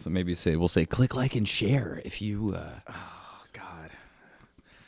So 0.00 0.08
maybe 0.08 0.34
say 0.34 0.56
we'll 0.56 0.68
say 0.68 0.86
click 0.86 1.14
like 1.14 1.34
and 1.36 1.46
share 1.46 2.00
if 2.06 2.22
you 2.22 2.54
uh, 2.56 2.80
Oh 2.88 3.42
God. 3.52 3.90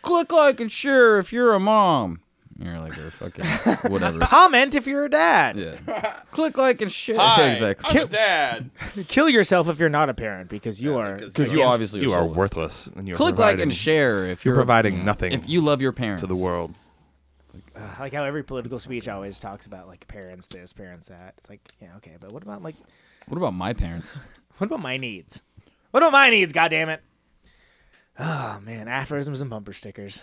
click 0.01 0.33
like 0.33 0.59
and 0.59 0.73
share 0.73 1.19
if 1.19 1.35
you're 1.35 1.53
a 1.53 1.61
mom. 1.61 2.21
You're 2.59 2.79
like 2.79 2.97
a 2.97 3.11
fucking 3.11 3.45
whatever. 3.93 4.21
Comment 4.21 4.75
if 4.75 4.87
you're 4.87 5.05
a 5.05 5.11
dad. 5.11 5.57
Yeah. 5.57 6.21
click 6.31 6.57
like 6.57 6.81
and 6.81 6.91
share. 6.91 7.19
Hi, 7.19 7.51
exactly. 7.51 7.91
I'm 8.01 8.07
a 8.07 8.09
dad. 8.09 8.71
Kill 9.09 9.29
yourself 9.29 9.69
if 9.69 9.79
you're 9.79 9.89
not 9.91 10.09
a 10.09 10.15
parent 10.15 10.49
because 10.49 10.81
you 10.81 10.97
are. 10.97 11.17
Because 11.19 11.53
you 11.53 11.63
obviously 11.63 12.01
you 12.01 12.13
are 12.13 12.25
worthless, 12.27 12.87
and 12.97 13.07
you 13.07 13.15
are 13.15 13.17
Click 13.19 13.37
like 13.39 13.59
and 13.59 13.73
share 13.73 14.25
if 14.27 14.45
You're 14.47 14.55
you're 14.55 14.63
providing 14.63 15.05
nothing 15.05 15.33
If 15.33 15.47
you 15.47 15.61
love 15.61 15.83
your 15.83 15.93
parents 15.93 16.23
to 16.23 16.27
the 16.27 16.37
world. 16.37 16.73
I 17.77 18.01
like 18.01 18.15
how 18.15 18.25
every 18.25 18.45
political 18.45 18.79
speech 18.79 19.09
always 19.09 19.41
talks 19.41 19.67
about 19.67 19.89
like 19.89 20.09
parents 20.09 20.47
this, 20.47 20.73
parents 20.73 21.09
that. 21.09 21.35
It's 21.37 21.51
like, 21.51 21.61
yeah, 21.83 21.97
okay, 21.97 22.17
but 22.19 22.33
what 22.33 22.43
about 22.43 22.63
like, 22.63 22.77
What 23.29 23.37
about 23.37 23.53
my 23.55 23.73
parents? 23.75 24.19
what 24.59 24.67
about 24.67 24.81
my 24.81 24.97
needs? 24.97 25.43
What 25.91 26.03
about 26.03 26.13
my 26.13 26.31
needs? 26.31 26.53
God 26.53 26.69
damn 26.69 26.89
it! 26.89 27.03
Oh 28.19 28.59
man, 28.63 28.89
aphorisms 28.89 29.41
and 29.41 29.51
bumper 29.51 29.73
stickers, 29.73 30.23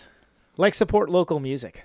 like 0.56 0.74
support 0.74 1.08
local 1.10 1.40
music. 1.40 1.84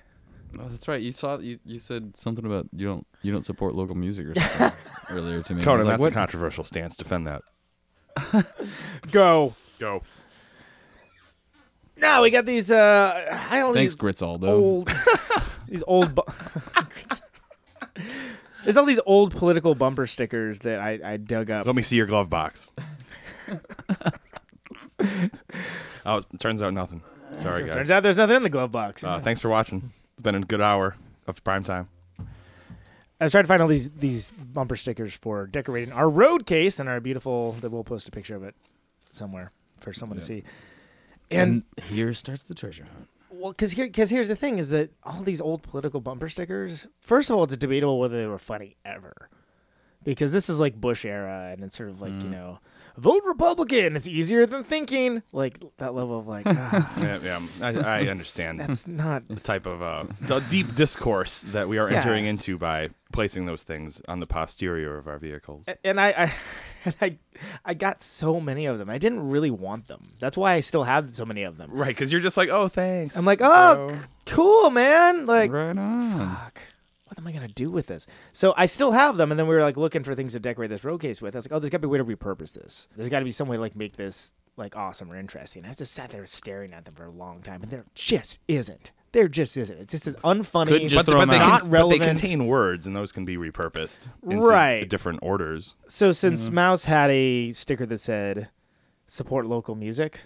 Oh, 0.58 0.68
that's 0.68 0.88
right. 0.88 1.00
You 1.02 1.12
saw 1.12 1.38
you, 1.38 1.58
you 1.64 1.78
said 1.78 2.16
something 2.16 2.46
about 2.46 2.66
you 2.72 2.86
don't 2.86 3.06
you 3.22 3.32
don't 3.32 3.44
support 3.44 3.74
local 3.74 3.94
music 3.96 4.26
or 4.28 4.34
something 4.40 4.78
earlier 5.10 5.42
to 5.42 5.54
me. 5.54 5.58
I 5.58 5.60
was 5.60 5.64
Conan, 5.64 5.86
like, 5.86 5.92
that's 5.94 6.00
what? 6.00 6.12
a 6.12 6.14
controversial 6.14 6.64
stance. 6.64 6.96
Defend 6.96 7.26
that. 7.26 7.42
Go. 9.10 9.54
Go. 9.78 10.02
Now 11.98 12.22
we 12.22 12.30
got 12.30 12.44
these. 12.46 12.70
uh 12.70 13.46
I 13.50 13.58
don't 13.58 13.74
Thanks, 13.74 13.94
these 13.94 14.00
Gritzaldo. 14.02 14.48
old, 14.48 14.90
these 15.68 15.82
old. 15.86 16.14
Bu- 16.14 16.22
There's 18.66 18.76
all 18.76 18.84
these 18.84 18.98
old 19.06 19.30
political 19.36 19.76
bumper 19.76 20.08
stickers 20.08 20.58
that 20.60 20.80
I, 20.80 20.98
I 21.04 21.16
dug 21.18 21.52
up. 21.52 21.66
Let 21.66 21.76
me 21.76 21.82
see 21.82 21.94
your 21.94 22.06
glove 22.06 22.28
box. 22.28 22.72
oh, 26.04 26.16
it 26.16 26.40
turns 26.40 26.60
out 26.62 26.74
nothing. 26.74 27.00
Sorry, 27.38 27.64
guys. 27.64 27.74
Turns 27.74 27.92
out 27.92 28.02
there's 28.02 28.16
nothing 28.16 28.34
in 28.34 28.42
the 28.42 28.50
glove 28.50 28.72
box. 28.72 29.04
Uh, 29.04 29.20
thanks 29.20 29.40
for 29.40 29.48
watching. 29.48 29.92
It's 30.14 30.22
been 30.22 30.34
a 30.34 30.40
good 30.40 30.60
hour 30.60 30.96
of 31.28 31.44
prime 31.44 31.62
time. 31.62 31.88
I 33.20 33.24
was 33.24 33.30
trying 33.30 33.44
to 33.44 33.48
find 33.48 33.62
all 33.62 33.68
these 33.68 33.88
these 33.90 34.32
bumper 34.32 34.74
stickers 34.74 35.14
for 35.14 35.46
decorating 35.46 35.92
our 35.92 36.08
road 36.08 36.44
case 36.44 36.80
and 36.80 36.88
our 36.88 36.98
beautiful. 36.98 37.52
That 37.52 37.70
we'll 37.70 37.84
post 37.84 38.08
a 38.08 38.10
picture 38.10 38.34
of 38.34 38.42
it 38.42 38.56
somewhere 39.12 39.52
for 39.78 39.92
someone 39.92 40.18
to 40.18 40.24
see. 40.24 40.42
And, 41.30 41.62
and 41.76 41.84
here 41.84 42.12
starts 42.14 42.42
the 42.42 42.54
treasure 42.54 42.82
hunt. 42.92 43.08
Well, 43.38 43.52
because 43.52 43.72
here, 43.72 43.86
because 43.86 44.10
here's 44.10 44.28
the 44.28 44.36
thing: 44.36 44.58
is 44.58 44.70
that 44.70 44.90
all 45.04 45.22
these 45.22 45.40
old 45.40 45.62
political 45.62 46.00
bumper 46.00 46.28
stickers. 46.28 46.86
First 47.00 47.30
of 47.30 47.36
all, 47.36 47.44
it's 47.44 47.56
debatable 47.56 47.98
whether 47.98 48.16
they 48.16 48.26
were 48.26 48.38
funny 48.38 48.76
ever, 48.84 49.28
because 50.04 50.32
this 50.32 50.48
is 50.48 50.60
like 50.60 50.80
Bush 50.80 51.04
era, 51.04 51.50
and 51.52 51.62
it's 51.62 51.76
sort 51.76 51.90
of 51.90 52.00
like 52.00 52.12
you 52.12 52.28
mm. 52.28 52.32
know, 52.32 52.58
vote 52.98 53.22
Republican. 53.26 53.96
It's 53.96 54.08
easier 54.08 54.46
than 54.46 54.64
thinking. 54.64 55.22
Like 55.32 55.58
that 55.78 55.94
level 55.94 56.18
of 56.18 56.26
like, 56.26 56.44
ah, 56.48 56.94
Yeah, 57.00 57.18
yeah 57.22 57.40
I, 57.62 58.02
I 58.04 58.06
understand 58.08 58.60
that's 58.60 58.86
not. 58.86 59.28
the 59.28 59.36
type 59.40 59.66
of 59.66 59.82
uh, 59.82 60.04
the 60.20 60.40
deep 60.40 60.74
discourse 60.74 61.42
that 61.42 61.68
we 61.68 61.78
are 61.78 61.90
Yeah. 61.90 61.98
entering 61.98 62.26
into 62.26 62.58
by 62.58 62.90
placing 63.12 63.46
those 63.46 63.62
things 63.62 64.02
on 64.08 64.20
the 64.20 64.26
posterior 64.26 64.98
of 64.98 65.06
our 65.06 65.18
vehicles. 65.18 65.66
and 65.84 66.00
I, 66.00 66.08
I, 66.08 66.32
and 66.84 66.94
I, 67.00 67.18
I 67.64 67.74
got 67.74 68.02
so 68.02 68.40
many 68.40 68.66
of 68.66 68.78
them. 68.78 68.90
I 68.90 68.98
didn't 68.98 69.28
really 69.30 69.50
want 69.50 69.86
them. 69.88 70.02
That's 70.18 70.36
why 70.36 70.54
I 70.54 70.60
still 70.60 70.84
have 70.84 71.10
so 71.10 71.24
many 71.24 71.42
of 71.44 71.56
them. 71.56 71.70
Right, 71.72 71.88
because 71.88 72.10
you're 72.12 72.20
just 72.20 72.36
like, 72.36 72.48
oh, 72.48 72.68
thanks. 72.68 73.16
I'm 73.16 73.24
like, 73.24 73.40
oh, 73.42 73.90
c- 73.92 74.00
cool, 74.26 74.70
man. 74.70 75.24
Like, 75.26 75.50
Right 75.52 75.76
on. 75.76 76.12
fuck. 76.36 76.60
What 77.16 77.22
am 77.22 77.28
I 77.28 77.32
gonna 77.32 77.48
do 77.48 77.70
with 77.70 77.86
this? 77.86 78.06
So 78.34 78.52
I 78.58 78.66
still 78.66 78.92
have 78.92 79.16
them, 79.16 79.30
and 79.30 79.40
then 79.40 79.46
we 79.46 79.54
were 79.54 79.62
like 79.62 79.78
looking 79.78 80.04
for 80.04 80.14
things 80.14 80.34
to 80.34 80.40
decorate 80.40 80.68
this 80.68 80.84
road 80.84 81.00
case 81.00 81.22
with. 81.22 81.34
I 81.34 81.38
was 81.38 81.46
like, 81.46 81.56
oh, 81.56 81.58
there's 81.58 81.70
got 81.70 81.78
to 81.78 81.80
be 81.80 81.86
a 81.86 81.88
way 81.88 81.98
to 81.98 82.04
repurpose 82.04 82.52
this. 82.52 82.88
There's 82.94 83.08
got 83.08 83.20
to 83.20 83.24
be 83.24 83.32
some 83.32 83.48
way 83.48 83.56
to 83.56 83.60
like 83.60 83.74
make 83.74 83.96
this 83.96 84.34
like 84.58 84.76
awesome 84.76 85.10
or 85.10 85.16
interesting. 85.16 85.64
I 85.64 85.72
just 85.72 85.94
sat 85.94 86.10
there 86.10 86.26
staring 86.26 86.74
at 86.74 86.84
them 86.84 86.94
for 86.94 87.06
a 87.06 87.10
long 87.10 87.40
time, 87.40 87.62
and 87.62 87.70
there 87.70 87.86
just 87.94 88.40
isn't. 88.48 88.92
There 89.12 89.28
just 89.28 89.56
isn't. 89.56 89.78
It's 89.78 89.92
just 89.92 90.06
as 90.06 90.14
unfunny. 90.16 90.68
Couldn't 90.68 90.88
just 90.88 91.06
but, 91.06 91.10
throw 91.10 91.22
but 91.22 91.30
they 91.30 91.38
them 91.38 91.46
can, 91.46 91.54
out. 91.54 91.70
Not 91.70 91.70
but 91.70 91.88
they 91.88 91.98
contain 91.98 92.46
words, 92.46 92.86
and 92.86 92.94
those 92.94 93.12
can 93.12 93.24
be 93.24 93.38
repurposed 93.38 94.08
into 94.22 94.46
Right. 94.46 94.86
different 94.86 95.20
orders. 95.22 95.74
So 95.86 96.12
since 96.12 96.44
mm-hmm. 96.44 96.54
Mouse 96.54 96.84
had 96.84 97.10
a 97.10 97.52
sticker 97.52 97.86
that 97.86 97.98
said 97.98 98.50
"support 99.06 99.46
local 99.46 99.74
music," 99.74 100.20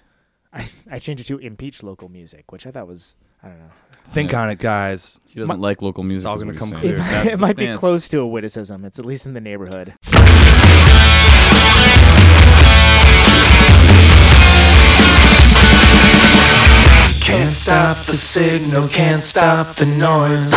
I 0.53 0.69
I 0.91 0.99
changed 0.99 1.21
it 1.21 1.27
to 1.29 1.39
"impeach 1.39 1.85
local 1.85 2.09
music," 2.09 2.51
which 2.51 2.67
I 2.67 2.73
thought 2.73 2.89
was 2.89 3.15
I 3.43 3.49
don't 3.49 3.59
know. 3.59 3.65
Think 4.07 4.35
on 4.35 4.51
it, 4.51 4.59
guys. 4.59 5.21
He 5.25 5.39
doesn't 5.39 5.61
like 5.61 5.83
local 5.83 6.03
music. 6.03 6.23
It's 6.23 6.27
all 6.27 6.35
is 6.35 6.41
gonna 6.41 6.53
what 6.53 6.59
come 6.59 6.71
he's 6.73 6.81
clear. 6.81 6.97
saying. 6.99 7.07
It, 7.07 7.11
That's 7.13 7.27
it 7.29 7.31
the 7.33 7.37
might 7.39 7.57
be 7.57 7.65
stance. 7.67 7.81
close 7.81 8.09
to 8.09 8.19
a 8.21 8.27
witticism. 8.27 8.85
It's 8.85 8.99
at 8.99 9.07
least 9.07 9.25
in 9.27 9.35
the 9.35 9.41
neighborhood. 9.41 9.95
Can't 17.21 17.53
stop 17.55 17.99
the 18.07 18.17
signal, 18.17 18.89
can't 18.89 19.23
stop 19.23 19.77
the 19.77 19.87
noise. 19.87 20.51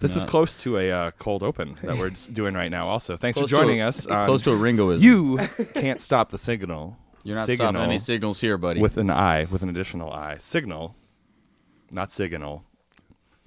This 0.00 0.14
is 0.14 0.24
close 0.24 0.54
to 0.58 0.78
a 0.78 0.92
uh, 0.92 1.10
cold 1.18 1.42
open 1.42 1.76
that 1.82 1.98
we're 1.98 2.06
s- 2.08 2.26
doing 2.32 2.54
right 2.54 2.70
now. 2.70 2.86
Also, 2.88 3.16
thanks 3.16 3.36
Close 3.36 3.50
for 3.50 3.56
to 3.56 3.62
a- 3.62 3.64
joining 3.64 3.80
us. 3.80 4.06
on 4.06 4.24
Close 4.26 4.42
to 4.42 4.52
a 4.52 4.56
Ringoism. 4.56 5.04
you 5.04 5.38
can't 5.74 6.00
stop 6.00 6.28
the 6.30 6.38
signal. 6.38 6.96
You're 7.22 7.36
not 7.36 7.46
signal 7.46 7.72
stopping 7.72 7.82
any 7.82 7.98
signals 7.98 8.40
here, 8.40 8.56
buddy. 8.58 8.80
with 8.80 8.96
an 8.96 9.10
I, 9.10 9.44
with 9.50 9.62
an 9.62 9.68
additional 9.68 10.12
I. 10.12 10.38
Signal, 10.38 10.94
not 11.90 12.12
signal. 12.12 12.64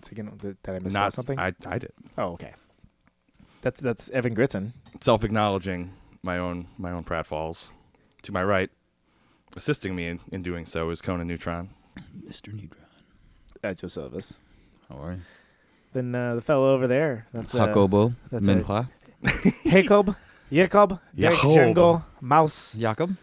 So, 0.04 0.12
you 0.16 0.24
know, 0.24 0.32
did, 0.32 0.62
did 0.64 0.76
I 0.76 0.80
miss 0.80 0.94
Not 0.94 1.14
something? 1.14 1.40
I. 1.40 1.54
I 1.66 1.78
did. 1.78 1.94
oh, 2.18 2.34
okay. 2.34 2.54
That's 3.62 3.80
that's 3.80 4.10
Evan 4.10 4.34
Gritson. 4.34 4.74
Self-acknowledging 5.00 5.94
my 6.24 6.38
own 6.38 6.68
my 6.78 6.92
own 6.92 7.04
pratfalls. 7.04 7.70
To 8.24 8.31
my 8.31 8.44
right, 8.44 8.70
assisting 9.56 9.96
me 9.96 10.08
in, 10.08 10.20
in 10.31 10.42
doing 10.44 10.66
so 10.66 10.90
is 10.92 11.02
Conan 11.02 11.28
Neutron. 11.28 11.70
Mr. 12.28 12.54
Neutron. 12.54 12.86
That's 13.62 13.81
Josephus. 13.81 14.40
How 14.90 14.96
are 14.98 15.12
you? 15.14 15.22
Then 15.94 16.16
uh, 16.16 16.36
the 16.36 16.42
fellow 16.42 16.74
over 16.74 16.88
there. 16.88 17.28
That's 17.34 17.54
uh, 17.54 17.66
Jacobo. 17.66 18.14
that's 18.31 18.48
Minhua. 18.48 18.90
Jacob. 19.64 20.16
Jacob. 20.52 21.00
Derek 21.16 21.36
Jacob. 21.36 21.54
Jungle. 21.54 22.06
Mouse. 22.22 22.74
Jacob. 22.74 23.16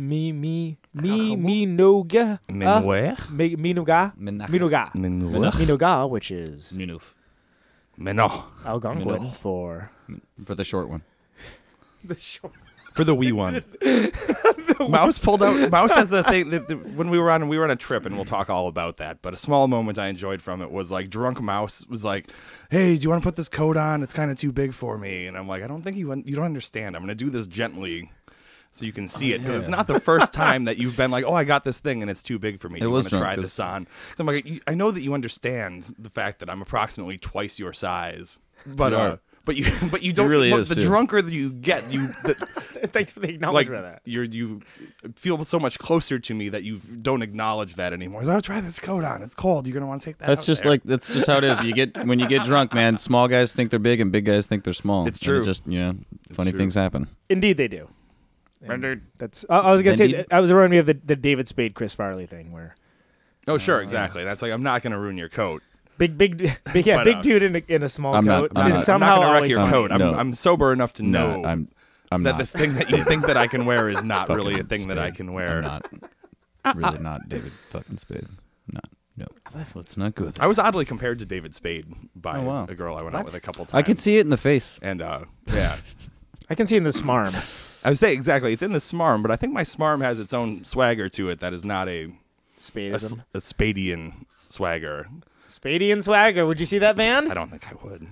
Me 0.00 0.32
me 0.32 0.78
me 0.94 1.36
me 1.36 1.66
noga. 1.66 2.38
Uh, 2.48 2.52
Minweh. 2.52 3.30
me 3.30 3.54
Minuga. 3.56 4.16
Minach. 4.16 4.48
Minuga. 4.48 4.92
Minweh. 4.94 5.52
Minuga, 5.52 6.08
which 6.08 6.30
is 6.30 6.78
Minuf. 6.78 7.02
Mino. 7.98 8.46
Algonquin 8.64 9.20
Mino. 9.20 9.30
for 9.32 9.90
For 10.42 10.54
the 10.54 10.64
short 10.64 10.88
one. 10.88 11.02
the 12.04 12.16
short. 12.16 12.54
For 12.94 13.04
the 13.04 13.14
wee 13.14 13.30
one. 13.30 13.62
Mouse 14.88 15.18
pulled 15.20 15.44
out. 15.44 15.70
Mouse 15.70 15.94
has 15.94 16.12
a 16.12 16.24
thing 16.24 16.50
that, 16.50 16.66
that 16.66 16.94
when 16.96 17.08
we 17.08 17.20
were 17.20 17.30
on 17.30 17.46
we 17.46 17.56
were 17.56 17.62
on 17.62 17.70
a 17.70 17.76
trip, 17.76 18.04
and 18.04 18.16
we'll 18.16 18.24
talk 18.24 18.50
all 18.50 18.66
about 18.66 18.96
that. 18.96 19.22
But 19.22 19.32
a 19.32 19.36
small 19.36 19.68
moment 19.68 19.96
I 19.96 20.08
enjoyed 20.08 20.42
from 20.42 20.60
it 20.60 20.72
was 20.72 20.90
like 20.90 21.08
drunk 21.08 21.40
Mouse 21.40 21.86
was 21.86 22.04
like, 22.04 22.32
"Hey, 22.68 22.96
do 22.96 23.02
you 23.04 23.10
want 23.10 23.22
to 23.22 23.26
put 23.28 23.36
this 23.36 23.48
coat 23.48 23.76
on? 23.76 24.02
It's 24.02 24.12
kind 24.12 24.28
of 24.28 24.38
too 24.38 24.50
big 24.50 24.74
for 24.74 24.98
me." 24.98 25.28
And 25.28 25.36
I'm 25.38 25.46
like, 25.46 25.62
"I 25.62 25.68
don't 25.68 25.82
think 25.82 25.96
you 25.96 26.12
you 26.26 26.34
don't 26.34 26.46
understand. 26.46 26.96
I'm 26.96 27.02
gonna 27.02 27.14
do 27.14 27.30
this 27.30 27.46
gently." 27.46 28.10
So 28.72 28.84
you 28.84 28.92
can 28.92 29.08
see 29.08 29.32
it 29.32 29.40
because 29.40 29.56
it's 29.56 29.68
not 29.68 29.86
the 29.88 29.98
first 29.98 30.32
time 30.44 30.64
that 30.66 30.78
you've 30.78 30.96
been 30.96 31.10
like, 31.10 31.24
"Oh, 31.24 31.34
I 31.34 31.44
got 31.44 31.64
this 31.64 31.80
thing 31.80 32.02
and 32.02 32.10
it's 32.10 32.22
too 32.22 32.38
big 32.38 32.60
for 32.60 32.68
me." 32.68 32.78
It 32.78 32.82
you 32.84 32.90
was 32.90 33.06
wanna 33.06 33.10
drunk, 33.10 33.24
try 33.24 33.34
'cause- 33.34 33.44
this 33.44 33.60
on. 33.60 33.86
So 34.16 34.22
I'm 34.22 34.26
like, 34.28 34.62
"I 34.66 34.74
know 34.74 34.90
that 34.92 35.02
you 35.02 35.12
understand 35.12 35.92
the 35.98 36.10
fact 36.10 36.38
that 36.38 36.48
I'm 36.48 36.62
approximately 36.62 37.18
twice 37.18 37.58
your 37.58 37.72
size, 37.72 38.38
but 38.64 38.92
You 38.92 38.98
uh, 38.98 39.00
are. 39.02 39.18
but 39.44 39.56
you 39.56 39.66
but 39.90 40.02
you 40.02 40.12
don't 40.12 40.28
really 40.30 40.50
but 40.52 40.60
is, 40.60 40.68
the 40.68 40.76
too. 40.76 40.82
drunker 40.82 41.20
that 41.20 41.32
you 41.32 41.50
get, 41.50 41.90
you 41.92 42.08
the, 42.24 42.34
Thanks 42.92 43.10
for 43.12 43.18
the 43.20 43.26
like 43.26 43.34
acknowledgement 43.34 43.84
of 43.84 43.90
that. 43.90 44.02
you're 44.04 44.24
you 44.24 44.62
feel 45.16 45.42
so 45.44 45.58
much 45.58 45.78
closer 45.80 46.18
to 46.20 46.34
me 46.34 46.48
that 46.48 46.62
you 46.62 46.78
don't 46.78 47.22
acknowledge 47.22 47.74
that 47.74 47.92
anymore. 47.92 48.22
So, 48.24 48.36
oh, 48.36 48.40
try 48.40 48.60
this 48.60 48.78
coat 48.78 49.02
on. 49.04 49.22
It's 49.22 49.34
cold. 49.34 49.66
You're 49.66 49.74
gonna 49.74 49.86
want 49.86 50.00
to 50.00 50.04
take 50.04 50.18
that. 50.18 50.28
That's 50.28 50.42
out 50.42 50.46
just 50.46 50.62
there." 50.62 50.70
like 50.72 50.82
that's 50.84 51.12
just 51.12 51.26
how 51.26 51.38
it 51.38 51.44
is. 51.44 51.60
You 51.64 51.74
get 51.74 52.06
when 52.06 52.20
you 52.20 52.28
get 52.28 52.44
drunk, 52.46 52.72
man. 52.72 52.96
Small 52.98 53.26
guys 53.26 53.52
think 53.52 53.70
they're 53.70 53.78
big, 53.80 54.00
and 54.00 54.12
big 54.12 54.24
guys 54.26 54.46
think 54.46 54.62
they're 54.62 54.72
small. 54.72 55.08
It's 55.08 55.18
And 55.18 55.26
true. 55.26 55.44
just 55.44 55.66
you 55.66 55.78
know, 55.80 55.94
funny 56.32 56.52
true. 56.52 56.58
things 56.60 56.76
happen. 56.76 57.08
Indeed, 57.28 57.56
they 57.56 57.68
do. 57.68 57.88
And 58.62 59.02
That's. 59.18 59.44
I, 59.48 59.58
I 59.58 59.72
was 59.72 59.82
gonna 59.82 59.96
say. 59.96 60.04
Indeed. 60.06 60.26
I 60.30 60.40
was 60.40 60.50
reminding 60.50 60.70
me 60.72 60.78
of 60.78 60.86
the, 60.86 60.94
the 61.04 61.16
David 61.16 61.48
Spade 61.48 61.74
Chris 61.74 61.94
Farley 61.94 62.26
thing 62.26 62.52
where 62.52 62.74
oh 63.48 63.56
sure, 63.58 63.80
exactly. 63.80 64.22
That's 64.24 64.42
like 64.42 64.52
I'm 64.52 64.62
not 64.62 64.82
gonna 64.82 64.98
ruin 64.98 65.16
your 65.16 65.28
coat. 65.30 65.62
big 65.98 66.18
big 66.18 66.36
big 66.72 66.86
yeah 66.86 66.96
But, 66.96 67.04
big 67.04 67.16
uh, 67.16 67.22
dude 67.22 67.42
in 67.42 67.56
a, 67.56 67.62
in 67.68 67.82
a 67.82 67.88
small 67.88 68.14
I'm 68.14 68.24
not- 68.24 68.40
coat 68.42 68.52
I'm 68.56 68.70
is 68.70 68.76
not- 68.76 68.84
somehow 68.84 69.14
I'm 69.14 69.20
not 69.20 69.22
gonna 69.22 69.32
wreck 69.32 69.36
always 69.38 69.50
your 69.50 69.58
funny. 69.60 69.70
coat. 69.72 69.92
I'm, 69.92 69.98
No. 70.00 70.14
I'm 70.14 70.34
sober 70.34 70.72
enough 70.72 70.92
to 70.94 71.02
know 71.02 71.40
No, 71.40 71.48
I'm 71.48 71.68
I'm 72.12 72.22
that 72.24 72.32
not. 72.32 72.38
this 72.38 72.52
thing 72.52 72.74
that 72.74 72.90
you 72.90 73.02
think 73.04 73.26
that 73.26 73.36
I 73.36 73.46
can 73.46 73.64
wear 73.66 73.88
is 73.88 74.02
not 74.04 74.26
fucking 74.28 74.36
really 74.44 74.60
a 74.60 74.64
thing 74.64 74.88
that 74.88 74.98
I 74.98 75.06
Spade. 75.08 75.16
can 75.16 75.32
wear. 75.32 75.58
I'm 75.58 75.62
not. 75.62 75.86
Really 76.76 76.98
not 76.98 77.26
David 77.30 77.52
fucking 77.70 77.96
Spade. 77.96 78.26
Not. 78.70 78.84
No. 79.16 79.26
It's 79.76 79.96
not 79.96 80.14
good. 80.14 80.36
I 80.38 80.46
was 80.46 80.58
oddly 80.58 80.84
compared 80.84 81.18
to 81.20 81.24
David 81.26 81.54
Spade 81.54 81.86
by 82.14 82.38
Oh, 82.38 82.42
wow. 82.42 82.66
a 82.68 82.74
girl 82.74 82.96
I 82.96 83.02
went 83.02 83.16
out 83.16 83.24
with 83.24 83.32
a 83.34 83.40
couple 83.40 83.64
times. 83.64 83.74
I 83.78 83.82
can 83.82 83.96
see 83.96 84.18
it 84.18 84.20
in 84.22 84.28
the 84.30 84.36
face. 84.36 84.78
And 84.82 85.00
uh, 85.00 85.24
yeah, 85.46 85.76
I 86.50 86.54
can 86.54 86.66
see 86.66 86.76
in 86.76 86.84
the 86.84 86.90
smarm. 86.90 87.32
I 87.84 87.90
would 87.90 87.98
say 87.98 88.12
exactly. 88.12 88.52
It's 88.52 88.62
in 88.62 88.72
the 88.72 88.78
smarm, 88.78 89.22
but 89.22 89.30
I 89.30 89.36
think 89.36 89.52
my 89.52 89.62
smarm 89.62 90.02
has 90.02 90.20
its 90.20 90.34
own 90.34 90.64
swagger 90.64 91.08
to 91.10 91.30
it 91.30 91.40
that 91.40 91.52
is 91.52 91.64
not 91.64 91.88
a 91.88 92.04
a, 92.04 92.10
s- 92.58 92.70
Spadeism. 92.70 93.24
a 93.34 93.38
Spadian 93.38 94.26
swagger. 94.46 95.08
Spadian 95.48 96.02
swagger. 96.02 96.46
Would 96.46 96.60
you 96.60 96.66
see 96.66 96.78
that 96.78 96.96
band? 96.96 97.30
I 97.30 97.34
don't 97.34 97.50
think 97.50 97.66
I 97.70 97.74
would. 97.86 98.06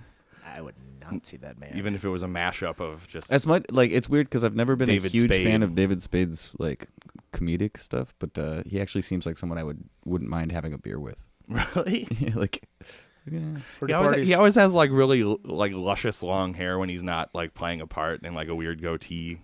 I 0.46 0.60
would 0.62 0.74
not. 1.00 1.12
not 1.12 1.26
see 1.26 1.36
that 1.38 1.58
man. 1.58 1.72
even 1.76 1.94
if 1.94 2.04
it 2.04 2.08
was 2.08 2.22
a 2.22 2.26
mashup 2.26 2.80
of 2.80 3.06
just 3.08 3.30
As 3.32 3.46
much 3.46 3.64
like 3.70 3.90
it's 3.90 4.08
weird 4.08 4.26
because 4.28 4.42
I've 4.42 4.56
never 4.56 4.74
been 4.74 4.88
David 4.88 5.12
a 5.12 5.16
huge 5.16 5.30
Spade. 5.30 5.46
fan 5.46 5.62
of 5.62 5.74
David 5.74 6.02
Spade's 6.02 6.54
like 6.58 6.88
comedic 7.32 7.76
stuff, 7.78 8.14
but 8.18 8.36
uh, 8.38 8.62
he 8.64 8.80
actually 8.80 9.02
seems 9.02 9.26
like 9.26 9.36
someone 9.36 9.58
I 9.58 9.64
would 9.64 9.84
wouldn't 10.04 10.30
mind 10.30 10.50
having 10.50 10.72
a 10.72 10.78
beer 10.78 10.98
with. 10.98 11.22
really. 11.48 12.08
like, 12.34 12.66
yeah. 13.30 13.40
He 13.86 13.92
always, 13.92 14.26
he 14.28 14.34
always 14.34 14.54
has 14.54 14.72
like 14.72 14.90
really 14.90 15.22
like 15.22 15.72
luscious 15.72 16.22
long 16.22 16.54
hair 16.54 16.78
when 16.78 16.88
he's 16.88 17.02
not 17.02 17.34
like 17.34 17.52
playing 17.54 17.80
a 17.82 17.86
part 17.86 18.22
and 18.24 18.34
like 18.34 18.48
a 18.48 18.54
weird 18.54 18.80
goatee. 18.82 19.40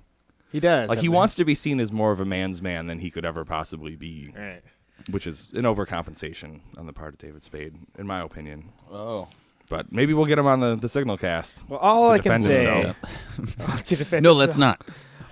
He 0.54 0.60
does. 0.60 0.88
Like 0.88 0.98
I 0.98 1.00
he 1.00 1.08
mean. 1.08 1.16
wants 1.16 1.34
to 1.34 1.44
be 1.44 1.56
seen 1.56 1.80
as 1.80 1.90
more 1.90 2.12
of 2.12 2.20
a 2.20 2.24
man's 2.24 2.62
man 2.62 2.86
than 2.86 3.00
he 3.00 3.10
could 3.10 3.24
ever 3.24 3.44
possibly 3.44 3.96
be, 3.96 4.32
Right. 4.38 4.62
which 5.10 5.26
is 5.26 5.52
an 5.54 5.64
overcompensation 5.64 6.60
on 6.78 6.86
the 6.86 6.92
part 6.92 7.12
of 7.14 7.18
David 7.18 7.42
Spade, 7.42 7.74
in 7.98 8.06
my 8.06 8.22
opinion. 8.22 8.70
Oh. 8.88 9.26
But 9.68 9.90
maybe 9.90 10.14
we'll 10.14 10.26
get 10.26 10.38
him 10.38 10.46
on 10.46 10.60
the, 10.60 10.76
the 10.76 10.88
signal 10.88 11.18
cast. 11.18 11.68
Well, 11.68 11.80
all 11.80 12.06
To 12.06 12.12
I 12.12 12.18
can 12.20 12.40
defend 12.40 12.44
say. 12.44 12.82
himself. 12.84 13.84
to 13.86 13.96
defend 13.96 14.22
No, 14.22 14.32
let's 14.32 14.56
not. 14.56 14.80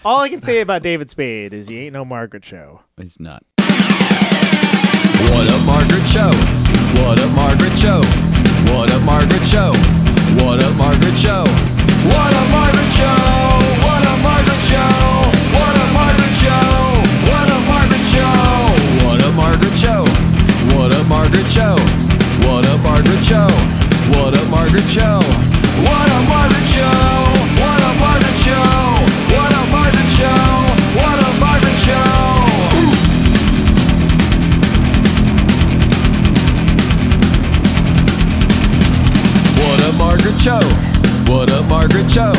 All 0.04 0.18
I 0.22 0.28
can 0.28 0.40
say 0.42 0.60
about 0.60 0.82
David 0.82 1.08
Spade 1.08 1.54
is 1.54 1.68
he 1.68 1.78
ain't 1.84 1.92
no 1.92 2.04
Margaret 2.04 2.42
Cho. 2.42 2.80
It's 2.98 3.20
not. 3.20 3.44
What 3.60 5.46
up, 5.48 5.62
Margaret 5.64 6.04
Cho? 6.10 6.32
What 7.00 7.20
up, 7.20 7.30
Margaret 7.36 7.76
Cho? 7.78 8.00
What 8.74 8.90
up, 8.90 9.02
Margaret 9.04 9.46
Cho? 9.46 9.70
What 10.42 10.60
up, 10.60 10.74
Margaret 10.76 11.16
Cho? 11.16 11.44
What 12.10 12.34
up, 12.34 12.50
Margaret 12.50 12.90
Cho? 12.90 13.71
Margaret 40.12 40.38
Cho. 40.38 40.60
What 41.26 41.50
a 41.50 41.62
Margaret 41.62 42.08
Cho? 42.08 42.32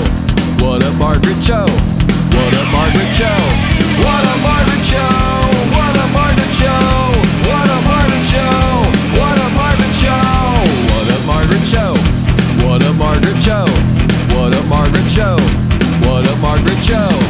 What 0.62 0.84
a 0.84 0.92
Margaret 0.98 1.42
Cho? 1.42 1.93
What 16.02 16.28
a 16.28 16.36
Margaret 16.38 16.80
Joe. 16.82 17.23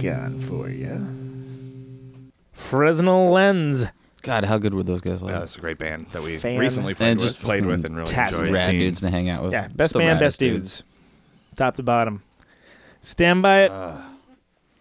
Some 0.00 0.40
for 0.40 0.68
you. 0.68 1.06
Fresnel 2.52 3.30
Lens 3.30 3.86
God, 4.22 4.44
how 4.44 4.56
good 4.56 4.72
were 4.72 4.84
those 4.84 5.00
guys? 5.00 5.20
Like? 5.20 5.32
Yeah, 5.34 5.42
it's 5.42 5.56
a 5.56 5.60
great 5.60 5.78
band 5.78 6.06
that 6.12 6.22
we 6.22 6.36
Fan- 6.38 6.58
recently 6.58 6.94
played 6.94 7.08
And 7.10 7.20
with, 7.20 7.28
just 7.28 7.42
played 7.42 7.66
with 7.66 7.84
and 7.84 7.96
really 7.96 8.06
tastic. 8.08 8.40
enjoyed. 8.42 8.54
rad 8.54 8.66
seeing. 8.66 8.78
dudes 8.78 9.00
to 9.00 9.10
hang 9.10 9.28
out 9.28 9.42
with. 9.42 9.52
Yeah, 9.52 9.66
best 9.66 9.76
Just 9.78 9.92
the 9.94 9.98
best 9.98 10.20
raddest 10.22 10.38
dudes. 10.38 10.82
Top 11.56 11.74
to 11.76 11.82
bottom. 11.82 12.22
Stand 13.02 13.42
by 13.42 13.62
it. 13.64 13.70
Uh. 13.72 13.96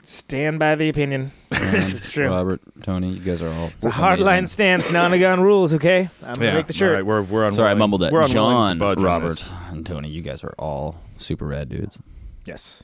Stand 0.03 0.59
by 0.59 0.75
the 0.75 0.89
opinion. 0.89 1.31
And 1.51 1.75
It's 1.93 2.11
true. 2.11 2.29
Robert, 2.29 2.61
Tony, 2.83 3.09
you 3.13 3.19
guys 3.19 3.41
are 3.41 3.51
all. 3.51 3.71
It's 3.75 3.85
a 3.85 3.89
hard 3.89 4.19
line 4.19 4.45
stance. 4.45 4.89
Nonagon 4.89 5.39
rules, 5.39 5.73
okay? 5.73 6.09
I'm 6.21 6.35
going 6.35 6.39
to 6.39 6.45
Yeah, 6.45 6.53
make 6.55 6.67
the 6.67 6.73
all 6.73 6.77
shirt. 6.77 6.93
right, 6.95 7.05
we're 7.05 7.21
we're 7.23 7.51
Sorry, 7.51 7.69
I 7.71 7.73
mumbled 7.73 8.01
that. 8.01 8.11
We're 8.11 8.21
unwilling 8.21 8.33
John, 8.33 8.75
to 8.75 8.79
budge 8.79 8.97
on 8.99 9.03
Robert, 9.03 9.45
and 9.71 9.85
Tony, 9.85 10.09
you 10.09 10.21
guys 10.21 10.43
are 10.43 10.53
all 10.59 10.97
super 11.17 11.45
rad 11.47 11.69
dudes. 11.69 11.97
Yes. 12.45 12.83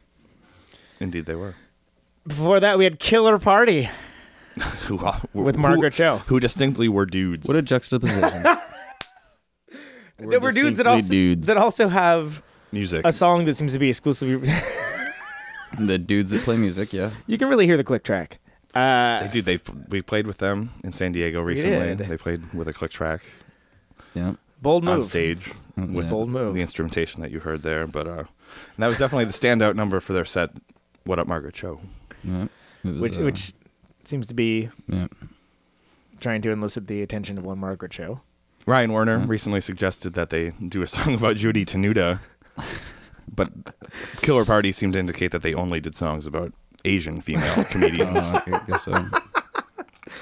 Indeed, 1.00 1.26
they 1.28 1.36
were. 1.36 1.54
Before 2.28 2.60
that, 2.60 2.78
we 2.78 2.84
had 2.84 3.00
Killer 3.00 3.38
Party 3.38 3.90
Who, 4.88 4.98
with 5.34 5.56
who- 5.56 5.62
Margaret 5.62 5.94
Cho. 5.94 6.18
who 6.28 6.40
distinctly 6.40 6.90
were 6.90 7.06
dudes. 7.06 7.48
What 7.48 7.58
a 7.58 7.62
juxtaposition. 7.62 8.44
There 10.20 10.40
were 10.40 10.52
dudes 10.52 10.80
that 10.80 10.88
also 10.88 11.10
dudes. 11.10 11.46
that 11.46 11.58
also 11.58 11.88
have 11.88 12.42
Music. 12.72 13.06
a 13.06 13.14
song 13.14 13.46
that 13.46 13.56
seems 13.56 13.74
to 13.74 13.80
be 13.80 13.88
exclusively. 13.90 14.52
the 15.78 16.00
dudes 16.00 16.32
that 16.32 16.42
play 16.42 16.58
music, 16.58 16.92
yeah. 16.92 17.12
you 17.28 17.38
can 17.38 17.50
really 17.50 17.68
hear 17.68 17.78
the 17.78 17.84
click 17.84 18.04
track. 18.04 18.40
Uh, 18.74 19.28
Dude, 19.28 19.46
they 19.46 19.60
we 19.90 20.02
played 20.02 20.26
with 20.26 20.40
them 20.40 20.72
in 20.84 20.92
San 20.92 21.12
Diego 21.12 21.40
recently. 21.42 21.96
did. 21.96 22.10
They 22.10 22.18
played 22.18 22.52
with 22.52 22.68
a 22.68 22.74
click 22.74 22.90
track 22.90 23.22
Yeah. 24.16 24.38
bold 24.60 24.84
move. 24.84 24.94
on 24.96 25.04
stage 25.04 25.52
with 25.76 26.06
Yeah. 26.06 26.10
Bold 26.10 26.30
move. 26.30 26.56
the 26.56 26.62
instrumentation 26.62 27.22
that 27.22 27.30
you 27.30 27.40
heard 27.40 27.62
there. 27.62 27.86
But 27.86 28.08
uh, 28.08 28.12
and 28.20 28.28
that 28.80 28.88
was 28.88 28.98
definitely 28.98 29.26
the 29.26 29.34
standout 29.34 29.76
number 29.76 30.00
for 30.00 30.14
their 30.14 30.26
set. 30.26 30.50
What 31.04 31.20
up, 31.20 31.28
Margaret 31.28 31.54
Cho? 31.54 31.80
Yeah. 32.28 32.48
Was, 32.84 33.00
which 33.02 33.18
uh, 33.18 33.22
which 33.24 33.54
seems 34.04 34.28
to 34.28 34.34
be 34.34 34.70
yeah. 34.88 35.08
trying 36.20 36.42
to 36.44 36.52
elicit 36.52 36.88
the 36.88 37.02
attention 37.02 37.38
of 37.38 37.44
one 37.46 37.58
Margaret 37.60 37.92
Cho. 37.92 38.22
Ryan 38.66 38.92
Warner 38.92 39.18
recently 39.20 39.62
suggested 39.62 40.14
that 40.14 40.30
they 40.30 40.52
do 40.68 40.82
a 40.82 40.88
song 40.88 41.14
about 41.16 41.38
Judy 41.38 41.66
Tenuta, 41.66 42.20
but 43.34 43.50
Killer 44.22 44.46
Party 44.46 44.72
seemed 44.72 44.94
to 44.94 45.00
indicate 45.00 45.32
that 45.32 45.42
they 45.42 45.54
only 45.54 45.80
did 45.80 45.96
songs 45.96 46.26
about 46.28 46.54
Asian 46.86 47.22
female 47.22 47.64
comedians. 47.66 48.34
Uh, 48.34 48.42
I 48.48 48.62
guess 48.68 48.84
so. 48.84 49.06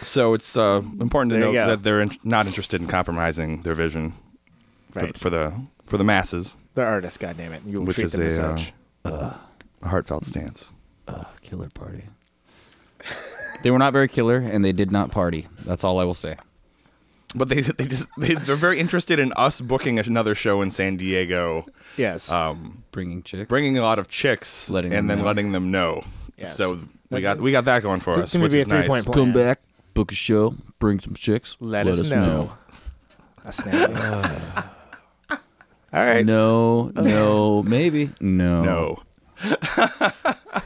so 0.02 0.34
it's 0.34 0.56
uh, 0.58 0.82
important 1.00 1.32
to 1.32 1.38
There 1.40 1.52
note 1.52 1.68
that 1.68 1.84
they're 1.84 2.02
in- 2.02 2.12
not 2.24 2.48
interested 2.48 2.82
in 2.82 2.88
compromising 2.88 3.62
their 3.64 3.76
vision 3.76 4.14
for, 4.92 5.00
Right. 5.02 5.18
for 5.18 5.30
the 5.30 5.54
for 5.86 5.98
the 5.98 6.04
masses, 6.04 6.56
They're 6.74 6.88
artists, 6.88 7.18
goddammit. 7.20 7.58
it. 7.58 7.62
You 7.68 7.80
will 7.80 7.86
which 7.88 7.96
treat 7.96 8.06
is 8.06 8.12
them 8.14 8.24
as 8.26 8.38
a, 8.40 8.44
uh, 8.44 8.58
such. 8.58 8.74
a 9.84 9.88
heartfelt 9.88 10.26
stance. 10.26 10.74
Uh, 11.08 11.24
killer 11.42 11.70
party. 11.74 12.06
they 13.64 13.72
were 13.72 13.78
not 13.80 13.94
very 13.94 14.08
killer, 14.08 14.38
and 14.38 14.64
they 14.66 14.72
did 14.72 14.92
not 14.92 15.12
party. 15.12 15.48
That's 15.66 15.84
all 15.84 16.00
I 16.00 16.04
will 16.04 16.14
say. 16.14 16.36
But 17.36 17.50
they 17.50 17.62
they 17.62 17.84
just 17.86 18.08
they, 18.18 18.34
they're 18.36 18.56
very 18.56 18.80
interested 18.80 19.20
in 19.20 19.34
us 19.34 19.60
booking 19.60 20.00
another 20.00 20.34
show 20.36 20.62
in 20.62 20.72
San 20.72 20.96
Diego, 20.96 21.66
yes. 21.98 22.32
um, 22.32 22.84
Bringing 22.92 23.24
chicks. 23.24 23.50
bringing 23.50 23.78
a 23.78 23.82
lot 23.82 24.00
of 24.00 24.08
chicks, 24.08 24.70
Letting 24.70 24.94
and 24.94 25.10
then 25.10 25.20
know. 25.20 25.26
letting 25.26 25.52
them 25.52 25.70
know. 25.70 26.06
Yes. 26.38 26.56
So 26.56 26.80
we 27.10 27.22
got 27.22 27.40
we 27.42 27.52
got 27.52 27.66
that 27.66 27.84
going 27.84 28.00
for 28.00 28.14
So 28.14 28.22
us, 28.22 28.36
which 28.38 28.52
be 28.52 28.60
a 28.60 28.62
is 28.62 28.68
nice. 28.68 28.80
three-point 28.86 29.06
plan. 29.06 29.14
Come 29.14 29.34
back, 29.34 29.60
book 29.94 30.12
a 30.14 30.16
show, 30.16 30.56
bring 30.80 31.00
some 31.02 31.14
chicks. 31.14 31.58
Let, 31.60 31.88
us, 31.88 32.10
know. 32.10 32.56
A 33.44 33.52
snap. 33.52 34.72
All 35.30 35.38
right. 35.94 36.26
No, 36.26 36.92
no, 36.96 37.64
maybe 37.64 38.12
no. 38.22 38.64
No. 38.64 39.04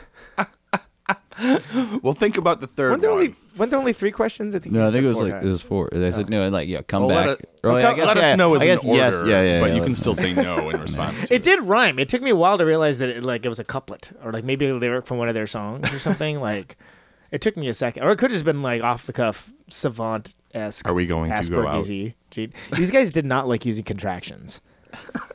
well, 2.02 2.14
think 2.14 2.38
about 2.38 2.60
the 2.62 2.68
third 2.68 2.90
Weren't 2.92 3.02
there 3.02 3.12
one. 3.12 3.20
only 3.20 3.36
weren't 3.58 3.72
there 3.72 3.80
only 3.80 3.94
three 3.94 4.12
questions? 4.12 4.56
I 4.56 4.60
think. 4.60 4.74
No, 4.74 4.88
I 4.88 4.92
think 4.92 5.04
it 5.04 5.08
was 5.08 5.18
four 5.18 5.24
like 5.26 5.34
times. 5.34 5.46
it 5.46 5.50
was 5.50 5.62
four. 5.62 5.90
They 5.92 6.12
said 6.12 6.26
oh. 6.26 6.30
no, 6.30 6.44
and 6.44 6.54
like 6.54 6.68
yeah, 6.68 6.82
come 6.82 7.06
Well, 7.06 7.16
let 7.16 7.26
back. 7.28 7.40
it- 7.40 7.60
Or, 7.64 7.74
let, 7.74 7.86
I 7.86 7.94
guess, 7.94 8.06
let 8.08 8.18
yeah, 8.18 8.24
us 8.32 8.38
know 8.38 8.54
as 8.56 8.62
I 8.62 8.66
guess 8.66 8.84
an 8.84 8.90
order, 8.90 9.02
yes, 9.02 9.24
yeah, 9.26 9.42
yeah. 9.44 9.60
but 9.62 9.70
yeah, 9.70 9.76
you 9.76 9.82
can 9.82 9.92
let- 9.92 9.98
still 9.98 10.16
say 10.16 10.34
no 10.34 10.70
in 10.70 10.80
response. 10.82 11.28
To 11.28 11.34
It 11.34 11.44
did 11.44 11.64
rhyme. 11.64 12.00
It 12.00 12.10
took 12.10 12.22
me 12.22 12.30
a 12.32 12.36
while 12.36 12.58
to 12.58 12.66
realize 12.66 12.98
that 13.00 13.10
it, 13.10 13.24
like 13.24 13.46
it 13.46 13.50
was 13.50 13.60
a 13.60 13.64
couplet 13.64 14.12
or 14.24 14.32
like 14.32 14.44
maybe 14.44 14.68
a 14.68 14.76
lyric 14.76 15.06
from 15.08 15.18
one 15.18 15.28
of 15.30 15.34
their 15.36 15.48
songs 15.48 15.94
or 15.94 16.00
something. 16.00 16.40
like 16.42 16.78
it 17.32 17.42
took 17.42 17.56
me 17.58 17.68
a 17.68 17.74
second, 17.74 18.04
or 18.04 18.12
it 18.12 18.18
could 18.18 18.32
have 18.32 18.36
just 18.36 18.46
been 18.46 18.62
like 18.62 18.82
off 18.84 19.06
the 19.06 19.14
cuff 19.14 19.52
savant 19.70 20.34
esque. 20.54 20.88
Are 20.88 20.94
we 20.94 21.06
going 21.06 21.32
to 21.32 21.50
go 21.50 21.68
out? 21.68 21.86
These 21.86 22.92
guys 22.92 23.12
did 23.12 23.26
not 23.26 23.48
like 23.48 23.66
using 23.66 23.84
contractions. 23.86 24.62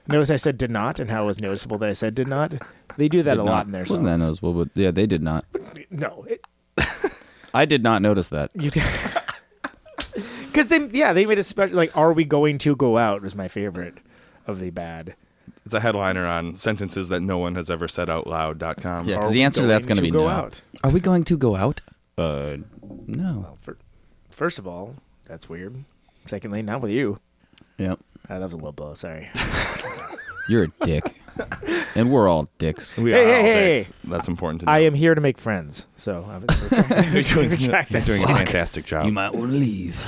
Notice 0.09 0.31
I 0.31 0.37
said 0.37 0.59
did 0.59 0.71
not, 0.71 0.99
and 0.99 1.11
how 1.11 1.23
it 1.25 1.27
was 1.27 1.41
noticeable 1.41 1.79
that 1.79 1.89
I 1.89 1.93
said 1.93 2.15
did 2.15 2.27
not. 2.29 2.55
They 2.97 3.09
do 3.09 3.23
that 3.23 3.31
did 3.35 3.41
a 3.41 3.45
not- 3.45 3.51
lot 3.53 3.67
in 3.67 3.73
their 3.73 3.85
songs. 3.87 4.03
Wasn't 4.03 4.19
that 4.21 4.25
noticeable? 4.25 4.53
But 4.53 4.69
yeah, 4.75 4.91
they 4.91 5.07
did 5.07 5.23
not. 5.23 5.45
No, 5.91 6.25
it, 6.29 6.45
I 7.55 7.65
did 7.65 7.83
not 7.83 8.03
notice 8.03 8.29
that. 8.31 8.51
you 8.55 8.71
did. 8.71 8.83
Because 10.47 10.69
they, 10.69 10.87
yeah, 10.91 11.13
they 11.13 11.27
made 11.27 11.41
a 11.41 11.43
special 11.43 11.75
like, 11.77 11.97
"Are 11.97 12.13
we 12.13 12.25
going 12.25 12.59
to 12.59 12.77
go 12.77 12.97
out?" 12.97 13.23
was 13.23 13.35
my 13.35 13.49
favorite 13.49 13.99
of 14.47 14.61
the 14.61 14.71
bad. 14.71 15.17
It's 15.65 15.75
a 15.75 15.81
headliner 15.81 16.25
on 16.27 16.55
sentences 16.55 17.09
that 17.09 17.19
no 17.23 17.39
one 17.39 17.57
has 17.57 17.69
ever 17.71 17.89
said 17.89 18.09
out 18.09 18.29
loud.com. 18.29 19.09
Yeah, 19.09 19.17
Are 19.17 19.23
'cause 19.23 19.33
the 19.33 19.39
we 19.41 19.43
answer 19.43 19.63
to 19.63 19.67
that's 19.67 19.85
going 19.87 19.97
going 19.97 20.05
to 20.07 20.13
be 20.13 20.17
go 20.17 20.29
no. 20.29 20.31
out? 20.31 20.61
Are 20.85 20.91
we 20.91 21.01
going 21.01 21.25
to 21.25 21.37
go 21.37 21.57
out? 21.57 21.81
Uh, 22.17 22.59
no. 23.09 23.41
Well, 23.41 23.59
for, 23.63 23.77
first 24.31 24.61
of 24.61 24.69
all, 24.69 24.95
that's 25.27 25.49
weird. 25.49 25.85
Secondly, 26.27 26.63
not 26.63 26.81
with 26.81 26.93
you. 26.93 27.19
Yep. 27.79 27.99
Ah, 28.31 28.39
that 28.39 28.41
was 28.43 28.53
a 28.53 28.57
low 28.57 28.71
blow. 28.71 28.95
Sorry. 28.95 29.29
You're 30.49 30.65
a 30.65 30.69
dick, 30.85 31.15
and 31.95 32.11
we're 32.11 32.29
all 32.29 32.49
dicks. 32.59 32.97
We 32.97 33.11
Hey, 33.13 33.23
are 33.23 33.27
hey, 33.27 33.37
all 33.37 33.43
hey. 33.45 33.75
dicks. 33.79 33.93
That's 34.05 34.29
important 34.29 34.61
to 34.61 34.67
know. 34.67 34.73
I 34.73 34.81
am 34.81 34.95
here 34.95 35.15
to 35.15 35.21
make 35.21 35.39
friends, 35.39 35.87
so 35.97 36.25
I'm 36.31 36.45
You're 37.13 37.23
doing, 37.23 37.51
retract 37.51 37.91
you're 37.91 38.01
doing 38.03 38.23
a 38.25 38.27
fantastic 38.27 38.85
job. 38.85 39.07
You 39.07 39.13
might 39.13 39.35
want 39.35 39.51
to 39.53 39.57
leave. 39.59 39.99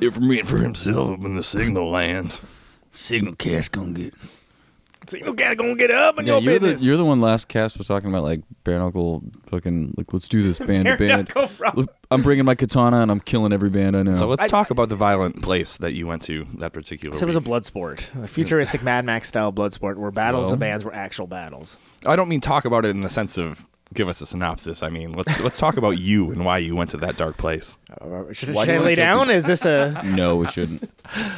If 0.00 0.18
me 0.18 0.42
for 0.42 0.58
himself 0.58 1.18
up 1.18 1.24
in 1.24 1.36
the 1.36 1.42
signal 1.42 1.90
land. 1.90 2.40
Signal 2.90 3.34
cash 3.36 3.68
gonna 3.68 3.92
get. 3.92 4.14
Signal 5.08 5.34
cat 5.34 5.56
gonna 5.56 5.74
get 5.76 5.90
up 5.90 6.18
in 6.18 6.26
Yeah, 6.26 6.38
your 6.38 6.52
you're 6.52 6.58
the 6.58 6.84
you're 6.84 6.96
the 6.96 7.04
one 7.04 7.20
last 7.20 7.48
cast 7.48 7.78
was 7.78 7.86
talking 7.86 8.08
about 8.08 8.22
like 8.22 8.40
bare 8.64 8.78
knuckle 8.78 9.22
fucking 9.48 9.94
like 9.96 10.12
let's 10.12 10.28
do 10.28 10.42
this 10.42 10.58
band 10.66 10.86
to 10.86 10.96
band. 10.96 11.32
Look, 11.76 11.94
I'm 12.10 12.22
bringing 12.22 12.44
my 12.44 12.54
katana 12.54 12.98
and 13.02 13.10
I'm 13.10 13.20
killing 13.20 13.52
every 13.52 13.70
band 13.70 13.96
I 13.96 14.02
know. 14.02 14.14
So 14.14 14.26
let's 14.28 14.42
I- 14.42 14.48
talk 14.48 14.70
about 14.70 14.88
the 14.88 14.96
violent 14.96 15.42
place 15.42 15.76
that 15.78 15.92
you 15.92 16.06
went 16.06 16.22
to 16.22 16.44
that 16.58 16.72
particular 16.72 17.16
So 17.16 17.24
it 17.24 17.26
was 17.26 17.36
a 17.36 17.40
blood 17.40 17.64
sport, 17.64 18.10
a 18.20 18.26
futuristic 18.28 18.82
Mad 18.82 19.04
Max 19.04 19.28
style 19.28 19.52
blood 19.52 19.72
sport, 19.72 19.98
where 19.98 20.10
battles 20.10 20.46
Well. 20.46 20.54
of 20.54 20.58
bands 20.60 20.84
were 20.84 20.94
actual 20.94 21.26
battles. 21.26 21.78
I 22.04 22.16
don't 22.16 22.28
mean 22.28 22.40
talk 22.40 22.64
about 22.64 22.84
it 22.84 22.90
in 22.90 23.00
the 23.00 23.08
sense 23.08 23.38
of 23.38 23.66
give 23.94 24.08
us 24.08 24.20
a 24.20 24.26
synopsis. 24.26 24.82
I 24.82 24.88
mean, 24.90 25.12
let's 25.12 25.40
let's 25.40 25.58
talk 25.58 25.76
about 25.76 25.98
you 25.98 26.30
and 26.32 26.44
why 26.44 26.58
you 26.58 26.74
went 26.76 26.90
to 26.90 26.96
that 26.98 27.16
dark 27.16 27.36
place. 27.36 27.78
Uh, 27.90 28.32
Should, 28.32 28.50
Why 28.54 28.64
should 28.64 28.74
I 28.74 28.78
lay 28.84 28.94
down? 28.94 29.30
Is 29.30 29.46
this 29.46 29.64
a? 29.64 30.02
no, 30.04 30.36
we 30.36 30.46
shouldn't. 30.48 30.82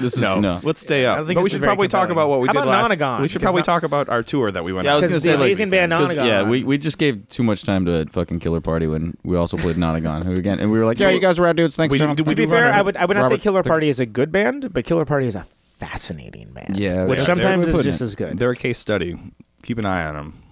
This 0.01 0.15
is 0.15 0.21
No, 0.21 0.41
no. 0.41 0.61
let's 0.63 0.81
stay 0.81 1.05
up. 1.07 1.19
don't 1.19 1.35
But 1.35 1.43
we 1.45 1.51
should 1.51 1.61
very 1.61 1.69
probably 1.69 1.89
talk 1.89 2.09
about 2.11 2.29
what 2.29 2.41
we 2.41 2.47
How 2.49 2.55
did 2.55 2.63
about 2.63 2.89
last. 2.89 2.99
Nonagon? 2.99 3.21
We 3.23 3.29
should 3.29 3.43
probably 3.43 3.61
not- 3.61 3.67
talk 3.67 3.83
about 3.83 4.09
our 4.09 4.23
tour 4.23 4.51
that 4.51 4.65
we 4.65 4.73
went. 4.73 4.87
Yeah, 4.87 4.93
I 4.93 4.95
on. 4.97 5.03
was 5.03 5.05
gonna 5.05 5.15
Because 5.17 5.25
say 5.25 5.33
like 5.33 5.41
amazing 5.41 5.71
band 5.71 5.93
'cause, 5.93 6.15
Nonagon. 6.15 6.27
yeah, 6.27 6.49
we, 6.49 6.65
we 6.65 6.79
just 6.79 6.99
gave 6.99 7.29
too 7.29 7.43
much 7.43 7.63
time 7.65 7.85
to 7.85 8.07
fucking 8.11 8.41
Killer 8.41 8.61
Party 8.61 8.87
when 8.87 9.17
we 9.25 9.37
also 9.37 9.57
played 9.57 9.77
Nonagon, 9.77 10.25
who 10.25 10.33
again, 10.33 10.59
and 10.59 10.71
we 10.73 10.79
were 10.79 10.85
like, 10.87 10.99
yeah, 10.99 11.11
you 11.11 11.21
guys 11.21 11.39
were 11.39 11.47
out 11.47 11.57
dudes, 11.57 11.77
thanks. 11.77 11.93
We- 11.93 11.99
Sean. 11.99 12.17
did 12.17 12.27
we 12.27 12.31
to 12.33 12.37
be 12.37 12.45
do 12.47 12.51
fair, 12.51 12.65
run 12.65 12.75
I 12.75 12.79
a- 12.79 12.85
would 12.85 12.97
I 12.97 13.05
would 13.05 13.17
not 13.17 13.29
say 13.31 13.39
Killer 13.39 13.63
Party 13.63 13.89
is 13.89 14.01
a 14.01 14.07
good 14.07 14.33
band, 14.33 14.73
but 14.73 14.85
Killer 14.85 15.05
Party 15.05 15.27
is 15.27 15.37
a 15.37 15.45
fascinating 15.79 16.51
band. 16.53 16.77
Yeah, 16.77 17.05
which 17.05 17.21
sometimes 17.21 17.69
is 17.69 17.85
just 17.85 18.01
as 18.01 18.15
good. 18.17 18.39
They're 18.39 18.51
a 18.51 18.57
case 18.57 18.79
study. 18.79 19.19
Keep 19.63 19.79
an 19.79 19.85
eye 19.85 20.07
on 20.07 20.15
them. 20.15 20.43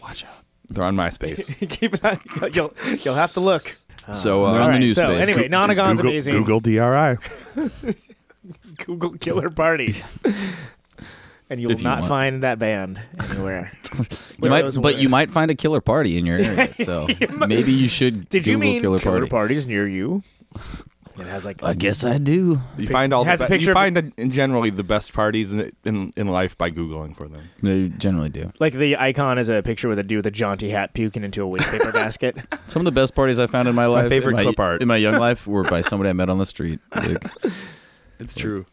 Watch 0.00 0.24
out. 0.24 0.41
They're 0.68 0.84
on 0.84 0.96
MySpace. 0.96 1.56
Keep 1.68 1.94
it 1.94 2.04
on. 2.04 2.20
You'll 2.54 2.72
you'll 3.04 3.14
have 3.14 3.32
to 3.34 3.40
look. 3.40 3.76
so 4.12 4.44
uh, 4.44 4.52
They're 4.52 4.62
on 4.62 4.72
the 4.72 4.78
news 4.78 4.96
so 4.96 5.12
space. 5.12 5.28
anyway, 5.28 5.48
Nonagon's 5.48 5.98
Google, 5.98 6.10
amazing. 6.10 6.34
Google 6.44 6.60
DRI. 6.60 7.94
Google 8.84 9.10
Killer 9.18 9.50
Party. 9.50 9.94
And 11.50 11.60
you 11.60 11.66
will 11.68 11.74
If 11.74 11.80
you 11.80 11.84
not 11.84 11.98
want. 12.00 12.08
find 12.08 12.42
that 12.44 12.58
band 12.58 13.00
anywhere. 13.30 13.70
You 13.94 14.04
Where 14.38 14.50
might, 14.50 14.62
those 14.62 14.78
but 14.78 14.94
you 14.96 15.02
words. 15.02 15.10
might 15.10 15.30
find 15.30 15.50
a 15.50 15.54
Killer 15.54 15.80
Party 15.82 16.16
in 16.16 16.24
your 16.24 16.38
area. 16.38 16.72
So 16.72 17.06
maybe 17.46 17.72
you 17.72 17.88
should. 17.88 18.28
Did 18.30 18.46
you 18.46 18.54
Google 18.54 18.60
mean 18.70 18.80
Killer 18.80 18.98
Killer, 18.98 19.18
Party? 19.18 19.30
Parties 19.30 19.66
near 19.66 19.86
you? 19.86 20.22
It 21.18 21.26
has 21.26 21.44
like 21.44 21.62
I 21.62 21.74
guess 21.74 22.04
I 22.04 22.18
do. 22.18 22.60
You 22.78 22.86
find 22.88 23.12
all 23.12 23.22
It 23.22 23.26
has 23.26 23.38
the 23.40 23.44
a 23.46 23.48
be- 23.48 23.54
picture 23.54 23.66
you 23.66 23.72
of- 23.72 23.74
find 23.74 23.98
uh, 23.98 24.02
in 24.16 24.30
generally 24.30 24.70
the 24.70 24.82
best 24.84 25.12
parties 25.12 25.52
in, 25.52 25.70
in 25.84 26.10
in 26.16 26.26
life 26.28 26.56
by 26.56 26.70
googling 26.70 27.16
for 27.16 27.28
them. 27.28 27.50
They 27.62 27.88
generally 27.88 28.28
do. 28.30 28.50
like 28.60 28.72
the 28.74 28.96
icon 28.96 29.38
is 29.38 29.48
a 29.48 29.62
picture 29.62 29.88
with 29.88 29.98
a 29.98 30.02
dude 30.02 30.16
with 30.18 30.26
a 30.26 30.30
jaunty 30.30 30.70
hat 30.70 30.94
puking 30.94 31.24
into 31.24 31.46
a 31.46 31.48
wastepaper 31.58 31.92
basket. 32.02 32.36
Some 32.66 32.80
of 32.80 32.84
the 32.86 32.92
best 32.92 33.14
parties 33.14 33.38
I 33.38 33.46
found 33.46 33.68
in 33.68 33.74
my 33.74 33.86
life, 33.86 34.08
favorite 34.08 34.32
in 34.32 34.36
my, 34.36 34.42
clip 34.44 34.60
art. 34.60 34.82
in 34.82 34.88
my 34.88 34.96
young 34.96 35.18
life, 35.20 35.46
were 35.46 35.64
by 35.64 35.80
somebody 35.82 36.10
I 36.10 36.12
met 36.14 36.28
on 36.30 36.38
the 36.38 36.46
street. 36.46 36.80
Like, 36.94 37.22
It's 38.18 38.34
true. 38.34 38.66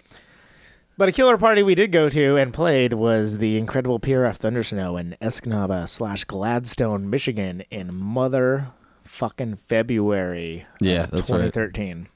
But 0.98 1.08
a 1.10 1.12
killer 1.13 1.38
party 1.38 1.63
we 1.63 1.75
did 1.75 1.91
go 1.93 2.10
to 2.10 2.36
and 2.38 2.53
played 2.53 2.91
was 2.93 3.38
the 3.38 3.58
incredible 3.58 4.00
PRF 4.00 4.38
Thundersnow 4.38 5.00
in 5.00 5.15
Escanaba 5.22 5.88
slash 5.88 6.25
Gladstone, 6.25 7.10
Michigan 7.10 7.63
in 7.72 7.96
mother 7.96 8.67
fucking 9.05 9.55
February 9.55 10.65
Yeah, 10.81 11.03
of 11.05 11.12
that's 11.12 11.29
right. 11.29 11.38
2013. 11.53 12.08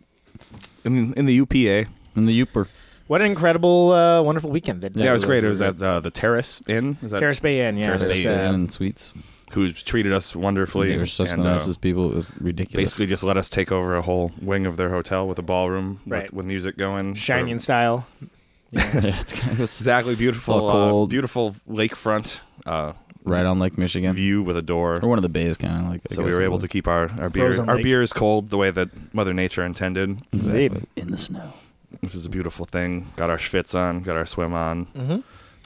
In 0.86 1.14
in 1.14 1.26
the 1.26 1.34
UPA. 1.34 1.90
in 2.16 2.26
the 2.26 2.46
Yooper. 2.46 2.68
What 3.08 3.22
an 3.22 3.28
incredible, 3.28 3.92
uh, 3.92 4.22
wonderful 4.22 4.50
weekend. 4.50 4.82
That, 4.82 4.96
Yeah, 4.96 5.10
it 5.10 5.14
was 5.14 5.26
great. 5.26 5.44
It 5.44 5.48
was 5.50 5.62
at 5.62 5.82
uh, 5.82 6.00
the 6.00 6.10
Terrace 6.10 6.62
Inn. 6.68 6.98
Is 7.04 7.12
that 7.12 7.20
Terrace 7.20 7.40
Bay 7.40 7.68
Inn, 7.68 7.78
yeah. 7.78 7.84
Terrace 7.84 8.00
that's, 8.02 8.24
Bay 8.24 8.30
uh, 8.30 8.54
and 8.54 8.72
Suites. 8.72 9.14
who 9.52 9.72
treated 9.74 10.14
us 10.14 10.34
wonderfully. 10.36 10.88
They 10.90 10.98
were 10.98 11.06
such 11.06 11.32
and, 11.32 11.44
the 11.44 11.48
uh, 11.50 11.52
nicest 11.52 11.82
people. 11.82 12.12
It 12.12 12.16
was 12.16 12.32
ridiculous. 12.40 12.82
basically 12.92 13.08
just 13.08 13.24
let 13.24 13.36
us 13.38 13.50
take 13.50 13.72
over 13.74 13.96
a 13.96 14.02
whole 14.02 14.32
wing 14.42 14.66
of 14.66 14.78
their 14.78 14.90
hotel 14.90 15.28
with 15.28 15.38
a 15.38 15.42
ballroom 15.44 16.00
Right. 16.08 16.24
with, 16.24 16.34
with 16.34 16.46
music 16.46 16.78
going. 16.78 17.14
Shining 17.16 17.58
for- 17.58 17.64
style. 17.64 18.08
it 18.72 19.60
was 19.60 19.80
Exactly, 19.80 20.16
beautiful, 20.16 20.54
All 20.56 20.70
uh, 20.70 20.90
cold. 20.90 21.10
beautiful 21.10 21.56
lakefront 21.70 22.40
uh, 22.66 22.94
right 23.24 23.46
on 23.46 23.60
Lake 23.60 23.78
Michigan. 23.78 24.14
view 24.14 24.44
with 24.44 24.58
a 24.58 24.62
door. 24.62 25.00
Or 25.02 25.08
one 25.10 25.18
of 25.18 25.24
the 25.24 25.30
bays, 25.30 25.58
kind 25.58 25.86
of 25.86 25.92
like. 25.92 26.02
I 26.10 26.14
So 26.16 26.24
we 26.24 26.32
were 26.32 26.42
able 26.42 26.56
was. 26.56 26.64
to 26.64 26.68
keep 26.68 26.88
our, 26.88 27.10
our 27.20 27.30
beer 27.30 27.46
Frozen 27.48 27.70
our 27.70 27.76
lake. 27.76 27.84
beers 27.84 28.14
cold 28.14 28.50
the 28.50 28.58
way 28.58 28.72
that 28.72 28.90
Mother 29.14 29.34
Nature 29.34 29.64
intended, 29.66 30.18
exactly. 30.32 30.84
In 30.96 31.12
the 31.12 31.18
snow. 31.18 31.54
which 32.02 32.14
was 32.14 32.26
a 32.26 32.30
beautiful 32.30 32.66
thing. 32.66 33.08
Got 33.16 33.30
our 33.30 33.38
schwitz 33.38 33.76
on, 33.78 34.02
got 34.02 34.16
our 34.18 34.26
swim 34.26 34.54
on. 34.54 34.86
Mm-hmm. 34.88 35.12
A 35.12 35.14
A 35.16 35.20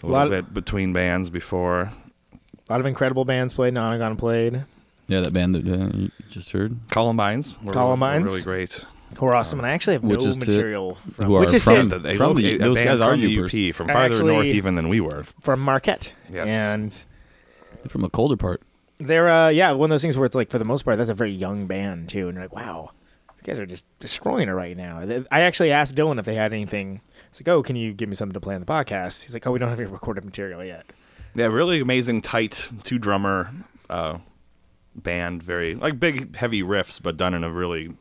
little 0.03 0.09
lot 0.11 0.27
of- 0.27 0.31
bit 0.31 0.53
between 0.53 0.93
bands 0.93 1.29
before. 1.29 1.91
A 2.69 2.71
lot 2.73 2.79
of 2.79 2.85
incredible 2.85 3.23
bands 3.25 3.53
played. 3.53 3.73
Nonagon 3.73 4.17
played. 4.17 4.65
Yeah, 5.07 5.21
that 5.21 5.33
band 5.33 5.55
that 5.55 5.65
uh, 5.65 5.97
you 5.97 6.11
just 6.29 6.51
heard, 6.51 6.75
Columbines. 6.89 7.55
Were, 7.63 7.71
Columbines? 7.71 8.25
Were 8.25 8.31
really 8.31 8.43
great. 8.43 8.85
Who 9.17 9.25
are 9.25 9.33
awesome. 9.35 9.57
And 9.59 9.65
I 9.65 9.69
actually 9.71 9.93
have 9.93 10.03
Which 10.03 10.19
no 10.23 10.27
is 10.27 10.37
to- 10.37 10.47
material 10.51 10.95
from, 11.15 11.25
who 11.27 11.35
are 11.35 11.39
which 11.39 11.53
is 11.53 11.63
from- 11.63 11.89
to, 11.91 11.97
They 11.99 12.17
From 12.17 12.35
the- 12.35 12.55
a 12.55 12.57
those 12.57 12.75
band 12.75 12.87
guys 12.89 12.99
are 12.99 13.11
from. 13.15 13.21
UP, 13.45 13.73
from 13.73 13.87
farther 13.87 14.13
Actually- 14.15 14.33
north 14.33 14.47
even 14.47 14.75
than 14.75 14.89
we 14.89 14.99
were. 14.99 15.23
from 15.39 15.61
Marquette. 15.61 16.11
Yes. 16.29 16.49
And 16.49 17.03
They're 17.87 17.93
from 17.93 18.03
a 18.03 18.09
colder 18.09 18.35
part. 18.35 18.61
they're 18.97 19.29
uh 19.29 19.47
yeah, 19.47 19.71
one 19.71 19.89
of 19.89 19.93
those 19.93 20.01
things 20.01 20.17
where 20.17 20.25
it's 20.25 20.35
like 20.35 20.49
for 20.49 20.59
the 20.59 20.65
most 20.65 20.83
part 20.83 20.97
that's 20.97 21.09
a 21.09 21.13
very 21.13 21.31
young 21.31 21.67
band 21.67 22.09
too, 22.09 22.27
and 22.27 22.35
you're 22.35 22.43
like, 22.43 22.53
wow, 22.53 22.91
you 23.37 23.43
guys 23.43 23.59
are 23.59 23.65
just 23.65 23.85
destroying 23.99 24.49
it 24.49 24.51
right 24.51 24.75
now. 24.75 24.99
I 25.31 25.41
actually 25.41 25.71
asked 25.71 25.95
Dylan 25.95 26.19
if 26.19 26.25
they 26.25 26.35
had 26.35 26.51
anything. 26.51 26.99
It's 27.29 27.39
like, 27.39 27.47
oh, 27.47 27.63
can 27.63 27.77
you 27.77 27.93
give 27.93 28.09
me 28.09 28.15
something 28.15 28.33
to 28.33 28.41
play 28.41 28.55
on 28.55 28.61
the 28.61 28.67
podcast? 28.67 29.23
He's 29.23 29.33
like, 29.33 29.47
oh, 29.47 29.51
we 29.53 29.59
don't 29.59 29.69
have 29.69 29.79
any 29.79 29.89
recorded 29.89 30.25
material 30.25 30.63
yet. 30.65 30.85
Yeah, 31.33 31.45
really 31.45 31.79
amazing, 31.79 32.21
tight 32.21 32.67
two 32.83 32.97
drummer 32.99 33.51
uh, 33.89 34.17
band. 34.95 35.41
Very 35.43 35.75
like 35.75 35.97
big, 35.97 36.35
heavy 36.35 36.61
riffs, 36.61 37.01
but 37.01 37.15
done 37.15 37.33
in 37.33 37.45
a 37.45 37.51
really 37.51 37.95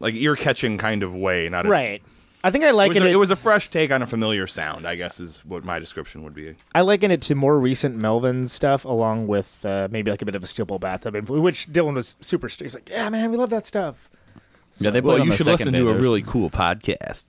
like 0.00 0.14
ear 0.14 0.34
catching 0.34 0.78
kind 0.78 1.02
of 1.02 1.14
way. 1.14 1.48
Not 1.48 1.66
a, 1.66 1.68
Right. 1.68 2.02
I 2.44 2.50
think 2.50 2.62
I 2.62 2.68
It 2.68 2.74
liken 2.74 3.02
was, 3.02 3.02
it. 3.02 3.06
a, 3.06 3.10
it 3.12 3.16
was 3.16 3.30
a 3.30 3.36
fresh 3.36 3.70
take 3.70 3.90
on 3.90 4.02
a 4.02 4.06
familiar 4.06 4.46
sound. 4.46 4.86
I 4.86 4.96
guess 4.96 5.18
is 5.18 5.38
what 5.46 5.64
my 5.64 5.78
description 5.78 6.22
would 6.24 6.34
be. 6.34 6.54
I 6.74 6.82
liken 6.82 7.10
it 7.10 7.22
to 7.22 7.34
more 7.34 7.58
recent 7.58 7.96
Melvin 7.96 8.46
stuff, 8.48 8.84
along 8.84 9.26
with 9.28 9.64
uh, 9.64 9.88
maybe 9.90 10.10
like 10.10 10.20
a 10.20 10.26
bit 10.26 10.34
of 10.34 10.44
a 10.44 10.46
Steel 10.46 10.66
Pole 10.66 10.78
Bathtub, 10.78 11.14
influ- 11.14 11.40
which 11.40 11.72
Dylan 11.72 11.94
was 11.94 12.16
super. 12.20 12.48
st- 12.50 12.66
He's 12.66 12.74
like, 12.74 12.88
yeah, 12.90 13.08
man, 13.08 13.30
we 13.30 13.38
love 13.38 13.50
that 13.50 13.64
stuff. 13.66 14.10
Yeah, 14.78 14.90
they 14.90 15.00
played 15.00 15.22
on 15.22 15.28
the 15.28 15.36
second 15.36 15.72
day. 15.72 15.80
really 15.82 16.22
cool 16.22 16.50
podcast. 16.50 17.24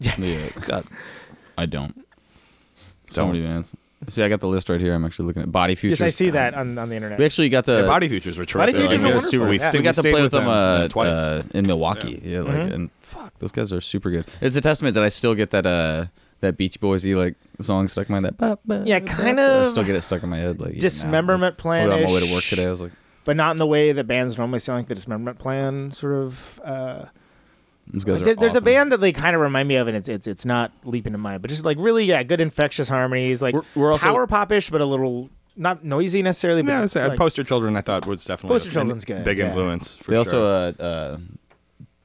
Yeah, 0.00 0.48
God. 0.66 0.84
I 1.58 1.66
don't. 1.66 2.04
So 3.06 3.22
Don't. 3.22 3.32
many 3.32 3.44
bands. 3.44 3.72
See, 4.08 4.22
I 4.22 4.28
got 4.28 4.38
the 4.40 4.46
list 4.46 4.68
right 4.68 4.80
here. 4.80 4.94
I'm 4.94 5.04
actually 5.04 5.26
looking 5.26 5.42
at 5.42 5.50
Body 5.50 5.74
Futures. 5.74 6.00
Yes, 6.00 6.06
I 6.06 6.10
see 6.10 6.30
that 6.30 6.54
on, 6.54 6.78
on 6.78 6.88
the 6.88 6.94
internet. 6.94 7.18
We 7.18 7.24
actually 7.24 7.48
got 7.48 7.64
to 7.64 7.72
Yeah, 7.80 7.86
Body 7.86 8.08
Futures 8.08 8.38
were 8.38 8.44
Body 8.44 8.72
terrific. 8.72 8.76
Futures 8.76 9.02
like, 9.02 9.10
are 9.10 9.20
they're 9.20 9.20
super. 9.20 9.48
We, 9.48 9.58
yeah. 9.58 9.70
we 9.72 9.82
got 9.82 9.94
to 9.96 10.02
play 10.02 10.22
with 10.22 10.30
them, 10.30 10.46
uh, 10.48 10.86
twice. 10.88 11.08
uh, 11.08 11.42
in 11.52 11.66
Milwaukee. 11.66 12.20
Yeah, 12.24 12.42
like 12.42 12.54
Mhm. 12.54 12.72
and 12.74 12.90
fuck, 13.00 13.36
those 13.40 13.50
guys 13.50 13.72
are 13.72 13.80
super 13.80 14.10
good. 14.10 14.24
It's 14.40 14.54
a 14.56 14.60
testament 14.60 14.94
that 14.94 15.02
I 15.02 15.08
still 15.08 15.34
get 15.34 15.50
that 15.50 15.66
uh 15.66 16.06
that 16.40 16.56
Beach 16.56 16.80
Boysy 16.80 17.16
like 17.16 17.34
song 17.60 17.88
stuck 17.88 18.08
in 18.08 18.12
my 18.14 18.20
head. 18.20 18.38
That 18.38 18.60
ba, 18.64 18.78
ba, 18.78 18.82
Yeah, 18.86 19.00
kind 19.00 19.36
ba. 19.38 19.42
I 19.42 19.46
of 19.62 19.66
still 19.68 19.82
get 19.84 19.96
it 19.96 20.02
stuck 20.02 20.22
in 20.22 20.28
my 20.28 20.36
head. 20.38 20.60
Like 20.60 20.68
even 20.70 20.76
now. 20.78 20.80
Dismemberment 20.82 21.56
I 21.58 21.60
plan. 21.60 21.88
was 21.88 21.94
on 21.96 22.02
my 22.04 22.12
way 22.12 22.26
to 22.28 22.32
work 22.34 22.44
today. 22.44 22.66
I 22.66 22.70
was 22.70 22.80
like, 22.80 22.92
but 23.24 23.36
not 23.36 23.50
in 23.50 23.56
the 23.56 23.66
way 23.66 23.90
that 23.92 24.06
bands 24.06 24.38
normally 24.38 24.60
sound 24.60 24.78
like 24.78 24.86
the 24.86 24.94
dismemberment 24.94 25.38
plan 25.40 25.90
sort 25.90 26.14
of 26.14 26.60
uh 26.64 27.04
these 27.92 28.04
guys 28.04 28.20
are 28.20 28.24
there- 28.24 28.36
there's 28.36 28.54
a 28.54 28.60
band 28.60 28.92
that 28.92 29.00
they 29.00 29.12
kind 29.12 29.34
of 29.34 29.40
remind 29.42 29.68
me 29.68 29.76
of 29.76 29.88
and 29.88 29.96
it's 29.96 30.08
it's 30.08 30.26
it's 30.26 30.44
not 30.44 30.72
leaping 30.84 31.12
to 31.12 31.18
mind 31.18 31.42
but 31.42 31.48
just 31.50 31.64
like 31.64 31.76
really 31.80 32.04
yeah 32.04 32.22
good 32.22 32.40
infectious 32.40 32.88
harmonies 32.88 33.40
like 33.42 33.54
We're- 33.54 33.66
we're 33.74 33.92
also- 33.92 34.08
power 34.08 34.26
popish 34.26 34.70
but 34.70 34.80
a 34.80 34.84
little 34.84 35.30
not 35.56 35.84
noisy 35.84 36.22
necessarily 36.22 36.62
but 36.62 36.70
Yeah, 36.72 36.82
just, 36.82 36.96
like- 36.96 37.16
Poster 37.18 37.42
Children 37.44 37.76
I 37.76 37.80
thought 37.80 38.06
was 38.06 38.24
definitely 38.24 38.54
Poster 38.54 38.70
a 38.70 38.72
Children's 38.74 39.04
good, 39.04 39.24
big 39.24 39.38
yeah. 39.38 39.46
influence. 39.48 39.96
For 39.96 40.10
They 40.12 40.14
sure. 40.16 40.18
also 40.18 40.44
uh, 40.44 40.82
uh 40.82 41.18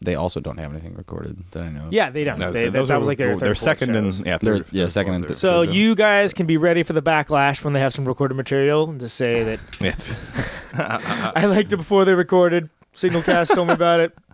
they 0.02 0.16
also 0.16 0.42
don't 0.42 0.58
have 0.58 0.70
anything 0.72 0.96
recorded 0.96 1.38
that 1.52 1.64
I 1.64 1.70
know. 1.70 1.86
of. 1.88 1.94
yeah 1.94 2.10
they 2.10 2.24
don't 2.26 2.38
No, 2.38 2.52
they, 2.52 2.62
so 2.62 2.66
that, 2.66 2.72
those 2.74 2.88
that 2.90 2.96
are- 2.96 3.00
was 3.00 3.08
like 3.08 3.18
their 3.18 3.30
they're 3.38 3.40
third, 3.40 3.46
fourth 3.58 3.80
second 3.80 3.96
and 3.96 4.26
yeah, 4.26 4.38
They're- 4.38 4.58
third, 4.58 4.66
yeah, 4.72 4.88
second 4.90 5.14
and 5.14 5.24
third 5.24 5.30
third. 5.30 5.38
so 5.38 5.64
shows, 5.66 5.74
you 5.76 5.96
guys 5.96 6.34
can 6.34 6.46
be 6.46 6.58
ready 6.58 6.84
for 6.84 6.92
the 6.94 7.02
backlash 7.02 7.64
when 7.64 7.74
they 7.74 7.80
have 7.80 7.94
some 7.94 8.06
recorded 8.06 8.36
material 8.36 8.90
and 8.90 9.00
to 9.00 9.08
say 9.08 9.44
that 9.50 9.60
yeah. 9.80 9.88
It's- 9.90 10.42
I 10.74 11.46
liked 11.46 11.72
it 11.74 11.78
before 11.78 12.04
they 12.06 12.16
recorded 12.16 12.70
Signalcast 12.96 13.54
told 13.56 13.68
me 13.70 13.74
about 13.76 14.00
it 14.02 14.12
I'm 14.18 14.33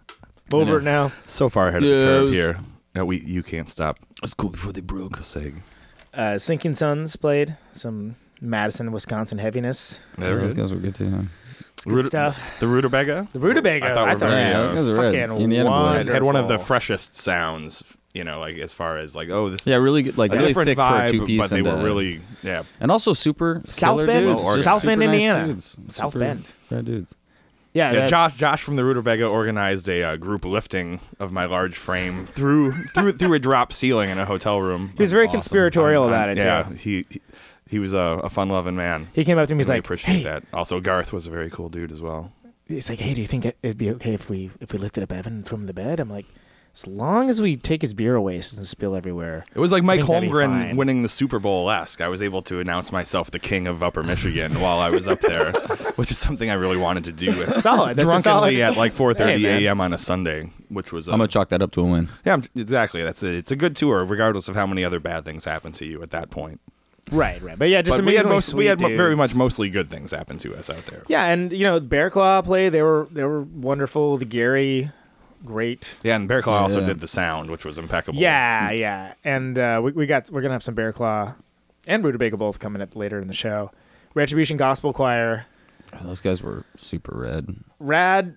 over 0.53 0.77
it 0.79 0.83
now 0.83 1.11
so 1.25 1.49
far 1.49 1.67
ahead 1.69 1.83
of 1.83 1.89
the 1.89 1.95
curve 1.95 2.23
was- 2.25 2.33
here. 2.35 2.59
No, 2.95 3.05
we 3.05 3.19
you 3.19 3.43
can't 3.43 3.69
stop 3.69 3.99
It's 4.23 4.33
cool 4.33 4.49
before 4.49 4.71
they 4.73 4.81
broke. 4.81 5.17
the 5.17 5.23
sig. 5.23 5.61
uh, 6.13 6.37
Sinking 6.39 6.75
Suns 6.75 7.15
played 7.15 7.55
some 7.71 8.15
Madison 8.41 8.91
Wisconsin 8.91 9.37
heaviness 9.37 9.99
There 10.17 10.35
those 10.37 10.43
it 10.43 10.51
is. 10.51 10.57
guys 10.57 10.73
were 10.73 10.79
good 10.79 10.95
too. 10.95 11.05
Yeah. 11.09 11.21
it's 11.73 11.85
good 11.85 11.93
Rut- 11.95 12.05
stuff 12.05 12.41
The 12.59 12.67
Rutabaga. 12.67 13.27
the 13.31 13.39
Rutabaga 13.39 13.85
I 13.85 13.93
thought 13.93 14.07
were 14.09 14.15
very, 14.15 14.31
Yeah, 14.41 14.59
uh, 14.59 14.73
those 14.73 14.75
guys 14.75 14.87
are 14.97 15.01
red. 15.11 15.29
fucking 15.29 15.41
Indiana 15.43 15.69
boys. 15.69 16.07
had 16.09 16.23
one 16.23 16.35
of 16.35 16.47
the 16.47 16.57
freshest 16.57 17.15
sounds. 17.15 17.83
You 18.11 18.23
know, 18.23 18.39
like 18.39 18.57
as 18.57 18.73
far 18.73 18.97
as 18.97 19.15
like 19.15 19.29
oh 19.29 19.49
this 19.51 19.67
Yeah, 19.67 19.75
really 19.75 20.01
good. 20.01 20.17
Like 20.17 20.31
a 20.31 20.35
really 20.37 20.47
different 20.47 20.67
thick 20.69 20.77
for 20.79 20.81
a 20.83 20.85
vibe, 20.87 21.11
two 21.11 21.25
piece, 21.27 21.41
but 21.41 21.49
they 21.51 21.57
and, 21.59 21.67
were 21.67 21.73
uh, 21.73 21.83
really 21.83 22.21
yeah. 22.41 22.63
and 22.79 22.91
also 22.91 23.13
super 23.13 23.61
South 23.65 23.97
killer 23.99 24.07
Bend? 24.07 24.25
dudes. 24.25 24.43
Or 24.43 24.53
just 24.55 24.63
South 24.65 24.81
super 24.81 24.87
Bend, 24.97 24.99
nice 25.01 25.21
Indiana. 25.21 25.45
dudes. 25.47 25.77
South 25.89 26.13
Super 26.13 26.25
Bend. 26.25 26.45
rad 26.71 26.85
dudes. 26.85 27.13
Yeah, 27.73 27.91
Yeah, 27.91 27.99
that- 28.01 28.09
Josh. 28.09 28.35
Josh 28.37 28.61
from 28.61 28.75
the 28.75 28.83
Rutabaga 28.83 29.27
organized 29.27 29.87
a 29.89 30.03
uh, 30.03 30.15
group 30.15 30.45
lifting 30.45 30.99
of 31.19 31.31
my 31.31 31.45
large 31.45 31.75
frame 31.75 32.25
through 32.25 32.71
through 32.95 33.13
through 33.13 33.33
a 33.33 33.39
drop 33.39 33.71
ceiling 33.73 34.09
in 34.09 34.17
a 34.19 34.25
hotel 34.25 34.61
room. 34.61 34.91
he 34.97 35.03
was 35.03 35.11
very 35.11 35.25
Awesome. 35.27 35.39
conspiratorial 35.41 36.03
On- 36.03 36.09
about 36.09 36.29
on- 36.29 36.37
it 36.37 36.43
Yeah, 36.43 36.63
too 36.63 36.73
he 36.75 37.05
he, 37.09 37.21
he 37.69 37.79
was 37.79 37.93
a, 37.93 38.19
a 38.23 38.29
fun 38.29 38.49
loving 38.49 38.75
man. 38.75 39.07
He 39.13 39.23
came 39.23 39.37
up 39.37 39.47
to 39.47 39.53
me. 39.53 39.57
And 39.57 39.59
he's 39.61 39.67
Really 39.69 39.77
like, 39.77 39.85
appreciate 39.85 40.13
"Hey," 40.17 40.23
that. 40.23 40.43
Also, 40.53 40.79
Garth 40.79 41.13
was 41.13 41.27
a 41.27 41.29
very 41.29 41.49
cool 41.51 41.69
dude 41.69 41.91
as 41.91 42.01
well. 42.01 42.31
he's 42.65 42.89
like, 42.89 42.99
"Hey, 42.99 43.13
do 43.13 43.21
you 43.21 43.27
think 43.27 43.45
it- 43.45 43.57
it'd 43.61 43.77
be 43.77 43.91
okay 43.91 44.13
if 44.13 44.29
we 44.29 44.49
if 44.59 44.73
we 44.73 44.79
lifted 44.79 45.03
up 45.03 45.11
Evan 45.11 45.33
and 45.33 45.45
threw 45.45 45.55
him 45.57 45.61
in 45.63 45.67
the 45.67 45.73
bed?" 45.73 45.99
I'm 45.99 46.09
like, 46.09 46.25
"As 46.75 46.87
long 46.87 47.29
as 47.29 47.41
we 47.41 47.55
take 47.55 47.81
his 47.81 47.93
beer 47.93 48.15
away, 48.15 48.39
so 48.41 48.53
it 48.53 48.57
doesn't 48.57 48.65
spill 48.65 48.95
everywhere." 48.95 49.45
It 49.53 49.59
was 49.59 49.71
like 49.71 49.83
Mike 49.83 49.99
think 49.99 50.09
that'd 50.09 50.29
be 50.29 50.33
Holmgren 50.35 50.75
winning 50.75 51.01
the 51.03 51.09
Super 51.09 51.39
Bowl 51.39 51.69
esque. 51.69 52.01
I 52.01 52.07
was 52.07 52.21
able 52.21 52.41
to 52.43 52.59
announce 52.59 52.91
myself 52.91 53.31
the 53.31 53.39
king 53.39 53.67
of 53.67 53.83
Upper 53.83 54.03
Michigan 54.03 54.59
while 54.61 54.79
I 54.79 54.89
was 54.89 55.07
up 55.07 55.21
there, 55.21 55.51
which 55.95 56.11
is 56.11 56.17
something 56.17 56.49
I 56.49 56.53
really 56.55 56.77
wanted 56.77 57.03
to 57.05 57.11
do. 57.11 57.43
At, 57.43 57.57
Solid. 57.61 57.97
That's 57.97 58.03
a 58.03 58.05
drunkenly 58.05 58.23
solid- 58.23 58.59
at 58.59 58.77
like 58.77 58.93
4:30 58.93 59.17
Hey, 59.41 59.65
a.m. 59.65 59.81
on 59.81 59.93
a 59.93 59.97
Sunday, 59.97 60.49
which 60.69 60.91
was 60.91 61.07
uh, 61.09 61.11
I'm 61.11 61.17
gonna 61.19 61.27
chalk 61.27 61.49
that 61.49 61.61
up 61.61 61.71
to 61.71 61.81
a 61.81 61.85
win. 61.85 62.09
yeah, 62.25 62.33
I'm- 62.33 62.43
exactly. 62.55 63.03
That's 63.03 63.23
it. 63.23 63.35
It's 63.35 63.51
a 63.51 63.55
good 63.55 63.75
tour, 63.75 64.05
regardless 64.05 64.47
of 64.49 64.55
how 64.55 64.65
many 64.67 64.83
other 64.83 64.99
bad 64.99 65.25
things 65.25 65.45
happen 65.45 65.71
to 65.73 65.85
you 65.85 66.01
at 66.03 66.11
that 66.11 66.29
point. 66.29 66.59
Right, 67.11 67.41
right. 67.41 67.57
But 67.57 67.69
yeah, 67.69 67.81
just 67.81 67.97
but 67.97 68.05
we 68.05 68.13
had, 68.13 68.25
amazingly 68.25 68.35
most, 68.35 68.53
we 68.53 68.65
had 68.67 68.79
sweet 68.79 68.95
very 68.95 69.15
much 69.15 69.33
mostly 69.33 69.69
good 69.71 69.89
things 69.89 70.11
happen 70.11 70.37
to 70.39 70.55
us 70.55 70.69
out 70.69 70.85
there. 70.85 71.01
Yeah, 71.07 71.25
and 71.25 71.51
you 71.51 71.63
know, 71.63 71.79
Bear 71.79 72.11
Claw 72.11 72.41
played. 72.43 72.69
They 72.69 72.83
were 72.83 73.07
they 73.11 73.23
were 73.23 73.41
wonderful. 73.41 74.17
The 74.17 74.25
Gary, 74.25 74.91
great. 75.45 75.93
Yeah, 76.03 76.15
and 76.15 76.27
Bear 76.27 76.41
Claw 76.41 76.59
also 76.59 76.85
did 76.85 76.99
the 77.01 77.07
sound, 77.07 77.49
which 77.49 77.65
was 77.65 77.77
impeccable. 77.77 78.19
Yeah, 78.19 78.71
yeah. 78.71 79.13
And 79.23 79.57
uh, 79.57 79.81
we 79.83 79.91
we 79.91 80.05
got 80.05 80.29
we're 80.31 80.41
gonna 80.41 80.53
have 80.53 80.63
some 80.63 80.75
Bear 80.75 80.91
Claw 80.93 81.33
and 81.87 82.03
Rutabaga 82.03 82.37
both 82.37 82.59
coming 82.59 82.81
up 82.81 82.95
later 82.95 83.19
in 83.19 83.27
the 83.27 83.33
show. 83.33 83.71
Retribution 84.15 84.57
Gospel 84.57 84.91
Choir, 84.93 85.45
Those 86.01 86.21
guys 86.21 86.41
were 86.41 86.63
super 86.77 87.15
red. 87.17 87.55
rad. 87.79 88.35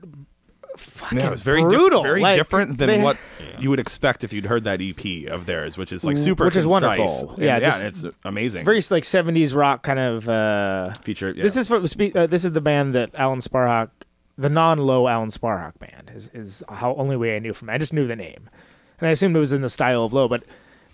Fucking 0.79 1.19
Yeah, 1.19 1.27
it 1.27 1.31
was 1.33 1.43
very 1.43 1.61
di- 1.63 1.69
brutal. 1.69 2.03
very 2.03 2.23
Like, 2.23 2.35
different 2.35 2.79
than 2.79 2.87
they- 2.89 3.03
what 3.03 3.19
you 3.59 3.69
would 3.69 3.79
expect 3.79 4.25
if 4.25 4.33
you'd 4.33 4.47
heard 4.47 4.65
that 4.65 4.81
EP 4.81 5.27
of 5.27 5.45
theirs, 5.45 5.77
which 5.77 5.93
is 5.93 6.03
like 6.03 6.17
super, 6.17 6.47
Which 6.47 6.57
is 6.57 6.65
concise. 6.65 6.99
wonderful. 6.99 7.31
And 7.35 7.39
Yeah, 7.41 7.59
yeah, 7.59 7.61
just 7.61 7.83
it's 7.83 8.05
amazing. 8.25 8.65
very 8.65 8.81
like 8.91 9.05
'70s 9.05 9.55
rock 9.55 9.83
kind 9.83 9.99
of. 9.99 10.29
Uh, 10.31 10.93
feature. 11.03 11.31
Yeah. 11.37 11.43
This 11.43 11.57
is 11.59 11.69
for, 11.69 11.87
spe- 11.87 12.17
uh, 12.17 12.27
this 12.27 12.47
is 12.47 12.53
the 12.53 12.63
band 12.63 12.95
that 12.95 13.11
Alan 13.15 13.41
Sparhawk, 13.41 13.91
the 14.37 14.49
non-low 14.49 15.09
Alan 15.09 15.29
Sparhawk 15.29 15.79
band, 15.79 16.11
is 16.15 16.29
is 16.35 16.63
how 16.69 16.95
only 16.95 17.17
way 17.17 17.37
I 17.37 17.39
knew 17.39 17.55
from. 17.55 17.71
I 17.71 17.79
just 17.79 17.93
knew 17.93 18.07
the 18.07 18.17
name, 18.17 18.49
and 18.99 19.09
I 19.09 19.13
assumed 19.13 19.37
it 19.37 19.41
was 19.41 19.53
in 19.53 19.63
the 19.63 19.71
style 19.71 20.05
of 20.05 20.13
low. 20.13 20.29
But 20.29 20.45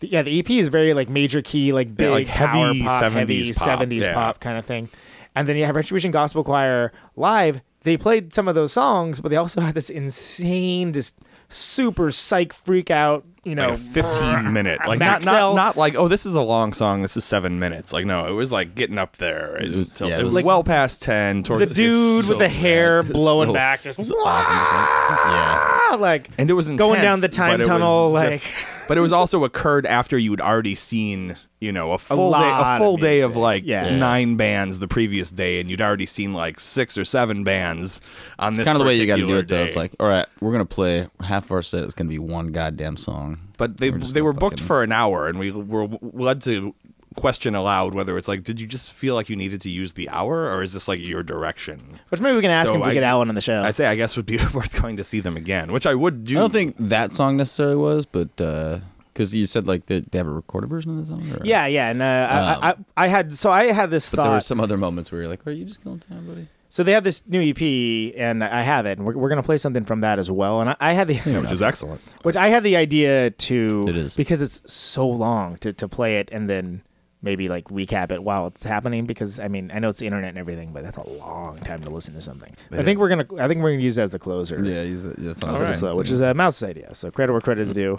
the, 0.00 0.08
yeah, 0.08 0.22
the 0.22 0.38
EP 0.38 0.50
is 0.50 0.68
very 0.68 0.94
like 0.94 1.08
major 1.08 1.42
key, 1.42 1.72
like 1.72 1.94
big 1.94 2.06
Yeah, 2.06 2.10
like 2.12 2.26
heavy 2.26 2.82
power 2.82 3.00
pop, 3.00 3.12
70s 3.12 3.12
heavy 3.12 3.52
pop, 3.52 3.90
yeah. 3.90 4.14
pop 4.14 4.40
kind 4.40 4.58
of 4.58 4.66
thing. 4.66 4.88
And 5.34 5.46
then 5.46 5.56
you 5.56 5.64
have 5.66 5.76
Retribution 5.76 6.10
Gospel 6.10 6.42
Choir 6.42 6.92
live. 7.16 7.60
They 7.82 7.96
played 7.96 8.34
some 8.34 8.48
of 8.48 8.54
those 8.54 8.72
songs, 8.72 9.20
but 9.20 9.28
they 9.28 9.36
also 9.36 9.60
had 9.60 9.74
this 9.74 9.88
insane, 9.88 10.92
just 10.92 11.18
super 11.48 12.10
psych 12.10 12.52
freak 12.52 12.90
out. 12.90 13.24
You 13.44 13.54
know, 13.54 13.68
like 13.70 13.74
a 13.74 13.82
15 13.82 14.52
minute 14.52 14.80
like 14.86 14.98
not, 14.98 15.24
not 15.24 15.54
not 15.54 15.76
like 15.76 15.94
oh 15.94 16.08
this 16.08 16.26
is 16.26 16.34
a 16.34 16.42
long 16.42 16.72
song 16.72 17.02
this 17.02 17.16
is 17.16 17.24
seven 17.24 17.58
minutes 17.58 17.92
like 17.92 18.04
no 18.04 18.26
it 18.26 18.32
was 18.32 18.52
like 18.52 18.74
getting 18.74 18.98
up 18.98 19.16
there 19.18 19.56
It 19.56 19.66
it 19.72 19.78
was- 19.78 20.00
was, 20.00 20.00
yeah, 20.10 20.16
it 20.16 20.20
it 20.20 20.24
was 20.24 20.34
was- 20.34 20.44
well 20.44 20.64
past 20.64 21.00
10 21.02 21.44
Towards 21.44 21.60
the 21.60 21.66
towards 21.66 21.72
dude 21.74 22.24
so 22.24 22.30
with 22.30 22.38
the 22.40 22.48
hair 22.48 23.02
rad. 23.02 23.12
Blowing 23.12 23.48
so- 23.50 23.54
back, 23.54 23.82
just 23.82 23.98
It's 23.98 24.10
awesome. 24.12 24.56
It's 24.56 24.72
like- 24.72 25.74
yeah. 25.90 25.96
like 25.96 26.30
and 26.38 26.50
it 26.50 26.54
was 26.54 26.68
going 26.68 27.00
down 27.02 27.20
the 27.20 27.28
time 27.28 27.52
but 27.52 27.60
it 27.60 27.64
was 27.64 27.68
tunnel, 27.68 28.12
just- 28.20 28.44
like- 28.44 28.54
but 28.88 28.96
it 28.96 29.02
was 29.02 29.12
also 29.12 29.44
occurred 29.44 29.84
after 29.84 30.16
you'd 30.16 30.40
already 30.40 30.74
seen 30.74 31.36
you 31.60 31.72
know 31.72 31.92
a 31.92 31.98
full 31.98 32.30
day 32.32 32.38
lot 32.38 32.62
a 32.62 32.66
of 32.74 32.78
full 32.78 32.96
day 32.96 33.20
of 33.20 33.36
like 33.36 33.64
Yeah. 33.66 33.94
nine 33.96 34.36
bands 34.36 34.78
the 34.78 34.88
previous 34.88 35.30
day 35.30 35.60
and 35.60 35.68
you'd 35.70 35.82
already 35.82 36.06
seen 36.06 36.32
like 36.32 36.58
six 36.58 36.96
or 36.96 37.04
seven 37.04 37.44
bands 37.44 38.00
on 38.38 38.48
It's 38.48 38.56
this 38.58 38.64
kind 38.64 38.76
of 38.76 38.80
the 38.80 38.86
way 38.86 38.94
you 38.94 39.06
got 39.06 39.16
to 39.16 39.20
do 39.22 39.26
particular 39.26 39.40
it, 39.40 39.48
though. 39.48 39.64
It's 39.66 39.76
like, 39.76 39.92
all 40.00 40.08
right, 40.08 40.26
we're 40.40 40.52
gonna 40.52 40.64
play 40.64 41.06
half 41.20 41.44
of 41.46 41.52
our 41.52 41.62
set 41.62 41.84
is 41.84 41.92
gonna 41.94 42.08
be 42.08 42.18
one 42.18 42.48
goddamn 42.52 42.96
song. 42.96 43.38
But 43.58 43.76
they 43.78 43.90
We're 43.90 43.98
they 43.98 44.06
gonna 44.12 44.24
were 44.24 44.32
booked 44.32 44.60
for 44.60 44.82
an 44.84 44.92
hour, 44.92 45.26
and 45.26 45.38
we 45.38 45.50
were 45.50 45.88
led 46.00 46.40
to 46.42 46.74
question 47.16 47.54
aloud 47.54 47.94
whether 47.94 48.16
it's 48.16 48.28
like, 48.28 48.42
did 48.42 48.60
you 48.60 48.66
just 48.66 48.92
feel 48.92 49.14
like 49.14 49.28
you 49.28 49.36
needed 49.36 49.60
to 49.62 49.70
use 49.70 49.94
the 49.94 50.08
hour, 50.10 50.48
or 50.50 50.62
is 50.62 50.72
this 50.72 50.88
like 50.88 51.06
your 51.06 51.22
direction? 51.22 52.00
Which 52.10 52.20
maybe 52.20 52.36
we 52.36 52.42
can 52.42 52.50
ask 52.50 52.68
So 52.68 52.74
him 52.74 52.80
if 52.82 52.86
we 52.86 52.90
I- 52.92 52.94
get 52.94 53.02
Alan 53.02 53.28
on 53.28 53.34
the 53.34 53.40
show. 53.40 53.60
I 53.60 53.70
say 53.72 53.86
I 53.86 53.94
guess 53.96 54.16
would 54.16 54.26
be 54.26 54.36
worth 54.54 54.80
going 54.80 54.96
to 54.98 55.04
see 55.04 55.20
them 55.20 55.36
again, 55.36 55.72
which 55.72 55.86
I 55.86 55.94
would 55.94 56.24
do. 56.24 56.36
I 56.36 56.40
don't 56.40 56.52
think 56.52 56.76
that 56.78 57.12
song 57.12 57.36
necessarily 57.36 57.76
was, 57.76 58.06
but 58.06 58.28
because 58.36 59.34
you 59.34 59.46
said 59.46 59.66
like 59.66 59.86
they, 59.86 60.00
they 60.00 60.18
have 60.18 60.26
a 60.26 60.32
recorded 60.32 60.70
version 60.70 60.92
of 60.92 60.98
the 60.98 61.06
song. 61.06 61.30
Or? 61.32 61.44
yeah, 61.44 61.66
yeah, 61.66 61.90
and 61.90 62.02
uh, 62.02 62.58
I, 62.62 62.68
I, 62.70 62.74
I 63.04 63.08
had 63.08 63.32
so 63.32 63.50
I 63.50 63.72
had 63.72 63.90
this 63.90 64.10
But 64.10 64.22
there 64.22 64.30
were 64.30 64.36
thought. 64.36 64.44
some 64.44 64.60
other 64.60 64.76
moments 64.76 65.10
where 65.10 65.20
you're 65.22 65.30
like, 65.30 65.46
"Are 65.46 65.50
you 65.50 65.64
just 65.64 65.82
killing 65.82 65.98
time, 66.00 66.26
buddy?" 66.26 66.48
So 66.70 66.82
they 66.82 66.92
have 66.92 67.02
this 67.02 67.26
new 67.26 67.40
EP, 67.40 68.14
and 68.18 68.44
I 68.44 68.60
have 68.62 68.84
it, 68.84 68.98
and 68.98 69.06
we're, 69.06 69.16
we're 69.16 69.30
gonna 69.30 69.42
play 69.42 69.56
something 69.56 69.84
from 69.84 70.00
that 70.02 70.18
as 70.18 70.30
well. 70.30 70.60
And 70.60 70.68
I, 70.70 70.76
I 70.80 70.92
had 70.92 71.08
the 71.08 71.16
which 71.18 71.50
is 71.50 71.62
excellent. 71.62 72.00
which 72.22 72.36
I 72.36 72.48
had 72.48 72.62
the 72.62 72.76
idea 72.76 73.30
to 73.30 73.84
It 73.88 73.96
is. 73.96 74.14
because 74.14 74.42
it's 74.42 74.60
so 74.70 75.08
long 75.08 75.56
to, 75.58 75.72
to 75.72 75.88
play 75.88 76.18
it 76.18 76.28
and 76.30 76.48
then 76.48 76.82
maybe 77.22 77.48
like 77.48 77.64
recap 77.64 78.12
it 78.12 78.22
while 78.22 78.46
it's 78.46 78.62
happening 78.62 79.04
because 79.04 79.40
I 79.40 79.48
mean 79.48 79.70
I 79.74 79.78
know 79.80 79.88
it's 79.88 79.98
the 79.98 80.06
internet 80.06 80.28
and 80.30 80.38
everything 80.38 80.72
but 80.72 80.84
that's 80.84 80.96
a 80.98 81.08
long 81.08 81.58
time 81.60 81.82
to 81.82 81.90
listen 81.90 82.14
to 82.14 82.20
something. 82.20 82.54
I 82.70 82.82
think 82.84 83.00
we're 83.00 83.08
gonna 83.08 83.26
I 83.38 83.48
think 83.48 83.60
we're 83.62 83.72
gonna 83.72 83.82
use 83.82 83.98
it 83.98 84.02
as 84.02 84.12
the 84.12 84.18
closer. 84.18 84.62
Yeah, 84.62 84.84
he's, 84.84 85.02
that's 85.02 85.42
what 85.42 85.44
I 85.44 85.48
of 85.48 85.52
was 85.54 85.60
the 85.60 85.64
thinking. 85.66 85.74
slow, 85.74 85.96
which 85.96 86.10
is 86.10 86.20
a 86.20 86.32
mouse 86.34 86.62
idea. 86.62 86.94
So 86.94 87.10
credit 87.10 87.32
where 87.32 87.40
credit 87.40 87.62
is 87.62 87.72
due. 87.72 87.98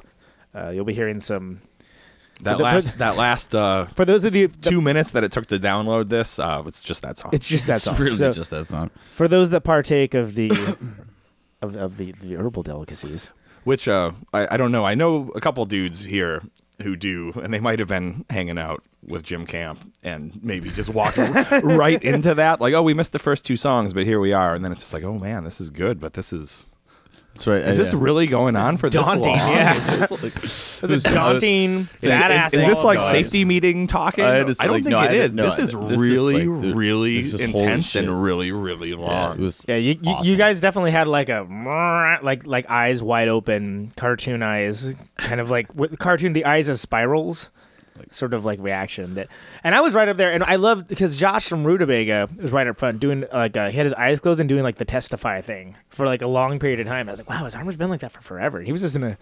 Uh, 0.55 0.69
you'll 0.69 0.85
be 0.85 0.93
hearing 0.93 1.19
some 1.19 1.61
That 2.41 2.57
the- 2.57 2.63
last 2.63 2.97
that 2.99 3.17
last 3.17 3.53
uh, 3.53 3.85
for 3.87 4.05
those 4.05 4.23
of 4.23 4.35
you 4.35 4.47
the- 4.47 4.69
two 4.69 4.79
minutes 4.81 5.11
that 5.11 5.23
it 5.25 5.31
took 5.33 5.47
to 5.47 5.59
download 5.59 6.07
this, 6.09 6.39
uh, 6.39 6.63
it's 6.65 6.81
just 6.81 7.01
that 7.01 7.17
song. 7.17 7.31
It's 7.33 7.47
just 7.47 7.67
that 7.67 7.75
It's 7.75 7.83
song. 7.83 7.97
really 7.97 8.15
So 8.15 8.31
just 8.31 8.51
that 8.51 8.65
song. 8.65 8.89
for 9.15 9.27
those 9.27 9.49
that 9.49 9.61
partake 9.61 10.13
of 10.13 10.35
the 10.35 10.49
of, 11.61 11.75
of 11.75 11.97
the, 11.97 12.13
the 12.13 12.35
herbal 12.37 12.63
delicacies. 12.63 13.31
Which 13.65 13.89
uh, 13.89 14.13
I, 14.33 14.53
I 14.53 14.57
don't 14.57 14.71
know. 14.71 14.85
I 14.85 14.95
know 14.95 15.29
a 15.35 15.41
couple 15.41 15.65
dudes 15.65 16.05
here 16.05 16.41
who 16.81 16.95
do, 16.95 17.31
and 17.41 17.53
they 17.53 17.59
might 17.59 17.79
have 17.79 17.87
been 17.87 18.25
hanging 18.29 18.57
out 18.57 18.83
with 19.05 19.23
Jim 19.23 19.45
Camp 19.45 19.79
and 20.03 20.41
maybe 20.43 20.69
just 20.69 20.89
walked 20.89 21.17
right 21.63 22.01
into 22.03 22.35
that. 22.35 22.61
Like, 22.61 22.73
oh, 22.73 22.81
we 22.83 22.93
missed 22.93 23.11
the 23.11 23.19
first 23.19 23.45
two 23.45 23.55
songs, 23.55 23.93
but 23.93 24.05
here 24.05 24.19
we 24.19 24.33
are. 24.33 24.55
And 24.55 24.63
then 24.63 24.71
it's 24.71 24.81
just 24.81 24.93
like, 24.93 25.03
oh 25.03 25.17
man, 25.17 25.43
this 25.43 25.59
is 25.59 25.69
good, 25.69 25.99
but 25.99 26.13
this 26.13 26.31
is 26.33 26.65
That's 27.39 27.47
right. 27.47 27.61
is 27.61 27.77
this 27.77 27.93
uh, 27.93 27.97
really 27.97 28.27
going 28.27 28.57
on 28.57 28.75
for 28.75 28.89
this 28.89 29.01
daunting, 29.01 29.35
long? 29.37 29.49
yeah. 29.55 30.05
It's 30.11 30.83
It's 30.83 31.05
a 31.05 31.13
daunting, 31.13 31.87
Is, 32.01 32.11
badass. 32.11 32.47
is, 32.47 32.53
is 32.55 32.67
this 32.67 32.83
like 32.83 32.99
guys. 32.99 33.11
safety 33.11 33.45
meeting 33.45 33.87
talking? 33.87 34.25
I 34.25 34.29
I, 34.31 34.35
had 34.39 34.47
to 34.47 34.55
say, 34.55 34.65
don't 34.65 34.73
like, 34.73 34.83
think 34.83 34.91
no, 34.91 34.97
I 34.99 35.05
it 35.05 35.11
had 35.11 35.13
to- 35.17 35.23
is. 35.23 35.33
no, 35.35 35.43
this 35.43 35.59
is 35.59 35.71
this 35.71 35.91
is 35.91 35.97
really, 35.97 36.45
like 36.47 36.75
really 36.75 37.15
this 37.17 37.33
is 37.35 37.39
intense 37.39 37.95
and 37.95 38.21
really, 38.21 38.51
really 38.51 38.89
Yeah, 38.89 38.95
long. 38.97 39.37
it 39.37 39.41
was 39.41 39.65
Yeah, 39.69 39.77
you, 39.77 39.97
you, 40.01 40.15
you 40.23 40.35
guys 40.35 40.59
definitely 40.59 40.91
had 40.91 41.07
like 41.07 41.29
a 41.29 41.47
like 42.21 42.45
like 42.45 42.69
eyes 42.69 43.01
wide 43.01 43.29
open, 43.29 43.91
cartoon 43.95 44.43
eyes, 44.43 44.93
kind 45.17 45.39
of 45.39 45.49
like 45.49 45.73
with 45.73 45.97
cartoon 45.97 46.33
the 46.33 46.43
eyes 46.43 46.67
as 46.67 46.81
spirals, 46.81 47.49
sort 48.11 48.33
of 48.33 48.45
like 48.45 48.59
reaction 48.59 49.15
that. 49.15 49.27
And 49.63 49.73
I 49.75 49.81
was 49.81 49.93
right 49.93 50.07
up 50.07 50.17
there, 50.17 50.31
and 50.31 50.43
I 50.43 50.55
loved 50.57 50.87
because 50.87 51.15
Josh 51.17 51.47
from 51.47 51.65
Rutabaga 51.65 52.29
was 52.41 52.51
right 52.51 52.67
up 52.67 52.77
front 52.77 52.99
doing 52.99 53.25
like 53.33 53.55
uh, 53.57 53.69
he 53.69 53.77
had 53.77 53.85
his 53.85 53.93
eyes 53.93 54.19
closed 54.19 54.39
and 54.39 54.49
doing 54.49 54.63
like 54.63 54.75
the 54.77 54.85
testify 54.85 55.41
thing 55.41 55.75
for 55.89 56.05
like 56.05 56.21
a 56.21 56.27
long 56.27 56.59
period 56.59 56.79
of 56.79 56.87
time. 56.87 57.07
I 57.09 57.11
was 57.13 57.19
like, 57.19 57.29
wow, 57.29 57.45
his 57.45 57.55
armor's 57.55 57.75
been 57.75 57.89
like 57.89 58.01
that 58.01 58.11
for 58.11 58.21
forever. 58.21 58.61
He 58.61 58.71
was 58.71 58.81
just 58.81 58.95
in 58.95 59.03
a 59.03 59.17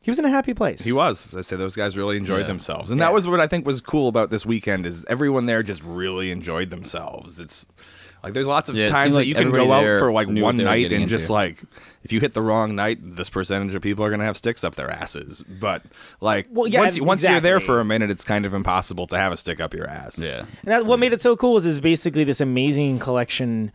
he 0.00 0.10
was 0.10 0.18
in 0.18 0.24
a 0.24 0.30
happy 0.30 0.52
place. 0.52 0.84
He 0.84 0.92
was. 0.92 1.32
I 1.36 1.42
say 1.42 1.54
those 1.54 1.76
guys 1.76 1.96
really 1.96 2.16
enjoyed 2.16 2.40
Yeah. 2.40 2.46
themselves, 2.48 2.90
and 2.90 2.98
Yeah. 2.98 3.06
that 3.06 3.14
was 3.14 3.28
what 3.28 3.38
I 3.38 3.46
think 3.46 3.64
was 3.64 3.80
cool 3.80 4.08
about 4.08 4.30
this 4.30 4.44
weekend 4.44 4.84
is 4.84 5.04
everyone 5.08 5.46
there 5.46 5.62
just 5.62 5.82
really 5.84 6.32
enjoyed 6.32 6.70
themselves. 6.70 7.38
It's 7.38 7.66
like 8.22 8.32
there's 8.34 8.46
lots 8.46 8.68
of 8.68 8.76
Yeah, 8.76 8.88
times 8.88 9.14
that 9.14 9.20
like 9.20 9.26
you 9.26 9.34
can 9.34 9.50
go 9.50 9.72
out 9.72 9.98
for 9.98 10.12
like 10.12 10.28
one 10.28 10.56
night 10.56 10.82
getting 10.82 11.02
and 11.02 11.08
just 11.10 11.24
into. 11.24 11.32
like 11.32 11.62
if 12.02 12.12
you 12.12 12.20
hit 12.20 12.34
the 12.34 12.42
wrong 12.42 12.74
night, 12.74 12.98
this 13.02 13.28
percentage 13.30 13.74
of 13.74 13.82
people 13.82 14.04
are 14.04 14.10
gonna 14.10 14.24
have 14.24 14.36
sticks 14.36 14.64
up 14.64 14.74
their 14.74 14.90
asses. 14.90 15.42
But 15.42 15.82
like 16.20 16.46
Well, 16.50 16.66
yeah, 16.66 16.80
once 16.80 16.96
you, 16.96 17.04
once 17.04 17.22
you're 17.24 17.40
there 17.40 17.60
for 17.60 17.80
a 17.80 17.84
minute, 17.84 18.10
it's 18.10 18.24
kind 18.24 18.44
of 18.46 18.54
impossible 18.54 19.06
to 19.06 19.16
have 19.16 19.32
a 19.32 19.36
stick 19.36 19.60
up 19.60 19.74
your 19.74 19.86
ass. 19.88 20.18
yeah. 20.22 20.40
And 20.62 20.70
that, 20.72 20.86
what 20.86 20.98
made 20.98 21.12
it 21.12 21.20
so 21.20 21.36
cool 21.36 21.56
is, 21.56 21.66
is 21.66 21.80
basically 21.80 22.24
this 22.24 22.40
amazing 22.40 22.98
collection 22.98 23.72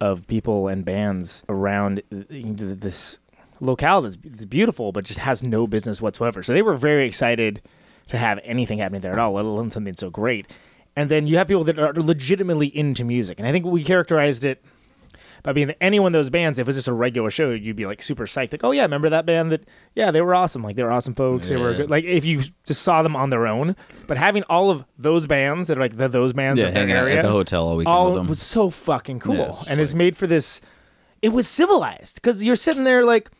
of 0.00 0.26
people 0.26 0.68
and 0.68 0.84
bands 0.84 1.44
around 1.48 2.02
th- 2.10 2.28
th- 2.28 2.56
this 2.80 3.18
locale 3.60 4.02
that's, 4.02 4.16
that's 4.22 4.44
beautiful, 4.44 4.92
but 4.92 5.04
just 5.04 5.20
has 5.20 5.42
no 5.42 5.66
business 5.66 6.02
whatsoever. 6.02 6.42
So 6.42 6.52
they 6.52 6.62
were 6.62 6.76
very 6.76 7.06
excited 7.06 7.62
to 8.08 8.18
have 8.18 8.38
anything 8.44 8.78
happening 8.78 9.00
there 9.00 9.12
at 9.12 9.18
all, 9.18 9.32
let 9.32 9.44
alone 9.44 9.70
something 9.70 9.94
so 9.94 10.10
great. 10.10 10.46
And 10.96 11.10
then 11.10 11.26
you 11.26 11.36
have 11.38 11.48
people 11.48 11.64
that 11.64 11.78
are 11.78 11.92
legitimately 11.92 12.68
into 12.76 13.04
music. 13.04 13.38
And 13.38 13.48
I 13.48 13.52
think 13.52 13.64
we 13.66 13.82
characterized 13.82 14.44
it 14.44 14.64
by 15.42 15.52
being 15.52 15.66
that 15.66 15.76
any 15.82 16.00
one 16.00 16.14
of 16.14 16.18
those 16.18 16.30
bands, 16.30 16.58
if 16.58 16.64
it 16.64 16.66
was 16.68 16.76
just 16.76 16.88
a 16.88 16.92
regular 16.92 17.30
show, 17.30 17.50
you'd 17.50 17.76
be 17.76 17.84
like 17.84 18.00
super 18.00 18.24
psyched. 18.26 18.52
Like, 18.52 18.64
oh 18.64 18.70
yeah, 18.70 18.82
remember 18.82 19.10
that 19.10 19.26
band 19.26 19.52
that, 19.52 19.68
yeah, 19.94 20.10
they 20.10 20.22
were 20.22 20.34
awesome. 20.34 20.62
Like, 20.62 20.76
they 20.76 20.82
were 20.82 20.92
awesome 20.92 21.14
folks. 21.14 21.48
They 21.50 21.56
were 21.56 21.72
Yeah. 21.72 21.76
good. 21.78 21.90
Like, 21.90 22.04
if 22.04 22.24
you 22.24 22.42
just 22.64 22.82
saw 22.82 23.02
them 23.02 23.14
on 23.14 23.28
their 23.30 23.46
own, 23.46 23.76
but 24.06 24.16
having 24.16 24.42
all 24.44 24.70
of 24.70 24.84
those 24.98 25.26
bands 25.26 25.68
that 25.68 25.76
are 25.76 25.80
like 25.82 25.96
the, 25.96 26.08
those 26.08 26.32
bands 26.32 26.58
Yeah, 26.60 26.68
of 26.68 26.74
hanging 26.74 26.92
out 26.96 27.02
area, 27.04 27.16
at 27.18 27.22
the 27.22 27.30
hotel 27.30 27.66
all 27.66 27.76
weekend 27.76 27.94
all 27.94 28.04
with 28.06 28.14
them. 28.14 28.26
was 28.28 28.40
so 28.40 28.70
fucking 28.70 29.18
cool. 29.20 29.34
Yeah, 29.34 29.48
it's 29.48 29.58
just 29.58 29.70
and 29.70 29.80
it's 29.80 29.94
made 29.94 30.16
for 30.16 30.26
this, 30.26 30.62
it 31.20 31.30
was 31.30 31.46
civilized 31.46 32.14
because 32.14 32.42
you're 32.42 32.56
sitting 32.56 32.84
there 32.84 33.04
like, 33.04 33.30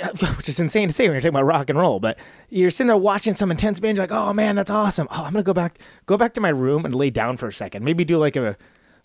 which 0.36 0.48
is 0.48 0.60
insane 0.60 0.88
to 0.88 0.94
say 0.94 1.04
when 1.04 1.14
you're 1.14 1.20
talking 1.20 1.30
about 1.30 1.44
rock 1.44 1.70
and 1.70 1.78
roll, 1.78 2.00
but 2.00 2.18
you're 2.48 2.70
sitting 2.70 2.88
there 2.88 2.96
watching 2.96 3.34
some 3.34 3.50
intense 3.50 3.80
band. 3.80 3.96
You're 3.96 4.06
like, 4.06 4.12
oh 4.12 4.32
man, 4.32 4.56
that's 4.56 4.70
awesome. 4.70 5.08
Oh, 5.10 5.24
I'm 5.24 5.32
gonna 5.32 5.42
go 5.42 5.52
back, 5.52 5.78
go 6.06 6.16
back 6.16 6.34
to 6.34 6.40
my 6.40 6.48
room 6.48 6.84
and 6.84 6.94
lay 6.94 7.10
down 7.10 7.36
for 7.36 7.48
a 7.48 7.52
second. 7.52 7.84
Maybe 7.84 8.04
do 8.04 8.18
like 8.18 8.36
a, 8.36 8.56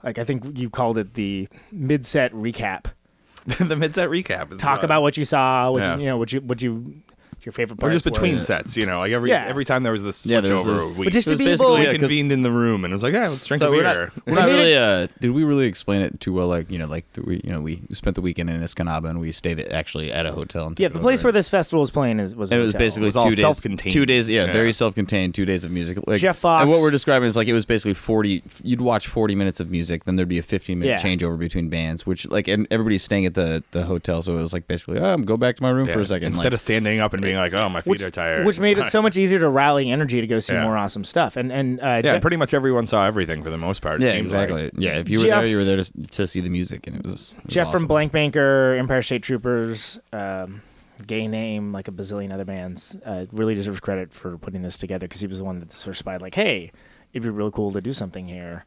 like 0.04 0.18
I 0.18 0.24
think 0.24 0.58
you 0.58 0.70
called 0.70 0.98
it 0.98 1.14
the 1.16 1.48
mid-set 1.72 2.32
recap. 2.34 2.86
the 3.46 3.76
mid-set 3.76 4.10
recap. 4.10 4.58
Talk 4.58 4.84
uh, 4.84 4.86
about 4.86 5.02
what 5.02 5.18
you 5.18 5.24
saw, 5.24 5.72
what 5.72 5.82
yeah. 5.82 5.96
you, 5.96 6.02
you 6.02 6.08
know, 6.08 6.18
what 6.18 6.32
you, 6.32 6.42
what 6.42 6.62
you, 6.62 7.02
your 7.46 7.54
favorite 7.54 7.78
or 7.80 7.82
parts 7.90 7.96
just 7.96 8.06
between 8.06 8.36
were. 8.36 8.42
sets. 8.42 8.76
You 8.78 8.86
know, 8.86 9.00
like 9.00 9.12
every 9.12 9.30
Yeah. 9.30 9.46
every 9.48 9.66
time 9.66 9.84
there 9.84 9.92
was 9.92 10.04
this 10.04 10.26
Yeah, 10.26 10.40
switch 10.40 10.46
there 10.50 10.56
was 10.58 10.68
over, 10.68 10.78
this- 10.80 10.92
we, 10.98 11.04
But 11.06 11.14
just 11.14 11.28
to 11.30 11.38
be 11.38 11.46
basically, 11.46 11.82
able, 11.84 11.94
we 11.94 12.00
convened 12.00 12.32
in 12.32 12.42
the 12.44 12.52
room 12.52 12.84
and 12.86 12.92
it 12.92 12.96
was 12.96 13.04
like, 13.04 13.14
yeah, 13.14 13.28
let's 13.30 13.46
drink 13.46 13.60
So 13.60 13.68
a 13.68 13.72
we're 13.72 13.84
beer. 13.84 14.12
not, 14.16 14.26
we're 14.28 14.36
not 14.36 14.48
really. 14.48 14.76
Uh, 14.76 15.08
did 15.22 15.32
we 15.32 15.44
really 15.44 15.66
explain 15.68 16.02
it 16.02 16.20
too 16.20 16.34
well? 16.34 16.48
Like 16.48 16.72
you 16.72 16.78
know, 16.80 16.88
like 16.88 17.06
the, 17.14 17.22
we 17.22 17.42
you 17.44 17.52
know 17.52 17.62
we 17.62 17.82
spent 17.94 18.16
the 18.16 18.22
weekend 18.22 18.50
in 18.50 18.62
Escanaba 18.62 19.10
and 19.10 19.20
we 19.20 19.32
stayed 19.32 19.60
at, 19.60 19.72
actually 19.72 20.12
at 20.12 20.26
a 20.26 20.32
hotel. 20.32 20.68
And 20.68 20.80
yeah, 20.80 20.88
the 20.90 21.00
place 21.00 21.20
over. 21.20 21.28
where 21.28 21.34
this 21.34 21.48
festival 21.50 21.82
was 21.82 21.92
playing 21.92 22.20
is 22.20 22.36
was. 22.36 22.52
a 22.52 22.56
And 22.56 22.62
it 22.62 22.66
was 22.66 22.74
hotel. 22.74 22.86
basically 22.86 23.06
was 23.08 23.16
all 23.16 23.24
two 23.26 23.30
days. 23.32 23.40
self-contained. 23.40 23.92
Two 23.94 24.06
days, 24.06 24.28
yeah, 24.30 24.46
Yeah. 24.46 24.54
very 24.54 24.74
self-contained. 24.74 25.34
Two 25.36 25.46
days 25.46 25.64
of 25.64 25.72
music. 25.72 26.00
Like, 26.08 26.20
Jeff 26.20 26.38
Fox. 26.38 26.62
And 26.64 26.72
what 26.72 26.82
we're 26.82 26.92
describing 26.92 27.28
is 27.28 27.36
like 27.36 27.48
it 27.48 27.54
was 27.54 27.66
basically 27.66 27.94
forty. 27.94 28.44
You'd 28.64 28.82
watch 28.82 29.08
forty 29.08 29.36
minutes 29.36 29.60
of 29.60 29.70
music, 29.70 30.06
then 30.06 30.16
there'd 30.16 30.28
be 30.30 30.40
a 30.40 30.44
fifteen-minute 30.44 30.90
Yeah. 30.90 30.98
changeover 30.98 31.38
between 31.38 31.70
bands, 31.70 32.06
which 32.06 32.28
like 32.28 32.48
and 32.48 32.68
everybody's 32.72 33.04
staying 33.04 33.26
at 33.26 33.34
the 33.34 33.64
the 33.72 33.84
hotel, 33.84 34.22
so 34.22 34.38
it 34.38 34.42
was 34.42 34.54
like 34.54 34.68
basically, 34.68 35.00
oh, 35.00 35.18
go 35.18 35.38
back 35.38 35.56
to 35.58 35.64
my 35.64 35.70
room 35.70 35.88
Yeah. 35.88 35.94
for 35.96 36.00
a 36.02 36.06
second. 36.06 36.28
Instead 36.28 36.46
like, 36.46 36.54
of 36.54 36.60
standing 36.60 37.00
up 37.00 37.14
and 37.14 37.22
being 37.22 37.35
like, 37.38 37.54
oh, 37.54 37.69
my 37.69 37.82
feet 37.82 37.89
which, 37.91 38.02
are 38.02 38.12
tired. 38.12 38.45
which 38.45 38.60
made 38.60 38.78
it 38.78 38.88
so 38.88 39.02
much 39.04 39.17
easier 39.17 39.39
to 39.39 39.50
rally 39.50 39.89
energy 39.91 40.21
to 40.21 40.28
go 40.28 40.39
see 40.39 40.54
Yeah. 40.54 40.63
more 40.63 40.78
awesome 40.78 41.04
stuff. 41.04 41.38
And 41.38 41.52
and 41.52 41.80
uh, 41.82 41.86
Yeah, 41.86 42.02
Jeff- 42.02 42.21
pretty 42.21 42.38
much 42.38 42.54
everyone 42.54 42.88
saw 42.88 43.06
everything 43.06 43.43
for 43.43 43.50
the 43.50 43.58
most 43.58 43.82
part. 43.82 44.02
it 44.02 44.06
yeah, 44.06 44.12
seems 44.13 44.34
like. 44.34 44.50
exactly. 44.50 44.84
Yeah, 44.84 44.98
if 45.00 45.10
you 45.10 45.19
were 45.19 45.26
Jeff- 45.26 45.41
there, 45.41 45.50
you 45.50 45.58
were 45.58 45.63
there 45.63 45.78
to, 45.84 45.91
to 46.12 46.28
see 46.28 46.39
the 46.41 46.50
music, 46.50 46.88
and 46.88 46.95
it 46.98 47.06
was, 47.06 47.34
it 47.38 47.45
was 47.45 47.54
Jeff 47.54 47.67
awesome. 47.67 47.82
from 47.82 47.88
Blank 47.88 48.12
Banker, 48.12 48.74
Empire 48.76 49.02
State 49.02 49.24
Troopers, 49.24 50.00
um, 50.13 50.62
Gay 51.06 51.28
Name, 51.28 51.74
like 51.74 51.88
a 51.88 51.91
bazillion 51.91 52.32
other 52.32 52.45
bands, 52.45 52.95
uh, 53.06 53.26
really 53.32 53.54
deserves 53.56 53.80
credit 53.80 54.13
for 54.13 54.38
putting 54.38 54.62
this 54.62 54.78
together 54.78 55.08
because 55.08 55.19
he 55.21 55.28
was 55.28 55.39
the 55.39 55.43
one 55.43 55.60
that 55.60 55.74
sort 55.74 55.93
of 55.93 55.98
spied, 55.98 56.21
like, 56.21 56.36
hey, 56.36 56.71
it'd 57.12 57.24
be 57.24 57.30
really 57.30 57.52
cool 57.52 57.71
to 57.71 57.82
do 57.82 57.91
something 57.93 58.28
here, 58.28 58.65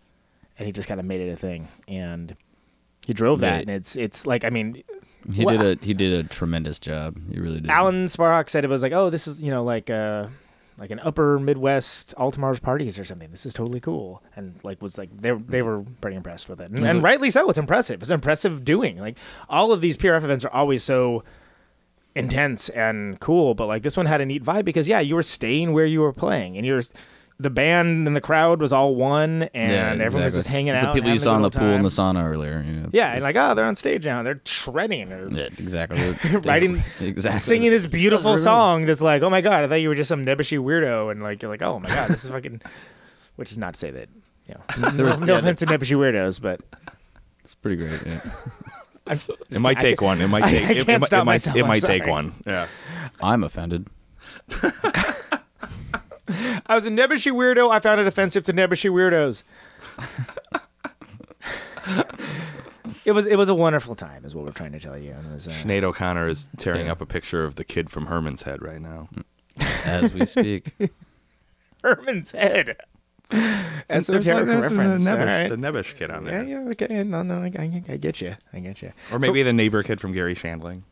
and 0.59 0.67
he 0.67 0.73
just 0.73 0.89
kind 0.89 1.01
of 1.01 1.07
made 1.07 1.21
it 1.23 1.31
a 1.33 1.37
thing, 1.37 1.69
and 1.89 2.37
he 3.07 3.15
drove 3.15 3.41
that, 3.41 3.55
Yeah. 3.55 3.61
and 3.61 3.71
it's 3.71 3.97
it's 3.97 4.27
like, 4.27 4.45
I 4.45 4.51
mean, 4.51 4.83
He 5.33 5.45
Well, 5.45 5.59
did 5.59 5.83
a 5.83 5.85
he 5.85 5.95
did 5.95 6.25
a 6.25 6.29
tremendous 6.29 6.79
job. 6.79 7.17
He 7.33 7.39
really 7.41 7.61
did. 7.61 7.71
Alan 7.71 8.07
Sparhawk 8.07 8.49
said 8.49 8.65
it 8.65 8.71
was 8.71 8.83
like, 8.83 8.93
oh, 8.93 9.11
this 9.11 9.27
is 9.27 9.43
you 9.43 9.51
know 9.51 9.65
like 9.65 9.91
uh 9.91 10.29
like 10.79 10.91
an 10.93 11.01
upper 11.01 11.41
Midwest 11.41 12.15
All 12.17 12.31
Tomorrow's 12.31 12.61
Parties 12.61 12.99
or 13.01 13.05
something. 13.05 13.31
This 13.33 13.45
is 13.45 13.53
totally 13.53 13.81
cool, 13.81 14.23
and 14.37 14.55
like 14.63 14.81
was 14.81 14.97
like 14.97 15.15
they 15.17 15.33
they 15.33 15.61
were 15.63 15.85
pretty 16.01 16.17
impressed 16.17 16.49
with 16.49 16.61
it, 16.61 16.71
and, 16.71 16.81
Was 16.81 16.91
and 16.91 16.99
it- 17.01 17.03
rightly 17.03 17.31
so. 17.31 17.49
It's 17.51 17.59
impressive. 17.59 18.01
It's 18.01 18.11
impressive 18.13 18.65
doing. 18.65 18.99
Like 18.99 19.17
all 19.49 19.73
of 19.73 19.81
these 19.81 19.97
PRF 19.97 20.23
events 20.25 20.45
are 20.45 20.53
always 20.53 20.83
so 20.85 21.25
intense 22.15 22.69
and 22.71 23.21
cool, 23.21 23.55
but 23.55 23.67
like 23.67 23.83
this 23.83 23.97
one 23.97 24.07
had 24.07 24.21
a 24.21 24.27
neat 24.27 24.43
vibe 24.43 24.65
because 24.65 24.89
yeah, 24.89 25.01
you 25.01 25.15
were 25.15 25.23
staying 25.23 25.73
where 25.73 25.87
you 25.87 26.01
were 26.01 26.13
playing, 26.13 26.57
and 26.57 26.65
you're 26.67 26.83
the 27.41 27.51
band 27.51 28.07
and 28.09 28.17
the 28.17 28.21
crowd 28.21 28.61
was 28.61 28.73
all 28.73 28.95
one, 28.97 29.45
and 29.55 29.73
yeah, 29.99 30.05
everyone 30.05 30.25
was 30.25 30.35
just 30.35 30.49
hanging 30.49 30.75
It's 30.75 30.83
out. 30.85 30.93
The 30.93 31.01
people 31.01 31.11
you 31.11 31.19
having 31.19 31.21
a 31.21 31.25
saw 31.25 31.37
in 31.37 31.43
the 31.43 31.51
pool 31.51 31.67
old 31.67 31.75
and 31.77 31.85
the 31.85 31.89
sauna 31.89 32.29
earlier. 32.29 32.65
You 32.67 32.73
know, 32.73 32.89
Yeah, 32.93 33.13
and 33.13 33.23
like 33.23 33.37
it's- 33.37 33.51
oh, 33.51 33.55
they're 33.55 33.65
on 33.65 33.77
stage 33.77 34.05
now. 34.07 34.23
They're 34.25 34.41
shredding 34.45 35.13
or 35.13 35.29
yeah, 35.31 35.45
exactly. 35.57 36.17
Writing, 36.41 36.83
exactly 37.01 37.39
singing 37.39 37.71
this 37.71 37.87
beautiful 37.87 38.39
song 38.39 38.87
that's 38.87 39.01
like, 39.01 39.23
oh 39.23 39.31
my 39.31 39.41
god, 39.41 39.63
I 39.65 39.69
thought 39.69 39.75
you 39.77 39.89
were 39.89 39.95
just 39.95 40.09
some 40.09 40.27
nebbishy 40.27 40.59
weirdo, 40.59 41.13
and 41.13 41.23
like 41.23 41.41
you're 41.43 41.51
like, 41.51 41.63
oh 41.63 41.79
my 41.79 41.89
god, 41.89 42.11
this 42.11 42.25
is 42.25 42.31
fucking. 42.31 42.61
Which 43.37 43.53
is 43.53 43.59
not 43.59 43.75
to 43.75 43.79
say 43.81 43.91
that, 43.93 44.09
you 44.49 44.55
know, 44.83 44.89
no, 44.95 45.05
was- 45.05 45.21
no 45.21 45.35
yeah, 45.35 45.39
offense 45.39 45.61
to 45.61 45.67
nebbishy 45.67 45.97
weirdos, 45.97 46.43
but 46.43 46.61
It's 47.45 47.55
pretty 47.55 47.77
great. 47.77 48.01
Yeah. 48.05 48.21
I'm, 49.07 49.19
It 49.49 49.61
might 49.61 49.79
I 49.79 49.81
take 49.81 49.99
can't- 49.99 50.03
one. 50.03 50.21
It 50.21 50.27
might 50.27 50.51
take. 50.51 50.65
I 50.65 50.73
it, 50.73 50.87
can't 50.87 51.03
it, 51.05 51.07
stop 51.07 51.23
it 51.23 51.25
might. 51.25 51.33
myself, 51.35 51.57
It 51.57 51.61
I'm 51.63 51.69
might 51.69 51.83
take 51.85 52.07
one. 52.07 52.35
Yeah. 52.45 52.67
I'm 53.23 53.45
offended. 53.45 53.87
I 56.67 56.75
was 56.75 56.87
a 56.87 56.91
Nebushi 56.91 57.33
weirdo. 57.33 57.71
I 57.71 57.81
found 57.81 58.01
it 58.01 58.07
offensive 58.07 58.45
to 58.45 58.53
Nebushi 58.53 58.91
weirdos. 58.91 59.43
it 63.05 63.13
was 63.13 63.27
it 63.27 63.37
was 63.37 63.49
a 63.49 63.55
wonderful 63.55 63.95
time, 63.95 64.25
is 64.25 64.35
what 64.35 64.45
we're 64.45 64.53
trying 64.53 64.73
to 64.73 64.81
tell 64.81 64.99
you. 64.99 65.13
It 65.13 65.33
was, 65.33 65.49
uh, 65.49 65.51
Sinead 65.51 65.85
O'Connor 65.85 66.29
is 66.29 66.49
tearing 66.57 66.87
yeah. 66.87 66.93
up 66.93 67.01
a 67.01 67.07
picture 67.07 67.45
of 67.45 67.55
the 67.55 67.65
kid 67.65 67.91
from 67.91 68.07
Herman's 68.07 68.43
Head 68.43 68.63
right 68.63 68.81
now, 68.81 69.09
as 69.85 70.13
we 70.13 70.27
speak. 70.27 70.73
Herman's 71.83 72.33
Head. 72.33 72.77
That's 73.31 74.07
so 74.07 74.19
terrible 74.19 74.55
like, 74.55 74.63
reference. 74.63 75.05
The 75.05 75.11
Nebish, 75.11 75.27
right. 75.27 75.49
the 75.49 75.57
Nebish 75.57 75.97
kid 75.97 76.11
on 76.11 76.25
there. 76.25 76.43
Yeah, 76.45 76.61
yeah. 76.63 76.71
Okay. 76.71 77.05
No, 77.05 77.23
no, 77.23 77.43
I, 77.43 77.53
I, 77.59 77.83
I 77.89 77.97
get 77.97 78.21
you. 78.21 78.37
I 78.53 78.61
get 78.61 78.81
you. 78.83 78.93
Or 79.13 79.19
maybe 79.19 79.41
so, 79.41 79.45
the 79.45 79.53
neighbor 79.53 79.83
kid 79.83 80.01
from 80.01 80.13
Garry 80.13 80.35
Shandling. 80.35 80.83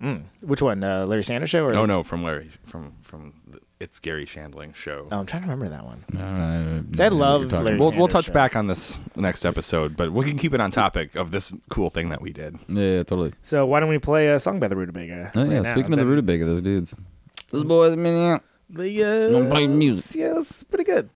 Mm. 0.00 0.24
Which 0.40 0.60
one? 0.62 0.82
Uh, 0.82 1.06
Larry 1.06 1.22
Sanders 1.22 1.50
show? 1.50 1.64
Or 1.64 1.72
no, 1.72 1.86
no, 1.86 2.02
from 2.02 2.22
Larry, 2.22 2.50
from 2.64 2.92
from 3.02 3.34
it's 3.78 3.98
Garry 4.00 4.24
Shandling 4.26 4.74
show. 4.74 5.06
Oh, 5.10 5.18
I'm 5.18 5.26
trying 5.26 5.42
to 5.42 5.48
remember 5.48 5.68
that 5.68 5.84
one. 5.84 6.04
I 6.18 7.02
I 7.04 7.08
love 7.08 7.52
We'll, 7.52 7.92
we'll 7.92 8.08
touch 8.08 8.26
show. 8.26 8.32
back 8.32 8.56
on 8.56 8.66
this 8.66 9.00
next 9.16 9.44
episode, 9.44 9.96
but 9.96 10.12
we 10.12 10.24
can 10.24 10.38
keep 10.38 10.54
it 10.54 10.60
on 10.60 10.70
topic 10.70 11.14
of 11.14 11.30
this 11.30 11.52
cool 11.68 11.90
thing 11.90 12.08
that 12.10 12.20
we 12.22 12.32
did. 12.32 12.58
Yeah, 12.68 12.82
yeah, 12.82 13.02
totally. 13.02 13.32
So 13.42 13.66
why 13.66 13.80
don't 13.80 13.88
we 13.88 13.98
play 13.98 14.28
a 14.28 14.40
song 14.40 14.60
by 14.60 14.68
the 14.68 14.76
Rutabaga? 14.76 15.32
Oh, 15.34 15.44
yeah, 15.44 15.60
now? 15.60 15.70
speaking 15.70 15.92
of 15.92 15.98
the 15.98 16.06
rutabaga, 16.06 16.44
those 16.44 16.62
dudes, 16.62 16.94
those 17.50 17.64
boys, 17.64 17.96
man, 17.96 18.40
yeah, 18.70 18.78
uh, 18.78 18.82
Yes, 18.82 19.50
play 19.50 19.66
music. 19.66 20.16
Yes, 20.16 20.62
pretty 20.64 20.84
good. 20.84 21.10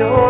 yo 0.00 0.29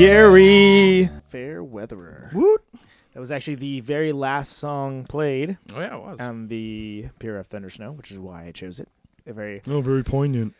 Gary 0.00 1.10
Fair 1.28 1.62
Weatherer. 1.62 2.32
Woot. 2.32 2.62
That 3.12 3.20
was 3.20 3.30
actually 3.30 3.56
the 3.56 3.80
very 3.80 4.12
last 4.12 4.56
song 4.56 5.04
played 5.04 5.58
Oh 5.74 5.80
yeah, 5.80 5.94
it 5.96 6.00
was. 6.00 6.18
on 6.20 6.48
the 6.48 7.06
PRF 7.18 7.46
Thunder 7.48 7.68
Snow, 7.68 7.92
which 7.92 8.10
is 8.10 8.18
why 8.18 8.44
I 8.46 8.52
chose 8.52 8.80
it. 8.80 8.88
A 9.26 9.34
very 9.34 9.60
oh, 9.68 9.82
very 9.82 10.02
poignant. 10.02 10.54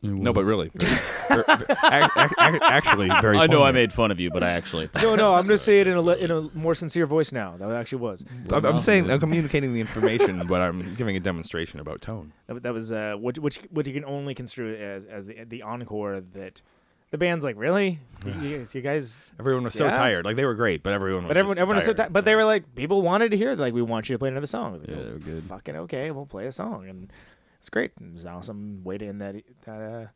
No, 0.00 0.32
but 0.32 0.44
really, 0.44 0.70
very, 0.74 0.92
ver- 1.28 1.44
ver- 1.46 1.66
ac- 1.84 2.10
ac- 2.16 2.34
ac- 2.40 2.58
actually, 2.62 3.08
very. 3.20 3.36
I 3.36 3.46
know 3.46 3.58
I 3.62 3.66
poignant. 3.66 3.74
made 3.74 3.92
fun 3.92 4.10
of 4.10 4.20
you, 4.20 4.30
but 4.30 4.42
I 4.44 4.50
actually. 4.52 4.88
no, 5.02 5.16
no. 5.16 5.34
I'm 5.34 5.42
gonna 5.46 5.58
say 5.58 5.80
it 5.80 5.88
in 5.88 5.96
a 5.96 6.00
le- 6.00 6.16
in 6.16 6.30
a 6.30 6.42
more 6.56 6.74
sincere 6.74 7.04
voice 7.04 7.30
now. 7.32 7.56
That 7.58 7.70
actually 7.72 7.98
was. 7.98 8.24
I'm, 8.50 8.64
I'm 8.64 8.78
saying 8.78 9.10
I'm 9.10 9.20
communicating 9.20 9.74
the 9.74 9.80
information, 9.80 10.46
but 10.46 10.60
I'm 10.62 10.94
giving 10.94 11.16
a 11.16 11.20
demonstration 11.20 11.80
about 11.80 12.00
tone. 12.00 12.32
That, 12.46 12.62
that 12.62 12.72
was 12.72 12.90
uh, 12.92 13.16
what 13.18 13.38
which 13.40 13.58
what 13.70 13.86
you 13.88 13.92
can 13.92 14.04
only 14.04 14.34
construe 14.34 14.74
as 14.76 15.04
as 15.04 15.26
the 15.26 15.44
the 15.44 15.62
encore 15.62 16.20
that 16.20 16.62
the 17.10 17.18
band's 17.18 17.44
like 17.44 17.56
really 17.58 17.98
you, 18.26 18.66
you 18.72 18.80
guys 18.80 19.20
Everyone 19.38 19.64
was 19.64 19.74
so 19.74 19.86
Yeah. 19.86 19.92
tired. 19.92 20.24
Like 20.24 20.36
they 20.36 20.44
were 20.44 20.54
great, 20.54 20.82
but 20.82 20.92
everyone 20.92 21.24
was. 21.24 21.28
but 21.28 21.36
everyone 21.36 21.54
just 21.56 21.60
everyone 21.60 21.76
was 21.76 21.84
so 21.84 21.92
tired. 21.92 21.96
tired. 21.96 22.12
but 22.12 22.24
they 22.24 22.34
were 22.34 22.44
like 22.44 22.74
people 22.74 23.02
wanted 23.02 23.30
to 23.30 23.36
hear 23.36 23.54
like 23.54 23.72
we 23.74 23.82
want 23.82 24.08
you 24.08 24.14
to 24.14 24.18
play 24.18 24.28
another 24.28 24.46
song 24.46 24.72
was 24.72 24.82
like, 24.82 24.90
Yeah, 24.90 24.96
"Oh, 24.96 25.04
they 25.04 25.12
were 25.12 25.18
good. 25.18 25.42
fucking 25.44 25.76
okay 25.76 26.10
we'll 26.10 26.26
play 26.26 26.46
a 26.46 26.52
song 26.52 26.88
and 26.88 27.10
it's 27.58 27.68
great 27.70 27.92
it 28.00 28.12
was 28.14 28.24
an 28.24 28.32
awesome 28.32 28.82
way 28.84 28.98
to 28.98 29.06
end 29.06 29.20
that 29.20 29.36
that 29.64 29.80
uh 29.80 30.06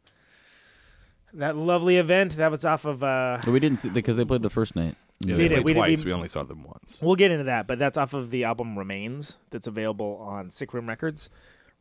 that 1.35 1.57
lovely 1.57 1.97
event 1.97 2.37
that 2.37 2.51
was 2.51 2.65
off 2.65 2.85
of 2.85 3.03
uh 3.03 3.39
But 3.45 3.53
we 3.53 3.61
didn't 3.61 3.79
see 3.79 3.89
because 3.89 4.17
they 4.17 4.25
played 4.25 4.43
the 4.43 4.51
first 4.51 4.77
night. 4.77 4.97
Yeah, 5.21 5.37
We 5.37 5.43
they 5.45 5.49
did- 5.49 5.55
played 5.55 5.65
we 5.65 5.73
did- 5.73 5.79
twice. 5.79 6.05
we- 6.05 6.11
We 6.11 6.13
only 6.15 6.29
saw 6.29 6.43
them 6.43 6.65
once. 6.65 6.99
We'll 7.01 7.15
get 7.15 7.31
into 7.31 7.45
that, 7.45 7.67
but 7.69 7.79
that's 7.79 7.97
off 7.97 8.13
of 8.13 8.31
the 8.31 8.45
album 8.45 8.77
Remains 8.79 9.37
that's 9.51 9.67
available 9.69 10.17
on 10.21 10.51
Sick 10.51 10.75
Room 10.75 10.89
Records, 10.89 11.31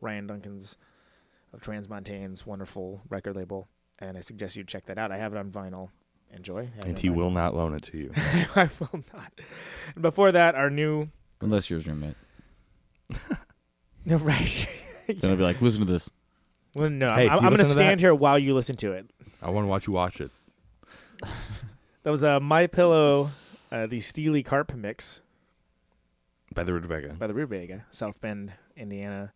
Ryan 0.00 0.26
Duncan's 0.28 0.76
of 1.52 1.60
Transmontane's 1.60 2.46
wonderful 2.46 3.02
record 3.10 3.34
label. 3.36 3.68
And 4.02 4.18
I 4.18 4.20
suggest 4.20 4.56
you 4.56 4.64
check 4.64 4.86
that 4.86 4.98
out. 4.98 5.12
I 5.12 5.16
have 5.18 5.32
it 5.32 5.38
on 5.38 5.50
vinyl. 5.50 5.88
Enjoy. 6.34 6.68
And 6.84 6.98
he 6.98 7.08
on 7.08 7.14
will 7.16 7.30
not 7.30 7.54
loan 7.54 7.74
it 7.74 7.82
to 7.84 7.96
you. 7.98 8.10
I 8.56 8.68
will 8.80 9.04
not. 9.14 9.32
And 9.94 10.02
before 10.02 10.32
that, 10.32 10.54
our 10.54 10.70
new. 10.70 11.08
Unless 11.40 11.70
you're 11.70 11.78
his 11.78 11.86
roommate. 11.88 12.16
No, 14.04 14.16
right. 14.16 14.68
Then 15.06 15.30
I'll 15.32 15.36
be 15.36 15.42
like, 15.42 15.60
listen 15.60 15.84
to 15.84 15.92
this. 15.92 16.08
well, 16.74 16.88
no, 16.88 17.12
Hey, 17.12 17.28
I'm, 17.28 17.38
I'm 17.38 17.38
going 17.40 17.50
to 17.56 17.58
listen 17.58 17.66
to 17.66 17.74
that? 17.74 17.84
stand 17.84 18.00
here 18.00 18.14
while 18.14 18.38
you 18.38 18.54
listen 18.54 18.76
to 18.76 18.92
it. 18.92 19.10
I 19.42 19.50
want 19.50 19.64
to 19.64 19.68
watch 19.68 19.86
you 19.86 19.92
watch 19.92 20.20
it. 20.20 20.30
That 22.04 22.10
was 22.10 22.24
uh, 22.24 22.40
My 22.40 22.66
Pillow, 22.66 23.30
uh, 23.70 23.86
the 23.86 24.00
Steely 24.00 24.42
Carp 24.42 24.74
mix 24.74 25.20
By 26.54 26.64
the 26.64 26.72
Rebecca. 26.72 27.14
by 27.18 27.26
the 27.26 27.34
Rubega, 27.34 27.82
South 27.90 28.20
Bend, 28.20 28.52
Indiana. 28.76 29.32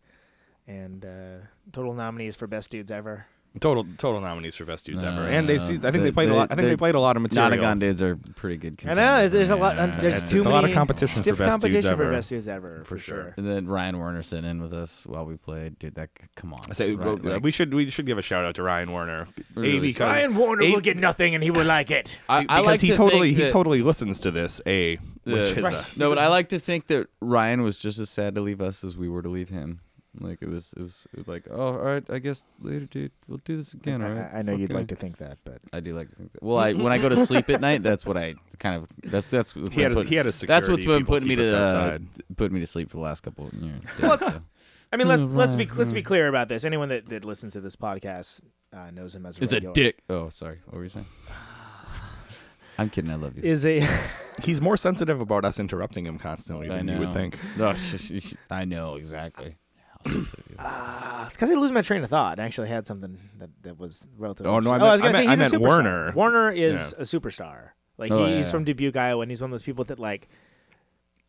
And 0.67 1.05
uh, 1.05 1.45
total 1.71 1.93
nominees 1.93 2.35
for 2.35 2.47
Best 2.47 2.71
Dudes 2.71 2.89
Ever. 2.91 3.25
Total 3.59 3.83
total 3.97 4.21
nominees 4.21 4.53
for 4.55 4.65
best 4.65 4.85
dudes 4.85 5.01
ever. 5.03 5.21
And 5.23 5.49
they 5.49 5.57
see, 5.57 5.75
I 5.77 5.79
think 5.79 5.93
they, 5.93 5.99
they- 5.99 6.11
played 6.11 6.29
a 6.29 6.35
lot. 6.35 6.51
I 6.51 6.55
think 6.55 6.65
they, 6.65 6.69
they- 6.73 6.75
played 6.77 6.93
a 6.93 6.99
lot 6.99 7.15
of 7.15 7.23
material. 7.23 7.49
Nonagon 7.57 7.79
dudes 7.79 8.03
are 8.03 8.15
pretty 8.35 8.57
good. 8.57 8.79
I 8.85 8.93
know 8.93 9.17
there's, 9.17 9.31
there's 9.31 9.49
a 9.49 9.55
lot. 9.55 9.79
um, 9.79 9.91
there's 9.99 10.17
it's- 10.17 10.29
too 10.29 10.37
it's 10.37 10.45
a 10.45 10.49
many 10.49 10.53
lot 10.61 10.65
of 10.65 10.73
competition 10.73 11.15
for 11.15 11.21
stiff 11.21 11.37
best 11.39 11.61
dudes 11.61 11.63
competition 11.63 11.97
for 11.97 12.03
ever. 12.03 12.11
best 12.11 12.29
dudes 12.29 12.47
ever 12.47 12.79
for, 12.79 12.85
For 12.85 12.97
sure. 12.99 13.23
sure. 13.23 13.33
And 13.37 13.47
then 13.47 13.65
Ryan 13.67 13.97
Warner 13.97 14.21
sitting 14.21 14.47
in 14.47 14.61
with 14.61 14.73
us 14.73 15.07
while 15.07 15.25
we 15.25 15.37
played. 15.37 15.79
Dude, 15.79 15.95
that 15.95 16.09
come 16.35 16.53
on. 16.53 16.61
I 16.69 16.73
say 16.73 16.93
Right, 16.93 17.05
well, 17.23 17.33
like- 17.33 17.41
we 17.43 17.49
should 17.49 17.73
we 17.73 17.89
should 17.89 18.05
give 18.05 18.19
a 18.19 18.21
shout 18.21 18.45
out 18.45 18.53
to 18.55 18.61
Ryan 18.63 18.91
Warner. 18.91 19.21
A 19.55 19.59
Really 19.59 19.79
because 19.79 20.01
Ryan 20.01 20.35
Warner 20.35 20.61
A- 20.63 20.71
will 20.73 20.81
get 20.81 20.97
nothing, 20.97 21.33
and 21.33 21.43
he 21.43 21.49
will 21.49 21.65
like 21.65 21.89
it. 21.89 22.19
I, 22.29 22.37
I 22.37 22.41
because 22.43 22.65
like 22.65 22.79
he 22.81 22.87
to 22.89 22.95
totally 22.95 23.29
think 23.29 23.37
he 23.37 23.43
that- 23.45 23.51
totally 23.51 23.81
listens 23.81 24.19
to 24.19 24.29
this. 24.29 24.61
A 24.67 24.97
which 24.97 25.35
Yeah. 25.35 25.41
is 25.41 25.57
Right. 25.57 25.73
a, 25.73 25.85
No, 25.99 26.09
but 26.09 26.19
I 26.19 26.27
like 26.27 26.49
to 26.49 26.59
think 26.59 26.87
that 26.87 27.07
Ryan 27.21 27.63
was 27.63 27.79
just 27.79 27.97
as 27.97 28.09
sad 28.11 28.35
to 28.35 28.41
leave 28.41 28.61
us 28.61 28.83
as 28.83 28.95
we 28.95 29.09
were 29.09 29.23
to 29.23 29.29
leave 29.29 29.49
him. 29.49 29.79
Like 30.19 30.39
it 30.41 30.49
was, 30.49 30.73
it 30.77 30.81
was, 30.81 31.07
like, 31.27 31.43
oh, 31.49 31.73
all 31.73 31.77
right, 31.77 32.03
I 32.09 32.19
guess 32.19 32.43
later, 32.61 32.85
dude, 32.85 33.11
we'll 33.27 33.39
do 33.45 33.57
this 33.57 33.73
again, 33.73 34.01
all 34.03 34.09
right? 34.09 34.29
I, 34.33 34.39
I 34.39 34.41
know 34.41 34.53
you'd 34.55 34.71
Okay. 34.71 34.79
like 34.79 34.87
to 34.87 34.95
think 34.95 35.17
that, 35.17 35.37
but 35.45 35.59
I 35.73 35.79
do 35.79 35.95
like 35.95 36.09
to 36.09 36.15
think 36.15 36.31
that. 36.33 36.41
Well, 36.43 36.57
I 36.57 36.73
when 36.73 36.91
I 36.91 36.97
go 36.97 37.09
to 37.09 37.17
sleep 37.25 37.49
at 37.49 37.61
night, 37.61 37.83
that's 37.83 38.05
what 38.05 38.17
I 38.17 38.35
kind 38.59 38.75
of 38.81 38.87
that's 39.03 39.29
that's 39.29 39.55
what's 39.55 39.69
he 39.69 39.81
had 39.81 39.89
been 39.89 39.97
a, 39.97 40.01
put- 40.01 40.09
he 40.09 40.15
had 40.15 40.25
a 40.25 40.31
that's 40.31 40.41
what's 40.41 40.81
security 40.81 40.85
been 40.85 40.99
people 41.01 41.13
putting 41.15 41.27
me 41.29 41.35
keep 41.35 41.43
us 41.45 41.49
to 41.51 41.57
uh, 41.57 41.67
outside. 41.67 42.07
putting 42.35 42.53
me 42.55 42.59
to 42.61 42.67
sleep 42.67 42.89
for 42.89 42.97
the 42.97 43.03
last 43.03 43.21
couple 43.21 43.47
of 43.47 43.53
years. 43.53 43.81
days, 43.99 44.19
so. 44.19 44.41
I 44.91 44.95
mean, 44.97 45.07
let's 45.07 45.31
let's 45.33 45.55
be 45.55 45.65
let's 45.75 45.93
be 45.93 46.01
clear 46.01 46.27
about 46.27 46.47
this. 46.47 46.63
Anyone 46.65 46.89
that, 46.89 47.07
that 47.09 47.25
listens 47.25 47.53
to 47.53 47.61
this 47.61 47.75
podcast 47.75 48.41
uh, 48.73 48.89
knows 48.91 49.13
him 49.15 49.25
as 49.25 49.37
a 49.37 49.41
Is 49.43 49.51
a 49.53 49.57
regular. 49.57 49.73
dick. 49.73 49.99
Oh, 50.09 50.29
sorry. 50.29 50.59
What 50.65 50.77
were 50.77 50.83
you 50.83 50.89
saying? 50.89 51.05
I'm 52.79 52.89
kidding. 52.89 53.11
I 53.11 53.15
love 53.15 53.35
you. 53.37 53.43
Is 53.43 53.65
a 53.65 53.85
He's 54.43 54.61
more 54.61 54.77
sensitive 54.77 55.19
about 55.19 55.45
us 55.45 55.59
interrupting 55.59 56.05
him 56.05 56.19
constantly 56.19 56.69
I 56.69 56.77
than 56.77 56.85
know. 56.85 56.93
you 56.93 56.99
would 57.01 57.13
think. 57.13 57.39
No, 57.57 57.73
I 58.51 58.65
know 58.65 58.95
exactly. 58.95 59.55
Uh, 60.59 61.23
it's 61.27 61.35
because 61.37 61.49
I 61.51 61.53
lose 61.55 61.71
my 61.71 61.81
train 61.81 62.03
of 62.03 62.09
thought. 62.09 62.39
I 62.39 62.43
actually 62.45 62.69
had 62.69 62.87
something 62.87 63.17
that, 63.39 63.49
that 63.63 63.79
was 63.79 64.07
relatively. 64.17 64.51
Oh, 64.51 64.59
no, 64.59 64.71
I 64.71 64.77
meant- 64.77 64.91
was 64.91 65.01
gonna 65.01 65.09
I 65.09 65.19
say 65.21 65.27
meant- 65.27 65.39
he's 65.41 65.53
I 65.53 65.55
a 65.55 65.59
superstar. 65.59 65.67
Warner. 65.67 66.11
Warner 66.13 66.51
is 66.51 66.93
Yeah. 66.97 67.01
a 67.01 67.05
superstar. 67.05 67.69
Like 67.97 68.11
Oh, 68.11 68.25
he, 68.25 68.31
yeah, 68.31 68.37
he's 68.37 68.45
yeah. 68.47 68.51
from 68.51 68.63
Dubuque, 68.63 68.95
Iowa, 68.95 69.21
and 69.21 69.31
he's 69.31 69.41
one 69.41 69.49
of 69.49 69.53
those 69.53 69.63
people 69.63 69.83
that 69.85 69.99
like, 69.99 70.27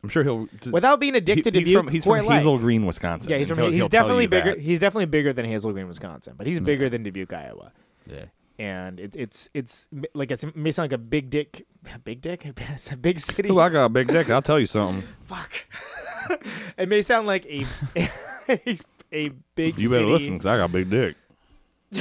I'm 0.03 0.09
sure 0.09 0.23
he'll. 0.23 0.47
just, 0.61 0.71
without 0.71 0.99
being 0.99 1.15
addicted 1.15 1.45
he- 1.45 1.51
to 1.51 1.59
he's 1.59 1.67
Dubuque, 1.69 1.83
from, 1.85 1.91
he's 1.93 2.03
from 2.05 2.25
like. 2.25 2.37
Hazel 2.37 2.57
Green, 2.57 2.85
Wisconsin. 2.85 3.31
Yeah, 3.31 3.37
he's 3.37 3.49
from. 3.49 3.57
he'll- 3.57 3.67
he's 3.69 3.81
he'll 3.81 3.89
definitely 3.89 4.27
bigger. 4.27 4.51
that. 4.55 4.59
He's 4.61 4.79
definitely 4.79 5.05
bigger 5.07 5.33
than 5.33 5.45
Hazel 5.45 5.71
Green, 5.73 5.87
Wisconsin, 5.87 6.35
but 6.37 6.47
he's 6.47 6.59
bigger 6.59 6.89
than 6.89 7.03
Dubuque, 7.03 7.33
Iowa. 7.33 7.71
Yeah. 8.07 8.25
And 8.57 8.99
it, 8.99 9.15
it's 9.15 9.49
it's 9.53 9.87
like 10.13 10.31
it's, 10.31 10.43
it 10.43 10.55
may 10.55 10.71
sound 10.71 10.91
like 10.91 10.95
a 10.99 11.01
big 11.01 11.29
dick, 11.29 11.65
big 12.03 12.21
dick. 12.21 12.45
It's 12.73 12.91
a 12.91 12.97
big 12.97 13.19
city. 13.19 13.49
Ooh, 13.49 13.59
I 13.59 13.69
got 13.69 13.85
a 13.85 13.89
big 13.89 14.07
dick. 14.09 14.29
I'll 14.29 14.41
tell 14.41 14.59
you 14.59 14.65
something. 14.65 15.03
Fuck. 15.25 15.51
it 16.77 16.87
may 16.89 17.01
sound 17.01 17.25
like 17.27 17.45
a 17.45 17.65
a, 18.49 18.79
a 19.13 19.29
big. 19.55 19.77
You 19.79 19.89
better 19.89 20.01
city, 20.01 20.11
listen, 20.11 20.33
because 20.33 20.45
I 20.47 20.57
got 20.57 20.69
a 20.69 20.73
big 20.73 20.89
dick. 20.89 21.15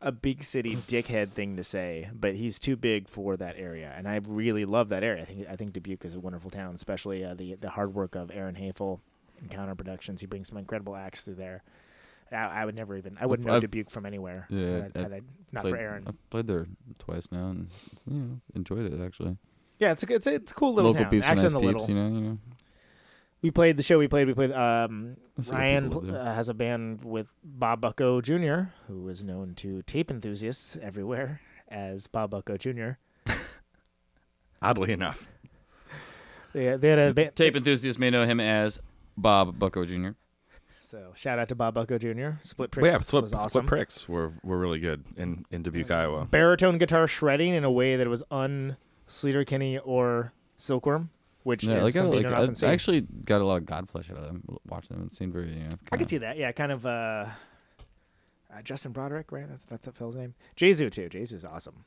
a 0.00 0.12
big 0.12 0.44
city 0.44 0.76
dickhead 0.76 1.32
thing 1.32 1.56
to 1.56 1.64
say, 1.64 2.08
but 2.14 2.34
he's 2.34 2.58
too 2.58 2.76
big 2.76 3.08
for 3.08 3.36
that 3.36 3.56
area, 3.58 3.92
and 3.96 4.06
I 4.08 4.20
really 4.26 4.64
love 4.64 4.90
that 4.90 5.02
area. 5.02 5.22
I 5.22 5.26
think 5.26 5.48
I 5.48 5.56
think 5.56 5.72
Dubuque 5.72 6.04
is 6.04 6.14
a 6.14 6.20
wonderful 6.20 6.50
town, 6.50 6.74
especially 6.74 7.24
uh, 7.24 7.34
the 7.34 7.54
the 7.54 7.70
hard 7.70 7.94
work 7.94 8.14
of 8.14 8.30
Aaron 8.32 8.54
Hafel 8.54 9.00
and 9.40 9.50
Counter 9.50 9.74
Productions. 9.74 10.20
He 10.20 10.26
brings 10.26 10.48
some 10.48 10.58
incredible 10.58 10.94
acts 10.96 11.22
through 11.24 11.34
there. 11.36 11.62
I, 12.30 12.36
I 12.36 12.64
would 12.64 12.74
never 12.74 12.96
even 12.96 13.16
I 13.20 13.26
wouldn't 13.26 13.46
know 13.46 13.54
I've- 13.54 13.62
Dubuque 13.66 13.90
from 13.90 14.06
anywhere. 14.06 14.46
Yeah, 14.50 14.82
had 14.82 14.92
I- 14.94 15.00
had 15.02 15.12
I- 15.14 15.20
not 15.52 15.62
played, 15.62 15.70
for 15.74 15.76
Aaron. 15.78 16.04
I've 16.06 16.30
played 16.30 16.46
there 16.46 16.66
twice 16.98 17.32
now, 17.32 17.48
and 17.48 17.68
you 18.10 18.18
know, 18.18 18.40
enjoyed 18.54 18.92
it 18.92 19.00
actually. 19.04 19.36
Yeah, 19.78 19.92
it's 19.92 20.02
a 20.02 20.12
it's 20.14 20.26
a, 20.26 20.34
it's 20.34 20.50
a 20.50 20.54
cool 20.54 20.74
little 20.74 20.90
Local 20.92 21.04
town. 21.04 21.10
peeps, 21.10 21.26
are 21.26 21.34
nice 21.34 21.52
the 21.52 21.58
peeps, 21.60 21.64
little. 21.64 21.88
you 21.88 21.94
know. 21.94 22.08
You 22.08 22.20
know. 22.20 22.38
We 23.40 23.50
played 23.50 23.76
the 23.76 23.82
show. 23.82 23.98
We 23.98 24.08
played. 24.08 24.26
We 24.26 24.34
played. 24.34 24.52
Um, 24.52 25.16
I 25.50 25.54
Ryan 25.54 25.90
pl- 25.90 26.16
uh, 26.16 26.34
has 26.34 26.48
a 26.48 26.54
band 26.54 27.04
with 27.04 27.32
Bob 27.44 27.80
Bucko 27.80 28.20
Jr., 28.20 28.70
who 28.88 29.08
is 29.08 29.22
known 29.22 29.54
to 29.56 29.82
tape 29.82 30.10
enthusiasts 30.10 30.76
everywhere 30.82 31.40
as 31.68 32.06
Bob 32.08 32.30
Bucko 32.30 32.56
Jr. 32.56 32.92
Oddly 34.62 34.92
enough. 34.92 35.28
They, 36.52 36.76
they 36.76 36.88
had 36.88 36.98
a 36.98 37.14
band. 37.14 37.36
Tape 37.36 37.54
enthusiasts 37.54 37.98
may 37.98 38.10
know 38.10 38.24
him 38.24 38.40
as 38.40 38.80
Bob 39.16 39.58
Bucko 39.58 39.84
Jr. 39.84 40.10
So 40.80 41.12
shout 41.14 41.38
out 41.38 41.48
to 41.50 41.54
Bob 41.54 41.74
Bucko 41.74 41.98
Jr. 41.98 42.40
Split 42.40 42.70
But 42.70 42.80
Pricks 42.80 42.92
yeah, 42.92 42.98
split, 43.00 43.22
was 43.24 43.42
split 43.42 43.66
pricks 43.66 44.08
were, 44.08 44.32
were 44.42 44.58
really 44.58 44.80
good 44.80 45.04
in, 45.18 45.44
in 45.50 45.62
Dubuque, 45.62 45.90
Iowa. 45.90 46.24
Baritone 46.24 46.78
guitar 46.78 47.06
shredding 47.06 47.52
in 47.52 47.62
a 47.62 47.70
way 47.70 47.96
that 47.96 48.08
was 48.08 48.22
un 48.30 48.78
Sleater 49.06 49.46
Kinney 49.46 49.76
or 49.78 50.32
Silkworm, 50.56 51.10
which 51.48 51.64
Yeah, 51.64 51.76
is 51.78 51.82
like, 51.84 51.96
I, 51.96 51.98
something 51.98 52.12
like 52.14 52.22
you 52.24 52.28
don't 52.28 52.38
often 52.38 52.50
I, 52.50 52.54
see. 52.54 52.66
I 52.66 52.72
actually 52.72 53.00
got 53.24 53.40
a 53.40 53.44
lot 53.44 53.56
of 53.56 53.64
Godflesh 53.64 54.10
out 54.10 54.18
of 54.18 54.24
them. 54.24 54.42
Watching 54.68 54.96
them, 54.98 55.06
it 55.06 55.12
seemed 55.14 55.32
very. 55.32 55.48
You 55.48 55.64
know, 55.64 55.68
I 55.90 55.96
could 55.96 56.08
see 56.08 56.18
that. 56.18 56.36
Yeah, 56.36 56.52
kind 56.52 56.70
of. 56.72 56.84
Uh, 56.86 57.26
uh, 58.54 58.62
Justin 58.62 58.92
Broadrick, 58.92 59.32
right? 59.32 59.48
That's 59.48 59.64
that's 59.64 59.86
that 59.86 59.94
fellow's 59.96 60.16
name. 60.16 60.34
Jesu 60.56 60.90
too. 60.90 61.08
Jesu's 61.08 61.44
awesome. 61.44 61.84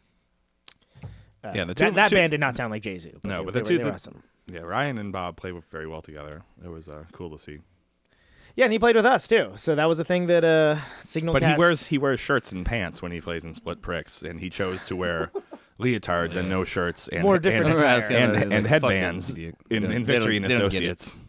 Uh, 1.43 1.51
Yeah, 1.55 1.65
the 1.65 1.73
that, 1.73 1.77
two- 1.89 1.91
that 1.95 2.09
two- 2.09 2.15
band 2.15 2.31
did 2.31 2.39
not 2.39 2.55
sound 2.57 2.71
like 2.71 2.83
Jesu. 2.83 3.11
No, 3.23 3.39
they, 3.39 3.45
but 3.45 3.53
they 3.53 3.59
the 3.59 3.63
were, 3.63 3.67
two- 3.69 3.77
they 3.77 3.83
were 3.83 3.89
the- 3.89 3.93
awesome. 3.95 4.23
Yeah, 4.51 4.61
Ryan 4.61 4.97
and 4.97 5.13
Bob 5.13 5.37
played 5.37 5.55
very 5.69 5.87
well 5.87 6.01
together. 6.01 6.41
It 6.63 6.67
was 6.69 6.89
uh, 6.89 7.05
cool 7.13 7.29
to 7.29 7.39
see. 7.39 7.59
Yeah, 8.55 8.65
and 8.65 8.73
he 8.73 8.79
played 8.79 8.95
with 8.97 9.05
us 9.05 9.27
too. 9.27 9.53
So 9.55 9.75
that 9.75 9.85
was 9.85 9.99
a 9.99 10.03
thing 10.03 10.27
that 10.27 10.43
uh, 10.43 10.77
Signal. 11.03 11.31
But 11.33 11.43
he 11.43 11.53
wears 11.57 11.87
he 11.87 11.97
wears 11.97 12.19
shirts 12.19 12.51
and 12.51 12.65
pants 12.65 13.01
when 13.01 13.11
he 13.11 13.21
plays 13.21 13.45
in 13.45 13.53
Split 13.53 13.81
Pricks, 13.81 14.23
and 14.23 14.39
he 14.41 14.49
chose 14.49 14.83
to 14.85 14.95
wear 14.95 15.31
leotards 15.81 16.35
and 16.35 16.49
no 16.49 16.63
shirts 16.63 17.07
and 17.07 17.23
More 17.23 17.39
different 17.39 17.71
and, 17.71 17.79
attire. 17.79 17.97
asking 17.97 18.15
and, 18.17 18.31
about 18.31 18.37
it, 18.37 18.43
and 18.43 18.51
like, 18.51 18.61
fuck 18.63 18.91
headbands 18.91 19.27
that, 19.33 19.37
in, 19.39 19.53
They 19.69 19.75
in 19.75 19.81
they 19.83 19.87
don't- 19.89 20.05
Victory 20.05 20.35
and 20.37 20.45
they 20.45 20.49
don't 20.57 20.71
get 20.71 20.83
it. 20.83 20.91
Associates, 20.99 21.19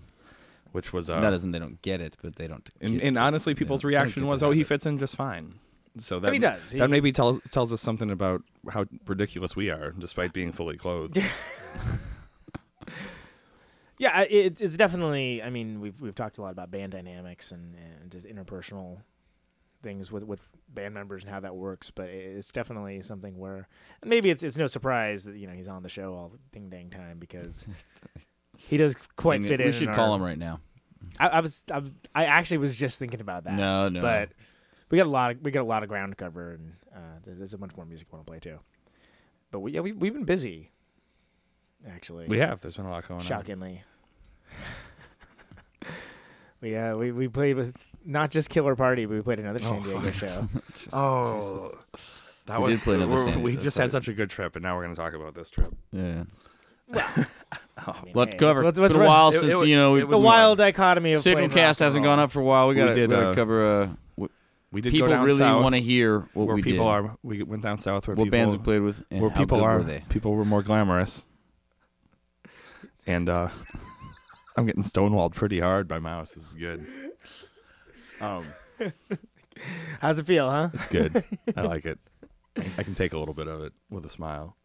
which 0.73 0.93
was 0.93 1.11
uh, 1.11 1.21
that 1.21 1.33
isn't 1.33 1.51
they 1.51 1.59
don't 1.59 1.81
get 1.83 2.01
it, 2.01 2.17
but 2.23 2.37
they 2.37 2.47
don't. 2.47 2.69
and, 2.81 2.95
get 2.95 3.03
and 3.07 3.17
it. 3.17 3.21
honestly, 3.21 3.53
They 3.55 3.59
people's 3.59 3.83
don't- 3.83 3.91
they 3.91 3.95
don't 3.97 4.03
reaction 4.05 4.23
get 4.25 4.31
was, 4.31 4.43
"Oh, 4.43 4.47
have 4.49 4.55
he 4.55 4.61
it. 4.63 4.67
fits 4.67 4.87
in 4.87 4.99
just 4.99 5.17
fine." 5.17 5.55
So 5.99 6.19
that 6.21 6.33
he 6.33 6.39
does. 6.39 6.71
He- 6.73 6.79
that 6.79 6.89
maybe 6.89 7.13
tells 7.13 7.41
tells 7.51 7.73
us 7.73 7.81
something 7.83 8.11
about 8.11 8.43
how 8.73 8.87
ridiculous 9.07 9.55
we 9.55 9.71
are, 9.71 9.91
despite 9.99 10.33
being 10.33 10.53
fully 10.53 10.77
clothed. 10.77 11.19
Yeah, 13.99 14.11
I- 14.15 14.25
it's 14.25 14.61
it's 14.61 14.77
definitely. 14.77 15.43
I 15.43 15.51
mean, 15.51 15.81
we've 15.81 16.01
we've 16.01 16.15
talked 16.15 16.39
a 16.39 16.43
lot 16.43 16.51
about 16.51 16.71
band 16.71 16.93
dynamics 16.93 17.53
and, 17.53 17.77
and 17.77 18.11
just 18.11 18.27
interpersonal 18.27 18.99
things 19.83 20.11
with 20.13 20.25
with 20.25 20.49
band 20.69 20.95
members 20.95 21.25
and 21.25 21.33
how 21.33 21.41
that 21.41 21.55
works. 21.55 21.91
But 21.91 22.09
it's 22.09 22.53
definitely 22.53 23.03
something 23.03 23.37
where 23.39 23.69
maybe 24.05 24.31
it's 24.31 24.43
it's 24.43 24.57
no 24.57 24.67
surprise 24.67 25.25
that 25.25 25.37
you 25.37 25.47
know 25.47 25.53
he's 25.53 25.69
on 25.69 25.83
the 25.83 25.89
show 25.89 26.15
all 26.15 26.29
the 26.31 26.39
ding 26.53 26.71
dang 26.71 26.91
time 26.91 27.19
because 27.19 27.67
he 28.57 28.77
does 28.77 28.95
quite 29.17 29.37
I 29.37 29.39
mean, 29.39 29.49
fit 29.49 29.61
in. 29.61 29.67
We 29.67 29.69
in 29.69 29.73
should 29.73 29.89
our- 29.89 29.95
call 29.95 30.15
him 30.15 30.23
right 30.23 30.39
now. 30.39 30.61
I, 31.19 31.29
I 31.29 31.41
was 31.41 31.63
I, 31.73 31.79
was- 31.79 31.93
I 32.15 32.25
actually 32.27 32.59
was 32.59 32.77
just 32.77 32.99
thinking 32.99 33.21
about 33.21 33.45
that. 33.45 33.55
No, 33.55 33.89
no. 33.89 34.01
but 34.01 34.31
we 34.91 34.99
got 34.99 35.07
a 35.07 35.11
lot 35.11 35.33
of 35.33 35.43
we 35.43 35.51
got 35.51 35.63
a 35.63 35.65
lot 35.65 35.83
of 35.83 35.89
ground 35.89 36.13
to 36.13 36.17
cover 36.17 36.53
and 36.53 36.73
uh, 36.95 37.19
there's 37.25 37.55
a 37.55 37.59
bunch 37.59 37.75
more 37.77 37.87
music 37.87 38.09
we 38.13 38.17
want 38.17 38.27
to 38.27 38.31
play 38.31 38.39
too. 38.39 38.59
But 39.51 39.61
we, 39.61 39.73
yeah, 39.73 39.81
we 39.81 39.93
we've 39.93 40.13
been 40.15 40.25
busy. 40.25 40.71
Actually, 41.89 42.29
we 42.29 42.39
have. 42.39 42.61
There's 42.61 42.77
been 42.77 42.87
a 42.87 42.91
lot 42.91 43.07
going 43.09 43.21
on. 43.21 43.27
shockingly. 43.27 43.83
we 46.61 46.77
uh 46.77 46.97
we, 46.97 47.13
we 47.13 47.29
played 47.29 47.57
with 47.57 47.77
not 48.05 48.31
just 48.31 48.49
Killer 48.51 48.75
Party, 48.77 49.05
but 49.07 49.15
we 49.15 49.23
played 49.23 49.39
another 49.41 49.59
San 49.59 49.83
Diego 49.83 50.11
show. 50.13 50.49
Oh, 50.93 51.71
that 52.47 52.61
We 52.61 52.67
did 52.69 52.73
was. 52.73 52.83
play 52.83 52.95
another 52.97 53.15
we're- 53.15 53.25
San- 53.25 53.43
we 53.43 53.57
just 53.57 53.77
sorry. 53.77 53.85
had 53.85 53.93
such 53.93 54.09
a 54.09 54.13
good 54.13 54.31
trip, 54.31 54.57
and 54.57 54.63
now 54.63 54.77
we're 54.77 54.83
going 54.85 54.95
to 54.95 55.01
talk 55.01 55.15
about 55.15 55.35
this 55.35 55.49
trip. 55.51 55.75
Yeah. 55.93 56.25
I 56.95 58.03
mean, 58.05 58.13
Let 58.15 58.33
hey, 58.33 58.37
cover. 58.39 58.65
Let's, 58.65 58.79
It's 58.79 58.81
let's 58.81 58.93
been 58.93 59.01
a 59.01 59.05
run- 59.05 59.09
while 59.09 59.29
It- 59.31 59.33
since 59.41 59.63
it- 59.63 59.67
you 59.69 59.77
know 59.77 59.93
we, 59.93 60.01
it 60.03 60.09
the 60.09 60.17
was 60.17 60.23
wild 60.23 60.59
dichotomy 60.59 61.13
of 61.13 61.23
Signal 61.23 61.45
rock 61.47 61.53
cast 61.55 61.81
and 61.81 61.87
hasn't 61.87 62.05
roll. 62.05 62.13
gone 62.17 62.19
up 62.21 62.31
for 62.33 62.41
a 62.41 62.45
while. 62.45 62.69
We 62.69 62.75
got 62.75 62.87
to 62.87 62.95
did, 62.95 63.11
gotta 63.11 63.29
uh, 63.31 63.35
cover. 63.35 63.65
Uh, 63.83 63.89
what 64.17 64.31
We 64.73 64.81
did 64.81 64.91
people 64.93 65.09
go 65.09 65.15
down 65.15 65.25
really 65.25 65.39
south, 65.39 65.63
want 65.63 65.75
to 65.77 65.81
hear 65.81 66.21
what 66.35 66.47
where 66.47 66.57
we 66.57 66.63
people 66.63 66.85
did. 66.85 66.91
are. 66.91 67.17
We 67.23 67.43
went 67.45 67.63
down 67.63 67.79
south 67.79 68.07
where 68.09 68.17
what 68.17 68.25
people 68.25 68.39
bands 68.39 68.55
we 68.57 68.63
played 68.63 68.83
with, 68.83 69.03
and 69.11 69.21
where 69.23 69.31
how 69.31 69.39
people 69.41 69.59
good 69.59 69.65
are 69.65 69.79
were 69.79 69.85
they? 69.85 70.03
people 70.09 70.35
were 70.35 70.45
more 70.45 70.63
glamorous. 70.63 71.25
And 73.07 73.29
uh 73.29 73.49
I'm 74.57 74.67
getting 74.67 74.83
stonewalled 74.83 75.35
pretty 75.35 75.61
hard 75.61 75.89
by 75.89 75.99
mouse. 75.99 76.33
This 76.33 76.49
is 76.49 76.55
good. 76.55 76.87
Um, 78.23 78.47
How's 80.01 80.19
it 80.19 80.27
feel, 80.27 80.51
huh? 80.51 80.71
it's 80.73 80.89
good. 80.89 81.23
I 81.57 81.63
like 81.63 81.85
it. 81.85 81.99
I, 82.57 82.65
I 82.79 82.83
can 82.83 82.95
take 82.95 83.13
a 83.13 83.19
little 83.19 83.35
bit 83.35 83.49
of 83.49 83.63
it 83.63 83.73
with 83.91 84.05
a 84.05 84.09
smile. 84.09 84.57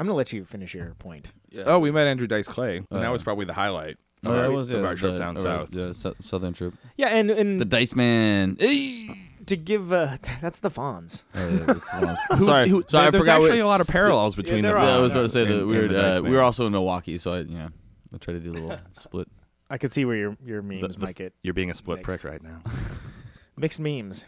I'm 0.00 0.06
gonna 0.06 0.16
let 0.16 0.32
you 0.32 0.44
finish 0.44 0.74
your 0.74 0.94
point. 0.98 1.32
Oh, 1.66 1.78
we 1.80 1.90
met 1.90 2.06
Andrew 2.06 2.26
Dice 2.28 2.46
Clay, 2.48 2.76
and 2.78 2.86
Oh, 2.90 3.00
that 3.00 3.10
was 3.10 3.22
probably 3.22 3.44
the 3.46 3.52
highlight. 3.54 3.96
Oh, 4.24 4.30
of 4.30 4.36
that 4.36 4.44
our, 4.44 4.50
was 4.50 4.70
of 4.70 4.84
our 4.84 4.94
trip 4.94 5.12
the, 5.14 5.18
down 5.18 5.36
or 5.36 5.40
south. 5.40 5.74
Yeah, 5.74 5.92
sou- 5.92 6.14
southern 6.20 6.52
trip. 6.52 6.74
Yeah, 6.96 7.08
and 7.08 7.30
and 7.30 7.60
The 7.60 7.64
Dice 7.64 7.94
Man. 7.96 8.56
Hey! 8.58 9.10
to 9.46 9.56
give 9.56 9.92
uh, 9.92 10.18
that's 10.42 10.60
the 10.60 10.70
Fonz. 10.70 11.22
Oh, 11.34 11.48
yeah, 11.48 11.56
that's 11.64 11.84
the 11.90 12.06
one. 12.30 12.40
sorry, 12.40 12.68
Who- 12.68 12.84
sorry, 12.86 13.06
I 13.06 13.10
there's 13.10 13.22
forgot. 13.24 13.36
actually 13.42 13.52
we- 13.54 13.60
a 13.60 13.66
lot 13.66 13.80
of 13.80 13.86
parallels 13.88 14.34
between 14.36 14.62
there 14.62 14.74
the. 14.74 14.78
are. 14.80 14.84
yeah, 14.84 14.96
I 14.96 15.00
was 15.00 15.12
Fonz 15.12 15.14
about 15.16 15.22
to 15.22 15.28
say 15.30 15.42
and- 15.42 15.50
that 15.50 15.66
we 15.66 15.78
and 15.78 15.82
were 15.88 15.94
the 15.94 16.02
Dice 16.02 16.18
uh, 16.18 16.22
we 16.22 16.28
Man. 16.28 16.32
were 16.32 16.42
also 16.42 16.66
in 16.66 16.72
Milwaukee, 16.72 17.18
so 17.18 17.32
I 17.32 17.40
yeah, 17.40 17.68
I 18.14 18.18
tried 18.18 18.34
to 18.34 18.40
do 18.40 18.50
a 18.50 18.52
little 18.52 18.78
split. 18.92 19.28
I 19.70 19.78
could 19.78 19.92
see 19.92 20.04
where 20.04 20.16
your 20.16 20.36
your 20.44 20.62
memes 20.62 20.82
The- 20.82 20.88
the- 20.88 20.98
might 20.98 21.16
get 21.16 21.32
You're 21.42 21.54
being 21.54 21.70
a 21.70 21.74
split 21.74 21.98
Mixed. 21.98 22.20
prick 22.20 22.24
right 22.32 22.42
now. 22.42 22.62
mixed 23.56 23.80
memes. 23.80 24.26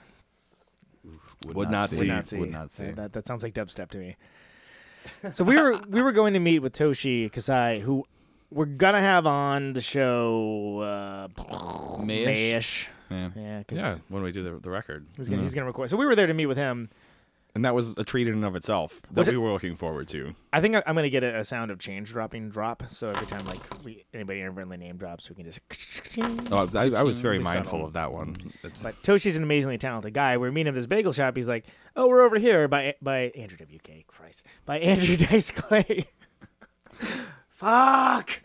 Would 1.47 1.70
not 1.70 1.91
Would 1.91 1.99
see. 1.99 2.07
not 2.07 2.28
see. 2.28 2.38
Would 2.38 2.51
not 2.53 2.70
see. 2.70 2.88
Uh, 2.88 2.93
That, 2.93 3.12
that 3.14 3.26
sounds 3.26 3.43
like 3.43 3.55
dubstep 3.55 3.88
to 3.91 3.99
me. 3.99 4.16
so 5.32 5.43
we 5.45 5.57
were 5.57 5.78
we 5.88 6.03
were 6.03 6.12
going 6.12 6.34
to 6.34 6.38
meet 6.41 6.59
with 6.59 6.74
Toshi 6.74 7.32
Kasai, 7.32 7.80
who 7.80 8.05
we're 8.51 8.66
gonna 8.66 9.01
have 9.01 9.26
on 9.26 9.72
the 9.72 9.80
show 9.80 10.80
uh, 10.80 11.28
Mayish? 12.03 12.26
Mayish. 12.26 12.88
Yeah. 13.11 13.30
Yeah, 13.34 13.62
Yeah, 13.72 13.95
when 14.09 14.22
we 14.22 14.30
do 14.30 14.43
the, 14.43 14.59
the 14.61 14.70
record, 14.70 15.07
he's 15.16 15.28
gonna 15.28 15.43
he's 15.43 15.55
gonna 15.55 15.66
record. 15.66 15.88
So 15.91 15.97
we 15.97 16.05
were 16.07 16.14
there 16.14 16.26
to 16.26 16.34
meet 16.34 16.47
with 16.47 16.59
him. 16.59 16.91
And 17.55 17.64
that 17.64 17.74
was 17.74 17.96
a 17.98 18.05
treat 18.05 18.26
in 18.28 18.34
and 18.34 18.44
of 18.44 18.55
itself 18.57 19.01
that 19.11 19.20
Which- 19.22 19.28
we 19.28 19.36
were 19.38 19.53
looking 19.53 19.74
forward 19.74 20.09
to. 20.09 20.34
I 20.53 20.61
think 20.61 20.76
I- 20.76 20.82
I'm 20.86 20.94
gonna 20.94 21.11
get 21.11 21.22
a, 21.24 21.40
a 21.40 21.44
sound 21.44 21.70
of 21.70 21.78
change 21.78 22.11
dropping 22.11 22.51
drop. 22.51 22.82
So 22.88 23.09
every 23.11 23.26
time 23.26 23.44
like 23.46 23.59
we, 23.84 24.05
anybody 24.14 24.40
inadvertently 24.40 24.76
name 24.76 24.96
drops, 24.96 25.28
we 25.28 25.36
can 25.36 25.44
just. 25.44 25.61
Oh, 26.53 26.68
I, 26.76 27.01
I 27.01 27.03
was 27.03 27.18
very 27.18 27.38
Be 27.38 27.44
mindful 27.44 27.64
subtle. 27.72 27.86
of 27.86 27.92
that 27.94 28.12
one. 28.12 28.36
It's- 28.64 28.80
But 28.82 28.94
Toshi's 29.03 29.36
an 29.36 29.42
amazingly 29.42 29.78
talented 29.78 30.14
guy. 30.14 30.36
We're 30.36 30.51
meeting 30.53 30.68
at 30.68 30.74
this 30.74 30.86
bagel 30.86 31.12
shop. 31.12 31.36
He's 31.36 31.48
like, 31.48 31.66
"Oh, 31.96 32.09
we're 32.09 32.22
over 32.22 32.38
here 32.38 32.68
by 32.68 32.94
by 33.03 33.30
Andrew 33.36 33.57
WK, 33.59 34.07
Christ, 34.07 34.46
by 34.66 34.78
Andrew 34.78 35.16
Dice 35.26 35.51
Clay." 35.51 36.07
Fuck. 37.48 38.40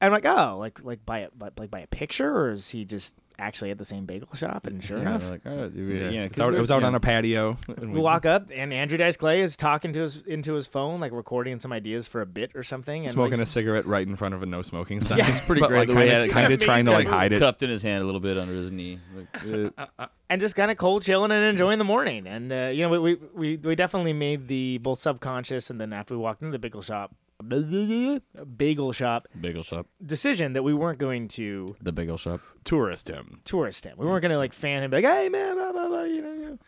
I'm 0.00 0.12
like, 0.12 0.26
oh, 0.26 0.56
like 0.58 0.82
like 0.84 1.06
by 1.06 1.20
a 1.20 1.28
but 1.36 1.58
like 1.58 1.70
by 1.70 1.80
a 1.80 1.86
picture, 1.86 2.30
or 2.36 2.50
is 2.50 2.68
he 2.70 2.84
just 2.84 3.14
actually 3.38 3.70
at 3.70 3.78
the 3.78 3.84
same 3.84 4.06
bagel 4.06 4.28
shop? 4.34 4.66
And 4.66 4.82
sure 4.82 4.98
Yeah, 5.02 5.02
enough, 5.16 5.28
like, 5.30 5.46
all 5.46 5.54
right, 5.56 5.72
we- 5.72 5.98
yeah, 6.00 6.08
yeah, 6.10 6.22
it's 6.22 6.34
'cause 6.36 6.46
out- 6.48 6.54
it 6.54 6.60
was 6.60 6.70
out 6.70 6.80
yeah. 6.82 6.86
on 6.88 6.94
a 6.94 7.00
patio. 7.00 7.56
and 7.76 7.92
we 7.92 8.00
walk 8.00 8.26
up, 8.26 8.50
and 8.54 8.72
Andrew 8.72 8.98
Dice 8.98 9.16
Clay 9.16 9.40
is 9.42 9.56
talking 9.56 9.92
to 9.92 10.00
his 10.00 10.18
into 10.26 10.54
his 10.54 10.66
phone, 10.66 11.00
like 11.00 11.12
recording 11.12 11.58
some 11.60 11.72
ideas 11.72 12.06
for 12.08 12.20
a 12.20 12.26
bit 12.26 12.52
or 12.54 12.62
something, 12.62 13.02
and 13.02 13.10
smoking 13.10 13.38
like, 13.38 13.42
a 13.42 13.46
cigarette 13.46 13.86
right 13.86 14.06
in 14.06 14.16
front 14.16 14.34
of 14.34 14.42
a 14.42 14.46
no 14.46 14.62
smoking 14.62 15.00
sign. 15.00 15.18
Yeah. 15.18 15.28
It's 15.28 15.40
pretty 15.40 15.60
but 15.60 15.68
great 15.68 15.78
like 15.80 15.88
the 15.88 15.94
way 15.94 16.06
he 16.06 16.10
kind 16.12 16.24
of 16.24 16.30
kind 16.30 16.52
of 16.52 16.60
trying 16.60 16.84
to 16.86 16.92
like 16.92 17.06
hide 17.06 17.32
it. 17.32 17.38
cupped 17.38 17.62
in 17.62 17.70
his 17.70 17.82
hand 17.82 18.02
a 18.02 18.06
little 18.06 18.20
bit 18.20 18.38
under 18.38 18.52
his 18.54 18.70
knee. 18.72 18.98
Like, 19.14 19.72
uh, 19.98 20.06
and 20.28 20.40
just 20.40 20.56
kind 20.56 20.70
of 20.70 20.76
cold 20.76 21.02
chilling 21.02 21.30
and 21.30 21.44
enjoying 21.44 21.78
the 21.78 21.84
morning. 21.84 22.26
And 22.26 22.52
uh, 22.52 22.70
you 22.72 22.82
know, 22.82 22.88
we, 22.88 22.98
we 22.98 23.14
we 23.34 23.56
we 23.56 23.74
definitely 23.76 24.12
made 24.12 24.48
the 24.48 24.78
both 24.78 24.98
subconscious 24.98 25.70
and 25.70 25.80
then 25.80 25.92
after 25.92 26.14
we 26.14 26.18
walked 26.20 26.42
into 26.42 26.52
the 26.52 26.58
bagel 26.58 26.82
shop, 26.82 27.14
bagel 27.42 28.92
shop 28.92 29.28
Bagel 29.40 29.62
shop. 29.62 29.86
decision 30.04 30.52
that 30.54 30.62
we 30.62 30.74
weren't 30.74 30.98
going 30.98 31.28
to 31.28 31.74
The 31.82 31.92
bagel 31.92 32.16
shop. 32.16 32.40
Tourist 32.64 33.08
him. 33.08 33.40
tourist 33.44 33.84
him. 33.84 33.96
We 33.98 34.06
weren't 34.06 34.22
going 34.22 34.32
to 34.32 34.38
like 34.38 34.52
fan 34.52 34.82
him, 34.82 34.90
be 34.90 34.96
like, 34.98 35.04
hey 35.04 35.28
man, 35.28 35.54
blah, 35.56 35.72
blah, 35.72 35.88
blah, 35.88 36.02
you 36.04 36.22
know, 36.22 36.32
you 36.32 36.46
know, 36.50 36.58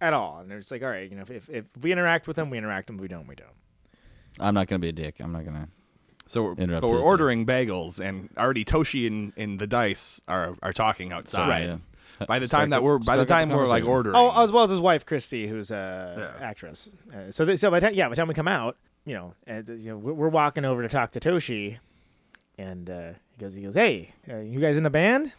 at 0.00 0.12
all. 0.12 0.38
And 0.40 0.52
it's 0.52 0.70
like, 0.70 0.82
all 0.82 0.88
right, 0.88 1.08
you 1.08 1.16
know, 1.16 1.22
if, 1.22 1.30
if, 1.30 1.50
if 1.50 1.64
we 1.80 1.92
interact 1.92 2.26
with 2.26 2.38
him, 2.38 2.50
we 2.50 2.58
interact 2.58 2.88
with 2.88 2.94
him. 2.94 2.98
If 2.98 3.02
we 3.02 3.08
don't, 3.08 3.26
we 3.26 3.34
don't. 3.34 3.48
I'm 4.40 4.54
not 4.54 4.66
gonna 4.66 4.80
be 4.80 4.88
a 4.88 4.92
dick. 4.92 5.20
I'm 5.20 5.32
not 5.32 5.44
gonna. 5.44 5.68
So 6.26 6.42
we're, 6.42 6.54
Interrupt 6.54 6.80
but 6.82 6.88
we're 6.88 6.96
his 6.96 7.04
day. 7.04 7.08
ordering 7.08 7.46
bagels, 7.46 8.00
and 8.00 8.30
already 8.38 8.64
Toshi 8.64 9.06
and, 9.06 9.32
and 9.36 9.58
the 9.58 9.66
dice 9.66 10.20
are 10.26 10.56
are 10.62 10.72
talking 10.72 11.12
outside. 11.12 11.48
Right, 11.48 11.64
yeah. 11.66 12.26
By 12.26 12.38
the 12.38 12.46
Strike 12.46 12.60
time 12.62 12.70
that 12.70 12.76
up- 12.78 12.82
we're 12.82 12.98
by 12.98 13.16
the 13.16 13.22
up 13.22 13.28
time 13.28 13.48
the 13.50 13.54
we're 13.56 13.66
like 13.66 13.84
conversation. 13.84 13.90
ordering, 13.92 14.16
Oh, 14.16 14.42
as 14.42 14.50
well 14.50 14.64
as 14.64 14.70
his 14.70 14.80
wife 14.80 15.04
Christy, 15.06 15.46
who's 15.46 15.70
a 15.70 16.32
Yeah. 16.40 16.44
actress. 16.46 16.88
Uh, 17.12 17.30
so, 17.30 17.44
th- 17.44 17.58
so 17.58 17.70
by 17.70 17.78
the 17.80 17.86
time, 17.88 17.94
yeah, 17.94 18.06
by 18.06 18.10
the 18.10 18.16
time 18.16 18.28
we 18.28 18.34
come 18.34 18.48
out, 18.48 18.76
you 19.04 19.14
know, 19.14 19.34
and, 19.46 19.68
you 19.68 19.90
know, 19.90 19.98
we're, 19.98 20.28
walking 20.28 20.64
over 20.64 20.82
to 20.82 20.88
talk 20.88 21.12
to 21.12 21.20
Toshi, 21.20 21.78
and 22.56 22.88
uh, 22.88 23.12
he 23.32 23.40
goes, 23.40 23.54
he 23.54 23.62
goes, 23.62 23.74
hey, 23.74 24.14
uh, 24.28 24.38
you 24.38 24.60
guys 24.60 24.76
in 24.76 24.86
a 24.86 24.90
band? 24.90 25.32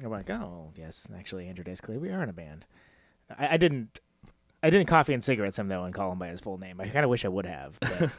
And 0.00 0.10
we're 0.10 0.16
like, 0.16 0.30
oh, 0.30 0.70
yes, 0.76 1.06
actually, 1.16 1.48
Andrew 1.48 1.64
Dice 1.64 1.80
Clay, 1.80 1.96
we 1.96 2.10
are 2.10 2.22
in 2.22 2.28
a 2.28 2.32
band. 2.32 2.64
I, 3.38 3.54
I 3.54 3.56
didn't. 3.56 4.00
I 4.64 4.70
didn't 4.70 4.86
coffee 4.86 5.12
and 5.12 5.24
cigarettes 5.24 5.58
him 5.58 5.66
though 5.66 5.82
and 5.82 5.92
call 5.92 6.12
him 6.12 6.20
by 6.20 6.28
his 6.28 6.40
full 6.40 6.56
name. 6.56 6.80
I 6.80 6.86
kind 6.86 7.02
of 7.02 7.10
wish 7.10 7.24
I 7.24 7.28
would 7.28 7.46
have. 7.46 7.80
But 7.80 8.12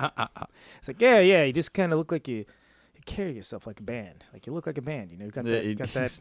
it's 0.78 0.88
like, 0.88 0.98
yeah, 0.98 1.20
yeah, 1.20 1.44
you 1.44 1.52
just 1.52 1.74
kind 1.74 1.92
of 1.92 1.98
look 1.98 2.10
like 2.10 2.26
you, 2.26 2.38
you 2.38 3.02
carry 3.04 3.34
yourself 3.34 3.66
like 3.66 3.80
a 3.80 3.82
band. 3.82 4.24
Like 4.32 4.46
you 4.46 4.54
look 4.54 4.66
like 4.66 4.78
a 4.78 4.82
band. 4.82 5.10
You 5.12 5.18
know, 5.18 5.26
you 5.26 5.30
got 5.30 5.44
that, 5.44 5.62
it, 5.62 5.76
got 5.76 5.88
that. 5.88 6.18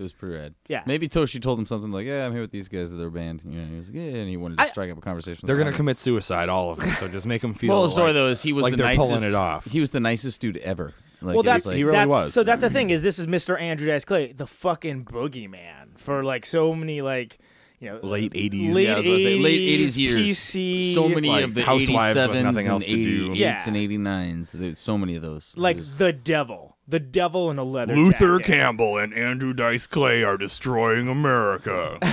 It 0.00 0.02
was, 0.02 0.10
it 0.12 0.12
was 0.12 0.12
pretty 0.14 0.34
rad. 0.36 0.54
Yeah. 0.68 0.82
Maybe 0.86 1.08
Toshi 1.08 1.40
told 1.40 1.58
him 1.58 1.66
something 1.66 1.90
like, 1.90 2.06
"Yeah, 2.06 2.26
I'm 2.26 2.32
here 2.32 2.40
with 2.40 2.50
these 2.50 2.68
guys. 2.68 2.92
They're 2.92 3.06
a 3.06 3.10
band." 3.10 3.42
You 3.44 3.60
know, 3.60 3.66
he 3.68 3.76
was 3.78 3.86
like, 3.88 3.96
"Yeah," 3.96 4.02
and 4.02 4.28
he 4.28 4.36
wanted 4.36 4.56
to 4.58 4.62
I- 4.64 4.66
strike 4.68 4.90
up 4.90 4.98
a 4.98 5.00
conversation. 5.00 5.46
they're 5.46 5.56
with 5.56 5.60
gonna 5.60 5.70
them. 5.72 5.76
commit 5.76 6.00
suicide, 6.00 6.48
all 6.48 6.70
of 6.72 6.80
them. 6.80 6.90
So 6.96 7.06
just 7.08 7.26
make 7.26 7.42
them 7.42 7.54
feel. 7.60 7.70
Well, 7.74 7.84
the 7.84 7.90
story 7.90 8.08
like- 8.08 8.14
though 8.14 8.28
is 8.28 8.42
he 8.42 8.52
was 8.52 8.64
like 8.64 8.72
the 8.72 8.78
they're 8.78 8.86
nicest. 8.86 9.08
pulling 9.10 9.24
it 9.24 9.34
off. 9.34 9.64
He 9.66 9.80
was 9.80 9.90
the 9.90 10.00
nicest 10.00 10.40
dude 10.40 10.56
ever. 10.58 10.94
Like, 11.22 11.34
well, 11.34 11.34
it 11.34 11.36
was 11.36 11.44
that's, 11.44 11.66
like- 11.66 11.76
He 11.76 11.84
really 11.84 11.96
that's 11.98 12.08
was. 12.08 12.32
so. 12.32 12.42
That's 12.42 12.62
the 12.62 12.70
thing 12.70 12.90
is, 12.90 13.02
this 13.02 13.18
is 13.18 13.26
Mr. 13.26 13.60
Andrew 13.60 13.86
Dice 13.86 14.04
Clay, 14.06 14.32
the 14.32 14.46
fucking 14.46 15.04
boogeyman 15.04 15.98
for 15.98 16.24
like 16.24 16.46
so 16.46 16.74
many 16.74 17.02
like 17.02 17.38
you 17.78 17.90
know 17.90 18.00
late 18.02 18.32
'80s. 18.32 18.74
late 18.74 18.86
Yeah, 18.88 18.94
I 18.94 18.96
was 18.98 19.06
about 19.06 19.16
to 19.16 19.22
say, 19.22 19.38
late 19.38 19.60
80s, 19.80 19.82
80s 19.82 19.96
years. 19.98 20.16
PC, 20.38 20.94
so 20.94 21.08
many 21.08 21.28
like, 21.28 21.44
of 21.44 21.54
the 21.54 21.62
housewives 21.62 22.14
with 22.16 22.24
87s 22.30 22.42
nothing 22.42 22.58
and 22.66 22.68
else 22.68 22.84
to 22.86 23.02
do. 23.04 23.28
88s 23.30 23.36
Yeah. 23.36 23.64
and 23.66 23.76
89s. 23.76 24.52
There's 24.52 24.78
so 24.78 24.96
many 24.98 25.14
of 25.16 25.22
those. 25.22 25.52
It 25.56 25.60
like 25.60 25.76
was- 25.76 25.98
the 25.98 26.12
devil, 26.12 26.76
the 26.90 27.00
devil 27.00 27.50
in 27.50 27.58
a 27.58 27.64
leather. 27.64 27.94
Luther 27.96 28.38
jacket. 28.38 28.46
Campbell 28.52 28.98
and 28.98 29.14
Andrew 29.14 29.52
Dice 29.52 29.86
Clay 29.86 30.22
are 30.22 30.36
destroying 30.36 31.08
America. 31.08 31.98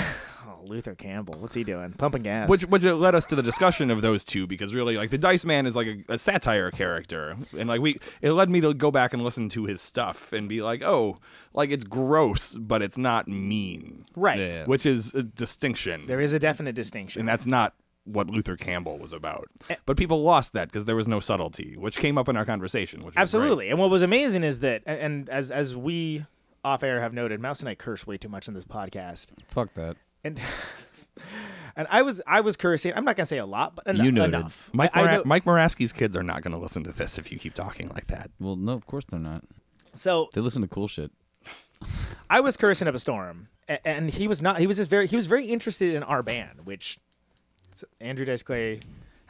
Oh, 0.50 0.64
Luther 0.70 0.96
Campbell, 0.96 1.36
what's 1.40 1.56
he 1.56 1.64
doing? 1.64 1.94
Pumping 1.94 2.24
gas. 2.24 2.48
which 2.50 2.64
which 2.64 2.84
led 2.84 3.16
us 3.16 3.26
to 3.28 3.36
the 3.36 3.44
discussion 3.44 3.90
of 3.92 4.02
those 4.02 4.24
two 4.26 4.48
because 4.48 4.74
really 4.76 4.98
like 4.98 5.10
the 5.10 5.18
Dice 5.18 5.46
Man 5.46 5.66
is 5.66 5.76
like 5.78 5.88
a, 5.88 6.14
a 6.14 6.18
satire 6.18 6.72
character 6.72 7.38
and 7.58 7.68
like 7.70 7.80
we 7.82 7.96
it 8.22 8.32
led 8.32 8.50
me 8.50 8.60
to 8.62 8.74
go 8.74 8.92
back 8.92 9.14
and 9.14 9.24
listen 9.24 9.48
to 9.50 9.66
his 9.66 9.82
stuff 9.82 10.32
and 10.34 10.48
be 10.50 10.62
like 10.62 10.82
oh 10.84 11.18
like 11.54 11.70
it's 11.70 11.84
gross 11.86 12.56
but 12.56 12.82
it's 12.82 12.98
not 12.98 13.28
mean 13.30 14.04
right? 14.16 14.40
Yeah. 14.40 14.66
which 14.66 14.86
is 14.86 15.14
a 15.14 15.24
distinction 15.24 16.06
There 16.08 16.22
is 16.22 16.34
a 16.34 16.40
definite 16.40 16.76
distinction. 16.76 17.22
and 17.22 17.30
that's 17.30 17.46
not 17.46 17.74
what 18.08 18.30
Luther 18.30 18.56
Campbell 18.56 18.98
was 18.98 19.14
about 19.14 19.48
eh. 19.70 19.76
but 19.86 19.98
people 19.98 20.24
lost 20.24 20.54
that 20.54 20.68
because 20.70 20.86
there 20.86 20.96
was 20.96 21.08
no 21.08 21.20
subtlety 21.20 21.76
which 21.78 21.98
came 21.98 22.18
up 22.18 22.28
in 22.30 22.38
our 22.38 22.46
conversation 22.46 23.00
which 23.00 23.08
was 23.08 23.14
great. 23.16 23.22
Absolutely. 23.22 23.70
And 23.70 23.80
what 23.80 23.90
was 23.90 24.02
amazing 24.02 24.44
is 24.44 24.62
that, 24.62 24.82
and- 24.86 25.00
and 25.00 25.30
as 25.30 25.52
as 25.52 25.76
we 25.76 26.26
off 26.64 26.84
air 26.84 27.02
have 27.02 27.14
noted, 27.14 27.40
Mouse 27.40 27.60
and 27.62 27.70
I 27.70 27.76
curse 27.76 28.06
way 28.08 28.18
too 28.18 28.30
much 28.30 28.48
in 28.48 28.54
this 28.54 28.66
podcast, 28.66 29.28
fuck 29.48 29.74
that. 29.76 29.96
and 30.24 30.42
and 31.76 31.88
I 31.90 32.02
was 32.02 32.22
I 32.28 32.42
was 32.42 32.58
cursing. 32.58 32.94
I'm 32.96 33.06
not 33.06 33.16
gonna 33.16 33.26
say 33.26 33.38
a 33.38 33.46
lot, 33.46 33.76
but 33.76 33.88
eno- 33.88 34.04
You 34.04 34.12
noted. 34.12 34.34
enough. 34.36 34.70
Mike, 34.74 34.92
I- 34.94 35.02
I 35.04 35.16
know- 35.18 35.24
Mike 35.26 35.46
Moraski's 35.46 35.94
kids 35.94 36.16
are 36.18 36.24
not 36.24 36.42
going 36.42 36.52
to 36.54 36.58
listen 36.58 36.84
to 36.84 36.92
this 36.92 37.18
if 37.20 37.32
you 37.32 37.38
keep 37.40 37.54
talking 37.54 37.90
like 37.90 38.08
that. 38.08 38.32
Well, 38.40 38.56
no, 38.56 38.74
of 38.74 38.86
course 38.86 39.06
they're 39.06 39.20
not. 39.20 39.44
So 39.94 40.30
They 40.34 40.42
listen 40.42 40.62
to 40.62 40.68
cool 40.68 40.88
shit. 40.88 41.12
I 42.30 42.40
was 42.40 42.58
cursing 42.58 42.88
up 42.88 42.96
a 42.96 43.00
storm, 43.00 43.48
and 43.86 44.10
he 44.10 44.28
was 44.28 44.42
not. 44.42 44.60
He 44.60 44.68
was 44.68 44.78
just 44.78 44.90
very. 44.90 45.08
He 45.08 45.16
was 45.16 45.28
very 45.28 45.46
interested 45.46 45.94
in 45.94 46.04
our 46.04 46.22
band, 46.24 46.66
which 46.66 47.00
Andrew 48.02 48.26
Dice 48.26 48.44
Clay 48.44 48.80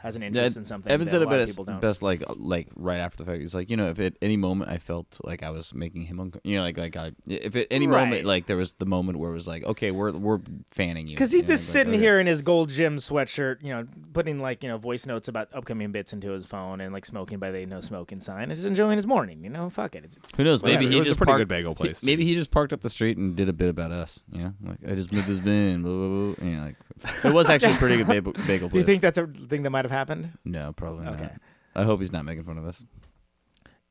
has 0.00 0.14
an 0.14 0.22
interest 0.22 0.56
in 0.56 0.62
something. 0.64 0.92
Evan 0.92 1.10
said 1.10 1.22
a 1.22 1.24
it 1.24 1.26
lot 1.26 1.34
of 1.34 1.40
best, 1.40 1.52
people 1.54 1.64
don't. 1.64 1.80
best 1.80 2.02
like 2.02 2.22
like 2.36 2.68
right 2.76 2.98
after 2.98 3.16
the 3.24 3.28
fact. 3.28 3.40
He's 3.40 3.52
like, 3.52 3.68
you 3.68 3.76
know, 3.76 3.88
if 3.88 3.98
at 3.98 4.14
any 4.22 4.36
moment 4.36 4.70
I 4.70 4.78
felt 4.78 5.18
like 5.24 5.42
I 5.42 5.50
was 5.50 5.74
making 5.74 6.02
him, 6.04 6.20
unco- 6.20 6.38
you 6.44 6.54
know, 6.54 6.62
like 6.62 6.78
like 6.78 6.94
I, 6.96 7.10
if 7.26 7.56
at 7.56 7.66
any 7.72 7.88
Right. 7.88 8.04
moment 8.04 8.24
like 8.24 8.46
there 8.46 8.56
was 8.56 8.74
the 8.74 8.86
moment 8.86 9.18
where 9.18 9.32
it 9.32 9.34
was 9.34 9.48
like, 9.48 9.64
okay, 9.64 9.90
we're 9.90 10.12
we're 10.12 10.38
fanning 10.70 11.08
you 11.08 11.16
Because 11.16 11.32
he's 11.32 11.42
you 11.42 11.48
know, 11.48 11.54
just 11.54 11.68
like, 11.68 11.72
sitting 11.72 11.94
okay. 11.94 12.00
here 12.04 12.20
in 12.20 12.28
his 12.28 12.42
gold 12.42 12.68
gym 12.68 12.98
sweatshirt, 12.98 13.60
you 13.60 13.70
know, 13.70 13.88
putting 14.12 14.40
like 14.40 14.62
you 14.62 14.68
know 14.68 14.78
voice 14.78 15.04
notes 15.04 15.26
about 15.26 15.48
upcoming 15.52 15.90
bits 15.90 16.12
into 16.12 16.30
his 16.30 16.46
phone 16.46 16.80
and 16.80 16.92
like 16.94 17.04
smoking 17.04 17.40
by 17.40 17.50
the 17.50 17.66
no 17.66 17.80
smoking 17.80 18.20
sign 18.20 18.44
and 18.44 18.54
just 18.54 18.68
enjoying 18.68 18.94
his 18.98 19.06
morning. 19.06 19.42
You 19.42 19.50
know, 19.50 19.68
fuck 19.68 19.96
it. 19.96 20.04
It's, 20.04 20.16
Who 20.36 20.44
knows? 20.44 20.62
Maybe 20.62 20.86
it 20.86 20.92
he 20.92 20.98
was 21.00 21.10
a 21.10 21.16
pretty 21.16 21.30
parked, 21.30 21.40
good 21.40 21.48
bagel 21.48 21.74
place, 21.74 22.02
he- 22.02 22.06
maybe 22.06 22.24
he 22.24 22.36
just 22.36 22.52
parked 22.52 22.72
up 22.72 22.82
the 22.82 22.90
street 22.90 23.16
and 23.16 23.34
did 23.34 23.48
a 23.48 23.52
bit 23.52 23.68
about 23.68 23.90
us. 23.90 24.20
You 24.30 24.42
know, 24.44 24.54
like 24.62 24.78
I 24.88 24.94
just 24.94 25.12
moved 25.12 25.26
this 25.26 25.40
bin. 25.40 25.82
Blah, 25.82 25.92
blah, 25.92 26.34
blah. 26.36 26.48
You 26.48 26.56
know, 26.56 26.66
like 26.66 26.76
it 27.24 27.32
was 27.32 27.48
actually 27.48 27.74
a 27.74 27.76
pretty 27.76 27.96
good 28.04 28.06
bagel, 28.06 28.32
bagel 28.46 28.68
place. 28.68 28.72
do 28.72 28.78
you 28.78 28.84
think 28.84 29.02
that's 29.02 29.18
a 29.18 29.26
thing 29.26 29.62
that 29.64 29.70
might 29.70 29.84
have 29.84 29.90
happened? 29.92 30.30
No, 30.44 30.72
probably 30.72 31.06
Okay. 31.06 31.22
not. 31.22 31.32
I 31.74 31.84
hope 31.84 32.00
he's 32.00 32.12
not 32.12 32.24
making 32.24 32.44
fun 32.44 32.58
of 32.58 32.66
us. 32.66 32.84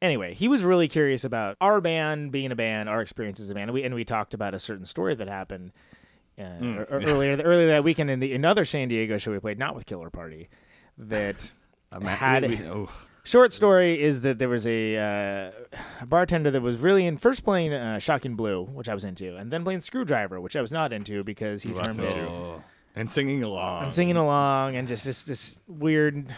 Anyway, 0.02 0.34
he 0.36 0.48
was 0.48 0.64
really 0.64 0.88
curious 0.88 1.24
about 1.24 1.58
our 1.60 1.82
band 1.82 2.32
being 2.32 2.52
a 2.52 2.56
band, 2.56 2.88
our 2.88 3.02
experience 3.02 3.40
as 3.40 3.50
a 3.50 3.54
band, 3.56 3.64
and 3.70 3.74
we 3.74 3.84
and 3.84 3.96
we 3.96 4.06
talked 4.06 4.34
about 4.36 4.54
a 4.54 4.60
certain 4.60 4.86
story 4.86 5.16
that 5.16 5.28
happened 5.28 5.72
uh, 6.40 6.44
Hmm. 6.58 6.78
or- 6.78 6.84
or 6.84 7.02
earlier 7.02 7.36
earlier 7.42 7.68
that 7.70 7.84
weekend 7.84 8.12
in 8.12 8.20
the 8.20 8.34
another 8.36 8.64
San 8.64 8.90
Diego 8.90 9.18
show 9.18 9.32
we 9.32 9.40
played, 9.40 9.58
not 9.58 9.74
with 9.76 9.86
Killer 9.88 10.10
Party, 10.12 10.50
that. 10.98 11.52
had 12.04 12.44
we- 12.44 12.58
we- 12.58 12.66
oh. 12.68 12.90
Short 13.24 13.52
story 13.52 14.02
is 14.02 14.22
that 14.22 14.40
there 14.40 14.48
was 14.48 14.66
a, 14.66 14.96
uh, 14.96 15.52
a 16.02 16.06
bartender 16.06 16.50
that 16.50 16.62
was 16.62 16.78
really 16.78 17.06
in 17.06 17.18
first 17.18 17.44
playing 17.44 17.74
uh, 17.74 18.00
Shocking 18.00 18.36
Blue, 18.36 18.64
which 18.64 18.88
I 18.88 18.94
was 18.94 19.04
into, 19.04 19.36
and 19.36 19.52
then 19.52 19.66
playing 19.66 19.80
Skrewdriver, 19.82 20.40
which 20.42 20.56
I 20.56 20.62
was 20.62 20.72
not 20.72 20.94
into 20.94 21.26
because 21.26 21.62
he 21.64 21.74
Wasn't 21.74 21.98
termed 21.98 22.10
it 22.10 22.18
into. 22.18 22.64
And 22.98 23.10
singing 23.12 23.44
along. 23.44 23.84
and 23.84 23.94
singing 23.94 24.18
along 24.18 24.76
and 24.76 24.88
just 24.88 25.04
just 25.04 25.28
this 25.28 25.60
weird, 25.68 26.34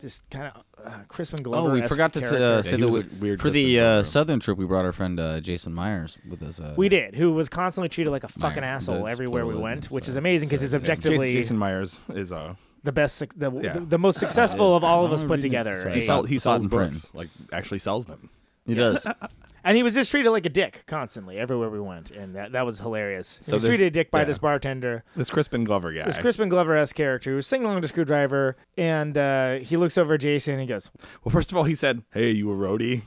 just 0.00 0.28
kind 0.30 0.52
of 0.54 0.62
uh, 0.84 0.98
Crispin 1.08 1.42
Glover. 1.42 1.70
Oh, 1.70 1.74
we 1.74 1.82
forgot 1.88 2.12
to 2.14 2.24
say, 2.24 2.36
uh, 2.42 2.62
say 2.62 2.72
he 2.76 2.76
that 2.82 2.86
was 2.86 2.98
we- 2.98 3.04
weird 3.20 3.40
for 3.40 3.50
the 3.50 3.80
uh, 3.80 4.02
southern 4.02 4.40
trip. 4.40 4.58
We 4.58 4.66
brought 4.66 4.84
our 4.84 4.92
friend 4.92 5.18
uh, 5.18 5.40
Jason 5.40 5.72
Myers 5.72 6.18
with 6.28 6.42
us. 6.42 6.60
Uh, 6.60 6.74
we 6.76 6.88
did, 6.88 7.14
who 7.14 7.32
was 7.32 7.48
constantly 7.48 7.88
treated 7.88 8.10
like 8.10 8.24
a 8.24 8.28
fucking 8.28 8.60
Meyer. 8.60 8.70
asshole 8.70 9.02
That's 9.04 9.12
everywhere 9.12 9.46
we 9.46 9.54
went, 9.54 9.86
which 9.90 10.08
is 10.08 10.16
amazing 10.16 10.48
because 10.48 10.60
he's 10.60 10.70
Sorry. 10.72 10.82
Jason, 10.82 10.96
objectively 11.00 11.32
Jason 11.32 11.56
Myers 11.58 12.00
is 12.10 12.32
uh 12.32 12.54
the 12.82 12.92
best, 12.92 13.18
the, 13.38 13.50
Yeah. 13.50 13.72
the, 13.74 13.80
the 13.80 13.98
most 13.98 14.18
successful 14.18 14.76
of 14.76 14.84
all 14.84 15.06
of 15.06 15.12
us 15.12 15.24
put 15.24 15.40
together. 15.40 15.80
sorry. 15.80 15.94
he, 15.94 16.00
sell, 16.02 16.22
he 16.24 16.38
Saw 16.38 16.50
sells 16.50 16.64
in 16.64 16.70
print. 16.70 16.92
books 16.92 17.14
like 17.14 17.28
actually 17.50 17.78
sells 17.78 18.04
them. 18.04 18.28
He 18.66 18.74
does. 18.74 19.06
And 19.64 19.76
he 19.76 19.82
was 19.82 19.94
just 19.94 20.10
treated 20.10 20.30
like 20.30 20.44
a 20.46 20.50
dick 20.50 20.84
constantly 20.86 21.38
everywhere 21.38 21.70
we 21.70 21.80
went, 21.80 22.10
and 22.10 22.34
that, 22.36 22.52
that 22.52 22.66
was 22.66 22.78
hilarious. 22.80 23.38
He 23.38 23.44
So 23.44 23.56
was 23.56 23.62
there's- 23.62 23.78
treated 23.78 23.86
a 23.86 23.90
dick 23.90 24.10
by 24.10 24.20
yeah. 24.20 24.24
this 24.26 24.38
bartender, 24.38 25.04
This 25.16 25.30
Crispin 25.30 25.64
Glover 25.64 25.92
guy. 25.92 26.04
this 26.04 26.18
Crispin 26.18 26.48
Glover 26.50 26.76
esque 26.76 26.94
character 26.96 27.30
who 27.30 27.36
was 27.36 27.46
singing 27.46 27.66
along 27.66 27.80
to 27.82 27.88
Skrewdriver, 27.88 28.54
and 28.76 29.16
uh, 29.16 29.54
he 29.54 29.76
looks 29.76 29.96
over 29.96 30.14
at 30.14 30.20
Jason 30.20 30.52
and 30.54 30.60
he 30.60 30.66
goes, 30.66 30.90
well, 31.24 31.32
first 31.32 31.50
of 31.50 31.56
all, 31.56 31.64
he 31.64 31.74
said, 31.74 32.02
"Hey, 32.12 32.30
you 32.30 32.50
a 32.52 32.54
roadie?" 32.54 33.02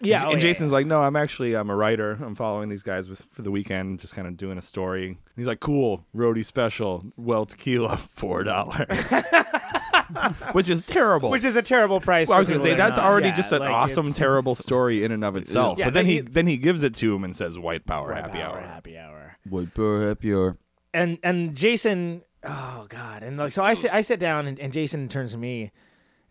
"Yeah." 0.00 0.20
And, 0.20 0.24
oh, 0.28 0.30
and 0.32 0.42
yeah, 0.42 0.48
Jason's 0.48 0.72
like, 0.72 0.86
"No, 0.86 1.02
I'm 1.02 1.16
actually 1.16 1.54
I'm 1.54 1.68
a 1.68 1.76
writer. 1.76 2.12
I'm 2.24 2.34
following 2.34 2.70
these 2.70 2.82
guys 2.82 3.10
with 3.10 3.26
for 3.30 3.42
the 3.42 3.50
weekend, 3.50 4.00
just 4.00 4.14
kind 4.16 4.26
of 4.26 4.38
doing 4.38 4.56
a 4.56 4.62
story." 4.62 5.06
And 5.08 5.16
he's 5.36 5.46
like, 5.46 5.60
"Cool, 5.60 6.06
roadie 6.16 6.44
special, 6.44 7.04
well 7.18 7.44
tequila, 7.44 7.98
four 7.98 8.42
dollars," 8.44 8.86
which 10.52 10.68
is 10.68 10.82
terrible. 10.82 11.30
which 11.30 11.44
is 11.44 11.56
a 11.56 11.62
terrible 11.62 12.00
price. 12.00 12.28
Well, 12.28 12.36
I 12.36 12.40
was 12.40 12.48
gonna 12.50 12.62
say 12.62 12.74
that's 12.74 12.96
not- 12.96 13.06
already 13.06 13.28
yeah, 13.28 13.34
just 13.36 13.52
an 13.52 13.60
like, 13.60 13.70
awesome, 13.70 14.12
terrible 14.12 14.54
story 14.66 15.04
in 15.04 15.12
and 15.12 15.24
of 15.24 15.36
itself. 15.36 15.78
Yeah, 15.78 15.86
but 15.86 15.94
then 15.94 16.06
he 16.06 16.14
he- 16.14 16.20
then 16.20 16.46
he 16.46 16.56
gives 16.56 16.82
it 16.82 16.94
to 16.96 17.14
him 17.14 17.24
and 17.24 17.34
says, 17.34 17.58
"White 17.58 17.86
power, 17.86 18.08
White 18.12 18.22
happy 18.22 18.38
power, 18.38 18.58
hour." 18.58 18.60
happy 18.60 18.98
hour. 18.98 19.36
White 19.48 19.74
power, 19.74 20.06
happy 20.08 20.32
hour. 20.34 20.58
and 20.92 21.18
and 21.22 21.56
Jason, 21.56 22.22
oh 22.44 22.86
god, 22.88 23.22
and 23.22 23.36
like 23.36 23.52
so 23.52 23.62
I 23.64 23.74
sit 23.74 23.92
I 23.92 24.00
sit 24.00 24.20
down 24.20 24.46
and, 24.46 24.58
and 24.58 24.72
Jason 24.72 25.08
turns 25.08 25.32
to 25.32 25.38
me, 25.38 25.70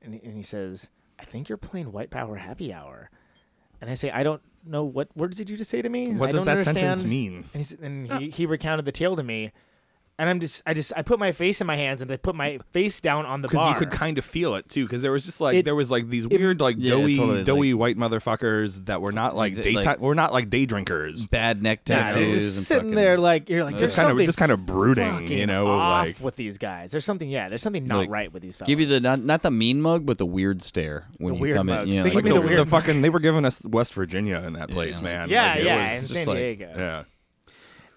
and 0.01 0.13
he- 0.13 0.21
and 0.23 0.36
he 0.36 0.43
says, 0.43 0.89
"I 1.19 1.25
think 1.25 1.49
you're 1.49 1.57
playing 1.57 1.91
White 1.91 2.09
Power 2.11 2.36
Happy 2.36 2.73
Hour," 2.73 3.09
and 3.82 3.89
I 3.89 3.93
say, 3.95 4.11
"I 4.11 4.23
don't 4.23 4.41
know 4.65 4.84
what 4.84 5.07
words 5.15 5.38
did 5.38 5.49
you 5.49 5.55
just 5.57 5.69
say 5.69 5.82
to 5.82 5.89
me? 5.89 6.11
What 6.13 6.30
I 6.30 6.32
does 6.32 6.36
don't 6.41 6.45
that 6.47 6.51
understand." 6.59 6.80
sentence 6.99 7.05
mean? 7.05 7.36
And, 7.53 7.59
he's, 7.61 7.71
and 7.73 8.11
he, 8.11 8.30
he 8.30 8.45
recounted 8.45 8.86
the 8.86 8.91
tale 8.91 9.15
to 9.15 9.23
me, 9.23 9.51
and 10.20 10.30
I'm 10.30 10.39
just 10.39 10.61
I 10.67 10.76
just 10.76 10.93
I 10.95 11.01
put 11.01 11.17
my 11.17 11.32
face 11.32 11.61
in 11.61 11.65
my 11.67 11.76
hands 11.76 12.03
and 12.03 12.11
I 12.11 12.17
put 12.17 12.36
my 12.36 12.59
face 12.72 12.99
down 12.99 13.26
on 13.26 13.41
the 13.41 13.47
bar. 13.47 13.74
Because 13.74 13.82
you 13.82 13.88
could 13.88 13.97
kind 13.97 14.17
of 14.20 14.26
feel 14.26 14.53
it 14.55 14.70
too. 14.70 14.86
Because 14.86 15.01
there 15.01 15.11
was 15.11 15.26
just 15.26 15.41
like 15.41 15.55
It- 15.57 15.65
there 15.65 15.74
was 15.76 15.89
like 15.89 16.09
these 16.09 16.28
weird 16.28 16.61
like 16.61 16.76
Yeah, 16.78 16.91
doughy 16.91 17.15
totally, 17.17 17.43
doughy 17.43 17.74
white 17.74 17.97
motherfuckers 17.97 18.86
that 18.86 19.01
were 19.01 19.11
not 19.11 19.36
like 19.36 19.53
Exa- 19.53 19.63
daytime. 19.63 19.84
like- 19.86 19.99
were 19.99 20.13
not 20.15 20.34
like 20.34 20.49
day 20.49 20.65
drinkers. 20.65 21.28
Bad 21.28 21.63
neck 21.63 21.82
Yeah, 21.88 22.03
tattoos. 22.03 22.15
you're 22.17 22.24
and 22.32 22.34
just 22.39 22.63
sitting 22.65 22.82
fucking- 22.84 22.95
there 22.95 23.17
like 23.17 23.49
you're 23.49 23.63
like 23.63 23.78
Just 23.78 23.95
kind 23.95 24.11
of- 24.11 24.26
just 24.26 24.38
kind 24.38 24.51
of 24.51 24.65
brooding, 24.65 25.28
you 25.32 25.47
know, 25.47 25.67
off 25.67 26.05
like- 26.05 26.20
with 26.20 26.36
these 26.36 26.57
guys. 26.57 26.91
There's 26.91 27.05
something 27.05 27.30
yeah, 27.30 27.47
there's 27.47 27.61
something 27.61 27.88
not 27.88 27.97
Like, 27.99 28.09
right 28.09 28.32
with 28.34 28.43
these 28.43 28.57
fellas. 28.57 28.67
Give 28.67 28.80
you 28.80 28.86
the 28.86 28.99
not, 28.99 29.20
not 29.24 29.41
the 29.41 29.51
mean 29.51 29.82
mug, 29.82 30.05
but 30.05 30.17
the 30.17 30.26
weird 30.26 30.61
stare 30.61 31.05
when 31.17 31.39
The 31.39 31.47
you 31.47 31.53
come 31.53 31.67
mug. 31.67 31.84
in. 31.84 31.88
You 31.88 31.95
know, 31.97 32.03
They 32.03 32.11
like, 32.11 32.24
the, 32.26 32.34
the 32.34 32.41
weird- 32.41 32.59
the 32.59 32.65
fucking 32.65 33.01
they 33.01 33.09
were 33.09 33.20
giving 33.22 33.45
us 33.45 33.61
West 33.65 33.93
Virginia 33.93 34.43
in 34.45 34.53
that 34.53 34.70
place, 34.70 34.97
yeah. 34.99 35.03
man. 35.03 35.30
yeah 35.30 35.53
Like, 35.55 35.63
yeah 35.63 35.93
in 35.93 36.05
San 36.07 36.26
Diego. 36.28 36.74
Yeah. 36.76 37.03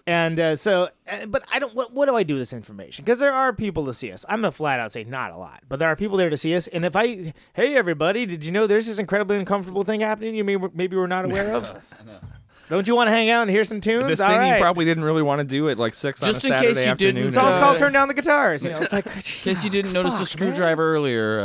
And 0.05 0.37
uh, 0.37 0.55
so, 0.57 0.89
uh, 1.09 1.25
but 1.27 1.45
I 1.51 1.59
don't. 1.59 1.73
What, 1.73 1.93
what 1.93 2.07
do 2.09 2.15
I 2.15 2.23
do 2.23 2.33
with 2.33 2.41
this 2.41 2.51
information? 2.51 3.05
Because 3.05 3.19
there 3.19 3.31
are 3.31 3.53
people 3.53 3.85
to 3.85 3.93
see 3.93 4.11
us. 4.11 4.25
I'm 4.27 4.39
gonna 4.41 4.51
flat 4.51 4.81
out 4.81 4.91
say 4.91 5.05
not 5.05 5.31
a 5.31 5.37
lot, 5.37 5.61
but 5.69 5.79
there 5.79 5.87
are 5.87 5.95
people 5.95 6.17
there 6.17 6.29
to 6.29 6.35
see 6.35 6.53
us. 6.55 6.67
And 6.67 6.83
if 6.83 6.95
I, 6.95 7.33
hey 7.53 7.75
everybody, 7.75 8.25
did 8.25 8.43
you 8.43 8.51
know 8.51 8.67
there's 8.67 8.85
this 8.85 8.99
incredibly 8.99 9.37
uncomfortable 9.37 9.83
thing 9.83 10.01
happening? 10.01 10.35
You 10.35 10.43
maybe 10.43 10.67
maybe 10.73 10.97
we're 10.97 11.07
not 11.07 11.23
aware 11.23 11.53
of. 11.53 11.81
Don't 12.69 12.87
you 12.87 12.95
want 12.95 13.07
to 13.07 13.11
hang 13.11 13.29
out 13.29 13.43
and 13.43 13.51
hear 13.51 13.63
some 13.65 13.81
tunes? 13.81 14.07
This 14.07 14.19
All 14.19 14.29
thing 14.29 14.39
right. 14.39 14.55
you 14.55 14.61
probably 14.61 14.83
didn't 14.85 15.03
really 15.03 15.21
want 15.21 15.39
to 15.39 15.45
do 15.45 15.69
at 15.69 15.77
like 15.77 15.93
six 15.93 16.19
Just 16.21 16.45
on 16.45 16.51
a 16.51 16.55
in 16.55 16.61
case 16.61 16.85
you 16.85 16.91
afternoon. 16.91 17.15
didn't, 17.15 17.31
So 17.33 17.39
it's 17.47 17.57
uh, 17.57 17.59
called 17.59 17.77
turn 17.77 17.93
down 17.93 18.07
the 18.07 18.13
guitars. 18.13 18.63
You 18.63 18.71
know, 18.71 18.79
it's 18.81 18.93
like. 18.93 19.05
In 19.15 19.21
case 19.21 19.63
you 19.63 19.69
didn't 19.69 19.93
notice 19.93 20.17
the 20.17 20.25
screwdriver 20.25 20.93
earlier, 20.93 21.39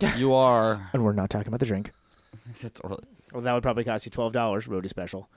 uh, 0.00 0.08
you 0.16 0.34
are. 0.34 0.90
And 0.92 1.04
we're 1.04 1.12
not 1.12 1.30
talking 1.30 1.48
about 1.48 1.60
the 1.60 1.66
drink. 1.66 1.92
That's 2.60 2.80
all 2.80 2.90
right. 2.90 3.00
Well, 3.32 3.42
that 3.42 3.52
would 3.54 3.62
probably 3.62 3.84
cost 3.84 4.04
you 4.04 4.10
twelve 4.10 4.32
dollars, 4.32 4.66
roadie 4.66 4.88
special. 4.88 5.28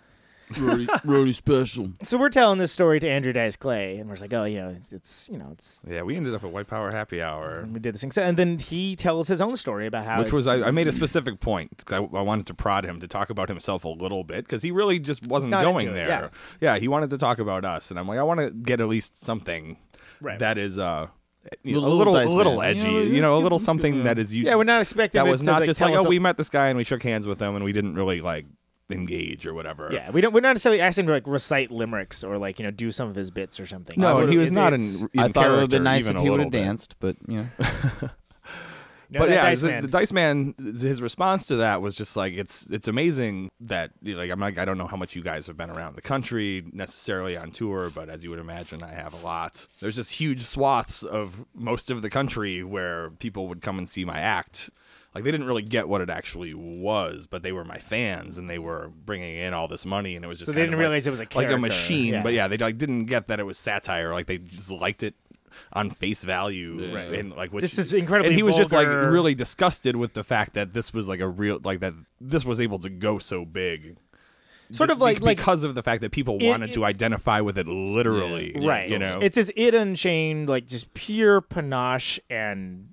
Roadie, 0.54 0.86
roadie 1.04 1.34
special. 1.34 1.92
So 2.04 2.18
we're 2.18 2.30
telling 2.30 2.60
this 2.60 2.72
story 2.72 3.00
to 3.00 3.10
Andrew 3.10 3.34
Dice 3.34 3.56
Clay, 3.56 3.98
and 3.98 4.08
we're 4.08 4.16
just 4.16 4.22
like, 4.22 4.34
oh, 4.34 4.44
you 4.46 4.60
know, 4.62 4.70
it's, 4.70 4.92
it's 4.92 5.28
you 5.32 5.38
know, 5.40 5.50
it's 5.52 5.82
yeah, 5.88 6.04
we 6.04 6.16
ended 6.16 6.36
up 6.36 6.44
at 6.44 6.52
White 6.52 6.68
Power 6.68 6.92
Happy 6.92 7.22
Hour. 7.22 7.68
we 7.72 7.80
did 7.80 7.96
this 7.96 8.02
thing. 8.02 8.12
So, 8.12 8.22
and 8.22 8.38
then 8.38 8.60
he 8.60 8.96
tells 8.96 9.28
his 9.28 9.42
own 9.42 9.56
story 9.56 9.88
about 9.88 10.06
how 10.06 10.20
Which 10.20 10.32
was 10.32 10.46
I, 10.46 10.68
I 10.68 10.72
made 10.72 10.88
a 10.88 10.92
specific 10.92 11.40
point 11.40 11.84
'cause 11.86 11.94
I, 12.00 12.18
I 12.18 12.22
wanted 12.22 12.46
to 12.48 12.54
prod 12.54 12.86
him 12.86 13.00
to 13.00 13.08
talk 13.08 13.30
about 13.32 13.50
himself 13.50 13.86
a 13.86 13.90
little 13.90 14.24
bit 14.24 14.46
because 14.46 14.62
he 14.62 14.70
really 14.72 15.00
just 15.00 15.26
wasn't 15.26 15.52
not 15.52 15.64
going 15.64 15.88
it, 15.90 15.94
there. 15.94 16.30
yeah. 16.62 16.78
he 16.78 16.88
wanted 16.88 17.10
to 17.10 17.18
talk 17.18 17.40
about 17.40 17.66
us, 17.66 17.90
and 17.90 18.00
I'm 18.00 18.08
like, 18.08 18.20
I 18.20 18.24
want 18.24 18.40
to 18.42 18.52
get 18.52 18.80
at 18.82 18.88
least 18.88 19.24
something 19.24 19.78
Right. 20.22 20.38
that 20.40 20.58
is 20.58 20.78
uh, 20.80 21.08
you 21.64 21.74
know, 21.74 21.80
Little- 21.82 21.88
a 21.88 21.98
little, 21.98 22.14
little 22.14 22.26
dice 22.28 22.34
a 22.34 22.38
little 22.38 22.58
man. 22.60 22.78
edgy, 22.78 22.82
You 22.82 22.92
know, 22.92 23.00
you 23.00 23.02
let's 23.02 23.06
a 23.06 23.10
give- 23.10 23.24
little 23.24 23.42
let's 23.58 23.62
give 23.64 23.66
something 23.66 23.94
him- 23.96 24.04
that 24.04 24.20
is 24.20 24.36
you. 24.36 24.44
yeah, 24.46 24.56
we're 24.56 24.64
not 24.64 24.82
expecting 24.82 25.20
that 25.20 25.28
it 25.28 25.32
was 25.32 25.40
to, 25.42 25.46
not 25.48 25.60
like, 25.62 25.66
just 25.66 25.80
tell 25.80 25.90
like, 25.90 25.98
us 26.00 26.04
oh, 26.06 26.08
a- 26.08 26.10
we 26.10 26.20
met 26.20 26.38
this 26.38 26.50
guy 26.50 26.68
and 26.68 26.78
we 26.78 26.84
shook 26.84 27.02
hands 27.04 27.26
with 27.28 27.40
him 27.42 27.56
and 27.56 27.66
we 27.66 27.72
didn't 27.74 27.96
really 27.96 28.22
like 28.22 28.46
engage 28.90 29.46
or 29.46 29.54
whatever. 29.54 29.90
Yeah, 29.92 30.12
we 30.12 30.22
don't. 30.22 30.34
We're 30.34 30.42
not 30.42 30.50
necessarily 30.50 30.82
asking 30.82 31.04
him 31.04 31.08
to 31.08 31.14
like 31.14 31.28
recite 31.28 31.72
limericks 31.72 32.24
or 32.24 32.38
like 32.38 32.60
you 32.60 32.66
know 32.66 32.72
do 32.72 32.92
some 32.92 33.10
of 33.10 33.16
his 33.16 33.32
bits 33.32 33.60
or 33.60 33.66
something. 33.66 34.00
No, 34.00 34.20
and 34.20 34.30
he 34.30 34.38
was 34.38 34.52
it- 34.52 34.56
not 34.56 34.74
in. 34.74 34.82
in 34.82 35.20
I 35.20 35.28
thought 35.30 35.48
it 35.48 35.52
would 35.52 35.60
have 35.62 35.70
been 35.70 35.84
character 35.84 35.84
nice 35.84 36.08
if 36.08 36.18
he 36.18 36.30
would 36.30 36.40
have 36.40 36.52
danced, 36.52 36.96
but 37.00 37.16
you 37.28 37.38
know. 37.38 37.48
you 39.10 39.20
know, 39.20 39.20
but 39.20 39.30
yeah, 39.30 39.44
Dice 39.44 39.62
the, 39.62 39.82
the 39.82 39.88
Dice 39.88 40.14
Man, 40.14 40.54
his 40.58 41.02
response 41.02 41.48
to 41.48 41.58
that 41.58 41.82
was 41.82 41.96
just 41.96 42.16
like 42.16 42.34
it's 42.34 42.70
it's 42.70 42.88
amazing 42.88 43.50
that 43.62 43.92
you 44.02 44.14
know, 44.14 44.20
like 44.20 44.32
I'm 44.32 44.40
like 44.40 44.58
I 44.58 44.66
don't 44.66 44.78
know 44.78 44.88
how 44.88 44.98
much 44.98 45.16
you 45.16 45.24
guys 45.24 45.48
have 45.48 45.58
been 45.58 45.70
around 45.70 45.96
the 45.96 46.02
country 46.02 46.64
necessarily 46.72 47.38
on 47.38 47.52
tour, 47.52 47.90
but 47.94 48.10
as 48.10 48.24
you 48.24 48.30
would 48.30 48.40
imagine, 48.40 48.84
I 48.84 48.94
have 48.94 49.14
a 49.14 49.26
lot. 49.26 49.68
There's 49.80 49.96
just 49.96 50.12
huge 50.12 50.44
swaths 50.44 51.04
of 51.04 51.46
most 51.54 51.90
of 51.90 52.02
the 52.02 52.10
country 52.10 52.64
where 52.64 53.12
people 53.12 53.48
would 53.48 53.62
come 53.62 53.78
and 53.78 53.88
see 53.90 54.06
my 54.06 54.20
act. 54.20 54.70
Like 55.16 55.24
they 55.24 55.32
didn't 55.32 55.48
really 55.48 55.62
get 55.64 55.88
what 55.88 56.02
it 56.02 56.10
actually 56.10 56.54
was, 56.54 57.26
but 57.26 57.42
they 57.42 57.54
were 57.54 57.64
my 57.64 57.78
fans 57.80 58.38
and 58.38 58.50
they 58.50 58.60
were 58.60 58.90
bringing 59.06 59.38
in 59.38 59.54
all 59.54 59.68
this 59.70 59.86
money, 59.86 60.16
and 60.18 60.26
it 60.26 60.28
was 60.28 60.40
just 60.40 60.48
So 60.50 60.52
they 60.52 60.62
didn't 60.62 60.74
like- 60.74 60.80
realize 60.82 61.08
it 61.08 61.12
was 61.12 61.22
a 61.22 61.28
like 61.34 61.50
a 61.50 61.58
machine. 61.58 62.16
yeah. 62.16 62.22
But 62.24 62.34
yeah, 62.34 62.48
they 62.50 62.58
like 62.58 62.78
didn't 62.78 63.06
get 63.06 63.28
that 63.30 63.40
it 63.40 63.44
was 63.46 63.58
satire. 63.58 64.12
Like 64.14 64.28
they 64.28 64.38
just 64.40 64.70
liked 64.70 65.02
it 65.04 65.16
on 65.72 65.90
face 65.90 66.26
value, 66.26 66.94
Right. 66.94 67.14
and 67.18 67.32
like 67.34 67.54
which 67.54 67.62
This 67.62 67.80
is 67.80 67.94
incredibly 67.94 68.28
And 68.32 68.36
he 68.36 68.44
was 68.44 68.58
just 68.58 68.74
like 68.74 68.88
really 68.90 69.34
disgusted 69.36 69.96
with 69.96 70.14
the 70.14 70.24
fact 70.24 70.54
that 70.56 70.74
this 70.74 70.94
was 70.94 71.08
like 71.08 71.22
a 71.22 71.30
real 71.30 71.62
like 71.64 71.80
that 71.80 71.94
this 72.20 72.44
was 72.44 72.60
able 72.60 72.78
to 72.80 72.90
go 72.90 73.18
so 73.20 73.46
big. 73.46 73.96
Sort 74.72 74.90
of 74.90 74.98
Be- 74.98 75.04
like- 75.04 75.22
like- 75.22 75.38
because 75.38 75.64
of 75.64 75.76
the 75.76 75.84
fact 75.84 76.02
that 76.02 76.12
people 76.12 76.40
It- 76.42 76.48
wanted 76.50 76.74
to 76.74 76.84
identify 76.84 77.40
with 77.40 77.58
it 77.58 77.68
literally, 77.68 78.54
right. 78.64 78.90
You 78.90 79.00
know, 79.00 79.20
it's 79.22 79.38
as 79.38 79.50
it 79.56 79.74
unchained, 79.76 80.50
like 80.50 80.66
just 80.68 80.94
pure 80.94 81.40
panache 81.40 82.20
and 82.30 82.90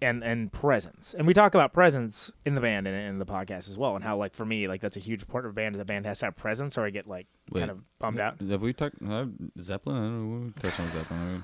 and 0.00 0.22
and 0.22 0.52
presence. 0.52 1.14
And 1.16 1.26
we 1.26 1.34
talk 1.34 1.54
about 1.54 1.72
presence 1.72 2.30
in 2.44 2.54
the 2.54 2.60
band 2.60 2.86
and 2.86 2.96
in 2.96 3.18
the 3.18 3.26
podcast 3.26 3.68
as 3.68 3.76
well, 3.78 3.94
and 3.96 4.04
how 4.04 4.16
like 4.16 4.34
for 4.34 4.44
me, 4.44 4.68
like 4.68 4.80
that's 4.80 4.96
a 4.96 5.00
huge 5.00 5.26
part 5.26 5.44
of 5.44 5.50
a 5.50 5.54
band. 5.54 5.74
The 5.74 5.84
band 5.84 6.06
has 6.06 6.20
to 6.20 6.26
have 6.26 6.36
presence, 6.36 6.78
or 6.78 6.84
I 6.86 6.90
get 6.90 7.06
like 7.08 7.26
Wait. 7.50 7.60
kind 7.60 7.70
of 7.70 7.98
bummed 7.98 8.20
out. 8.20 8.40
Have 8.40 8.62
we 8.62 8.72
talked 8.72 8.96
uh, 9.08 9.26
Zeppelin? 9.58 9.96
I 9.96 10.00
don't 10.00 10.30
know. 10.40 10.46
We 10.46 10.52
touched 10.62 10.80
on 10.80 10.90
Zeppelin. 10.92 11.42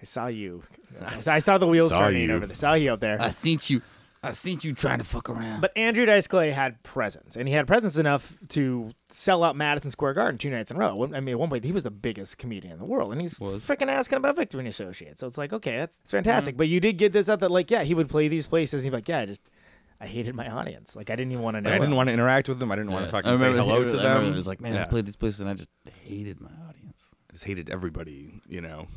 I 0.00 0.04
saw 0.04 0.26
you. 0.26 0.62
I 1.04 1.14
saw- 1.16 1.32
I 1.32 1.38
saw 1.38 1.56
the 1.58 1.66
wheels 1.66 1.90
Saw 1.90 2.00
turning 2.00 2.28
you. 2.28 2.34
over 2.34 2.46
there. 2.46 2.54
Saw 2.56 2.74
you 2.74 2.92
up 2.92 3.00
there. 3.00 3.20
I 3.20 3.30
seen 3.30 3.58
you. 3.66 3.80
I 4.26 4.32
seen 4.32 4.58
you 4.62 4.72
trying 4.74 4.98
to 4.98 5.04
fuck 5.04 5.28
around. 5.30 5.60
But 5.60 5.72
Andrew 5.76 6.04
Dice 6.06 6.26
Clay 6.26 6.50
had 6.50 6.82
presence, 6.82 7.36
and 7.36 7.48
he 7.48 7.54
had 7.54 7.66
presence 7.66 7.96
enough 7.96 8.34
to 8.50 8.92
sell 9.08 9.44
out 9.44 9.56
Madison 9.56 9.90
Square 9.90 10.14
Garden 10.14 10.38
two 10.38 10.50
nights 10.50 10.70
in 10.70 10.76
a 10.76 10.80
row. 10.80 11.04
I 11.14 11.20
mean, 11.20 11.34
at 11.34 11.38
one 11.38 11.48
point 11.48 11.64
he 11.64 11.72
was 11.72 11.84
the 11.84 11.90
biggest 11.90 12.38
comedian 12.38 12.72
in 12.74 12.78
the 12.78 12.84
world, 12.84 13.12
and 13.12 13.20
he's 13.20 13.34
freaking 13.34 13.88
asking 13.88 14.18
about 14.18 14.36
Victory 14.36 14.60
and 14.60 14.68
Associates. 14.68 15.20
So 15.20 15.26
it's 15.26 15.38
like, 15.38 15.52
okay, 15.52 15.76
that's 15.78 15.98
it's 16.02 16.12
fantastic. 16.12 16.56
But 16.56 16.68
you 16.68 16.80
did 16.80 16.94
get 16.98 17.12
this 17.12 17.28
up 17.28 17.40
that 17.40 17.50
like, 17.50 17.70
yeah, 17.70 17.82
he 17.84 17.94
would 17.94 18.08
play 18.08 18.28
these 18.28 18.46
places. 18.46 18.82
And 18.82 18.84
he'd 18.84 18.90
be 18.90 18.96
like, 18.96 19.08
yeah, 19.08 19.20
I 19.20 19.26
just 19.26 19.42
I 20.00 20.06
hated 20.06 20.34
my 20.34 20.48
audience. 20.50 20.94
Like 20.96 21.10
I 21.10 21.16
didn't 21.16 21.32
even 21.32 21.42
want 21.44 21.56
to 21.56 21.60
know. 21.60 21.70
I 21.70 21.78
didn't 21.78 21.94
want 21.94 22.08
to 22.08 22.12
interact 22.12 22.48
with 22.48 22.58
them. 22.58 22.70
I 22.70 22.76
didn't 22.76 22.92
want 22.92 23.06
to 23.06 23.10
fucking 23.10 23.38
say 23.38 23.52
hello 23.52 23.82
he- 23.82 23.90
to 23.90 23.94
I 23.96 23.98
remember 23.98 24.20
them. 24.24 24.32
He 24.32 24.36
was 24.36 24.46
like, 24.48 24.60
man, 24.60 24.74
Yeah. 24.74 24.82
I 24.82 24.84
played 24.86 25.06
these 25.06 25.16
places 25.16 25.40
and 25.40 25.48
I 25.48 25.54
just 25.54 25.70
hated 26.04 26.40
my 26.40 26.50
audience. 26.68 27.14
I 27.30 27.32
just 27.32 27.44
hated 27.44 27.70
everybody, 27.70 28.40
you 28.48 28.60
know. 28.60 28.88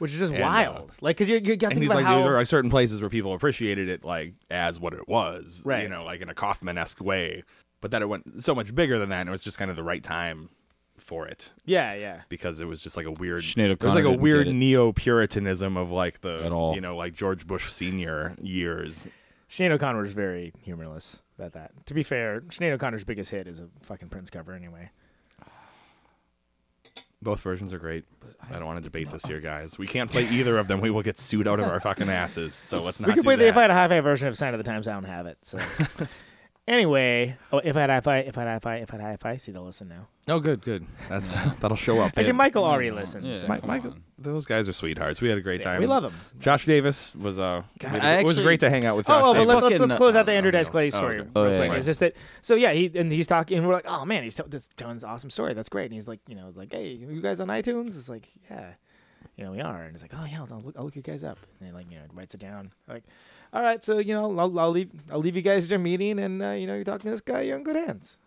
Which 0.00 0.12
is 0.12 0.18
just 0.18 0.32
And, 0.32 0.42
uh, 0.42 0.46
wild. 0.46 0.92
like, 1.00 1.16
cause 1.16 1.28
you, 1.28 1.36
you 1.36 1.56
got 1.56 1.68
to 1.68 1.74
and 1.74 1.74
think 1.74 1.82
he's 1.82 1.90
about 1.90 1.96
like, 1.98 2.06
how 2.06 2.22
there 2.22 2.36
are 2.36 2.44
certain 2.44 2.70
places 2.70 3.00
where 3.00 3.08
people 3.10 3.32
appreciated 3.34 3.88
it 3.88 4.04
like 4.04 4.34
as 4.50 4.80
what 4.80 4.92
it 4.94 5.06
was, 5.08 5.62
Right. 5.64 5.84
You 5.84 5.88
know, 5.88 6.04
like 6.04 6.20
in 6.20 6.28
a 6.28 6.34
Kaufman 6.34 6.76
esque 6.78 7.00
way, 7.02 7.44
but 7.80 7.92
that 7.92 8.02
it 8.02 8.08
went 8.08 8.42
so 8.42 8.54
much 8.54 8.74
bigger 8.74 8.98
than 8.98 9.10
that, 9.10 9.20
and 9.20 9.28
it 9.28 9.32
was 9.32 9.44
just 9.44 9.58
kind 9.58 9.70
of 9.70 9.76
the 9.76 9.82
right 9.84 10.02
time 10.02 10.48
for 10.96 11.26
it 11.26 11.50
yeah, 11.64 11.94
yeah. 11.94 12.20
because 12.28 12.60
it 12.60 12.66
was 12.66 12.82
just 12.82 12.96
like 12.96 13.06
a 13.06 13.10
weird. 13.12 13.42
Sinead 13.42 13.78
There 13.78 13.86
was 13.86 13.94
like 13.94 14.04
a 14.04 14.12
weird 14.12 14.48
neo 14.48 14.92
puritanism 14.92 15.76
of 15.76 15.90
like 15.90 16.20
the 16.20 16.42
At 16.44 16.52
all. 16.52 16.74
you 16.74 16.80
know 16.80 16.96
like 16.96 17.14
George 17.14 17.46
Bush 17.46 17.70
senior 17.70 18.36
years. 18.40 19.06
Shane 19.48 19.72
O'Connor 19.72 20.02
was 20.02 20.12
very 20.12 20.52
humorless 20.62 21.22
about 21.38 21.54
that. 21.54 21.72
To 21.86 21.94
be 21.94 22.02
fair, 22.04 22.42
Sinead 22.42 22.72
O'Connor's 22.72 23.02
biggest 23.02 23.30
hit 23.30 23.48
is 23.48 23.58
a 23.60 23.68
fucking 23.82 24.08
Prince 24.08 24.30
cover 24.30 24.52
anyway. 24.52 24.90
Both 27.22 27.40
versions 27.40 27.72
are 27.72 27.78
great. 27.78 28.04
But 28.20 28.34
I 28.50 28.58
don't 28.58 28.66
want 28.66 28.78
to 28.78 28.82
debate 28.82 29.10
this 29.10 29.24
here, 29.26 29.40
guys. 29.40 29.78
We 29.78 29.86
can't 29.86 30.10
play 30.10 30.26
either 30.28 30.58
of 30.58 30.68
them. 30.68 30.80
We 30.80 30.90
will 30.90 31.02
get 31.02 31.18
sued 31.18 31.46
out 31.46 31.60
of 31.60 31.66
our 31.66 31.78
fucking 31.80 32.08
asses. 32.08 32.54
So 32.54 32.80
let's 32.84 33.00
not. 33.00 33.08
we 33.08 33.14
do 33.14 33.22
play 33.22 33.36
the 33.36 33.46
if 33.46 33.56
I 33.56 33.62
had 33.62 33.70
a 33.70 33.74
hi-fi 33.74 34.00
version 34.00 34.28
of 34.28 34.36
Sign 34.36 34.54
of 34.54 34.58
the 34.58 34.64
Times. 34.64 34.88
I 34.88 34.92
don't 34.94 35.04
have 35.04 35.26
it. 35.26 35.38
So 35.42 35.58
anyway, 36.70 37.36
oh, 37.52 37.58
if 37.58 37.76
I 37.76 37.80
had 37.82 37.90
hi-fi, 37.90 38.18
if 38.20 38.38
I 38.38 38.42
had 38.44 38.48
hi-fi, 38.52 38.76
if 38.76 38.94
I 38.94 38.96
had 38.96 39.02
hi-fi, 39.06 39.36
see 39.36 39.52
they'll 39.52 39.64
listen 39.64 39.88
now. 39.88 40.06
Oh, 40.28 40.38
good, 40.40 40.62
good. 40.62 40.86
That's 41.08 41.34
that'll 41.60 41.76
show 41.76 41.98
up. 42.00 42.08
Actually, 42.08 42.24
They- 42.24 42.32
Michael 42.32 42.64
already 42.64 42.88
Yeah, 42.88 42.94
listens. 42.94 43.42
yeah. 43.42 43.48
Mi- 43.52 43.60
come 43.60 43.68
Michael, 43.68 43.90
on. 43.92 44.02
those 44.18 44.46
guys 44.46 44.68
are 44.68 44.72
sweethearts. 44.72 45.20
We 45.20 45.28
had 45.28 45.38
a 45.38 45.40
great 45.40 45.60
Yeah, 45.60 45.72
time. 45.72 45.80
we 45.80 45.86
love 45.86 46.04
them. 46.04 46.14
Josh 46.38 46.64
Davis 46.66 47.14
was 47.16 47.38
uh, 47.38 47.62
we 47.82 47.88
had- 47.88 48.00
I 48.00 48.12
it 48.20 48.24
was 48.24 48.36
actually- 48.38 48.44
great 48.44 48.60
to 48.60 48.70
hang 48.70 48.86
out 48.86 48.96
with 48.96 49.06
Josh 49.06 49.20
Oh, 49.22 49.32
well, 49.32 49.34
but 49.34 49.38
Davis. 49.40 49.54
let's, 49.54 49.70
let's, 49.70 49.80
let's 49.80 49.94
close 49.94 50.14
out 50.16 50.26
the 50.26 50.32
Andrew 50.32 50.50
oh, 50.50 50.52
Dice 50.52 50.66
no. 50.66 50.72
Clay 50.72 50.86
Oh, 50.86 50.90
story 50.90 51.20
okay. 51.20 51.28
Oh, 51.34 51.42
real 51.42 51.52
yeah, 51.52 51.58
quick. 51.58 51.70
yeah. 51.70 51.76
It's 51.76 51.86
just 51.86 52.00
that, 52.00 52.14
so 52.40 52.54
yeah, 52.54 52.72
he 52.72 52.90
and 52.94 53.10
he's 53.12 53.26
talking, 53.26 53.58
and 53.58 53.66
we're 53.66 53.74
like, 53.74 53.88
oh 53.88 54.04
man, 54.04 54.22
he's 54.22 54.36
t- 54.36 54.42
this 54.46 54.68
John's 54.76 55.04
awesome 55.04 55.30
story. 55.30 55.54
That's 55.54 55.68
great. 55.68 55.84
And 55.86 55.94
he's 55.94 56.06
like, 56.08 56.20
you 56.28 56.34
know, 56.36 56.46
it's 56.48 56.56
like, 56.56 56.72
hey, 56.72 56.88
you 56.92 57.20
guys 57.20 57.40
on 57.40 57.48
iTunes? 57.48 57.88
It's 57.98 58.08
like, 58.08 58.28
yeah, 58.50 58.70
you 59.36 59.44
know, 59.44 59.50
we 59.52 59.60
are. 59.60 59.82
And 59.82 59.92
he's 59.92 60.02
like, 60.02 60.12
oh 60.14 60.24
yeah, 60.30 60.40
I'll 60.48 60.60
look, 60.60 60.76
I'll 60.78 60.84
look 60.84 60.94
you 60.96 61.02
guys 61.02 61.24
up. 61.24 61.38
And 61.58 61.68
then, 61.68 61.74
like, 61.74 61.90
you 61.90 61.96
know, 61.96 62.04
writes 62.12 62.34
it 62.34 62.40
down. 62.40 62.72
Like, 62.88 63.04
all 63.52 63.62
right, 63.62 63.82
so 63.82 63.98
you 63.98 64.14
know, 64.14 64.38
I'll, 64.38 64.58
I'll 64.58 64.70
leave, 64.70 64.90
I'll 65.10 65.18
leave 65.18 65.36
you 65.36 65.42
guys 65.42 65.64
to 65.66 65.70
your 65.70 65.78
meeting, 65.78 66.18
and 66.18 66.42
uh, 66.42 66.50
you 66.50 66.66
know, 66.66 66.74
you're 66.74 66.84
talking 66.84 67.04
to 67.04 67.10
this 67.10 67.20
guy, 67.20 67.42
you're 67.42 67.56
in 67.56 67.64
good 67.64 67.76
hands. 67.76 68.18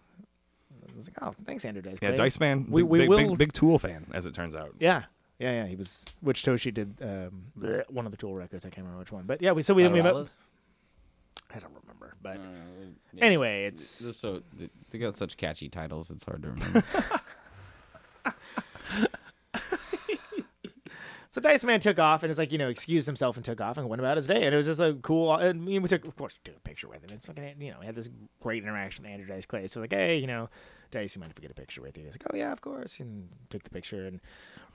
I 0.91 0.95
was 0.95 1.07
like, 1.09 1.17
oh, 1.21 1.33
thanks, 1.45 1.65
Andrew 1.65 1.81
Dice 1.81 1.97
yeah, 2.01 2.11
Dice 2.11 2.39
Man, 2.39 2.67
We- 2.69 2.83
big, 2.83 2.89
we 2.91 2.99
big, 2.99 3.09
will- 3.09 3.17
big, 3.29 3.37
big 3.37 3.53
Tool 3.53 3.79
fan, 3.79 4.05
as 4.13 4.25
it 4.25 4.33
turns 4.33 4.55
out. 4.55 4.75
Yeah. 4.79 5.03
Yeah, 5.39 5.51
yeah, 5.63 5.65
he 5.67 5.75
was. 5.75 6.05
Which 6.21 6.43
Toshi 6.43 6.71
did 6.73 6.93
um, 7.01 7.45
bleh, 7.59 7.89
one 7.89 8.05
of 8.05 8.11
the 8.11 8.17
Tool 8.17 8.35
records. 8.35 8.63
I 8.65 8.69
can't 8.69 8.85
remember 8.85 8.99
which 8.99 9.11
one, 9.11 9.23
but 9.25 9.41
yeah, 9.41 9.51
we 9.51 9.61
so 9.63 9.73
we, 9.73 9.87
we 9.87 10.01
met. 10.01 10.13
I 11.55 11.59
don't 11.59 11.71
remember, 11.81 12.15
but 12.21 12.39
anyway, 13.19 13.65
it's 13.65 13.99
Just 13.99 14.19
so 14.21 14.41
they- 14.57 14.69
they 14.91 14.97
got 14.99 15.17
such 15.17 15.35
catchy 15.37 15.69
titles, 15.69 16.11
it's 16.11 16.23
hard 16.23 16.43
to 16.43 16.49
remember. 16.51 16.83
So 21.33 21.41
Dice 21.41 21.63
Man 21.63 21.79
took 21.79 21.97
off 21.97 22.21
and 22.21 22.29
it's 22.29 22.37
like, 22.37 22.51
you 22.51 22.59
know, 22.59 22.69
excused 22.69 23.07
himself 23.07 23.37
and 23.37 23.43
took 23.43 23.59
off 23.59 23.79
and 23.79 23.89
went 23.89 23.99
about 23.99 24.17
his 24.17 24.27
day. 24.27 24.43
And 24.45 24.53
it 24.53 24.55
was 24.55 24.67
just 24.67 24.79
a 24.79 24.93
cool, 25.01 25.33
and 25.33 25.65
we 25.65 25.79
took, 25.79 26.05
of 26.05 26.15
course, 26.15 26.35
took 26.43 26.55
a 26.55 26.59
picture 26.59 26.87
with 26.87 27.03
him. 27.03 27.09
It's 27.11 27.25
fucking, 27.25 27.55
you 27.59 27.71
know, 27.71 27.77
we 27.79 27.87
had 27.87 27.95
this 27.95 28.07
great 28.39 28.61
interaction 28.61 29.01
with 29.03 29.13
Andrew 29.13 29.25
Dice 29.25 29.47
Clay. 29.47 29.65
So, 29.65 29.81
like, 29.81 29.93
hey, 29.93 30.17
you 30.19 30.27
know, 30.27 30.47
Dice, 30.91 31.15
you 31.15 31.19
mind 31.21 31.31
if 31.31 31.37
we 31.39 31.41
get 31.41 31.49
a 31.49 31.55
picture 31.55 31.81
with 31.81 31.97
you? 31.97 32.03
He's 32.03 32.13
like, 32.13 32.27
oh, 32.31 32.37
yeah, 32.37 32.51
of 32.51 32.61
course. 32.61 32.99
And 32.99 33.29
took 33.49 33.63
the 33.63 33.71
picture 33.71 34.05
and 34.05 34.21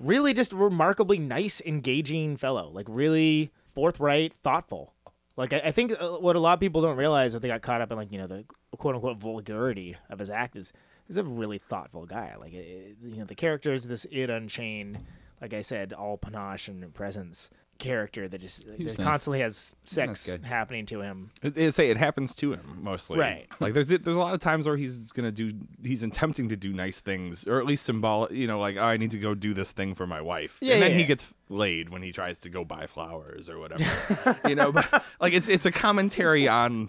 really 0.01 0.35
just 0.35 0.53
remarkably 0.53 1.19
nice, 1.19 1.61
engaging 1.65 2.37
fellow. 2.37 2.69
Like, 2.75 2.87
really 2.89 3.53
forthright, 3.77 4.35
thoughtful. 4.35 4.95
Like, 5.37 5.53
I, 5.53 5.59
I 5.67 5.71
think 5.71 5.93
uh, 5.93 6.09
what 6.19 6.35
a 6.35 6.41
lot 6.41 6.55
of 6.55 6.61
people 6.61 6.83
don't 6.83 6.97
realize 6.97 7.37
if 7.37 7.41
they 7.41 7.47
got 7.47 7.63
caught 7.63 7.83
up 7.83 7.93
in, 7.93 7.97
like, 7.97 8.11
you 8.11 8.19
know, 8.19 8.27
the 8.27 8.45
quote 8.77 8.97
unquote 8.97 9.19
vulgarity 9.19 9.95
of 10.11 10.19
his 10.19 10.29
act 10.29 10.57
is 10.57 10.73
he's 11.07 11.19
a 11.19 11.23
really 11.23 11.59
thoughtful 11.59 12.05
guy. 12.05 12.35
Like, 12.37 12.53
it, 12.53 12.67
it- 12.67 12.97
you 13.01 13.19
know, 13.19 13.27
the 13.27 13.37
character 13.37 13.73
is 13.73 13.85
this 13.87 14.09
it 14.11 14.29
unchained, 14.29 14.99
like 15.41 15.55
I 15.55 15.61
said, 15.61 15.93
all 15.93 16.19
panache 16.19 16.69
and 16.69 16.93
presence 16.95 17.51
character 17.79 18.29
that 18.29 18.41
just 18.41 18.67
that 18.67 18.79
nice. 18.79 18.97
constantly 18.97 19.41
has 19.41 19.75
sex 19.85 20.37
happening 20.43 20.85
to 20.87 21.01
him. 21.01 21.31
It, 21.43 21.57
it 21.57 21.73
say 21.73 21.91
it 21.91 21.97
happens 21.97 22.35
to 22.37 22.53
him 22.53 22.79
mostly, 22.83 23.19
Right. 23.19 23.47
Like 23.61 23.73
there's 23.73 23.89
there's 23.89 24.17
a 24.17 24.21
lot 24.21 24.35
of 24.35 24.41
times 24.41 24.67
where 24.67 24.77
he's 24.77 25.11
gonna 25.13 25.33
do 25.33 25.53
he's 25.83 26.03
attempting 26.03 26.49
to 26.49 26.57
do 26.57 26.73
nice 26.73 27.01
things 27.01 27.47
or 27.47 27.59
at 27.59 27.67
least 27.67 27.85
symbolic, 27.85 28.33
you 28.33 28.47
know, 28.47 28.59
like 28.61 28.77
oh, 28.77 28.83
I 28.83 28.97
need 28.97 29.13
to 29.13 29.19
go 29.19 29.35
do 29.35 29.55
this 29.55 29.73
thing 29.73 29.95
for 29.95 30.07
my 30.07 30.21
wife, 30.21 30.59
Yeah, 30.61 30.75
and 30.75 30.83
then 30.83 30.91
yeah, 30.93 30.99
he 30.99 31.05
gets 31.05 31.33
laid 31.49 31.89
when 31.89 32.03
he 32.03 32.13
tries 32.13 32.39
to 32.41 32.51
go 32.51 32.65
buy 32.65 32.87
flowers 32.87 33.49
or 33.49 33.59
whatever, 33.59 34.39
you 34.49 34.55
know. 34.55 34.73
But 34.73 35.05
like 35.21 35.33
it's 35.33 35.49
it's 35.49 35.67
a 35.67 35.73
commentary 35.73 36.49
on 36.49 36.89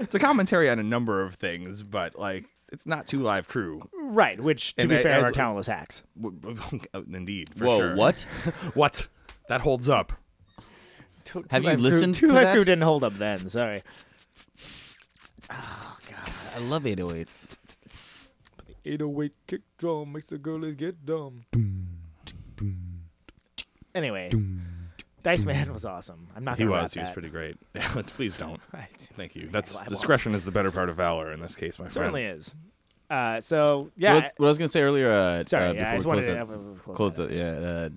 it's 0.00 0.14
a 0.14 0.18
commentary 0.18 0.70
on 0.70 0.78
a 0.78 0.84
number 0.84 1.22
of 1.22 1.34
things, 1.34 1.82
but 1.82 2.18
like 2.18 2.46
it's 2.72 2.86
not 2.86 3.06
2 3.06 3.22
Live 3.22 3.48
Crew, 3.48 3.88
Right, 3.94 4.40
which 4.40 4.74
to 4.76 4.82
And 4.82 4.88
be 4.90 4.96
a- 4.96 5.00
fair 5.02 5.18
as- 5.18 5.24
are 5.24 5.32
talentless 5.32 5.66
hacks. 5.66 6.04
Indeed. 7.12 7.50
For 7.56 7.66
Whoa, 7.66 7.78
sure. 7.78 7.96
what? 7.96 8.22
What? 8.74 9.08
That 9.48 9.60
holds 9.62 9.88
up. 9.88 10.12
Two, 11.24 11.44
Have 11.50 11.62
you 11.62 11.68
Life 11.70 11.76
Crew- 11.78 11.82
listened 11.84 12.14
Two 12.14 12.28
to 12.28 12.32
Life 12.34 12.44
that? 12.44 12.54
Crew 12.54 12.64
didn't 12.64 12.82
hold 12.82 13.04
up 13.04 13.14
then. 13.18 13.36
Sorry. 13.36 13.80
Oh 15.50 15.96
god, 16.10 16.28
I 16.28 16.68
love 16.68 16.82
808s. 16.84 18.32
808 18.84 19.32
kick 19.46 19.60
drum 19.78 20.12
makes 20.12 20.26
the 20.26 20.38
girlies 20.38 20.74
get 20.76 21.04
dumb. 21.06 21.40
Anyway, 23.94 24.30
Dice 25.28 25.44
Man 25.44 25.72
was 25.72 25.84
awesome. 25.84 26.26
I'm 26.34 26.44
not 26.44 26.56
He 26.58 26.64
gonna 26.64 26.70
was. 26.72 26.82
rap 26.82 26.90
He 26.94 27.00
was 27.00 27.08
that. 27.08 27.12
pretty 27.12 27.28
great. 27.28 27.56
Yeah. 27.74 28.02
Please 28.06 28.36
don't. 28.36 28.60
Right. 28.72 28.88
Thank 29.16 29.36
you. 29.36 29.48
That's 29.52 29.80
I 29.80 29.84
discretion 29.86 30.34
is 30.34 30.44
the 30.44 30.50
better 30.52 30.70
part 30.70 30.88
of 30.88 30.96
valor 30.96 31.32
in 31.32 31.40
this 31.40 31.54
case, 31.56 31.78
my 31.78 31.84
It 31.86 31.92
friend. 31.92 31.92
certainly 32.06 32.24
is. 32.24 32.54
Uh, 33.10 33.40
so 33.40 33.90
yeah, 33.96 34.14
What, 34.14 34.32
what 34.38 34.46
I 34.46 34.48
was 34.48 34.58
gonna 34.58 34.68
say 34.68 34.82
earlier. 34.82 35.10
Uh, 35.10 35.44
sorry, 35.46 35.64
uh, 35.66 35.72
yeah, 35.74 35.90
I 35.92 35.94
just 35.96 36.06
before 36.06 36.20
we 36.20 36.26
wanted 36.28 36.46
close 36.46 36.48
to 36.48 36.70
it, 36.72 36.82
close, 36.82 36.96
close 36.96 37.16
that. 37.16 37.30
it. 37.30 37.36
Yeah. 37.36 37.68
Uh, 37.68 37.88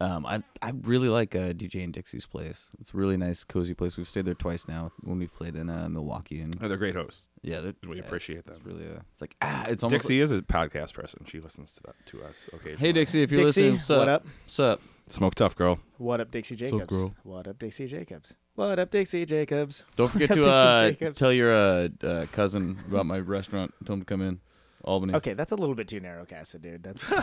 um, 0.00 0.26
I 0.26 0.42
I 0.60 0.72
really 0.82 1.08
like 1.08 1.34
uh, 1.36 1.52
DJ 1.52 1.84
and 1.84 1.92
Dixie's 1.92 2.26
place. 2.26 2.70
It's 2.80 2.92
a 2.92 2.96
really 2.96 3.16
nice, 3.16 3.44
cozy 3.44 3.74
place. 3.74 3.96
We've 3.96 4.08
stayed 4.08 4.24
there 4.26 4.34
twice 4.34 4.66
now 4.66 4.90
when 5.02 5.18
we 5.20 5.28
played 5.28 5.54
in 5.54 5.70
uh, 5.70 5.88
Milwaukee, 5.88 6.40
and 6.40 6.54
Oh, 6.60 6.66
they're 6.68 6.76
great 6.76 6.96
hosts. 6.96 7.26
yeah, 7.42 7.60
they're- 7.60 7.74
We 7.88 7.96
yeah, 7.98 8.02
appreciate 8.02 8.38
it's, 8.40 8.46
them. 8.46 8.56
It's 8.56 8.64
really, 8.66 8.84
uh, 8.86 9.00
it's 9.12 9.20
like 9.20 9.36
ah, 9.40 9.64
it's 9.68 9.82
almost. 9.84 10.02
Dixie 10.02 10.20
is 10.20 10.32
a 10.32 10.42
podcast 10.42 10.94
person. 10.94 11.24
She 11.26 11.38
listens 11.40 11.72
to 11.74 11.82
that 11.84 11.94
to 12.06 12.24
us 12.24 12.48
Okay. 12.54 12.74
Hey 12.76 12.90
Dixie, 12.92 13.22
if 13.22 13.30
you're 13.30 13.44
Dixie, 13.44 13.70
listening, 13.70 13.72
what's 13.74 13.90
up? 13.90 13.98
what 14.00 14.08
up? 14.08 14.26
What's 14.44 14.60
up? 14.60 14.80
Smoke 15.08 15.34
tough, 15.34 15.54
girl. 15.54 15.78
What 15.98 16.20
up, 16.20 16.30
Dixie 16.30 16.56
Jacobs? 16.56 16.86
girl? 16.86 17.14
What 17.24 17.46
up, 17.46 17.58
Dixie 17.58 17.86
Jacobs? 17.86 18.34
What 18.54 18.78
up, 18.78 18.90
Dixie 18.90 19.26
Jacobs? 19.26 19.84
Don't 19.96 20.08
forget 20.08 20.30
What 20.30 20.38
up, 20.38 20.44
to 20.44 20.48
Dixie 20.48 20.58
uh, 20.58 20.90
Jacobs? 20.90 21.20
tell 21.20 21.32
your 21.32 21.52
uh, 21.52 21.88
uh, 22.02 22.26
cousin 22.32 22.78
about 22.88 23.04
my 23.06 23.18
restaurant. 23.18 23.74
Tell 23.84 23.94
him 23.94 24.00
to 24.00 24.06
come 24.06 24.22
in, 24.22 24.40
Albany. 24.82 25.14
Okay, 25.14 25.34
that's 25.34 25.52
a 25.52 25.56
little 25.56 25.74
bit 25.74 25.88
too 25.88 26.00
narrow 26.00 26.24
casted, 26.24 26.62
dude. 26.62 26.82
That's. 26.82 27.12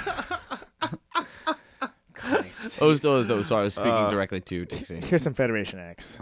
Christ. 2.13 2.77
Oh, 2.81 2.91
oh, 3.03 3.25
oh, 3.29 3.41
sorry. 3.41 3.61
I 3.61 3.63
was 3.65 3.73
speaking 3.73 3.91
Uh, 3.91 4.09
directly 4.11 4.41
to 4.41 4.65
Dixie. 4.65 4.99
Here's 5.01 5.23
some 5.23 5.33
Federation 5.33 5.79
X. 5.79 6.19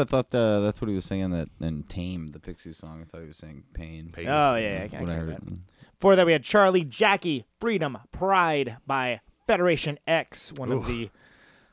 I 0.00 0.04
thought 0.04 0.34
uh, 0.34 0.60
that's 0.60 0.80
what 0.80 0.88
he 0.88 0.94
was 0.94 1.04
saying 1.04 1.30
that 1.30 1.48
in 1.60 1.82
Tame, 1.84 2.28
the 2.28 2.40
Pixie 2.40 2.72
song. 2.72 3.00
I 3.02 3.04
thought 3.04 3.20
he 3.22 3.26
was 3.28 3.36
saying 3.38 3.64
pain. 3.74 4.10
Pain. 4.12 4.28
Oh 4.28 4.56
yeah, 4.56 4.86
I, 4.92 4.96
I 4.96 5.00
when 5.00 5.10
I 5.10 5.14
heard 5.14 5.28
that. 5.30 5.42
it. 5.42 5.52
Before 5.98 6.16
that, 6.16 6.24
we 6.26 6.32
had 6.32 6.42
Charlie, 6.42 6.84
Jackie, 6.84 7.44
Freedom, 7.60 7.98
Pride 8.12 8.78
by 8.86 9.20
Federation 9.46 9.98
X, 10.06 10.52
one 10.56 10.72
of 10.72 10.86
the 10.86 11.10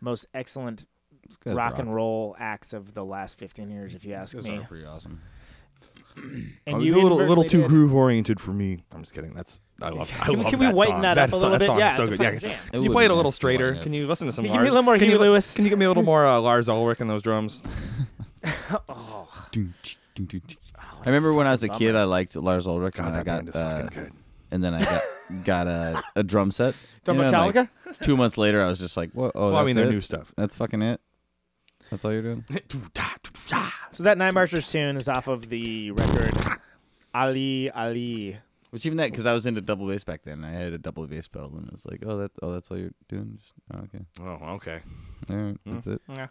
most 0.01 0.25
excellent 0.33 0.85
This 1.27 1.37
guy's 1.37 1.55
rock 1.55 1.79
and 1.79 1.93
roll 1.95 2.35
acts 2.39 2.73
of 2.73 2.93
the 2.93 3.05
last 3.05 3.37
15 3.39 3.69
years, 3.69 3.95
if 3.95 4.03
you 4.05 4.13
ask 4.13 4.33
These 4.33 4.43
me. 4.45 4.57
are 4.57 4.63
pretty 4.63 4.85
awesome. 4.85 5.21
And 6.65 6.75
Oh, 6.75 6.79
you 6.79 6.95
a 6.95 7.01
little, 7.01 7.17
little 7.19 7.43
too 7.43 7.61
did- 7.61 7.69
groove 7.69 7.93
oriented 7.93 8.41
for 8.41 8.51
me. 8.51 8.79
I'm 8.91 9.01
just 9.03 9.13
kidding. 9.13 9.33
That's 9.35 9.61
I 9.83 9.89
love. 9.89 10.11
I 10.19 10.25
Can 10.25 10.37
we- 10.39 10.43
love 10.43 10.49
can 10.51 10.59
we 10.59 10.65
that 10.65 10.75
whiten 10.75 10.93
song. 10.95 11.01
that 11.03 11.17
up 11.19 11.29
a 11.29 11.31
so- 11.33 11.49
little 11.49 11.59
bit? 11.75 11.77
Yeah, 11.79 11.91
so 11.91 12.05
good. 12.07 12.19
Yeah, 12.19 12.35
jam. 12.39 12.59
Can 12.71 12.81
you 12.83 12.89
play 12.89 13.05
it 13.05 13.11
a 13.11 13.13
little 13.13 13.31
straighter? 13.31 13.75
Can 13.75 13.93
you 13.93 14.07
listen 14.07 14.25
to 14.25 14.33
some 14.33 14.43
Can 14.45 14.53
you 14.53 14.57
give 14.57 14.63
me 14.63 14.67
a 14.69 14.71
little 14.71 14.83
more 14.83 14.97
can 14.97 15.05
Huey 15.05 15.13
you, 15.13 15.19
Lewis? 15.19 15.53
Can 15.53 15.63
you 15.65 15.69
give 15.69 15.77
me 15.77 15.85
a 15.85 15.89
little 15.89 16.01
more 16.03 16.25
uh, 16.25 16.39
Lars 16.39 16.67
Ulrich 16.69 17.01
in 17.01 17.07
those 17.07 17.21
drums? 17.21 17.61
I 20.77 21.05
remember 21.05 21.33
when 21.33 21.47
I 21.47 21.51
was 21.51 21.63
a 21.63 21.69
kid, 21.69 21.95
I 21.95 22.03
liked 22.03 22.35
Lars 22.35 22.67
Ulrich, 22.67 22.95
God, 22.95 23.07
and 23.07 23.15
I 23.15 23.19
that 23.19 23.25
got 23.25 23.35
band 23.37 23.49
is 23.49 23.55
uh, 23.55 23.81
fucking 23.83 24.03
good. 24.03 24.13
and 24.51 24.63
then 24.63 24.73
I 24.73 24.79
got 24.83 25.01
got 25.43 25.67
a, 25.67 26.03
a 26.15 26.23
drum 26.23 26.51
set. 26.51 26.75
Drum 27.03 27.17
You 27.17 27.23
know, 27.25 27.31
Metallica? 27.31 27.69
like, 27.85 27.99
two 28.01 28.17
months 28.17 28.37
later, 28.37 28.61
I 28.61 28.67
was 28.67 28.79
just 28.79 28.97
like, 28.97 29.11
"What? 29.13 29.31
Oh, 29.35 29.51
Well, 29.51 29.57
I 29.57 29.59
that's 29.63 29.65
mean, 29.67 29.75
their 29.75 29.85
it? 29.85 29.91
new 29.91 30.01
stuff. 30.01 30.33
That's 30.35 30.55
fucking 30.55 30.81
it. 30.81 31.01
That's 31.89 32.03
all 32.05 32.11
you're 32.13 32.21
doing." 32.21 32.45
So 33.91 34.03
that 34.03 34.17
Night 34.17 34.33
Marchers 34.33 34.69
tune 34.69 34.97
is 34.97 35.07
off 35.07 35.27
of 35.29 35.47
the 35.49 35.91
record 35.91 36.33
Allez 37.15 37.71
Allez. 37.73 38.35
Which 38.71 38.85
even 38.85 38.97
that, 38.97 39.09
because 39.09 39.25
I 39.25 39.31
was 39.31 39.45
into 39.45 39.61
double 39.61 39.87
bass 39.87 40.03
back 40.03 40.23
then. 40.23 40.43
I 40.43 40.51
had 40.51 40.73
a 40.73 40.77
double 40.77 41.07
bass 41.07 41.27
pedal, 41.29 41.53
and 41.57 41.69
it's 41.71 41.85
like, 41.85 42.03
"Oh, 42.05 42.17
that, 42.17 42.31
oh, 42.41 42.51
that's 42.51 42.69
all 42.69 42.77
you're 42.77 42.91
doing." 43.07 43.39
Just, 43.39 43.53
oh, 43.73 43.77
okay, 43.79 44.05
Oh, 44.19 44.55
okay. 44.55 44.81
all 45.29 45.35
right, 45.37 45.57
that's 45.65 45.87
it. 45.87 46.01
Yeah. 46.09 46.27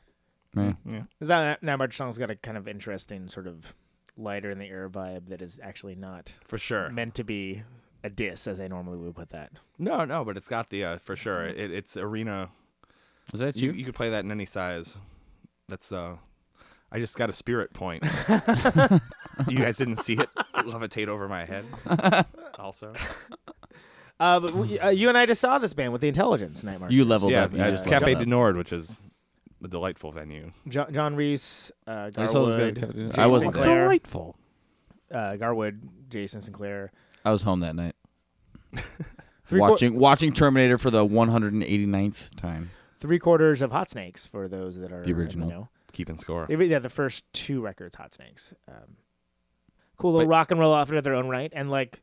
Yeah. 0.57 0.73
Yeah. 0.85 1.03
That 1.21 1.63
Night 1.63 1.77
March 1.77 1.97
song's 1.97 2.19
got 2.19 2.31
a 2.31 2.37
kind 2.37 2.57
of 2.57 2.67
interesting 2.67 3.29
sort 3.29 3.47
of 3.47 3.75
lighter 4.17 4.51
in 4.51 4.59
the 4.59 4.67
air 4.67 4.89
vibe 4.89 5.29
that 5.29 5.43
is 5.43 5.61
actually 5.63 5.95
not 5.95 6.33
For 6.45 6.59
sure. 6.59 6.89
meant 6.91 7.15
to 7.17 7.25
be 7.25 7.63
a 8.03 8.09
diss, 8.11 8.47
as 8.47 8.61
I 8.61 8.69
normally 8.69 8.99
would 8.99 9.15
put 9.15 9.31
that. 9.31 9.53
No, 9.79 10.05
no, 10.05 10.25
but 10.25 10.37
it's 10.37 10.49
got 10.49 10.71
the 10.71 10.85
uh, 10.85 10.99
for 10.99 11.17
sure. 11.17 11.47
It, 11.47 11.71
it's 11.71 11.97
arena. 11.97 12.51
Was 13.33 13.41
that 13.41 13.57
You, 13.57 13.73
you? 13.73 13.79
you 13.79 13.85
could 13.85 13.95
play 13.95 14.11
that 14.11 14.25
in 14.25 14.31
any 14.31 14.47
size. 14.47 14.97
That's 15.69 15.93
uh. 15.93 16.17
I 16.93 17.01
just 17.01 17.19
got 17.19 17.29
a 17.29 17.33
spirit 17.33 17.73
point. 17.73 18.05
you 19.49 19.59
guys 19.59 19.77
didn't 19.77 19.97
see 19.97 20.15
it 20.15 20.29
levitate 20.55 21.09
over 21.09 21.29
my 21.29 21.45
head. 21.45 21.65
Also, 22.59 22.95
Uh, 24.19 24.41
but 24.41 24.55
we, 24.55 24.79
uh, 24.79 24.89
you 24.89 25.11
and 25.11 25.19
I 25.19 25.27
just 25.27 25.43
saw 25.43 25.59
this 25.59 25.75
band 25.75 25.93
with 25.93 26.01
the 26.01 26.09
Intelligence 26.09 26.65
Night 26.65 26.81
Marchers. 26.81 26.97
You 26.97 27.05
leveled 27.05 27.33
yeah, 27.33 27.45
up. 27.45 27.53
You 27.53 27.61
uh, 27.61 27.71
just 27.71 27.85
Cafe 27.85 28.15
du. 28.15 28.25
Nord, 28.25 28.57
which 28.57 28.73
is 28.73 28.99
a 29.65 29.69
delightful 29.69 30.13
venue. 30.13 30.53
John, 30.69 30.93
John 30.93 31.17
Reis, 31.17 31.73
uh, 31.87 32.11
I 32.17 32.27
saw 32.27 32.45
those 32.47 32.57
guys. 32.57 32.75
Gar 32.75 32.81
Wood, 32.81 32.81
Cafe 32.81 32.93
du 32.93 33.07
Jason 33.09 33.21
I 33.21 33.27
wasn't 33.27 33.53
there. 33.55 33.83
Delightful. 33.83 34.37
uh, 35.13 35.37
Gar 35.37 35.55
Wood, 35.55 35.89
Jason 36.09 36.43
Sinclair. 36.43 36.93
I 37.25 37.31
was 37.33 37.43
home 37.43 37.61
that 37.61 37.75
night 37.75 37.95
Three, 39.47 39.59
quar- 39.61 39.71
watching 39.71 39.99
watching 39.99 40.33
Terminator 40.33 40.79
for 40.79 40.91
the 40.91 41.07
189th 41.07 42.35
time. 42.37 42.71
three 42.99 43.19
quarters 43.19 43.63
of 43.63 43.71
Hot 43.73 43.89
Snakes 43.91 44.27
for 44.27 44.49
those 44.49 44.77
that 44.79 44.93
are 44.93 45.03
The 45.03 45.11
in 45.11 45.17
original. 45.17 45.49
know. 45.49 45.69
Keeping 45.93 46.19
score. 46.19 46.47
They- 46.49 46.57
Yeah, 46.67 46.79
the 46.81 46.89
first 46.91 47.25
two 47.33 47.61
records, 47.61 47.97
Hot 47.97 48.13
Snakes. 48.13 48.53
Um, 48.69 48.97
cool 49.97 50.13
little 50.13 50.29
rock 50.29 50.51
and 50.51 50.61
roll 50.61 50.75
outfit 50.75 50.97
of 50.99 51.05
their 51.05 51.15
own 51.15 51.29
right, 51.29 51.51
and 51.55 51.71
like, 51.71 52.03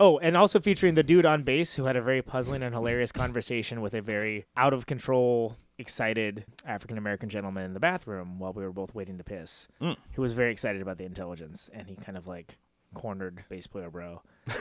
oh, 0.00 0.18
and 0.18 0.36
also 0.36 0.58
featuring 0.58 0.94
the 0.94 1.02
dude 1.04 1.24
on 1.26 1.44
bass 1.44 1.74
who 1.74 1.84
had 1.84 1.94
a 1.96 2.02
very 2.02 2.20
puzzling 2.22 2.62
and 2.62 2.74
hilarious 2.74 3.12
conversation 3.12 3.80
with 3.80 3.94
a 3.94 4.00
very 4.02 4.44
out 4.56 4.72
of 4.72 4.86
control, 4.86 5.56
excited 5.82 6.46
African 6.64 6.96
American 6.96 7.28
gentleman 7.28 7.64
in 7.64 7.74
the 7.74 7.80
bathroom 7.80 8.38
while 8.38 8.54
we 8.54 8.62
were 8.62 8.72
both 8.72 8.94
waiting 8.94 9.18
to 9.18 9.24
piss. 9.24 9.68
Mm. 9.80 9.96
Who 10.14 10.22
was 10.22 10.32
very 10.32 10.50
excited 10.50 10.80
about 10.80 10.96
the 10.96 11.04
intelligence, 11.04 11.68
and 11.74 11.88
he 11.88 11.96
kind 11.96 12.16
of 12.16 12.26
like 12.26 12.56
cornered 12.94 13.44
bass 13.50 13.66
player 13.66 13.90
bro. 13.90 14.22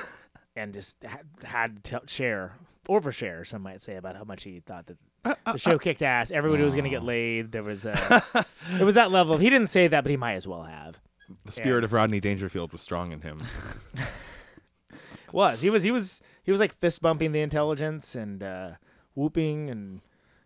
And 0.53 0.73
just 0.73 1.01
had, 1.01 1.25
had 1.45 1.81
to 1.85 2.01
share, 2.07 2.57
overshare, 2.89 3.47
some 3.47 3.61
might 3.61 3.81
say, 3.81 3.95
about 3.95 4.17
how 4.17 4.25
much 4.25 4.43
he 4.43 4.59
thought 4.59 4.85
that 4.87 4.97
the 5.45 5.57
show 5.57 5.79
kicked 5.79 6.01
ass. 6.01 6.29
Everybody 6.29 6.61
was 6.61 6.73
going 6.73 6.83
to 6.83 6.89
get 6.89 7.03
laid. 7.03 7.53
There 7.53 7.63
was 7.63 7.85
a, 7.85 8.21
it 8.77 8.83
was 8.83 8.95
that 8.95 9.11
level. 9.11 9.37
He 9.37 9.49
didn't 9.49 9.69
say 9.69 9.87
that, 9.87 10.03
but 10.03 10.09
he 10.11 10.17
might 10.17 10.33
as 10.33 10.45
well 10.45 10.63
have. 10.63 10.99
The 11.45 11.53
spirit 11.53 11.85
of 11.85 11.93
Rodney 11.93 12.19
Dangerfield 12.19 12.73
was 12.73 12.81
strong 12.81 13.13
in 13.13 13.21
him. 13.21 13.41
Was 15.33 15.61
he 15.61 15.69
was 15.69 15.83
he 15.83 15.91
was 15.91 16.21
he 16.43 16.51
was 16.51 16.59
like 16.59 16.77
fist 16.79 17.01
bumping 17.01 17.31
the 17.31 17.39
intelligence 17.39 18.15
and 18.15 18.43
uh, 18.43 18.71
whooping 19.15 19.69
and 19.69 20.01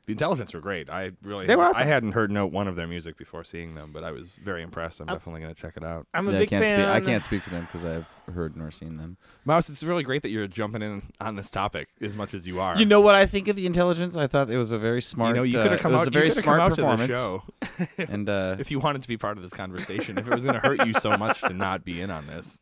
The 0.05 0.11
Intelligence 0.11 0.53
were 0.53 0.59
great. 0.59 0.87
I 0.89 1.11
really 1.23 1.47
They 1.47 1.55
were 1.55 1.63
awesome. 1.63 1.81
I 1.81 1.85
hadn't 1.87 2.11
heard 2.11 2.29
note 2.29 2.51
one 2.51 2.67
of 2.67 2.75
their 2.75 2.85
music 2.85 3.17
before 3.17 3.43
seeing 3.43 3.73
them, 3.73 3.91
but 3.91 4.03
I 4.03 4.11
was 4.11 4.33
very 4.33 4.61
impressed. 4.61 4.99
I'm 5.01 5.07
definitely 5.07 5.41
going 5.41 5.53
to 5.53 5.59
check 5.59 5.77
it 5.77 5.83
out. 5.83 6.05
I'm 6.13 6.27
a 6.27 6.31
Yeah, 6.31 6.37
I 6.37 6.39
big 6.41 6.49
can't 6.49 6.65
fan. 6.65 6.79
speak. 6.79 6.87
I 6.87 7.01
can't 7.01 7.23
speak 7.23 7.43
to 7.45 7.49
them 7.49 7.67
because 7.71 7.85
I've 7.85 8.33
heard 8.35 8.55
nor 8.55 8.69
seen 8.69 8.97
them. 8.97 9.17
Mouse, 9.45 9.67
it's 9.69 9.83
really 9.83 10.03
great 10.03 10.21
that 10.21 10.29
you're 10.29 10.45
jumping 10.47 10.83
in 10.83 11.01
on 11.19 11.35
this 11.35 11.49
topic 11.49 11.87
as 12.01 12.15
much 12.15 12.35
as 12.35 12.47
you 12.47 12.59
are. 12.59 12.77
You 12.77 12.85
know 12.85 13.01
what 13.01 13.15
I 13.15 13.25
think 13.25 13.47
of 13.47 13.55
the 13.55 13.65
intelligence? 13.65 14.15
I 14.15 14.27
thought 14.27 14.49
it 14.51 14.57
was 14.57 14.71
a 14.71 14.77
very 14.77 15.01
smart. 15.01 15.29
You 15.29 15.35
know, 15.37 15.43
you 15.43 15.57
uh, 15.59 15.63
could 15.63 15.71
have 15.71 15.79
come 15.81 15.91
it 15.91 15.95
was 15.95 16.01
out. 16.03 16.07
a 16.07 16.11
very 16.11 16.27
you 16.27 16.31
coulda 16.33 16.43
smart 16.43 16.57
come 16.75 16.85
out 16.85 16.99
performance. 16.99 17.07
to 17.07 17.85
the 17.87 17.87
show 17.97 18.03
And 18.13 18.29
uh, 18.29 18.55
if 18.59 18.69
you 18.69 18.77
wanted 18.79 19.01
to 19.01 19.07
be 19.07 19.17
part 19.17 19.37
of 19.37 19.43
this 19.43 19.53
conversation. 19.53 20.19
if 20.19 20.27
it 20.27 20.33
was 20.33 20.43
going 20.43 20.53
to 20.55 20.61
hurt 20.61 20.85
you 20.85 20.93
so 20.93 21.17
much 21.17 21.41
to 21.41 21.53
not 21.53 21.83
be 21.83 21.99
in 22.01 22.11
on 22.11 22.27
this, 22.27 22.59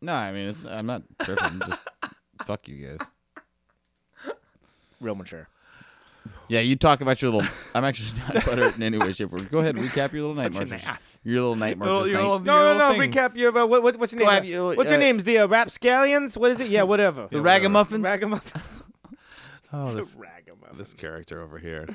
no, 0.00 0.14
I 0.14 0.32
mean, 0.32 0.48
it's, 0.48 0.64
I'm 0.64 0.86
not 0.86 1.02
tripping. 1.22 1.60
just 1.66 1.80
fuck 2.46 2.66
you 2.66 2.86
guys. 2.96 3.06
Real 5.00 5.14
mature. 5.14 5.48
Yeah, 6.52 6.60
you 6.60 6.76
talk 6.76 7.00
about 7.00 7.22
your 7.22 7.32
little. 7.32 7.48
I'm 7.74 7.84
actually 7.84 8.18
not 8.20 8.42
butthurt 8.44 8.76
in 8.76 8.82
any 8.82 8.98
way, 8.98 9.12
shape, 9.12 9.32
or 9.32 9.38
form. 9.38 9.48
Go 9.50 9.58
ahead, 9.60 9.74
and 9.76 9.88
recap 9.88 10.12
your 10.12 10.26
little 10.28 10.34
night 10.42 10.52
Such 10.52 10.62
an 10.62 10.68
marches. 10.68 10.86
ass. 10.86 11.20
Your 11.24 11.34
little 11.40 11.56
night 11.56 11.76
Your 11.78 11.86
little- 11.86 11.94
marches. 12.00 12.12
your 12.12 12.20
night. 12.20 12.24
little- 12.24 12.38
No, 12.40 12.52
no, 12.58 12.64
your 12.64 12.74
no. 12.74 12.78
little 12.90 13.00
thing. 13.02 13.12
Recap 13.12 13.36
your 13.36 13.58
uh, 13.58 13.66
what, 13.66 13.82
what, 13.82 13.96
what's 13.96 14.12
your 14.12 14.18
Go 14.18 14.24
name? 14.26 14.34
have 14.34 14.44
you, 14.44 14.66
what's 14.76 14.90
your 14.90 15.00
uh, 15.00 15.02
names? 15.02 15.24
The 15.24 15.38
uh, 15.38 15.46
Rapscallions? 15.48 16.36
What 16.36 16.50
is 16.50 16.60
it? 16.60 16.68
Yeah, 16.68 16.82
whatever. 16.82 17.28
the 17.30 17.38
ragamuffins. 17.40 18.04
Ragamuffins. 18.04 18.82
Oh, 19.74 19.94
this, 19.94 20.14
Ragamuffins. 20.14 20.76
this 20.76 20.92
character 20.92 21.40
over 21.40 21.58
here. 21.58 21.88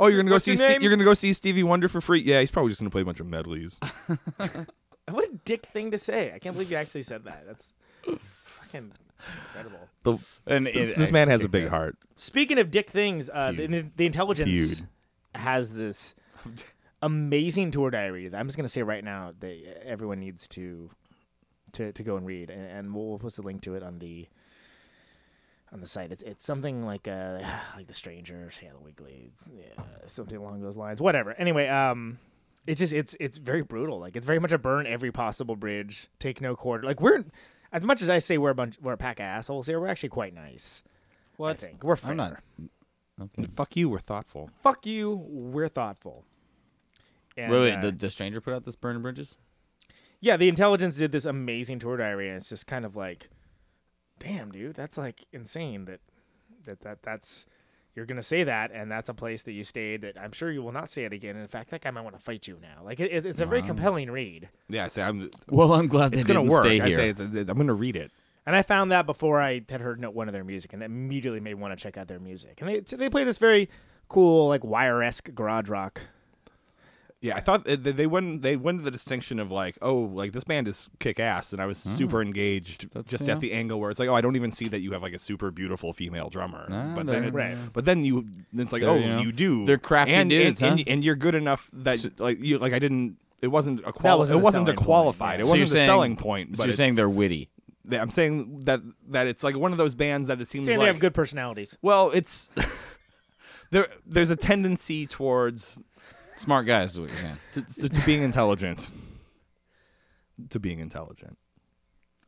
Oh, 0.00 0.06
you're 0.06 0.16
gonna 0.16 0.30
go 0.30 0.36
What's 0.36 0.46
see 0.46 0.52
your 0.54 0.72
Ste- 0.72 0.80
you're 0.80 0.90
gonna 0.90 1.04
go 1.04 1.12
see 1.12 1.34
Stevie 1.34 1.62
Wonder 1.62 1.86
for 1.88 2.00
free? 2.00 2.20
Yeah, 2.20 2.40
he's 2.40 2.50
probably 2.50 2.70
just 2.70 2.80
gonna 2.80 2.88
play 2.88 3.02
a 3.02 3.04
bunch 3.04 3.20
of 3.20 3.26
medleys. 3.26 3.78
What 5.10 5.24
a 5.28 5.32
dick 5.44 5.66
thing 5.66 5.90
to 5.90 5.98
say. 5.98 6.32
I 6.34 6.38
can't 6.38 6.54
believe 6.54 6.70
you 6.70 6.76
actually 6.78 7.02
said 7.02 7.24
that. 7.24 7.44
That's 7.46 7.72
fucking 8.44 8.92
incredible. 9.48 9.88
The, 10.02 10.18
and 10.46 10.66
this, 10.66 10.90
it 10.90 10.96
this 10.96 11.12
man 11.12 11.28
has 11.28 11.44
a 11.44 11.48
big 11.48 11.64
does. 11.64 11.70
heart. 11.70 11.96
Speaking 12.16 12.58
of 12.58 12.70
dick 12.70 12.90
things, 12.90 13.30
uh, 13.32 13.52
the, 13.52 13.86
the 13.96 14.06
intelligence 14.06 14.50
Feud. 14.50 14.88
has 15.34 15.72
this 15.72 16.14
amazing 17.02 17.70
tour 17.70 17.90
diary. 17.90 18.28
that 18.28 18.38
I'm 18.38 18.46
just 18.46 18.56
gonna 18.56 18.68
say 18.68 18.82
right 18.82 19.04
now 19.04 19.32
that 19.40 19.82
everyone 19.84 20.20
needs 20.20 20.48
to 20.48 20.90
to, 21.72 21.92
to 21.92 22.02
go 22.02 22.16
and 22.16 22.26
read, 22.26 22.50
and, 22.50 22.66
and 22.66 22.94
we'll, 22.94 23.06
we'll 23.06 23.18
post 23.18 23.38
a 23.38 23.42
link 23.42 23.62
to 23.62 23.74
it 23.74 23.82
on 23.82 23.98
the 23.98 24.28
on 25.72 25.80
the 25.80 25.86
site. 25.86 26.12
It's 26.12 26.22
it's 26.22 26.44
something 26.44 26.84
like 26.84 27.08
uh 27.08 27.40
like 27.76 27.86
the 27.86 27.94
Stranger, 27.94 28.50
Santa 28.50 28.78
Wiggly, 28.78 29.32
yeah, 29.52 29.82
something 30.06 30.36
along 30.36 30.60
those 30.62 30.76
lines. 30.76 31.00
Whatever. 31.00 31.32
Anyway, 31.32 31.68
um, 31.68 32.18
it's 32.66 32.78
just 32.78 32.92
it's 32.92 33.16
it's 33.18 33.38
very 33.38 33.62
brutal. 33.62 33.98
Like 33.98 34.16
it's 34.16 34.26
very 34.26 34.38
much 34.38 34.52
a 34.52 34.58
burn 34.58 34.86
every 34.86 35.10
possible 35.10 35.56
bridge, 35.56 36.08
take 36.18 36.40
no 36.40 36.54
quarter. 36.54 36.84
Like 36.84 37.00
we're 37.00 37.24
as 37.72 37.82
much 37.82 38.02
as 38.02 38.10
I 38.10 38.18
say 38.18 38.38
we're 38.38 38.50
a 38.50 38.54
bunch 38.54 38.76
we're 38.80 38.92
a 38.92 38.96
pack 38.98 39.18
of 39.20 39.24
assholes 39.24 39.66
here, 39.66 39.80
we're 39.80 39.88
actually 39.88 40.10
quite 40.10 40.34
nice. 40.34 40.82
What? 41.36 41.62
I 41.62 41.66
think 41.68 41.82
we're 41.84 41.96
fair. 41.96 42.10
I'm 42.12 42.16
not. 42.16 42.42
Okay. 43.20 43.44
Fuck 43.54 43.76
you. 43.76 43.88
We're 43.88 43.98
thoughtful. 43.98 44.50
Fuck 44.62 44.86
you. 44.86 45.22
We're 45.28 45.68
thoughtful. 45.68 46.24
And, 47.36 47.50
wait, 47.52 47.60
wait. 47.60 47.72
uh, 47.74 47.80
The, 47.80 47.92
the 47.92 48.10
stranger 48.10 48.40
put 48.40 48.52
out 48.54 48.64
this 48.64 48.76
burning 48.76 49.02
bridges. 49.02 49.38
yeah, 50.20 50.36
the 50.36 50.48
intelligence 50.48 50.96
did 50.96 51.12
this 51.12 51.24
amazing 51.24 51.78
tour 51.78 51.96
diary, 51.96 52.28
and 52.28 52.36
it's 52.36 52.48
just 52.48 52.66
kind 52.66 52.84
of 52.84 52.94
like, 52.96 53.28
damn, 54.18 54.50
dude, 54.52 54.74
that's 54.76 54.98
like 54.98 55.24
insane. 55.32 55.84
That 55.86 56.00
that 56.64 56.80
that 56.80 57.02
that's 57.02 57.46
you're 57.94 58.06
gonna 58.06 58.22
say 58.22 58.44
that, 58.44 58.70
and 58.72 58.90
that's 58.90 59.08
a 59.08 59.14
place 59.14 59.42
that 59.42 59.52
you 59.52 59.64
stayed. 59.64 60.02
That 60.02 60.18
I'm 60.18 60.32
sure 60.32 60.50
you 60.50 60.62
will 60.62 60.72
not 60.72 60.88
say 60.88 61.04
it 61.04 61.12
again. 61.12 61.36
In 61.36 61.46
fact, 61.48 61.70
that 61.70 61.82
guy 61.82 61.90
might 61.90 62.02
want 62.02 62.16
to 62.16 62.22
fight 62.22 62.46
you 62.46 62.58
now. 62.60 62.82
Like 62.84 63.00
it, 63.00 63.12
it's 63.12 63.26
it's 63.26 63.40
a 63.40 63.46
very 63.46 63.62
compelling 63.62 64.10
read. 64.10 64.48
Yeah, 64.68 64.86
I 64.86 64.88
say 64.88 65.02
I'm. 65.02 65.30
Well, 65.48 65.72
I'm 65.74 65.88
glad 65.88 66.12
they 66.12 66.18
It's 66.18 66.26
gonna 66.26 66.40
didn't 66.40 66.52
work. 66.52 66.64
stay 66.64 66.80
i 66.80 66.90
say 66.90 67.08
it's 67.10 67.20
i'm 67.20 67.56
gonna 67.56 67.74
read 67.74 67.96
it. 67.96 68.10
And 68.44 68.56
I 68.56 68.62
found 68.62 68.90
that 68.90 69.06
before 69.06 69.40
I 69.40 69.62
had 69.68 69.80
heard 69.80 70.04
one 70.04 70.28
of 70.28 70.32
their 70.32 70.42
music, 70.42 70.72
and 70.72 70.82
that 70.82 70.86
immediately 70.86 71.38
made 71.38 71.54
me 71.56 71.62
want 71.62 71.78
to 71.78 71.82
check 71.82 71.96
out 71.96 72.08
their 72.08 72.18
music. 72.18 72.60
And 72.60 72.68
they 72.68 72.82
so 72.84 72.96
they 72.96 73.08
play 73.08 73.24
this 73.24 73.38
very 73.38 73.68
cool, 74.08 74.48
like 74.48 74.64
wire 74.64 75.02
esque 75.02 75.32
garage 75.34 75.68
rock. 75.68 76.00
Yeah, 77.22 77.36
I 77.36 77.40
thought 77.40 77.64
that 77.66 77.84
they 77.84 78.06
went 78.06 78.42
they 78.42 78.56
went 78.56 78.80
to 78.80 78.84
the 78.84 78.90
distinction 78.90 79.38
of 79.38 79.52
like, 79.52 79.78
oh, 79.80 79.94
like 79.94 80.32
this 80.32 80.42
band 80.42 80.66
is 80.66 80.90
kick 80.98 81.20
ass, 81.20 81.52
and 81.52 81.62
I 81.62 81.66
was 81.66 81.78
mm. 81.78 81.92
super 81.92 82.20
engaged 82.20 82.90
That's- 82.92 83.08
just 83.08 83.26
yeah. 83.28 83.34
at 83.34 83.40
the 83.40 83.52
angle 83.52 83.78
where 83.78 83.90
it's 83.92 84.00
like, 84.00 84.08
oh, 84.08 84.14
I 84.16 84.20
don't 84.20 84.34
even 84.34 84.50
see 84.50 84.66
that 84.68 84.80
you 84.80 84.90
have 84.92 85.02
like 85.02 85.14
a 85.14 85.20
super 85.20 85.52
beautiful 85.52 85.92
female 85.92 86.30
drummer. 86.30 86.66
Nah, 86.68 86.96
but 86.96 87.06
then, 87.06 87.24
it, 87.24 87.32
Right. 87.32 87.56
but 87.72 87.84
then 87.84 88.02
you, 88.02 88.26
it's 88.56 88.72
like, 88.72 88.82
They're, 88.82 88.90
oh, 88.90 88.96
you 88.96 89.06
know, 89.06 89.20
you 89.20 89.30
do. 89.30 89.64
they're 89.64 89.78
crafty 89.78 90.12
and, 90.12 90.28
dudes, 90.30 90.60
and, 90.62 90.72
and, 90.72 90.80
huh? 90.80 90.84
and 90.92 91.04
you're 91.04 91.14
good 91.14 91.36
enough 91.36 91.70
that 91.72 92.00
So- 92.00 92.10
like 92.18 92.40
you 92.40 92.58
like 92.58 92.72
I 92.72 92.80
didn't. 92.80 93.18
It 93.40 93.48
wasn't 93.48 93.80
a 93.86 93.92
quali- 93.92 94.18
wasn't 94.18 94.38
It 94.38 94.40
a 94.40 94.44
wasn't 94.44 94.62
a 94.62 94.66
selling 94.66 94.76
point, 94.76 94.86
qualified. 94.86 95.38
yeah. 95.38 95.44
It 95.44 95.48
So 95.48 95.54
you're 95.54 95.62
wasn't 95.62 95.68
a 95.68 95.78
saying- 95.78 95.86
selling 95.86 96.16
point. 96.16 96.56
So 96.56 96.62
But 96.62 96.66
you're 96.66 96.74
saying 96.74 96.96
they're 96.96 97.08
witty. 97.08 97.50
I'm 97.90 98.10
saying 98.10 98.60
that 98.64 98.80
that 99.10 99.28
it's 99.28 99.44
like 99.44 99.56
one 99.56 99.70
of 99.72 99.78
those 99.78 99.94
bands 99.94 100.26
that 100.26 100.40
it 100.40 100.48
seems 100.48 100.64
Saying 100.66 100.78
like 100.78 100.86
they 100.86 100.92
have 100.92 100.98
good 101.00 101.14
personalities. 101.14 101.78
Well, 101.82 102.10
it's 102.10 102.50
there. 103.70 103.86
There's 104.06 104.30
a 104.30 104.36
tendency 104.36 105.06
towards 105.06 105.80
Smart 106.34 106.66
guys 106.66 106.92
is 106.92 107.00
what 107.00 107.10
you're 107.10 107.18
saying. 107.20 107.36
to, 107.54 107.62
to, 107.62 107.88
to 107.88 108.06
being 108.06 108.22
intelligent. 108.22 108.90
To 110.50 110.58
being 110.58 110.78
intelligent. 110.80 111.36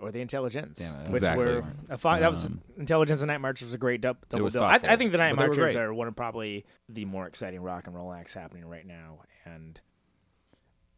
Or 0.01 0.11
the 0.13 0.21
intelligence, 0.21 0.79
Damn 0.79 1.01
it, 1.03 1.09
which 1.09 1.23
Exactly. 1.23 1.45
were 1.47 1.65
a 1.89 1.97
fine. 1.97 2.21
That 2.21 2.31
was 2.31 2.47
Um, 2.47 2.61
intelligence 2.77 3.23
and 3.23 3.29
Night 3.29 3.41
Marchers 3.41 3.67
was 3.67 3.75
a 3.75 3.79
great 3.79 4.01
dub, 4.01 4.19
double 4.29 4.45
was 4.45 4.55
bill. 4.55 4.65
I, 4.65 4.75
I 4.75 4.79
thoughtful. 4.79 4.97
think 4.99 5.13
the 5.13 5.19
Night 5.19 5.31
But 5.37 5.43
they 5.43 5.49
were 5.49 5.55
Marchers 5.55 5.75
great. 5.75 5.83
are 5.83 5.95
one 5.95 6.09
of 6.09 6.17
probably 6.17 6.67
the 6.89 7.05
more 7.05 7.27
exciting 7.27 7.61
rock 7.63 7.87
and 7.87 7.95
roll 7.97 8.13
acts 8.13 8.35
happening 8.35 8.67
right 8.67 8.85
now, 8.87 9.21
and 9.47 9.81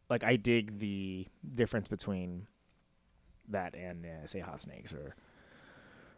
like 0.09 0.23
I 0.23 0.35
dig 0.35 0.79
the 0.79 1.27
difference 1.55 1.87
between 1.87 2.47
that 3.49 3.75
and 3.75 4.05
uh, 4.05 4.25
say 4.25 4.39
Hot 4.39 4.59
Snakes 4.61 4.93
or 4.93 5.15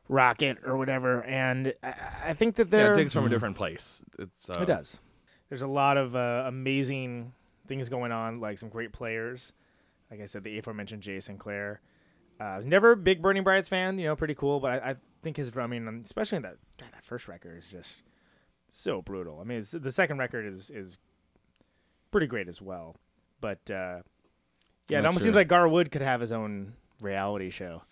Rocket 0.08 0.58
or 0.66 0.78
whatever. 0.78 1.22
And 1.24 1.74
I, 1.84 1.94
I 2.28 2.34
think 2.34 2.56
that 2.56 2.70
Yeah, 2.72 2.78
they're 2.78 2.92
it 2.94 2.96
digs 2.96 3.14
from 3.14 3.26
a 3.26 3.30
different 3.30 3.56
place. 3.58 4.04
It's 4.18 4.50
uh, 4.50 4.62
It 4.62 4.66
does. 4.66 5.00
There's 5.50 5.62
a 5.62 5.68
lot 5.68 5.97
of 5.97 6.16
uh, 6.16 6.43
amazing 6.47 7.34
things 7.68 7.89
going 7.89 8.12
on, 8.12 8.39
like 8.39 8.58
some 8.58 8.70
great 8.70 8.91
players. 8.93 9.52
Like 10.12 10.22
I 10.22 10.26
said, 10.26 10.43
the 10.43 10.58
aforementioned 10.58 11.02
Jay 11.04 11.20
Sinclair. 11.20 11.82
Uh, 12.39 12.43
I 12.43 12.58
was 12.58 12.66
never 12.66 12.91
a 12.91 12.97
big 12.97 13.22
Burning 13.22 13.43
Brides 13.43 13.68
fan, 13.68 14.00
you 14.00 14.06
know, 14.06 14.16
pretty 14.16 14.36
cool, 14.36 14.60
but 14.60 14.72
I, 14.72 14.91
I 14.91 14.95
think 15.22 15.38
his 15.38 15.52
drumming, 15.52 15.88
and 15.88 16.06
especially 16.06 16.39
that 16.39 16.56
God, 16.80 16.89
that 16.93 17.04
first 17.04 17.28
record, 17.28 17.58
is 17.58 17.70
just 17.70 18.04
so 18.72 19.02
brutal. 19.02 19.39
I 19.39 19.43
mean, 19.43 19.60
it's, 19.60 19.72
the 19.72 19.91
second 19.91 20.18
record 20.20 20.45
is 20.45 20.70
is 20.70 20.97
pretty 22.12 22.28
great 22.28 22.47
as 22.47 22.62
well, 22.62 22.95
but 23.41 23.60
uh, 23.70 24.02
yeah, 24.88 25.00
it 25.00 25.06
almost 25.06 25.18
sure. 25.20 25.26
seems 25.26 25.36
like 25.36 25.47
Gar 25.47 25.68
Wood 25.68 25.91
could 25.91 26.02
have 26.02 26.22
his 26.22 26.32
own 26.32 26.74
reality 27.02 27.50
show. 27.50 27.84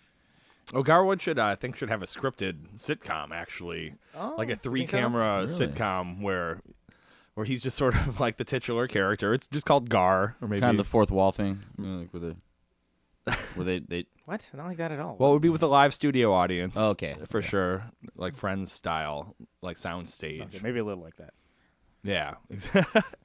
Oh, 0.74 0.82
Gar 0.82 1.04
Wood 1.04 1.20
should 1.20 1.38
uh, 1.38 1.44
I 1.44 1.54
think 1.54 1.76
should 1.76 1.90
have 1.90 2.02
a 2.02 2.06
scripted 2.06 2.76
sitcom 2.76 3.30
actually, 3.32 3.94
like 4.16 4.50
a 4.50 4.56
three 4.56 4.80
think 4.80 4.90
so? 4.90 4.98
camera 4.98 5.46
Really? 5.46 5.66
sitcom 5.66 6.22
where 6.22 6.60
where 7.38 7.46
he's 7.46 7.62
just 7.62 7.76
sort 7.76 7.94
of 7.94 8.18
like 8.26 8.36
the 8.36 8.44
titular 8.44 8.88
character. 8.88 9.32
It's 9.32 9.46
just 9.48 9.64
called 9.64 9.88
Gar 9.88 10.36
or 10.42 10.48
maybe 10.48 10.60
Kind 10.60 10.72
of 10.72 10.84
the 10.84 10.90
fourth 10.90 11.10
wall 11.12 11.30
thing, 11.30 11.62
you 11.78 11.86
know, 11.86 11.98
like 12.00 12.12
with 12.12 12.24
a, 12.24 12.36
where 13.54 13.64
they 13.64 13.78
they 13.78 14.06
What? 14.24 14.48
Not 14.52 14.66
like 14.66 14.78
that 14.78 14.90
at 14.90 14.98
all. 14.98 15.16
well, 15.18 15.30
it 15.30 15.32
would 15.34 15.42
be 15.42 15.48
with 15.48 15.62
a 15.62 15.66
live 15.68 15.94
studio 15.94 16.32
audience. 16.32 16.74
Oh, 16.76 16.90
okay, 16.90 17.14
for 17.30 17.40
sure, 17.40 17.84
like 18.16 18.34
Friends 18.34 18.72
style, 18.72 19.36
like 19.62 19.76
sound 19.78 20.08
stage. 20.08 20.40
Okay, 20.42 20.58
maybe 20.62 20.80
a 20.80 20.84
little 20.84 21.02
like 21.02 21.16
that. 21.16 21.32
Yeah, 22.02 22.34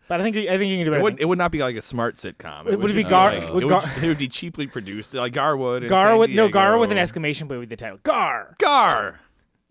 But 0.10 0.20
I 0.20 0.24
think 0.24 0.36
I 0.36 0.58
think 0.58 0.70
you 0.72 0.78
can 0.78 0.86
do 0.86 0.92
it 0.92 0.92
better. 0.92 1.04
would 1.04 1.20
it 1.22 1.26
would 1.28 1.38
not 1.38 1.52
be 1.52 1.60
like 1.60 1.76
a 1.76 1.82
smart 1.82 2.16
sitcom. 2.18 2.66
Would- 2.66 2.82
would 2.82 2.92
it 2.92 2.96
be 2.96 3.04
Gar- 3.04 3.40
like- 3.40 3.54
would 3.54 3.64
it, 3.64 3.70
Gar- 3.70 3.84
it 4.02 4.08
would 4.08 4.18
be 4.18 4.28
cheaply 4.28 4.68
produced, 4.68 5.14
like 5.14 5.34
Gar 5.34 5.56
Wood. 5.58 5.84
in 5.84 5.90
Gar 5.90 6.10
San 6.10 6.18
with 6.20 6.30
no 6.32 6.50
Gar 6.50 6.78
with 6.78 6.92
an 6.92 6.98
exclamation 6.98 7.48
point 7.48 7.60
with 7.62 7.70
the 7.70 7.78
title 7.78 8.00
Gar. 8.04 8.56
Gar. 8.60 9.20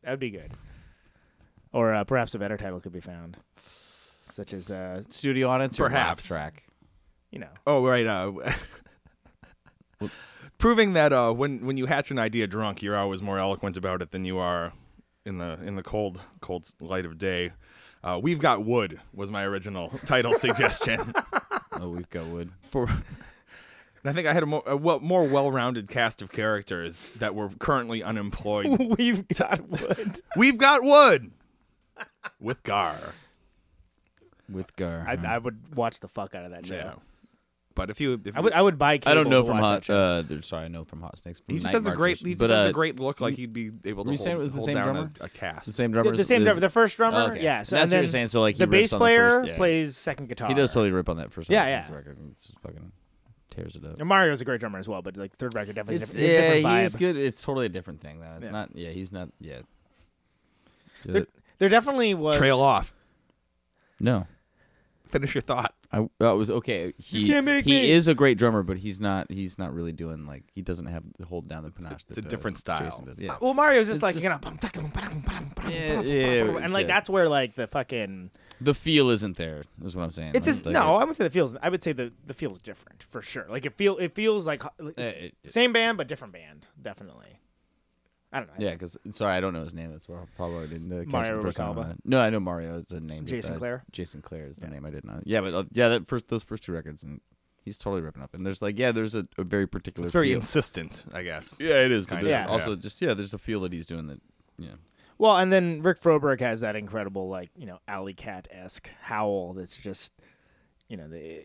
That'd 0.03 0.19
be 0.21 0.31
good. 0.31 0.53
Or 1.73 1.95
uh, 1.95 2.05
perhaps 2.05 2.35
a 2.35 2.39
better 2.39 2.57
title 2.57 2.81
could 2.81 2.93
be 2.93 3.01
found, 3.01 3.37
such 4.33 4.53
as 4.55 4.71
uh, 4.71 5.03
studio 5.09 5.49
audience 5.49 5.79
or 5.79 5.89
laugh 5.91 6.23
track. 6.27 6.65
you 7.31 7.39
know, 7.39 7.49
Oh 7.67 7.85
right. 7.87 8.07
Uh, 8.07 8.33
proving 10.59 10.93
that 10.95 11.13
uh, 11.13 11.33
when 11.33 11.65
when 11.67 11.77
you 11.77 11.87
hatch 11.87 12.11
an 12.11 12.19
idea 12.19 12.47
drunk, 12.47 12.83
you're 12.83 12.97
always 12.97 13.23
more 13.23 13.39
eloquent 13.39 13.77
about 13.77 14.03
it 14.03 14.11
than 14.11 14.25
you 14.25 14.39
are 14.39 14.73
in 15.25 15.39
the 15.39 15.59
in 15.65 15.77
the 15.77 15.83
cold 15.83 16.21
cold 16.41 16.69
light 16.81 17.05
of 17.07 17.19
day. 17.19 17.53
Uh, 18.05 18.19
We've 18.21 18.41
got 18.41 18.65
wood 18.65 19.01
was 19.15 19.31
my 19.31 19.45
original 19.45 19.91
title 20.07 20.35
suggestion 20.35 21.13
Oh, 21.73 21.89
we've 21.89 22.11
got 22.11 22.27
wood. 22.27 22.51
for. 22.71 22.89
And 22.89 24.11
I 24.11 24.13
think 24.13 24.27
I 24.27 24.33
had 24.33 24.43
a 24.43 24.47
more, 24.47 24.65
a 24.67 24.77
well, 24.77 24.99
more 24.99 25.23
well-rounded 25.25 25.89
cast 25.89 26.23
of 26.23 26.33
characters 26.33 27.11
that 27.21 27.37
were 27.37 27.51
currently 27.61 28.03
unemployed. 28.03 28.97
we've 28.99 29.27
got 29.29 29.69
wood. 29.69 30.21
We've 30.37 30.59
got 30.59 30.83
wood 30.83 31.31
with 32.41 32.61
Gar. 32.65 32.97
With 34.51 34.75
Gar. 34.77 35.05
I, 35.07 35.17
huh? 35.17 35.29
I 35.29 35.39
would 35.39 35.77
watch 35.77 36.01
the 36.01 36.09
fuck 36.09 36.35
out 36.35 36.45
of 36.45 36.51
that 36.51 36.67
show. 36.67 36.75
Yeah. 36.75 36.95
But 37.75 37.91
if 37.91 38.01
you, 38.01 38.21
if 38.25 38.37
I 38.37 38.41
would 38.41 38.53
I 38.53 38.61
would 38.61 38.79
buy. 38.79 39.01
I 39.07 39.15
don't 39.15 39.31
know 39.31 39.41
to 39.41 39.47
from 39.47 39.59
watch 39.59 39.65
Hot. 39.65 39.85
show. 39.85 39.97
Uh, 39.97 40.23
there- 40.23 40.43
sorry, 40.43 40.67
I 40.67 40.69
know 40.69 40.85
from 40.85 41.01
Hot 41.01 41.17
Snakes. 41.19 41.43
he 41.49 41.59
just 41.59 41.73
has 41.73 41.87
a 41.87 41.93
great, 41.93 41.99
Marchers, 41.99 42.21
he 42.21 42.35
just 42.35 42.39
but, 42.39 42.51
has 42.51 42.67
uh, 42.67 42.71
a 42.71 42.73
great 42.73 43.01
look. 43.01 43.21
Like 43.21 43.35
he'd 43.35 43.53
be 43.53 43.71
able 43.85 44.05
to 44.05 44.09
were 44.09 44.13
you 44.13 44.19
hold, 44.19 44.19
saying 44.19 44.37
it 44.37 44.41
was 44.41 44.53
the 44.53 44.57
hold 44.59 44.67
same 44.67 44.75
down 44.75 44.85
drummer? 44.85 45.11
A, 45.21 45.25
a 45.25 45.29
cast. 45.29 45.67
The 45.67 45.73
same 45.73 45.93
drummer. 45.93 46.15
the 46.15 46.25
same 46.25 46.45
drummer, 46.45 46.61
the 46.61 46.69
first 46.69 46.97
drummer, 46.97 47.33
okay. 47.33 47.43
yeah. 47.43 47.63
So 47.63 47.77
that's 47.77 47.85
and 47.85 47.93
what 47.93 47.99
you're 48.01 48.09
saying. 48.09 48.29
So 48.29 48.41
like 48.41 48.57
he 48.57 48.59
the 48.59 48.67
bass 48.67 48.81
rips 48.81 48.93
on 48.93 48.99
player 48.99 49.25
the 49.25 49.31
first, 49.39 49.49
yeah. 49.49 49.57
plays 49.57 49.97
second 49.97 50.29
guitar. 50.29 50.49
He 50.49 50.55
does 50.55 50.71
totally 50.71 50.91
rip 50.91 51.09
on 51.09 51.17
that 51.17 51.33
first. 51.33 51.49
Yeah, 51.49 51.61
Hot 51.61 51.67
Snakes 51.67 51.89
yeah. 51.89 51.97
record. 51.97 52.19
It's 52.33 52.47
just 52.49 52.61
fucking 52.61 52.93
tears 53.51 53.77
it 53.77 53.85
up. 53.85 53.99
And 53.99 54.09
Mario's 54.09 54.41
a 54.41 54.45
great 54.45 54.61
drummer 54.61 54.79
as 54.79 54.89
well, 54.89 55.03
but 55.03 55.17
like 55.17 55.35
third 55.37 55.55
record 55.55 55.77
definitely 55.77 56.03
It's, 56.03 56.11
is 56.11 56.17
a 56.17 56.19
different, 56.19 56.33
yeah, 56.33 56.41
it's 56.41 56.51
a 56.51 56.57
different 56.57 56.77
vibe. 56.77 56.85
is 56.85 56.97
good. 56.97 57.17
It's 57.17 57.43
totally 57.43 57.67
a 57.67 57.71
different 57.71 58.01
thing 58.01 58.21
though. 58.21 58.35
It's 58.37 58.47
Yeah. 58.47 58.53
not. 58.53 58.77
Yeah, 58.77 58.91
he's 58.91 59.13
not. 59.13 59.31
Yeah. 59.41 59.61
There, 61.05 61.27
there 61.59 61.69
definitely 61.69 62.15
was 62.15 62.37
Trail 62.37 62.61
off. 62.61 62.93
No, 64.01 64.27
Finish 65.09 65.35
your 65.35 65.43
thought. 65.43 65.75
I 65.93 66.09
that 66.21 66.31
was 66.31 66.49
okay. 66.49 66.95
He 66.97 67.27
can't 67.27 67.45
make 67.45 67.67
he 67.67 67.73
me. 67.73 67.91
is 67.91 68.09
a 68.09 68.15
great 68.15 68.39
drummer, 68.39 68.63
but 68.63 68.79
he's 68.79 68.99
not. 68.99 69.31
He's 69.31 69.59
not 69.59 69.75
really 69.75 69.93
doing 69.93 70.27
like 70.27 70.43
he 70.55 70.63
doesn't 70.63 70.87
have 70.87 71.03
the 71.19 71.27
hold 71.27 71.49
down 71.49 71.65
the 71.65 71.71
panache. 71.71 72.05
It's 72.09 72.17
a 72.17 72.23
that, 72.23 72.27
uh, 72.27 72.29
different 72.31 72.57
style. 72.59 72.83
Jason 72.83 73.05
does. 73.05 73.19
Yeah. 73.21 73.37
Well, 73.39 73.53
Mario's 73.53 73.89
just 73.89 73.99
It's 73.99 74.03
like 74.03 74.15
just- 74.15 74.25
you 74.25 74.31
know, 74.31 74.41
Yeah, 74.43 75.97
ba-dum, 76.01 76.07
yeah, 76.07 76.65
and 76.65 76.73
like 76.73 76.83
yeah. 76.87 76.95
that's 76.95 77.11
where 77.11 77.29
like 77.29 77.55
the 77.57 77.67
fucking 77.67 78.31
The 78.63 78.73
feel 78.73 79.11
isn't 79.11 79.37
there. 79.37 79.65
Is 79.85 79.95
what 79.95 80.03
I'm 80.05 80.11
saying. 80.13 80.31
it's 80.35 80.47
Like- 80.47 80.55
just 80.55 80.65
like 80.67 80.73
no. 80.73 80.81
it- 80.81 80.97
I 80.97 80.99
wouldn't 81.01 81.17
say 81.17 81.25
the 81.25 81.31
feels. 81.31 81.55
I 81.63 81.69
would 81.69 81.83
say 81.83 81.93
the 81.93 82.11
the 82.27 82.33
feels 82.35 82.59
different 82.59 83.03
for 83.03 83.21
sure. 83.21 83.45
Like 83.51 83.67
it 83.67 83.77
feel 83.77 83.99
it 83.99 84.15
feels 84.15 84.47
like 84.47 84.63
it's 84.79 84.99
Uh, 84.99 85.27
it- 85.45 85.51
same 85.53 85.75
band 85.75 85.99
but 85.99 86.09
different 86.09 86.33
band. 86.33 86.69
Definitely. 86.81 87.39
I 88.33 88.39
don't 88.39 88.49
know. 88.49 88.55
Yeah, 88.65 88.73
because 88.73 88.97
sorry, 89.11 89.35
I 89.37 89.41
don't 89.41 89.53
know 89.53 89.63
his 89.63 89.75
name. 89.75 89.91
That's 89.91 90.09
why 90.09 90.17
I 90.17 90.25
probably 90.37 90.67
didn't 90.69 90.91
uh, 90.93 91.03
catch 91.05 91.13
Mario 91.13 91.37
the 91.37 91.43
first 91.43 91.57
time. 91.59 91.77
Uh, 91.79 91.93
No, 92.05 92.21
I 92.21 92.31
know 92.31 92.41
Mario 92.41 92.77
is 92.79 92.87
the 92.87 93.01
name. 93.01 93.27
Jason 93.27 93.55
uh, 93.57 93.59
Clare? 93.59 93.85
Jason 93.93 94.23
Clare 94.23 94.47
is 94.47 94.57
the 94.57 94.67
Yeah. 94.67 94.73
name 94.73 94.87
I 94.87 94.91
did 94.91 95.05
not. 95.05 95.27
Yeah, 95.27 95.43
but 95.43 95.53
uh, 95.55 95.65
yeah, 95.73 95.89
that 95.89 96.07
first 96.09 96.29
those 96.29 96.43
first 96.43 96.65
two 96.65 96.73
records, 96.73 97.05
and 97.05 97.21
he's 97.65 97.77
totally 97.77 98.01
ripping 98.03 98.23
up. 98.23 98.33
And 98.35 98.47
there's 98.47 98.63
like, 98.63 98.79
yeah, 98.79 98.91
there's 98.91 99.15
a, 99.15 99.27
a 99.37 99.45
very 99.45 99.67
particular. 99.67 100.07
It's 100.07 100.13
very 100.13 100.29
feel. 100.29 100.37
insistent, 100.39 101.05
I 101.13 101.23
guess. 101.23 101.59
yeah, 101.61 101.83
it 101.85 101.93
is. 101.93 102.07
But 102.07 102.17
Kinda, 102.17 102.31
there's 102.31 102.47
yeah. 102.47 102.51
also 102.51 102.71
Yeah. 102.71 102.77
just 102.77 103.03
yeah, 103.03 103.13
there's 103.15 103.35
a 103.35 103.39
feel 103.39 103.61
that 103.61 103.73
he's 103.73 103.87
doing 103.87 104.07
that. 104.07 104.21
Yeah, 104.59 104.69
Well, 105.19 105.37
and 105.37 105.53
then 105.53 105.83
Rick 105.83 106.01
Froberg 106.01 106.41
has 106.41 106.61
that 106.61 106.75
incredible, 106.77 107.29
like 107.29 107.51
you 107.57 107.67
know, 107.67 107.81
alley 107.87 108.15
cat 108.15 108.49
esque 108.51 108.89
howl. 109.03 109.53
That's 109.55 109.77
just, 109.77 110.13
you 110.89 110.97
know, 110.97 111.09
the, 111.09 111.43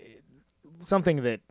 something 0.84 1.24
that 1.24 1.42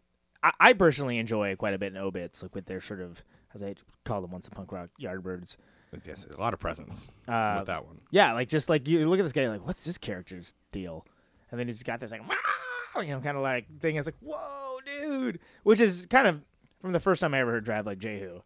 I, 0.43 0.53
I 0.61 0.73
personally 0.73 1.19
enjoy 1.19 1.57
quite 1.57 1.75
a 1.75 1.79
bit 1.79 1.93
in 1.93 1.99
Obits, 1.99 2.43
like 2.43 2.55
with 2.55 2.67
their 2.67 2.81
sort 2.81 3.01
of, 3.01 3.23
as 3.57 3.63
I 3.63 3.75
call 4.05 4.21
them 4.21 4.31
once, 4.31 4.49
the 4.49 4.55
punk 4.55 4.71
rock 4.73 4.91
yardbirds. 5.01 5.57
Yes, 6.05 6.27
a 6.37 6.41
lot 6.41 6.53
of 6.53 6.61
presence 6.61 7.11
Uh, 7.27 7.57
with 7.59 7.67
that 7.69 7.87
one. 7.87 8.01
Yeah, 8.11 8.33
like 8.35 8.49
just 8.49 8.69
like 8.69 8.87
you 8.87 9.09
look 9.09 9.19
at 9.19 9.23
this 9.23 9.33
guy, 9.33 9.49
like 9.49 9.67
what's 9.67 9.85
this 9.85 9.97
character's 9.99 10.55
deal? 10.71 11.07
And 11.51 11.59
then 11.59 11.67
he's 11.69 11.83
got 11.83 12.01
this 12.01 12.11
like, 12.11 12.29
wow, 12.29 13.01
you 13.01 13.09
know, 13.09 13.21
kind 13.21 13.37
of 13.37 13.43
like 13.43 13.67
thing. 13.81 13.97
It's 13.97 14.07
like, 14.07 14.17
whoa, 14.21 14.79
dude, 14.85 15.39
which 15.63 15.81
is 15.81 16.07
kind 16.11 16.27
of 16.29 16.43
from 16.83 16.93
the 16.93 17.01
first 17.01 17.21
time 17.23 17.33
I 17.35 17.41
ever 17.41 17.53
heard 17.53 17.65
Drive 17.65 17.87
Like 17.87 17.99
Jehu, 17.99 18.43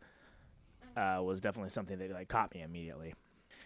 uh, 0.97 1.21
was 1.23 1.41
definitely 1.41 1.71
something 1.71 1.99
that 1.99 2.13
like 2.13 2.29
caught 2.29 2.55
me 2.55 2.63
immediately. 2.63 3.15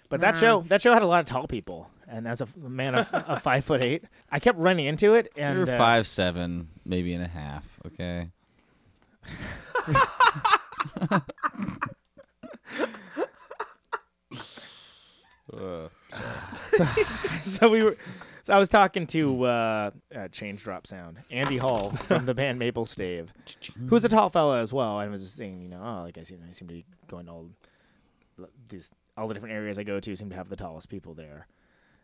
But 0.09 0.21
that 0.21 0.37
show 0.37 0.63
that 0.69 0.81
show 0.81 0.93
had 0.93 1.03
a 1.03 1.07
lot 1.07 1.21
of 1.21 1.27
tall 1.27 1.47
people, 1.47 1.91
and 2.09 2.29
as 2.29 2.41
a 2.41 2.49
man 2.57 2.95
of, 2.95 3.13
of 3.15 3.43
five 3.43 3.65
foot 3.65 3.85
eight, 3.85 4.05
I 4.31 4.39
kept 4.39 4.59
running 4.59 4.87
into 4.87 5.15
it. 5.15 5.31
And 5.37 5.59
You're 5.67 5.75
uh, 5.75 5.79
five 5.79 6.07
seven, 6.07 6.69
maybe 6.85 7.13
and 7.13 7.25
a 7.25 7.29
half. 7.29 7.65
Okay. 7.87 8.31
So 17.43 17.69
we 17.69 17.85
were. 17.85 17.97
So 18.43 18.53
I 18.53 18.59
was 18.59 18.69
talking 18.69 19.07
to 19.09 19.45
uh, 19.45 19.91
uh, 20.15 20.29
Change 20.29 20.63
Drop 20.63 20.87
Sound, 20.87 21.17
Andy 21.31 21.57
Hall 21.57 21.89
from 21.91 22.27
the 22.27 22.35
band 22.35 22.59
Maple 22.59 22.85
Stave, 22.85 23.33
who's 23.89 24.05
a 24.05 24.09
tall 24.09 24.29
fella 24.29 24.61
as 24.61 24.71
well, 24.71 25.01
and 25.01 25.11
was 25.11 25.23
just 25.23 25.37
saying, 25.37 25.63
you 25.63 25.69
know, 25.71 25.81
oh, 25.83 26.03
like 26.03 26.19
I 26.19 26.25
seem, 26.25 26.43
I 26.47 26.53
seem 26.53 26.69
to 26.69 26.75
be 26.75 26.85
going 27.09 27.27
all 27.29 27.49
these, 28.69 28.91
all 29.17 29.29
the 29.29 29.35
different 29.35 29.55
areas 29.55 29.79
I 29.79 29.83
go 29.83 29.99
to 29.99 30.17
seem 30.17 30.29
to 30.29 30.37
have 30.37 30.51
the 30.51 30.57
tallest 30.57 30.91
people 30.91 31.15
there, 31.15 31.47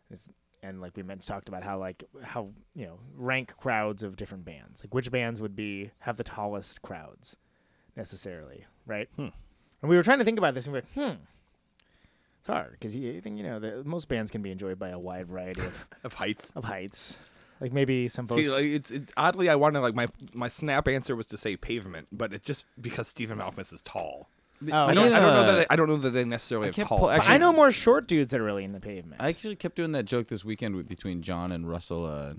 it's, 0.09 0.29
and 0.63 0.81
like 0.81 0.97
we 0.97 1.03
mentioned, 1.03 1.27
talked 1.27 1.47
about 1.47 1.61
how 1.61 1.77
like 1.77 2.03
how 2.23 2.49
you 2.73 2.87
know 2.87 2.99
rank 3.15 3.55
crowds 3.57 4.01
of 4.01 4.15
different 4.15 4.43
bands, 4.43 4.83
like 4.83 4.95
which 4.95 5.11
bands 5.11 5.41
would 5.41 5.55
be 5.55 5.91
have 5.99 6.17
the 6.17 6.23
tallest 6.23 6.81
crowds 6.81 7.37
necessarily, 7.95 8.65
right? 8.85 9.09
Hmm. 9.15 9.27
And 9.81 9.89
we 9.89 9.95
were 9.95 10.03
trying 10.03 10.19
to 10.19 10.25
think 10.25 10.37
about 10.37 10.53
this, 10.53 10.65
and 10.67 10.73
we 10.73 10.79
were 10.79 10.85
like, 11.03 11.15
hmm. 11.15 11.21
It's 12.39 12.47
hard 12.47 12.71
because 12.71 12.95
you, 12.95 13.11
you 13.11 13.21
think 13.21 13.37
you 13.37 13.43
know 13.43 13.59
that 13.59 13.85
most 13.85 14.07
bands 14.07 14.31
can 14.31 14.41
be 14.41 14.51
enjoyed 14.51 14.79
by 14.79 14.89
a 14.89 14.97
wide 14.97 15.27
variety 15.27 15.61
of, 15.61 15.87
Of 16.03 16.13
heights. 16.15 16.51
of 16.55 16.63
heights. 16.63 17.19
Like 17.59 17.71
maybe 17.71 18.07
some 18.07 18.25
folks. 18.25 18.41
See, 18.41 18.49
like 18.49 18.63
it's, 18.63 18.89
it's 18.89 19.13
oddly, 19.15 19.47
I 19.47 19.53
wanted 19.53 19.81
like 19.81 19.93
my 19.93 20.07
my 20.33 20.47
snap 20.47 20.87
answer 20.87 21.15
was 21.15 21.27
to 21.27 21.37
say 21.37 21.55
pavement, 21.55 22.07
but 22.11 22.33
it 22.33 22.41
just 22.43 22.65
because 22.81 23.07
Stephen 23.07 23.37
Malkmus 23.37 23.71
is 23.71 23.83
tall. 23.83 24.27
oh, 24.71 24.75
I 24.75 24.95
don't, 24.95 25.11
yeah. 25.11 25.17
I 25.17 25.19
don't 25.19 25.33
know 25.35 25.45
that 25.45 25.55
they, 25.59 25.65
I 25.69 25.75
don't 25.75 25.87
know 25.87 25.97
that 25.97 26.09
they 26.09 26.25
necessarily 26.25 26.69
I 26.69 26.71
have 26.75 26.87
tall. 26.87 26.97
pull- 26.97 27.09
actually- 27.11 27.35
I 27.35 27.37
know 27.37 27.53
more 27.53 27.71
short 27.71 28.07
dudes 28.07 28.31
that 28.31 28.41
are 28.41 28.43
really 28.43 28.63
in 28.63 28.71
the 28.71 28.79
pavement. 28.79 29.21
I 29.21 29.27
actually 29.29 29.55
kept 29.55 29.75
doing 29.75 29.91
that 29.91 30.05
joke 30.05 30.27
this 30.27 30.43
weekend 30.43 30.75
with, 30.75 30.87
between 30.89 31.21
John 31.21 31.51
and 31.51 31.69
Russell. 31.69 32.05
Uh, 32.07 32.33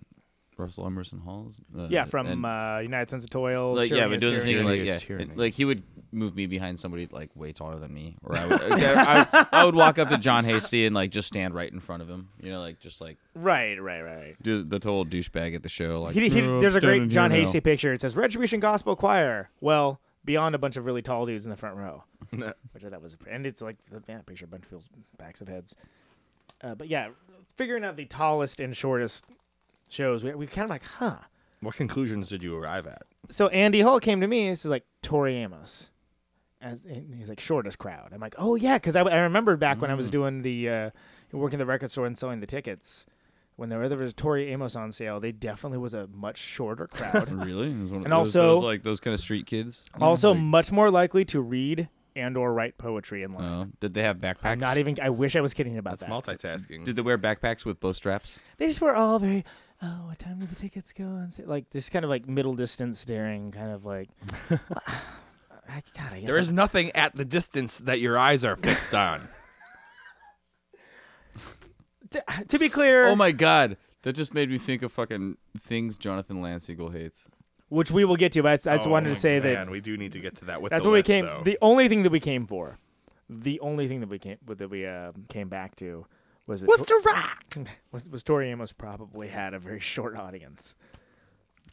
Russell 0.58 0.86
Emerson 0.86 1.18
Halls. 1.18 1.60
Uh, 1.76 1.86
yeah, 1.90 2.04
from 2.04 2.26
and, 2.26 2.44
uh, 2.44 2.78
United 2.82 3.08
Sons 3.10 3.24
of 3.24 3.30
Toil. 3.30 3.74
like 3.74 3.90
yeah, 3.90 3.96
Tyranny 4.06 4.14
but 4.14 4.20
doing 4.20 4.32
this 4.34 4.42
thing 4.44 4.64
like 4.64 4.84
yeah, 4.84 5.16
it- 5.16 5.36
like 5.36 5.54
he 5.54 5.64
would 5.64 5.82
move 6.12 6.36
me 6.36 6.46
behind 6.46 6.78
somebody 6.78 7.08
like 7.10 7.30
way 7.34 7.52
taller 7.52 7.78
than 7.78 7.92
me, 7.92 8.16
or 8.22 8.36
I 8.36 8.46
would 8.46 8.60
I, 8.72 9.26
I, 9.32 9.46
I 9.52 9.64
would 9.64 9.74
walk 9.74 9.98
up 9.98 10.08
to 10.10 10.18
John 10.18 10.44
Hasty 10.44 10.84
and 10.86 10.94
like 10.94 11.10
just 11.10 11.28
stand 11.28 11.54
right 11.54 11.72
in 11.72 11.80
front 11.80 12.02
of 12.02 12.08
him, 12.08 12.28
you 12.40 12.50
know, 12.50 12.60
like 12.60 12.80
just 12.80 13.00
like 13.00 13.16
Right, 13.34 13.80
right, 13.82 14.02
right. 14.02 14.36
do 14.42 14.62
the 14.62 14.78
total 14.78 15.06
douchebag 15.06 15.54
at 15.54 15.62
the 15.62 15.68
show. 15.70 16.02
Like 16.02 16.14
He, 16.14 16.28
he, 16.28 16.42
"Oh, 16.42 16.60
there's 16.60 16.76
a 16.76 16.80
great 16.80 17.02
here 17.02 17.10
John 17.10 17.30
now." 17.30 17.36
Hasty 17.36 17.60
picture. 17.60 17.92
It 17.94 18.00
says 18.02 18.14
Retribution 18.16 18.60
Gospel 18.60 18.94
Choir. 18.94 19.48
Well, 19.60 20.00
beyond 20.24 20.54
a 20.54 20.58
bunch 20.58 20.76
of 20.76 20.84
really 20.84 21.02
tall 21.02 21.24
dudes 21.26 21.46
in 21.46 21.50
the 21.50 21.56
front 21.56 21.76
row, 21.76 22.04
which 22.30 22.84
I 22.84 22.90
thought 22.90 23.02
was, 23.02 23.16
and 23.28 23.46
it's 23.46 23.62
like 23.62 23.76
the 23.90 24.02
yeah, 24.06 24.18
picture 24.18 24.44
a 24.44 24.48
bunch 24.48 24.64
of 24.64 24.68
people's 24.68 24.88
backs 25.18 25.40
of 25.40 25.48
heads. 25.48 25.74
Uh, 26.62 26.74
but 26.74 26.88
yeah, 26.88 27.08
figuring 27.56 27.84
out 27.84 27.96
the 27.96 28.04
tallest 28.04 28.60
and 28.60 28.76
shortest 28.76 29.24
shows, 29.92 30.24
we, 30.24 30.34
we 30.34 30.46
kind 30.46 30.64
of 30.64 30.70
like, 30.70 30.84
huh. 30.84 31.18
What 31.60 31.76
conclusions 31.76 32.28
did 32.28 32.42
you 32.42 32.56
arrive 32.56 32.86
at? 32.86 33.02
so 33.30 33.46
Andy 33.48 33.80
Hull 33.82 34.00
came 34.00 34.20
to 34.20 34.26
me. 34.26 34.48
This 34.48 34.64
is 34.64 34.70
like 34.70 34.84
Tori 35.00 35.36
Amos, 35.36 35.90
as 36.60 36.84
and 36.84 37.14
he's 37.14 37.28
like 37.28 37.38
shortest 37.40 37.78
crowd. 37.78 38.10
I'm 38.12 38.20
like, 38.20 38.34
oh 38.36 38.56
yeah, 38.56 38.76
because 38.78 38.96
I, 38.96 39.02
I 39.02 39.18
remember 39.18 39.56
back 39.56 39.80
when 39.80 39.90
I 39.90 39.94
Mm. 39.94 39.98
was 39.98 40.10
doing 40.10 40.42
the 40.42 40.68
uh, 40.68 40.90
working 41.32 41.58
the 41.60 41.66
record 41.66 41.90
store 41.90 42.06
and 42.06 42.18
selling 42.18 42.40
the 42.40 42.46
tickets. 42.48 43.06
When 43.56 43.68
there, 43.68 43.86
there 43.88 43.98
was 43.98 44.10
a 44.10 44.14
Tori 44.14 44.50
Amos 44.50 44.74
on 44.74 44.90
sale, 44.92 45.20
they 45.20 45.30
definitely 45.30 45.78
was 45.78 45.92
a 45.94 46.08
much 46.08 46.38
shorter 46.38 46.86
crowd. 46.88 47.30
Really? 47.46 47.70
It 47.70 47.80
was 47.82 47.90
one 47.90 48.00
of 48.00 48.04
And 48.06 48.12
those, 48.12 48.34
also- 48.34 48.54
those, 48.54 48.62
like 48.64 48.82
those 48.82 48.98
kind 48.98 49.12
of 49.14 49.20
street 49.20 49.46
kids. 49.46 49.84
also, 50.00 50.32
Like, 50.32 50.40
much 50.40 50.72
more 50.72 50.90
likely 50.90 51.24
to 51.26 51.40
read 51.40 51.88
and 52.16 52.36
or 52.36 52.52
write 52.52 52.76
poetry 52.78 53.22
in 53.22 53.34
line. 53.34 53.44
uh, 53.44 53.66
did 53.78 53.94
they 53.94 54.02
have 54.02 54.16
backpacks? 54.18 54.38
I'm 54.44 54.58
not 54.58 54.78
even. 54.78 54.98
I 55.00 55.10
wish 55.10 55.36
I 55.36 55.40
was 55.42 55.54
kidding 55.54 55.76
about 55.78 55.98
That's 56.00 56.04
that. 56.26 56.38
multitasking. 56.40 56.82
Did 56.84 56.96
they 56.96 57.02
wear 57.02 57.18
backpacks 57.18 57.64
with 57.64 57.78
bow 57.78 57.92
straps? 57.92 58.40
They 58.56 58.66
just 58.66 58.80
were 58.80 58.94
all 58.96 59.18
very. 59.18 59.44
Oh, 59.84 60.04
what 60.06 60.18
time 60.18 60.38
do 60.38 60.46
the 60.46 60.54
tickets 60.54 60.92
go 60.92 61.04
on? 61.04 61.30
sale?" 61.30 61.46
Like 61.48 61.70
this 61.70 61.88
kind 61.88 62.04
of 62.04 62.10
like 62.10 62.28
middle 62.28 62.54
distance 62.54 63.00
staring, 63.00 63.50
kind 63.50 63.72
of 63.72 63.84
like. 63.84 64.08
I, 65.68 65.82
God, 65.96 66.12
I 66.12 66.20
guess 66.20 66.26
there 66.28 66.38
I'm- 66.38 66.54
nothing 66.54 66.90
at 66.92 67.14
the 67.14 67.24
distance 67.24 67.78
that 67.78 68.00
your 68.00 68.18
eyes 68.18 68.44
are 68.44 68.56
fixed 68.56 68.94
on. 68.94 69.26
to, 72.10 72.22
to 72.48 72.58
be 72.58 72.68
clear. 72.68 73.06
Oh 73.06 73.16
my 73.16 73.32
god, 73.32 73.76
that 74.02 74.14
just 74.14 74.34
made 74.34 74.50
me 74.50 74.58
think 74.58 74.82
of 74.82 74.92
fucking 74.92 75.36
things 75.58 75.96
Jonathan 75.98 76.42
Landsiegel 76.42 76.92
hates. 76.92 77.28
which 77.68 77.90
we 77.90 78.04
will 78.04 78.16
get 78.16 78.32
to. 78.32 78.42
But 78.42 78.52
I 78.52 78.56
just, 78.56 78.68
I 78.68 78.76
just 78.76 78.88
Oh, 78.88 78.90
wanted 78.90 79.10
to 79.10 79.16
say 79.16 79.40
man, 79.40 79.66
that 79.66 79.70
we 79.70 79.80
do 79.80 79.96
need 79.96 80.12
to 80.12 80.20
get 80.20 80.36
to 80.36 80.44
that 80.46 80.60
with 80.62 80.70
that's 80.70 80.82
the 80.84 80.90
what 80.90 80.94
we 80.94 81.02
came. 81.02 81.24
though. 81.24 81.42
The 81.44 81.58
only 81.62 81.88
thing 81.88 82.02
that 82.02 82.12
we 82.12 82.20
came 82.20 82.46
for, 82.46 82.78
the 83.30 83.60
only 83.60 83.88
thing 83.88 84.00
that 84.00 84.08
we 84.08 84.18
came 84.18 84.38
that 84.46 84.70
we 84.70 84.86
uh, 84.86 85.12
came 85.28 85.48
back 85.48 85.76
to 85.76 86.06
was 86.46 86.60
that 86.60 86.66
What's 86.68 86.82
the 86.82 87.02
rock? 87.06 87.56
was, 87.92 88.08
was 88.08 88.22
Tori 88.22 88.50
Amos 88.50 88.72
probably 88.72 89.28
had 89.28 89.54
a 89.54 89.58
very 89.58 89.80
short 89.80 90.16
audience. 90.16 90.74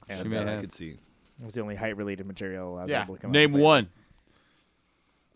She 0.08 0.14
And 0.14 0.30
may 0.30 0.38
uh, 0.38 0.44
That 0.46 0.58
I 0.58 0.62
could 0.62 0.72
see. 0.74 0.92
it 1.40 1.46
was 1.46 1.54
the 1.54 1.62
only 1.62 1.76
height 1.76 1.98
related 1.98 2.26
material 2.28 2.78
I 2.78 2.84
was 2.84 2.92
Yeah. 2.92 3.04
able 3.04 3.16
to 3.16 3.22
come 3.22 3.32
up 3.32 3.34
Name 3.34 3.52
with. 3.52 3.62
one. 3.62 3.90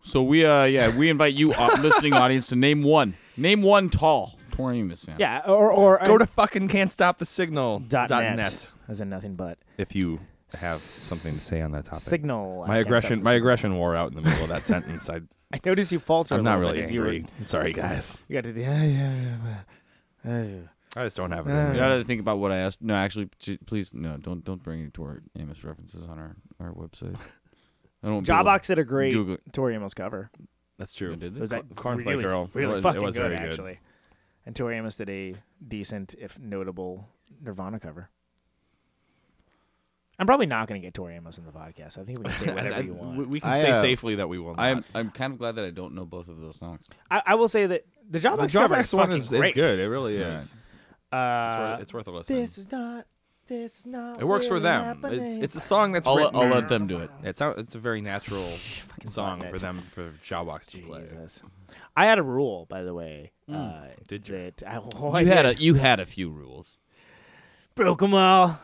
So 0.02 0.22
we 0.22 0.44
uh 0.44 0.64
yeah 0.64 0.94
we 0.94 1.08
invite 1.08 1.34
you 1.34 1.52
uh, 1.52 1.78
listening 1.80 2.12
audience 2.24 2.48
to 2.48 2.56
name 2.56 2.82
one. 2.82 3.14
Name 3.36 3.62
one 3.62 3.88
tall 3.88 4.38
Tori 4.50 4.78
Amos 4.80 5.04
fan. 5.04 5.16
Yeah, 5.18 5.42
or 5.46 5.72
or 5.72 5.98
Go 6.04 6.16
uh, 6.16 6.18
to 6.18 6.26
fucking 6.26 6.68
can't 6.68 6.92
stop 6.92 7.18
the 7.18 7.26
signal 7.26 7.80
dot 7.80 8.10
net, 8.10 8.36
net 8.36 8.70
as 8.88 9.00
in 9.00 9.08
nothing 9.08 9.34
but 9.34 9.58
if 9.78 9.94
you 9.96 10.20
have 10.60 10.76
something 10.76 11.32
to 11.32 11.38
say 11.38 11.60
on 11.62 11.72
that 11.72 11.86
topic. 11.86 11.98
signal. 12.00 12.64
my 12.68 12.76
aggression, 12.78 13.22
my 13.22 13.30
signal. 13.32 13.36
aggression 13.36 13.76
wore 13.76 13.96
out 13.96 14.10
in 14.10 14.14
the 14.14 14.22
middle 14.22 14.42
of 14.44 14.50
that 14.50 14.64
sentence. 14.72 15.08
I, 15.10 15.22
I 15.54 15.60
noticed 15.64 15.92
you 15.92 16.00
falter. 16.00 16.34
I'm 16.34 16.40
a 16.40 16.42
not 16.42 16.58
really 16.58 16.74
bit 16.78 16.84
as 16.84 16.92
you 16.92 17.00
were- 17.00 17.08
angry. 17.08 17.30
Sorry, 17.44 17.72
guys. 17.72 18.18
You 18.28 18.34
got 18.34 18.44
to 18.44 18.52
the 18.52 18.62
yeah 18.62 18.82
yeah 18.82 19.56
yeah. 20.24 20.58
I 20.96 21.04
just 21.04 21.16
don't 21.16 21.30
have 21.32 21.46
it. 21.48 21.52
Uh, 21.52 21.54
in 21.68 21.74
You 21.74 21.80
gotta 21.80 22.04
think 22.04 22.20
about 22.20 22.38
what 22.38 22.52
I 22.52 22.56
asked. 22.58 22.80
No, 22.82 22.94
actually, 22.94 23.28
please 23.66 23.92
no, 23.94 24.16
don't 24.16 24.44
don't 24.44 24.62
bring 24.62 24.80
any 24.80 24.90
Tori 24.90 25.20
Amos 25.38 25.62
references 25.64 26.06
on 26.06 26.18
our 26.18 26.36
our 26.60 26.72
website. 26.72 27.16
I 28.02 28.08
don't. 28.08 28.26
Jawbox 28.26 28.66
did 28.66 28.78
a 28.78 28.84
great 28.84 29.12
Google. 29.12 29.38
Tori 29.52 29.74
Amos 29.74 29.94
cover. 29.94 30.30
That's 30.78 30.94
true. 30.94 31.14
Did 31.16 31.36
It 31.36 31.40
was 31.40 31.50
they? 31.50 31.56
like 31.58 31.68
Cornflake 31.74 32.06
really, 32.06 32.22
Girl. 32.24 32.50
really 32.52 32.68
It 32.70 32.72
was- 32.74 32.80
it 32.80 32.82
fucking 32.82 33.02
was 33.02 33.16
good, 33.16 33.22
very 33.28 33.36
good. 33.36 33.48
actually. 33.48 33.78
And 34.46 34.54
Tori 34.56 34.76
Amos 34.76 34.96
did 34.96 35.08
a 35.08 35.34
decent, 35.66 36.14
if 36.18 36.38
notable, 36.38 37.08
Nirvana 37.40 37.78
cover. 37.80 38.10
I'm 40.24 40.26
probably 40.26 40.46
not 40.46 40.66
going 40.68 40.80
to 40.80 40.86
get 40.86 40.94
Tori 40.94 41.14
Amos 41.16 41.36
in 41.36 41.44
the 41.44 41.52
podcast. 41.52 41.98
I 41.98 42.04
think 42.04 42.18
we 42.18 42.24
can 42.24 42.32
say 42.32 42.46
whatever 42.54 42.76
I- 42.76 42.80
you 42.80 42.94
want. 42.94 43.28
We 43.28 43.40
can 43.40 43.50
I, 43.50 43.60
say 43.60 43.70
uh, 43.72 43.80
safely 43.82 44.14
that 44.14 44.28
we 44.28 44.38
will 44.38 44.54
not. 44.54 44.60
I'm 44.60 44.84
I'm 44.94 45.10
kind 45.10 45.34
of 45.34 45.38
glad 45.38 45.56
that 45.56 45.64
I 45.66 45.70
don't 45.70 45.94
know 45.94 46.04
both 46.06 46.28
of 46.28 46.40
those 46.40 46.56
songs. 46.56 46.88
I, 47.10 47.22
I 47.26 47.34
will 47.34 47.48
say 47.48 47.66
that 47.66 47.84
the 48.08 48.18
the 48.18 48.28
Jawbox 48.28 48.52
cover 48.54 48.74
Jawbox 48.76 48.82
is 48.84 48.94
one 48.94 49.12
is, 49.12 49.32
is 49.32 49.38
great. 49.38 49.54
good. 49.54 49.78
It 49.78 49.88
really 49.88 50.18
Yeah. 50.18 50.38
is. 50.38 50.56
Uh, 51.12 51.16
It's 51.46 51.56
worth, 51.56 51.80
it's 51.80 51.94
worth 51.94 52.06
a 52.08 52.10
listen. 52.10 52.36
this 52.36 52.58
is 52.58 52.72
not. 52.72 53.06
This 53.46 53.80
is 53.80 53.86
not. 53.86 54.18
it 54.20 54.24
works 54.24 54.48
for 54.48 54.58
them. 54.58 54.82
happening. 54.84 55.20
It's, 55.22 55.44
it's 55.44 55.54
a 55.56 55.60
song 55.60 55.92
that's 55.92 56.06
I'll. 56.06 56.18
I'll 56.34 56.48
let 56.48 56.68
them 56.68 56.86
do 56.86 56.98
it. 57.00 57.10
It's 57.22 57.42
out, 57.42 57.58
it's 57.58 57.74
a 57.74 57.78
very 57.78 58.00
natural 58.00 58.48
song 59.04 59.44
for 59.50 59.58
them 59.58 59.82
for 59.90 60.12
Jawbox 60.26 60.70
to 60.70 60.78
play. 60.78 61.04
I 61.94 62.06
had 62.06 62.18
a 62.18 62.22
rule, 62.22 62.64
by 62.70 62.82
the 62.84 62.94
way. 62.94 63.32
Uh, 63.52 63.82
Did 64.08 64.28
you? 64.28 64.50
That 64.56 64.62
I, 64.66 64.80
oh, 64.96 65.10
I 65.12 65.20
You 65.20 65.26
had 65.26 65.42
did. 65.42 65.58
a 65.58 65.60
you 65.60 65.74
had 65.74 66.00
a 66.00 66.06
few 66.06 66.30
rules. 66.30 66.78
broke 67.74 67.98
them 68.00 68.14
all. 68.14 68.58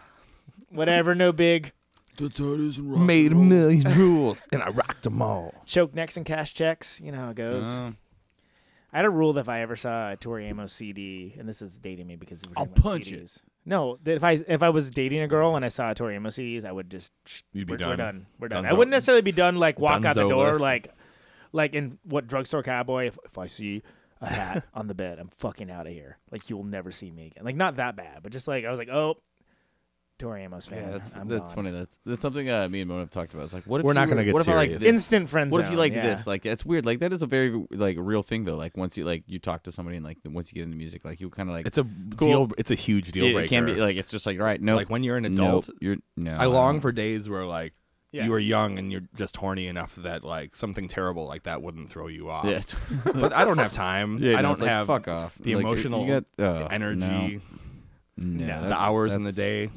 Whatever, 0.70 1.14
no 1.14 1.32
big. 1.32 1.72
Made 2.18 3.32
a 3.32 3.34
million 3.34 3.96
rules 3.96 4.46
and 4.52 4.62
I 4.62 4.68
rocked 4.68 5.04
them 5.04 5.22
all. 5.22 5.54
Choke 5.64 5.94
necks 5.94 6.16
and 6.16 6.26
cash 6.26 6.52
checks. 6.52 7.00
You 7.00 7.12
know 7.12 7.18
how 7.18 7.30
it 7.30 7.36
goes. 7.36 7.66
Uh, 7.66 7.92
I 8.92 8.96
had 8.98 9.04
a 9.06 9.10
rule 9.10 9.32
that 9.34 9.40
if 9.40 9.48
I 9.48 9.60
ever 9.62 9.76
saw 9.76 10.10
a 10.10 10.16
Tori 10.16 10.46
Amos 10.46 10.72
CD, 10.72 11.34
and 11.38 11.48
this 11.48 11.62
is 11.62 11.78
dating 11.78 12.06
me 12.08 12.16
because 12.16 12.42
we're 12.42 12.52
I'll 12.56 12.66
talking 12.66 12.80
about 12.82 12.90
punch 12.92 13.12
it. 13.12 13.22
CDs. 13.24 13.42
No, 13.64 13.98
that 14.02 14.16
if 14.16 14.24
I 14.24 14.32
if 14.48 14.62
I 14.62 14.68
was 14.70 14.90
dating 14.90 15.20
a 15.20 15.28
girl 15.28 15.56
and 15.56 15.64
I 15.64 15.68
saw 15.68 15.90
a 15.90 15.94
Tori 15.94 16.16
Amos 16.16 16.36
CDs, 16.36 16.64
I 16.64 16.72
would 16.72 16.90
just 16.90 17.12
You'd 17.52 17.66
be 17.66 17.72
we're, 17.72 17.76
done. 17.76 17.88
we're 17.90 17.96
done. 17.96 18.26
We're 18.38 18.48
done. 18.48 18.66
I 18.66 18.70
Dunzo. 18.70 18.78
wouldn't 18.78 18.90
necessarily 18.90 19.22
be 19.22 19.32
done 19.32 19.56
like 19.56 19.78
walk 19.78 20.04
out 20.04 20.14
the 20.16 20.28
door 20.28 20.48
Dunzo-less. 20.50 20.60
like 20.60 20.88
like 21.52 21.74
in 21.74 21.98
what 22.04 22.26
drugstore 22.26 22.62
cowboy. 22.62 23.06
If, 23.06 23.18
if 23.24 23.38
I 23.38 23.46
see 23.46 23.82
a 24.20 24.26
hat 24.26 24.64
on 24.74 24.88
the 24.88 24.94
bed, 24.94 25.18
I'm 25.18 25.28
fucking 25.38 25.70
out 25.70 25.86
of 25.86 25.92
here. 25.92 26.18
Like 26.30 26.50
you 26.50 26.56
will 26.56 26.64
never 26.64 26.90
see 26.90 27.10
me 27.10 27.28
again. 27.28 27.44
Like 27.44 27.56
not 27.56 27.76
that 27.76 27.96
bad, 27.96 28.18
but 28.22 28.32
just 28.32 28.48
like 28.48 28.64
I 28.64 28.70
was 28.70 28.78
like, 28.78 28.88
oh, 28.90 29.14
Tori 30.20 30.44
Amos 30.44 30.66
fan. 30.66 30.78
yeah, 30.82 30.90
that's 30.90 31.10
I'm 31.16 31.26
that's 31.28 31.46
gone. 31.46 31.54
funny. 31.54 31.70
That's 31.72 31.98
that's 32.06 32.22
something 32.22 32.48
uh, 32.48 32.68
me 32.68 32.80
and 32.82 32.88
Mona 32.88 33.00
have 33.00 33.10
talked 33.10 33.32
about. 33.34 33.44
It's 33.44 33.54
like, 33.54 33.64
what 33.64 33.80
if 33.80 33.84
We're 33.84 33.92
not 33.94 34.08
gonna 34.08 34.22
get 34.24 34.32
what 34.34 34.42
if 34.42 34.48
I 34.48 34.54
like 34.54 34.68
serious. 34.68 34.82
this? 34.82 34.88
Instant 34.94 35.28
friends. 35.28 35.50
What 35.52 35.62
if 35.64 35.70
you 35.70 35.76
like 35.76 35.92
yeah. 35.94 36.02
this? 36.02 36.26
Like 36.26 36.46
it's 36.46 36.64
weird. 36.64 36.86
Like 36.86 37.00
that 37.00 37.12
is 37.12 37.22
a 37.22 37.26
very 37.26 37.50
like 37.70 37.96
real 37.98 38.22
thing 38.22 38.44
though. 38.44 38.56
Like 38.56 38.76
once 38.76 38.96
you 38.96 39.04
like 39.04 39.24
you 39.26 39.38
talk 39.38 39.64
to 39.64 39.72
somebody 39.72 39.96
and 39.96 40.04
like 40.06 40.18
once 40.26 40.52
you 40.52 40.56
get 40.56 40.64
into 40.64 40.76
music, 40.76 41.04
like 41.04 41.20
you 41.20 41.30
kind 41.30 41.48
of 41.48 41.54
like 41.54 41.66
It's 41.66 41.78
a 41.78 41.86
Cool. 42.16 42.28
deal. 42.28 42.50
It's 42.58 42.70
a 42.70 42.74
huge 42.76 43.10
deal 43.12 43.24
it, 43.24 43.32
breaker. 43.32 43.44
it 43.46 43.48
can 43.48 43.66
be 43.66 43.74
like 43.74 43.96
it's 43.96 44.10
just 44.12 44.26
like 44.26 44.38
right 44.38 44.60
no 44.60 44.76
like 44.76 44.90
when 44.90 45.02
you're 45.02 45.16
an 45.16 45.24
nope, 45.24 45.32
adult. 45.32 45.70
you're 45.80 45.96
no. 46.16 46.32
I 46.36 46.46
long 46.46 46.80
for 46.80 46.92
days 46.92 47.28
where 47.28 47.44
like 47.46 47.72
Yeah. 48.12 48.24
you 48.24 48.30
were 48.30 48.38
young 48.38 48.78
and 48.78 48.90
you're 48.92 49.06
just 49.16 49.36
horny 49.36 49.68
enough 49.68 49.94
that 49.96 50.24
like 50.24 50.54
something 50.54 50.88
terrible 50.88 51.26
like 51.26 51.44
that 51.44 51.62
wouldn't 51.62 51.90
throw 51.90 52.08
you 52.08 52.28
off. 52.28 52.44
yeah. 52.44 52.60
but 53.14 53.32
I 53.32 53.44
don't 53.44 53.58
have 53.58 53.72
time. 53.72 54.18
Yeah, 54.18 54.38
I 54.38 54.42
don't 54.42 54.52
it's 54.52 54.60
like, 54.60 54.70
have 54.70 54.86
fuck 54.86 55.08
off. 55.08 55.34
the 55.40 55.54
Like, 55.56 55.64
emotional 55.64 56.04
you 56.06 56.20
got, 56.38 56.44
uh, 56.64 56.68
energy, 56.70 57.40
no, 58.16 58.24
no, 58.46 58.46
No, 58.46 58.68
the 58.68 58.74
hours 58.78 59.14
in 59.14 59.22
the 59.22 59.32
day. 59.32 59.70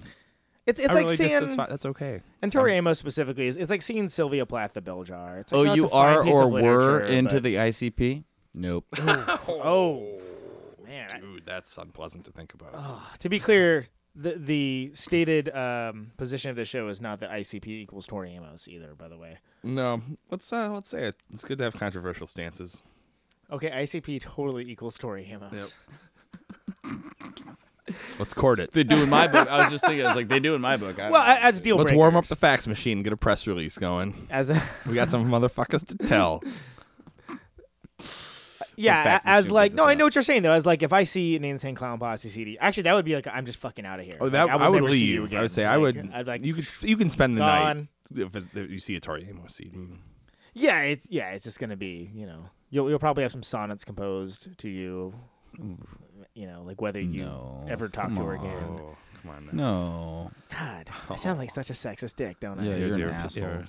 It's 0.65 0.79
it's 0.79 0.89
I 0.89 0.93
like 0.93 1.03
really 1.05 1.15
seeing 1.17 1.29
just, 1.31 1.41
that's, 1.41 1.55
fi- 1.55 1.67
that's 1.67 1.85
okay. 1.87 2.21
and 2.41 2.51
Tori 2.51 2.73
Amos 2.73 2.97
specifically 2.97 3.47
is 3.47 3.57
it's 3.57 3.69
like 3.69 3.81
seeing 3.81 4.07
Sylvia 4.07 4.45
Plath 4.45 4.73
the 4.73 4.81
Bell 4.81 5.03
Jar. 5.03 5.39
It's 5.39 5.51
like, 5.51 5.59
Oh, 5.59 5.63
no, 5.63 5.71
it's 5.73 5.81
you 5.81 5.85
a 5.87 5.89
fine 5.89 6.15
are 6.17 6.23
piece 6.23 6.35
or 6.35 6.43
of 6.43 6.51
were 6.51 6.61
literature, 6.61 7.03
into 7.05 7.35
but- 7.35 7.43
the 7.43 7.55
ICP? 7.55 8.23
Nope. 8.53 8.85
Oh, 9.47 10.19
man. 10.85 11.09
I- 11.13 11.19
Dude, 11.19 11.45
that's 11.45 11.77
unpleasant 11.77 12.25
to 12.25 12.31
think 12.31 12.53
about. 12.53 13.01
to 13.19 13.27
be 13.29 13.39
clear, 13.39 13.87
the 14.15 14.35
the 14.37 14.91
stated 14.93 15.49
um, 15.55 16.11
position 16.17 16.49
of 16.51 16.55
the 16.55 16.65
show 16.65 16.87
is 16.87 17.01
not 17.01 17.19
that 17.21 17.31
ICP 17.31 17.67
equals 17.67 18.05
Tori 18.07 18.31
Amos 18.33 18.67
either. 18.67 18.93
By 18.95 19.07
the 19.09 19.17
way, 19.17 19.39
No, 19.63 20.01
let's 20.31 20.53
uh, 20.53 20.69
let's 20.71 20.89
say 20.89 21.07
it. 21.07 21.15
It's 21.33 21.43
good 21.43 21.57
to 21.57 21.63
have 21.65 21.73
controversial 21.75 22.27
stances. 22.27 22.83
okay, 23.51 23.69
ICP 23.71 24.21
totally 24.21 24.69
equals 24.71 24.97
Tori 24.97 25.25
Amos. 25.31 25.75
Let's 28.17 28.33
court 28.33 28.59
it. 28.59 28.71
They 28.71 28.83
do 28.83 29.03
in 29.03 29.09
my 29.09 29.27
book. 29.27 29.49
I 29.49 29.63
was 29.63 29.71
just 29.71 29.83
thinking, 29.85 30.05
I 30.05 30.09
was 30.09 30.15
like, 30.15 30.29
they 30.29 30.39
do 30.39 30.55
in 30.55 30.61
my 30.61 30.77
book. 30.77 30.99
I 30.99 31.09
Well, 31.09 31.21
know. 31.25 31.31
a- 31.33 31.39
as 31.45 31.59
deal 31.59 31.75
Let's 31.77 31.91
warm 31.91 32.15
up 32.15 32.25
the 32.25 32.35
fax 32.35 32.67
machine. 32.67 32.99
And 32.99 33.03
get 33.03 33.11
a 33.13 33.17
press 33.17 33.45
release 33.47 33.77
going. 33.77 34.13
as 34.29 34.49
a 34.49 34.61
We 34.87 34.93
got 34.93 35.09
some 35.11 35.25
motherfuckers 35.29 35.85
to 35.87 35.97
tell. 36.07 36.41
yeah, 38.75 39.19
as 39.25 39.51
like 39.51 39.73
no, 39.73 39.83
this 39.83 39.91
I 39.91 39.95
know 39.95 40.05
what 40.05 40.15
you're 40.15 40.23
saying 40.23 40.41
though. 40.43 40.51
As 40.53 40.65
like 40.65 40.81
if 40.81 40.93
I 40.93 41.03
see 41.03 41.35
an 41.35 41.43
insane 41.43 41.75
clown 41.75 41.99
posse 41.99 42.29
CD, 42.29 42.57
actually 42.57 42.83
that 42.83 42.93
would 42.93 43.05
be 43.05 43.15
like 43.15 43.27
I'm 43.27 43.45
just 43.45 43.59
fucking 43.59 43.85
out 43.85 43.99
of 43.99 44.05
here. 44.05 44.17
Oh, 44.19 44.25
Like, 44.25 44.33
that 44.33 44.49
I 44.49 44.69
would, 44.69 44.81
never 44.83 44.93
see 44.95 45.05
you 45.05 45.21
leave. 45.23 45.33
I 45.35 45.41
would 45.41 45.51
say 45.51 45.65
I 45.65 45.77
would. 45.77 46.09
I'd 46.13 46.27
like 46.27 46.43
you 46.43 46.53
could 46.53 46.67
you 46.81 46.97
can 46.97 47.09
spend 47.09 47.37
the 47.37 47.41
gone. 47.41 47.89
night 48.15 48.25
if, 48.27 48.35
it, 48.35 48.43
if 48.55 48.71
you 48.71 48.79
see 48.79 48.95
a 48.95 48.99
Tori 48.99 49.27
Amos 49.29 49.55
CD. 49.55 49.77
Yeah, 50.53 50.81
it's 50.81 51.07
yeah, 51.09 51.31
it's 51.31 51.43
just 51.43 51.59
gonna 51.59 51.77
be 51.77 52.09
you 52.13 52.25
know 52.25 52.45
you'll 52.69 52.89
you'll 52.89 52.99
probably 52.99 53.23
have 53.23 53.31
some 53.31 53.43
sonnets 53.43 53.83
composed 53.85 54.57
to 54.59 54.69
you. 54.69 55.13
You 56.35 56.47
know, 56.47 56.63
like 56.65 56.81
whether 56.81 56.99
you 56.99 57.23
No, 57.25 57.65
ever 57.69 57.87
talk 57.89 58.09
to 58.09 58.15
come 58.15 58.25
her 58.25 58.33
again. 58.33 58.63
Oh, 58.67 58.95
come 59.21 59.31
on. 59.31 59.45
Man. 59.45 59.55
no. 59.55 60.31
God, 60.57 60.89
I 61.09 61.15
sound 61.15 61.37
like 61.39 61.51
such 61.51 61.69
a 61.69 61.73
sexist 61.73 62.15
dick, 62.15 62.39
don't 62.39 62.59
I? 62.59 62.63
Yeah, 62.63 62.75
Here's 62.75 62.97
you're 62.97 63.09
an 63.09 63.13
your- 63.13 63.23
asshole. 63.23 63.43
your- 63.43 63.63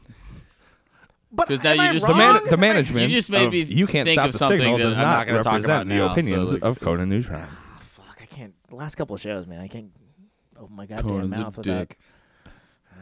But 1.31 1.49
'Cause 1.49 1.63
now 1.63 1.71
am 1.73 1.77
you 1.77 1.83
I 1.83 1.93
just- 1.93 2.07
The, 2.07 2.13
wrong? 2.13 2.19
man, 2.19 2.41
the 2.49 2.57
management 2.57 3.11
You 3.11 3.17
just 3.17 3.29
made 3.31 3.47
of 3.47 3.53
me 3.53 3.63
you 3.65 3.87
can't 3.87 4.07
think 4.07 4.15
stop 4.17 4.27
of 4.27 4.33
the 4.33 4.39
something 4.39 4.61
signal 4.61 4.79
that 4.79 4.83
does 4.85 4.97
I'm 4.97 5.03
not 5.03 5.11
not 5.19 5.27
gonna 5.27 5.43
talk 5.43 5.53
represent 5.55 5.73
about 5.83 5.89
the 5.89 5.95
now, 5.95 6.07
so, 6.07 6.13
opinions 6.13 6.53
like- 6.55 6.63
of 6.63 6.81
Conan 6.81 7.09
Neutron. 7.11 7.49
Fuck, 7.81 8.19
I 8.23 8.27
can't. 8.27 8.55
The 8.69 8.77
last 8.77 8.95
couple 8.95 9.15
of 9.15 9.21
shows, 9.21 9.47
man, 9.47 9.61
I 9.61 9.69
can't 9.69 9.91
open 10.57 10.75
my 10.77 10.87
goddamn 10.87 11.09
Conan's 11.09 11.37
a 11.37 11.41
mouth 11.41 11.57
without. 11.59 11.79
dick. 11.89 11.99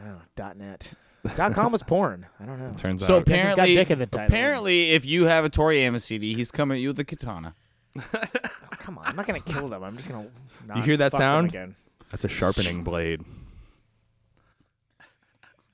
Oh, 0.04 0.20
dot 0.34 0.56
net. 0.56 0.90
dot 1.36 1.52
com 1.52 1.70
was 1.70 1.82
porn. 1.84 2.26
I 2.40 2.44
don't 2.46 2.58
know. 2.58 2.72
Turns 2.76 3.06
So 3.06 3.18
out 3.18 3.26
Guess 3.26 3.36
it's 3.36 3.44
got 3.44 3.52
apparently, 3.52 3.74
dick 3.76 3.90
in 3.92 3.98
the 4.00 4.06
title. 4.06 4.26
apparently, 4.26 4.90
if 4.90 5.04
you 5.04 5.26
have 5.26 5.44
a 5.44 5.48
Tori 5.48 5.78
Amos 5.78 6.04
CD, 6.04 6.34
he's 6.34 6.50
coming 6.50 6.76
at 6.78 6.80
you 6.82 6.88
with 6.88 6.98
a 6.98 7.04
katana. 7.04 7.54
Come 8.78 8.98
on, 8.98 9.06
I'm 9.06 9.16
not 9.16 9.26
gonna 9.26 9.40
kill 9.40 9.68
them. 9.68 9.82
I'm 9.82 9.96
just 9.96 10.08
gonna. 10.08 10.28
Not 10.66 10.76
You 10.78 10.82
hear 10.82 10.96
that 10.96 11.12
fuck 11.12 11.20
them 11.20 11.26
sound? 11.26 11.48
Again. 11.48 11.76
that's 12.10 12.24
a 12.24 12.28
sharpening 12.28 12.84
blade. 12.84 13.22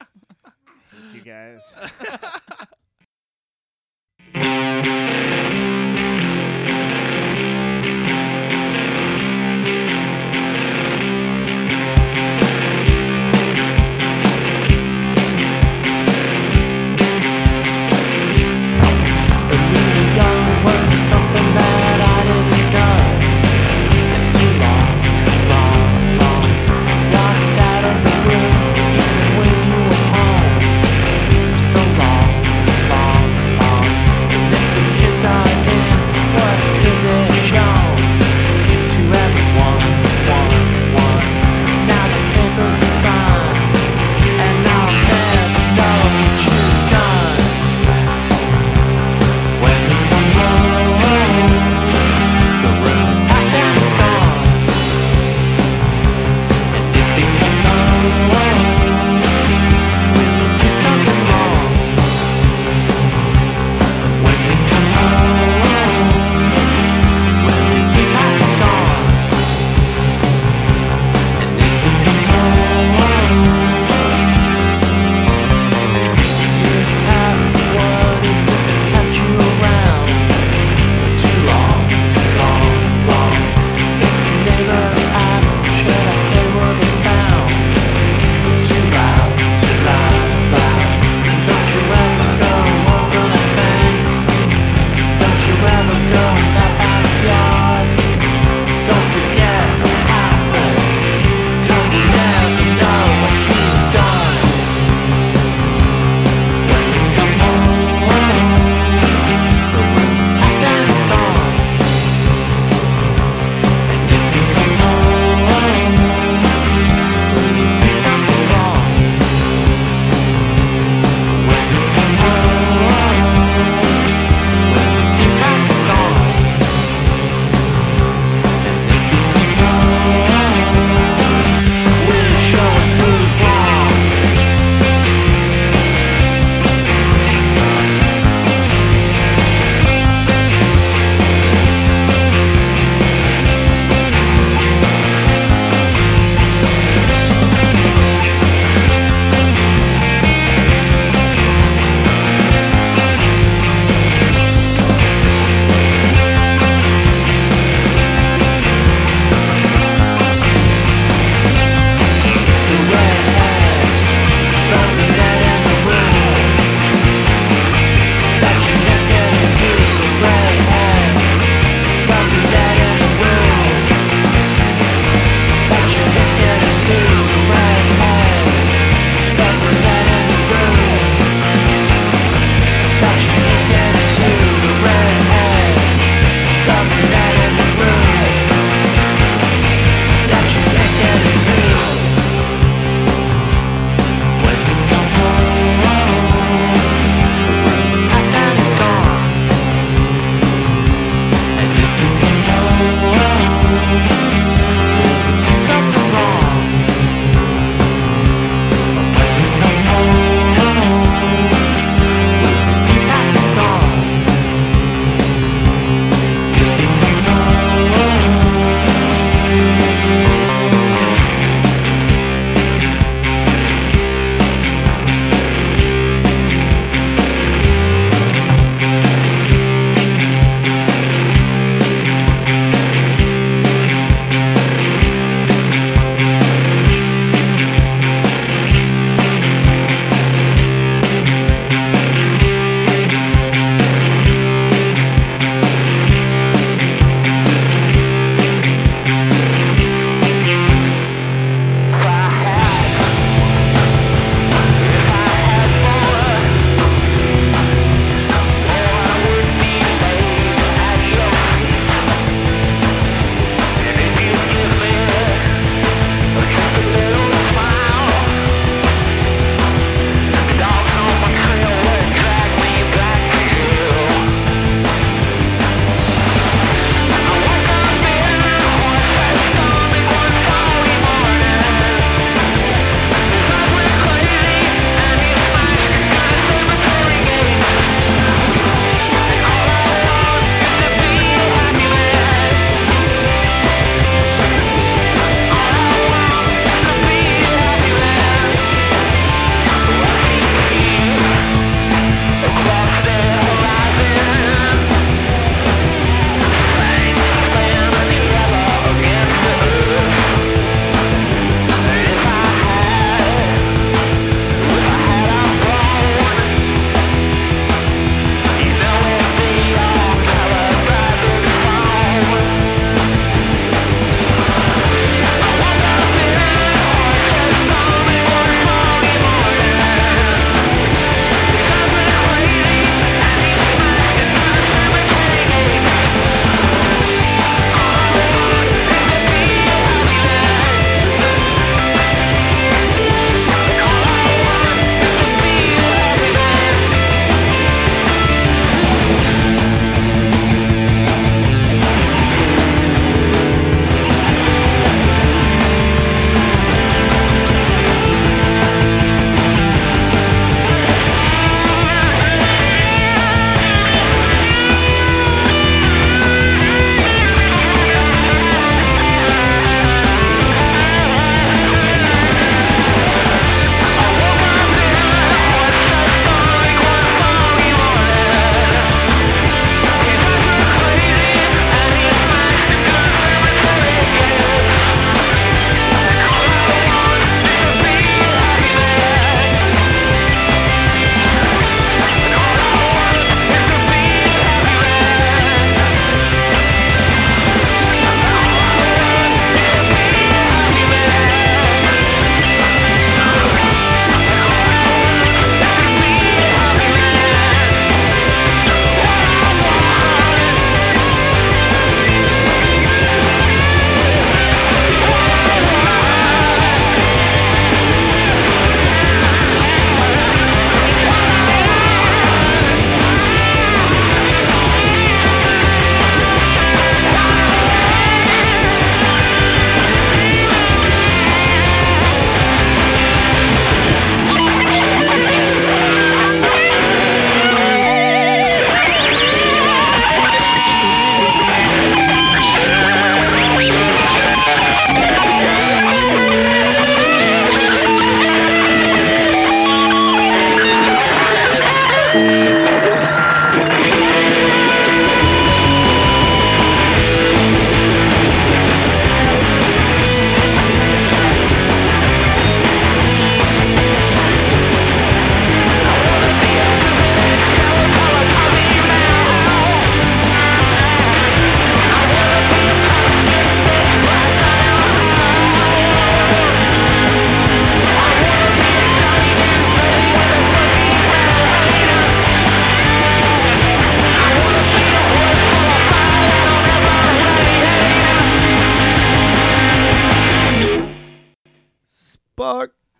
Hate 0.00 1.14
you 1.14 1.20
guys. 1.20 1.74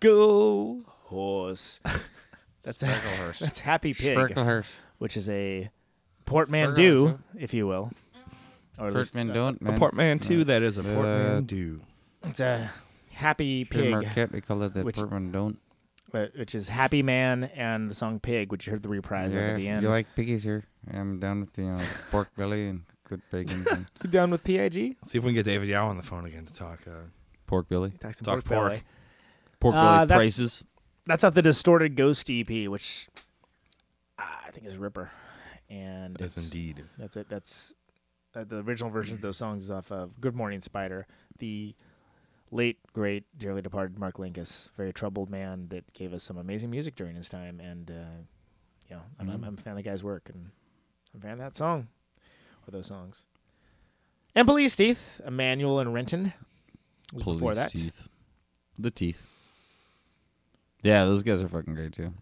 Sparklehorse. 0.01 1.79
That's 2.63 2.83
a, 2.83 2.87
Sparklehorse. 2.87 3.39
that's 3.39 3.59
Happy 3.59 3.93
Pig, 3.93 4.17
Sparklehorse. 4.17 4.75
which 4.97 5.15
is 5.17 5.29
a 5.29 5.69
portmanteau, 6.25 7.17
if 7.37 7.53
you 7.53 7.65
will. 7.67 7.91
Or 8.77 8.87
at 8.87 8.93
least, 8.93 9.13
Portman 9.13 9.31
uh, 9.31 9.33
don't, 9.33 9.61
A 9.61 9.63
man. 9.65 9.77
portmanteau 9.77 10.43
that 10.43 10.61
is 10.61 10.77
a 10.77 10.81
Uh, 10.81 10.93
portmanteau. 10.93 11.79
It's 12.23 12.39
a 12.41 12.69
Happy 13.11 13.63
Pig, 13.65 13.91
Marquette, 13.91 14.31
we 14.31 14.41
call 14.41 14.61
it 14.63 14.73
the 14.73 14.83
which- 14.83 14.95
Portman 14.97 15.31
don't. 15.31 15.57
uh, 16.13 16.25
which 16.35 16.53
is 16.53 16.67
Happy 16.69 17.01
Man 17.01 17.45
and 17.55 17.89
the 17.89 17.93
song 17.95 18.19
Pig, 18.19 18.51
which 18.51 18.67
you 18.67 18.71
heard 18.71 18.83
the 18.83 18.89
reprise 18.89 19.33
of 19.33 19.39
Yeah, 19.39 19.47
at 19.47 19.55
the 19.55 19.67
end. 19.67 19.81
you 19.83 19.89
like 19.89 20.07
piggies 20.15 20.43
here? 20.43 20.65
I'm 20.93 21.19
down 21.19 21.39
with 21.41 21.53
the 21.53 21.61
you 21.63 21.71
know, 21.75 21.83
pork 22.11 22.29
belly 22.37 22.67
and 22.67 22.83
good 23.07 23.21
bacon 23.31 23.65
and 24.01 24.11
down 24.11 24.31
with 24.31 24.43
PIG? 24.43 24.97
See 25.07 25.17
if 25.17 25.23
we 25.23 25.29
can 25.29 25.35
get 25.35 25.45
David 25.45 25.67
Yow 25.69 25.87
on 25.87 25.97
the 25.97 26.03
phone 26.03 26.25
again 26.25 26.45
to 26.45 26.53
talk. 26.53 26.79
Uh, 26.87 27.07
pork 27.47 27.67
belly. 27.69 27.91
Talk 27.99 28.13
some 28.13 28.25
Talk 28.25 28.43
pork 28.43 28.45
pork. 28.45 28.69
belly. 28.71 28.81
Pork 29.59 29.75
Uh, 29.75 29.81
belly 29.83 30.07
that's- 30.07 30.17
prices. 30.17 30.63
That's 31.05 31.23
off 31.23 31.33
the 31.33 31.41
Distorted 31.41 31.95
Ghost 31.95 32.29
EP, 32.29 32.67
which 32.67 33.09
uh, 34.19 34.23
I 34.45 34.51
think 34.51 34.67
is 34.67 34.77
Ripper. 34.77 35.09
And 35.69 36.17
yes, 36.19 36.37
it's, 36.37 36.45
indeed. 36.45 36.83
That's 36.99 37.17
it. 37.17 37.27
That's 37.29 37.73
uh, 38.35 38.43
the 38.43 38.57
original 38.57 38.91
version 38.91 39.15
of 39.15 39.21
those 39.21 39.37
songs 39.37 39.71
off 39.71 39.91
of 39.91 40.21
Good 40.21 40.35
Morning 40.35 40.61
Spider, 40.61 41.07
the 41.39 41.73
late 42.51 42.77
great 42.93 43.23
dearly 43.37 43.61
departed 43.63 43.97
Mark 43.97 44.17
Linkous, 44.17 44.69
very 44.77 44.93
troubled 44.93 45.31
man 45.31 45.67
that 45.69 45.91
gave 45.93 46.13
us 46.13 46.21
some 46.23 46.37
amazing 46.37 46.69
music 46.69 46.95
during 46.95 47.15
his 47.15 47.27
time, 47.27 47.59
and 47.59 47.89
uh, 47.89 48.21
you 48.87 48.95
know 48.95 49.01
I'm, 49.19 49.29
I'm, 49.29 49.43
I'm 49.43 49.53
a 49.55 49.61
fan 49.61 49.71
of 49.71 49.77
the 49.77 49.83
guy's 49.83 50.03
work, 50.03 50.29
and 50.33 50.51
I'm 51.13 51.19
a 51.21 51.23
fan 51.23 51.33
of 51.33 51.39
that 51.39 51.57
song 51.57 51.87
or 52.67 52.71
those 52.71 52.85
songs. 52.87 53.25
And 54.35 54.47
Police 54.47 54.75
Teeth, 54.75 55.21
Emmanuel 55.25 55.79
and 55.79 55.91
Renton. 55.91 56.33
was 57.13 57.23
before 57.23 57.39
Police 57.39 57.55
that, 57.55 57.71
teeth. 57.71 58.07
The 58.77 58.91
teeth. 58.91 59.25
Yeah, 60.83 61.05
those 61.05 61.23
guys 61.23 61.41
are 61.41 61.47
fucking 61.47 61.75
great 61.75 61.93
too. 61.93 62.13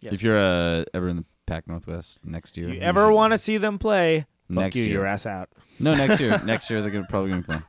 Yes. 0.00 0.12
If 0.14 0.22
you're 0.22 0.38
uh, 0.38 0.84
ever 0.92 1.08
in 1.08 1.16
the 1.16 1.24
Pac 1.46 1.66
Northwest 1.66 2.20
next 2.24 2.56
year, 2.56 2.68
If 2.68 2.74
you 2.76 2.80
ever 2.80 3.12
want 3.12 3.32
to 3.32 3.38
see 3.38 3.58
them 3.58 3.78
play, 3.78 4.26
fuck 4.48 4.56
next 4.58 4.76
you, 4.76 4.84
year, 4.84 4.92
your 4.92 5.06
ass 5.06 5.26
out. 5.26 5.48
no, 5.80 5.94
next 5.94 6.20
year, 6.20 6.40
next 6.44 6.70
year 6.70 6.82
they're 6.82 6.90
gonna 6.90 7.06
probably 7.08 7.30
gonna 7.30 7.42
play. 7.42 7.60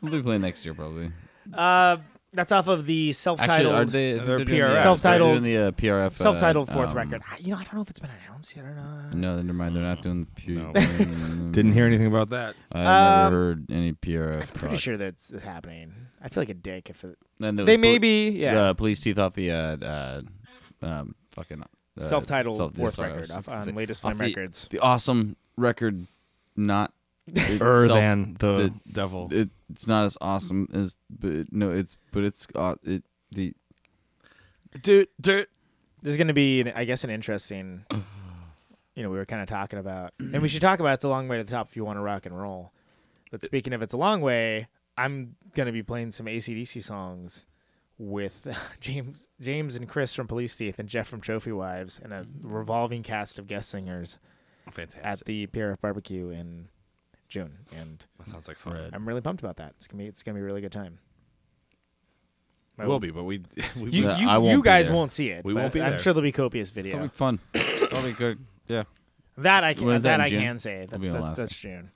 We'll 0.00 0.12
be 0.12 0.22
playing 0.22 0.42
next 0.42 0.64
year 0.64 0.74
probably. 0.74 1.10
Uh, 1.52 1.96
that's 2.32 2.50
off 2.52 2.66
of 2.68 2.86
the 2.86 3.12
self-titled. 3.12 3.74
are 3.74 3.84
they? 3.84 4.14
I 4.14 4.16
think 4.16 4.26
They're 4.26 4.36
they're 4.38 4.44
doing 4.46 4.58
the- 4.60 4.64
PRF. 4.66 4.72
they're 4.72 4.82
Self-titled- 4.82 5.30
doing 5.30 5.42
the 5.42 5.56
uh, 5.58 5.70
PRF. 5.72 6.06
uh, 6.06 6.10
self-titled 6.14 6.70
fourth 6.70 6.90
um, 6.90 6.96
record. 6.96 7.22
I- 7.30 7.36
You 7.38 7.50
know, 7.52 7.58
I 7.58 7.64
don't 7.64 7.74
know 7.74 7.82
if 7.82 7.90
it's 7.90 7.98
been 8.00 8.10
announced 8.26 8.56
yet 8.56 8.64
or 8.64 8.74
not. 8.74 9.14
No, 9.14 9.36
never 9.36 9.52
mind. 9.52 9.76
They're 9.76 9.82
not 9.82 10.02
doing 10.02 10.24
the 10.24 10.30
P- 10.40 10.52
No. 10.54 10.72
Didn't 11.52 11.72
hear 11.72 11.86
anything 11.86 12.06
about 12.06 12.30
that. 12.30 12.54
I 12.72 12.80
Um, 13.26 13.32
never 13.32 13.44
heard 13.44 13.66
any 13.70 13.92
PRF. 13.92 14.40
I'm 14.42 14.46
pretty 14.48 14.74
talk. 14.74 14.80
sure 14.80 14.96
that's 14.96 15.30
happening. 15.42 15.92
I 16.22 16.28
feel 16.28 16.40
like 16.42 16.48
a 16.48 16.54
dick 16.54 16.88
if 16.88 17.04
it, 17.04 17.18
And 17.40 17.58
they 17.58 17.64
was 17.64 17.78
may 17.78 17.92
pol- 17.94 18.00
be. 18.00 18.30
Yeah, 18.30 18.58
uh, 18.60 18.74
police 18.74 19.00
teeth 19.00 19.18
off 19.18 19.34
the 19.34 19.50
uh, 19.50 19.76
uh, 19.84 20.22
um, 20.82 21.14
fucking 21.32 21.62
uh, 21.62 22.00
self-titled 22.00 22.56
self- 22.56 22.72
yeah, 22.74 22.78
fourth 22.82 22.94
sorry, 22.94 23.12
record 23.12 23.30
off, 23.32 23.48
on 23.48 23.74
latest 23.74 24.04
off 24.04 24.16
Flame 24.16 24.28
Records. 24.28 24.68
The 24.68 24.78
awesome 24.78 25.36
record, 25.56 26.06
not 26.56 26.92
Er 27.30 27.84
itself- 27.84 27.88
than 27.88 28.36
the, 28.38 28.52
the- 28.52 28.72
devil. 28.92 29.28
It, 29.30 29.50
it's 29.70 29.86
not 29.86 30.04
as 30.04 30.18
awesome 30.20 30.68
as, 30.74 30.96
but 31.10 31.52
no, 31.52 31.70
it's 31.70 31.96
but 32.10 32.24
it's 32.24 32.46
uh, 32.54 32.74
it 32.82 33.02
the 33.30 33.54
Dude, 34.82 35.08
dude. 35.20 35.46
There's 36.02 36.16
going 36.16 36.28
to 36.28 36.32
be, 36.34 36.68
I 36.72 36.84
guess, 36.84 37.04
an 37.04 37.10
interesting. 37.10 37.84
You 38.94 39.02
know, 39.02 39.08
we 39.08 39.16
were 39.16 39.24
kind 39.24 39.40
of 39.40 39.48
talking 39.48 39.78
about, 39.78 40.12
and 40.18 40.42
we 40.42 40.48
should 40.48 40.60
talk 40.60 40.78
about 40.78 40.92
it's 40.92 41.04
a 41.04 41.08
long 41.08 41.26
way 41.26 41.38
to 41.38 41.44
the 41.44 41.50
top 41.50 41.68
if 41.70 41.76
you 41.76 41.82
want 41.82 41.96
to 41.96 42.02
rock 42.02 42.26
and 42.26 42.38
roll. 42.38 42.72
But 43.30 43.42
speaking 43.42 43.72
of 43.72 43.80
it's 43.80 43.94
a 43.94 43.96
long 43.96 44.20
way, 44.20 44.68
I'm 44.98 45.34
going 45.54 45.64
to 45.64 45.72
be 45.72 45.82
playing 45.82 46.10
some 46.10 46.26
ACDC 46.26 46.82
songs 46.82 47.46
with 47.96 48.46
James, 48.80 49.26
James 49.40 49.76
and 49.76 49.88
Chris 49.88 50.14
from 50.14 50.26
Police 50.26 50.54
Teeth 50.54 50.78
and 50.78 50.90
Jeff 50.90 51.08
from 51.08 51.22
Trophy 51.22 51.52
Wives 51.52 52.00
and 52.04 52.12
a 52.12 52.26
revolving 52.42 53.02
cast 53.02 53.38
of 53.38 53.46
guest 53.46 53.70
singers 53.70 54.18
Fantastic. 54.70 55.00
at 55.02 55.24
the 55.24 55.46
PRF 55.46 55.80
barbecue 55.80 56.28
in 56.28 56.68
June, 57.32 57.56
and 57.78 58.04
that 58.18 58.28
sounds 58.28 58.46
like 58.46 58.58
fun. 58.58 58.76
I'm 58.92 59.08
really 59.08 59.22
pumped 59.22 59.42
about 59.42 59.56
that. 59.56 59.72
It's 59.78 59.86
gonna 59.86 60.02
be 60.02 60.06
it's 60.06 60.22
gonna 60.22 60.34
be 60.34 60.42
a 60.42 60.44
really 60.44 60.60
good 60.60 60.70
time. 60.70 60.98
I 62.78 62.86
will 62.86 63.00
be, 63.00 63.10
but 63.10 63.24
we, 63.24 63.42
we 63.76 63.90
You, 63.90 64.02
Yeah, 64.02 64.18
you, 64.18 64.28
I 64.28 64.36
won't 64.38 64.52
you 64.52 64.62
be 64.62 64.66
guys 64.66 64.86
there. 64.86 64.94
won't 64.94 65.12
see 65.14 65.28
it. 65.30 65.42
We 65.44 65.54
but 65.54 65.60
won't 65.60 65.72
be 65.72 65.80
I'm 65.80 65.90
there. 65.90 65.98
sure 65.98 66.12
there'll 66.12 66.22
be 66.26 66.32
copious 66.32 66.70
it'll 66.70 66.82
video. 66.82 67.02
be 67.02 67.08
fun. 67.08 67.38
It'll 67.54 68.02
be 68.02 68.12
good. 68.12 68.38
Yeah. 68.68 68.84
That 69.38 69.64
I 69.64 69.72
can. 69.74 69.86
When 69.86 69.96
is 69.96 70.02
that 70.02 70.20
I 70.20 70.28
June? 70.28 70.42
can 70.42 70.58
say. 70.58 70.86
That's, 70.90 71.00
be 71.00 71.06
in 71.06 71.12
that's, 71.14 71.24
Alaska. 71.24 71.40
that's 71.40 71.56
June. 71.56 71.90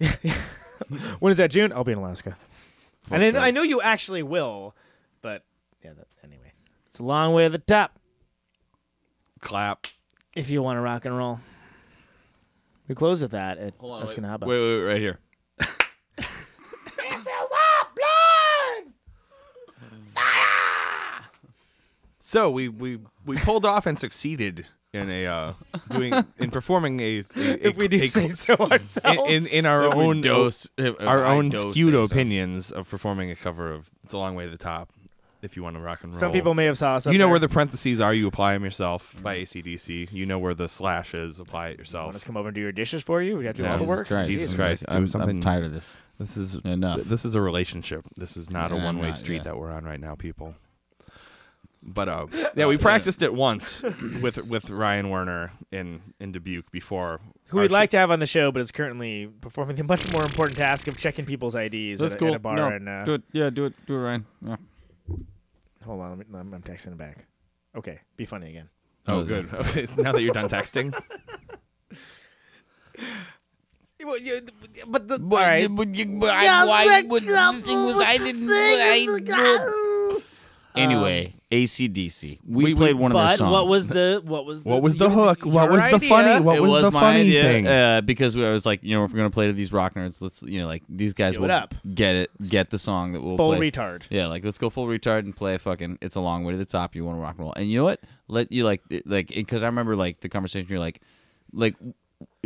when 1.20 1.30
is 1.30 1.36
that? 1.38 1.50
June? 1.50 1.72
I'll 1.72 1.84
be 1.84 1.92
in 1.92 1.98
Alaska. 1.98 2.36
Fuck 3.02 3.12
and 3.12 3.22
I, 3.22 3.30
that. 3.30 3.42
I 3.42 3.50
know 3.52 3.62
you 3.62 3.80
actually 3.80 4.22
will, 4.24 4.74
but 5.22 5.44
yeah. 5.84 5.92
That, 5.92 6.08
anyway, 6.24 6.52
it's 6.86 6.98
a 6.98 7.04
long 7.04 7.32
way 7.32 7.44
to 7.44 7.50
the 7.50 7.58
top 7.58 7.98
Clap. 9.40 9.86
if 10.34 10.50
you 10.50 10.62
want 10.62 10.78
to 10.78 10.80
rock 10.80 11.04
and 11.04 11.16
roll. 11.16 11.38
We 12.88 12.94
close 12.94 13.22
with 13.22 13.30
that. 13.32 13.58
At 13.58 13.74
Hold 13.78 13.92
on, 13.94 14.00
That's 14.00 14.12
wait, 14.12 14.16
gonna 14.16 14.28
happen. 14.28 14.48
wait, 14.48 14.58
wait, 14.60 14.82
right 14.82 15.00
here. 15.00 15.18
So 22.20 22.50
we 22.50 22.68
we 22.68 22.98
we 23.26 23.36
pulled 23.36 23.66
off 23.66 23.86
and 23.86 23.98
succeeded 23.98 24.66
in 24.92 25.10
a 25.10 25.26
uh, 25.26 25.52
doing 25.90 26.14
in 26.38 26.50
performing 26.50 27.00
a, 27.00 27.18
a, 27.18 27.24
if 27.68 27.76
we 27.76 27.86
do 27.88 28.02
a- 28.02 28.06
say 28.06 28.28
so 28.30 28.54
ourselves. 28.54 29.18
in, 29.30 29.44
in, 29.44 29.46
in 29.48 29.66
our 29.66 29.88
If 29.88 29.94
own 29.94 30.20
dose- 30.22 30.70
if- 30.78 30.98
if 31.00 31.06
our 31.06 31.24
I 31.24 31.34
own 31.36 31.52
skewed 31.52 31.74
say 31.74 31.90
so. 31.92 32.02
opinions 32.04 32.72
of 32.72 32.88
performing 32.88 33.30
a 33.30 33.36
cover 33.36 33.70
of 33.72 33.90
"It's 34.04 34.14
a 34.14 34.18
Long 34.18 34.34
Way 34.34 34.44
to 34.46 34.50
the 34.50 34.56
Top." 34.56 34.90
If 35.44 35.56
you 35.56 35.62
want 35.62 35.76
to 35.76 35.82
rock 35.82 36.02
and 36.02 36.12
roll, 36.12 36.18
Some 36.18 36.32
people 36.32 36.54
may 36.54 36.64
have 36.64 36.78
saw 36.78 36.96
us. 36.96 37.06
up 37.06 37.12
you 37.12 37.18
know 37.18 37.26
there. 37.26 37.30
where 37.32 37.38
the 37.38 37.48
parentheses 37.50 38.00
are. 38.00 38.14
You 38.14 38.26
apply 38.26 38.54
them 38.54 38.64
yourself 38.64 39.14
by 39.22 39.38
ACDC. 39.40 40.10
You 40.10 40.24
know 40.24 40.38
where 40.38 40.54
the 40.54 40.68
slash 40.68 41.12
is. 41.14 41.38
Apply 41.38 41.66
it 41.66 41.68
Want 41.72 41.78
yourself. 41.80 42.14
us 42.14 42.22
to 42.22 42.26
come 42.26 42.36
over 42.38 42.48
and 42.48 42.54
do 42.54 42.60
your 42.62 42.72
dishes 42.72 43.02
for 43.02 43.20
you? 43.22 43.36
We 43.36 43.44
have 43.46 43.54
to 43.56 43.62
do 43.62 43.68
No. 43.68 43.72
all 43.72 43.78
the 43.78 43.84
Jesus 43.84 43.98
work. 43.98 44.06
Christ. 44.08 44.30
Jesus 44.30 44.50
I'm 44.52 44.56
Christ, 44.56 44.86
do 44.88 44.96
I'm, 44.96 45.06
something- 45.06 45.30
I'm 45.36 45.40
tired 45.40 45.64
of 45.64 45.74
this. 45.74 45.96
This 46.18 46.36
is 46.38 46.56
Enough. 46.64 47.00
This 47.02 47.24
is 47.26 47.34
a 47.34 47.40
relationship. 47.42 48.06
This 48.16 48.36
is 48.38 48.48
not 48.50 48.72
a 48.72 48.76
Yeah, 48.76 48.84
one 48.84 48.98
way 48.98 49.08
not- 49.08 49.18
street 49.18 49.36
yeah. 49.38 49.42
that 49.42 49.58
we're 49.58 49.70
on 49.70 49.84
right 49.84 50.00
now, 50.00 50.14
people. 50.14 50.54
But 51.82 52.08
uh, 52.08 52.26
yeah, 52.56 52.64
we 52.66 52.78
practiced 52.78 53.20
it 53.20 53.34
once 53.34 53.82
with 54.22 54.38
with 54.48 54.70
Ryan 54.70 55.10
Werner 55.10 55.52
in 55.70 56.00
in 56.18 56.32
Dubuque 56.32 56.70
before. 56.72 57.20
Who 57.48 57.58
our 57.58 57.64
we'd 57.64 57.68
sh- 57.68 57.72
like 57.72 57.90
to 57.90 57.98
have 57.98 58.10
on 58.10 58.20
the 58.20 58.26
show, 58.26 58.50
but 58.50 58.60
is 58.60 58.72
currently 58.72 59.26
performing 59.42 59.76
the 59.76 59.84
much 59.84 60.10
more 60.10 60.22
important 60.22 60.56
task 60.56 60.88
of 60.88 60.96
checking 60.96 61.26
people's 61.26 61.54
IDs 61.54 62.00
That's 62.00 62.14
at, 62.14 62.16
a- 62.16 62.18
cool. 62.18 62.28
at 62.30 62.36
a 62.36 62.38
bar. 62.38 62.56
no, 62.56 62.68
and, 62.68 62.88
uh, 62.88 63.04
do 63.04 63.14
it. 63.14 63.22
Yeah, 63.32 63.50
do 63.50 63.66
it. 63.66 63.74
Do 63.86 63.96
it, 63.96 63.98
Ryan. 63.98 64.26
Yeah. 64.46 64.56
Hold 65.84 66.00
on, 66.00 66.18
let 66.18 66.18
me, 66.18 66.24
I'm, 66.38 66.54
I'm 66.54 66.62
texting 66.62 66.88
him 66.88 66.96
back. 66.96 67.26
Okay, 67.76 68.00
be 68.16 68.24
funny 68.24 68.48
again. 68.50 68.68
Oh, 69.06 69.18
Oh, 69.18 69.24
good. 69.24 69.52
Okay, 69.52 69.86
now 69.98 70.12
that 70.12 70.22
you're 70.22 70.32
done 70.32 70.48
texting, 70.48 70.92
But 74.86 75.08
the 75.08 75.18
But, 75.18 75.36
all 75.40 75.46
right. 75.48 75.68
but, 75.70 75.94
you- 75.94 76.18
but 76.20 76.28
I, 76.30 76.66
why, 76.66 77.02
but 77.08 77.22
the 77.22 77.62
thing 77.62 77.84
was, 77.84 77.96
I 77.96 78.18
didn't. 78.18 78.46
But 78.46 78.52
I, 78.54 80.20
anyway, 80.76 81.34
ACDC. 81.62 82.40
We, 82.46 82.56
We- 82.56 82.64
we- 82.64 82.74
played 82.74 82.96
one 82.96 83.12
of 83.12 83.16
their 83.16 83.26
but 83.28 83.36
songs. 83.38 83.52
what 83.52 83.68
was 83.68 83.88
the 83.88 84.20
what 84.24 84.44
was 84.44 84.62
the, 84.64 84.68
what 84.68 84.82
was 84.82 84.96
the 84.96 85.08
your- 85.08 85.14
hook? 85.14 85.44
What 85.46 85.64
your 85.64 85.72
was 85.72 85.82
the 85.82 85.94
idea? 85.94 86.08
funny? 86.08 86.44
What 86.44 86.56
it 86.56 86.60
was, 86.60 86.72
was, 86.72 86.84
the 86.84 86.90
funny 86.92 87.20
idea 87.20 87.42
thing? 87.42 87.66
Uh, 87.66 88.00
because 88.00 88.36
we, 88.36 88.44
I 88.44 88.50
was 88.50 88.66
like, 88.66 88.80
you 88.82 88.96
know, 88.96 89.04
if 89.04 89.12
we're 89.12 89.18
gonna 89.18 89.30
play 89.30 89.46
to 89.46 89.52
these 89.52 89.72
rock 89.72 89.94
nerds, 89.94 90.20
let's, 90.20 90.42
you 90.42 90.60
know, 90.60 90.66
like 90.66 90.82
these 90.88 91.14
guys 91.14 91.34
Do 91.36 91.42
will 91.42 91.50
up. 91.52 91.74
get 91.94 92.16
it, 92.16 92.30
get 92.48 92.70
the 92.70 92.78
song 92.78 93.12
that 93.12 93.22
we'll 93.22 93.36
full 93.36 93.54
play. 93.54 93.70
retard? 93.70 94.02
Yeah, 94.10 94.26
like 94.26 94.44
let's 94.44 94.58
go 94.58 94.70
full 94.70 94.86
retard 94.86 95.20
and 95.20 95.34
play 95.36 95.56
fucking. 95.58 95.98
It's 96.02 96.16
a 96.16 96.20
long 96.20 96.44
way 96.44 96.52
to 96.52 96.58
the 96.58 96.64
top. 96.64 96.94
You 96.94 97.04
want 97.04 97.18
to 97.18 97.22
rock 97.22 97.32
and 97.36 97.40
roll, 97.40 97.52
and 97.56 97.70
you 97.70 97.78
know 97.78 97.84
what? 97.84 98.00
Let 98.28 98.50
you 98.52 98.64
like 98.64 98.82
like 99.06 99.28
because 99.28 99.62
I 99.62 99.66
remember 99.66 99.96
like 99.96 100.20
the 100.20 100.28
conversation. 100.28 100.66
You're 100.68 100.78
like, 100.78 101.00
like 101.52 101.76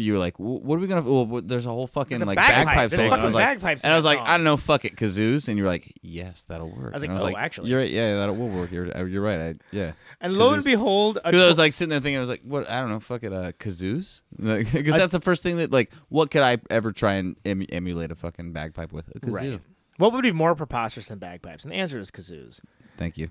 you 0.01 0.13
were 0.15 0.19
like, 0.19 0.39
what 0.39 0.77
are 0.77 0.79
we 0.81 0.87
gonna? 0.87 1.03
Well, 1.03 1.41
there's 1.43 1.67
a 1.67 1.71
whole 1.71 1.87
fucking 1.87 2.11
There's 2.19 2.23
a 2.23 2.27
like 2.27 2.37
bagpipe. 2.37 2.67
bagpipe 2.67 2.91
There's 2.91 3.01
thing. 3.03 3.11
fucking 3.11 3.23
I 3.23 3.27
was 3.27 3.35
like, 3.35 3.45
bagpipes 3.45 3.83
in 3.83 3.87
and 3.87 3.93
I 3.93 3.97
was 3.97 4.05
like, 4.05 4.19
song. 4.19 4.27
I 4.27 4.37
don't 4.37 4.45
know, 4.45 4.57
fuck 4.57 4.85
it, 4.85 4.97
kazoos, 4.97 5.49
and 5.49 5.59
you're 5.59 5.67
like, 5.67 5.93
yes, 6.03 6.45
that'll 6.45 6.69
work. 6.71 6.93
I 6.93 6.97
was 6.97 7.03
like, 7.03 7.11
And 7.11 7.21
oh, 7.21 7.37
actually. 7.37 7.71
you're 7.71 7.81
right. 7.81 7.91
Yeah, 7.91 8.15
that 8.27 8.37
will 8.37 8.49
work. 8.49 8.71
You're 8.73 8.97
uh, 8.97 9.05
you're 9.05 9.23
right. 9.23 9.41
I, 9.41 9.55
yeah. 9.73 9.93
And 10.21 10.35
lo 10.37 10.53
and 10.53 10.63
Kazoos. 10.63 10.67
behold, 10.67 11.19
a 11.25 11.29
Because 11.31 11.43
I 11.43 11.47
was 11.49 11.59
like 11.59 11.73
sitting 11.73 11.91
there 11.91 12.01
thinking, 12.01 12.17
I 12.17 12.21
was 12.21 12.29
like, 12.29 12.43
what? 12.43 12.69
I 12.71 12.81
don't 12.81 12.89
know, 12.91 13.01
fuck 13.01 13.23
it, 13.23 13.33
uh, 13.33 13.53
kazoos. 13.53 14.21
Because 14.39 14.95
that's 14.95 15.13
the 15.13 15.21
first 15.21 15.43
thing 15.43 15.59
that 15.59 15.71
like, 15.71 15.93
what 16.09 16.31
could 16.31 16.43
I 16.43 16.59
ever 16.71 16.93
try 16.93 17.15
and 17.15 17.37
emu- 17.47 17.67
emulate 17.71 18.11
a 18.11 18.15
fucking 18.15 18.53
bagpipe 18.53 18.93
with? 18.93 19.09
A 19.15 19.21
kazoo. 19.21 19.33
right. 19.33 19.61
What 19.99 20.13
would 20.13 20.23
be 20.23 20.33
more 20.33 20.55
preposterous 20.55 21.09
than 21.09 21.19
bagpipes? 21.19 21.65
And 21.65 21.73
the 21.73 21.77
answer 21.77 21.99
is 21.99 22.11
kazoos. 22.11 22.61
Thank 22.97 23.19
you. 23.19 23.29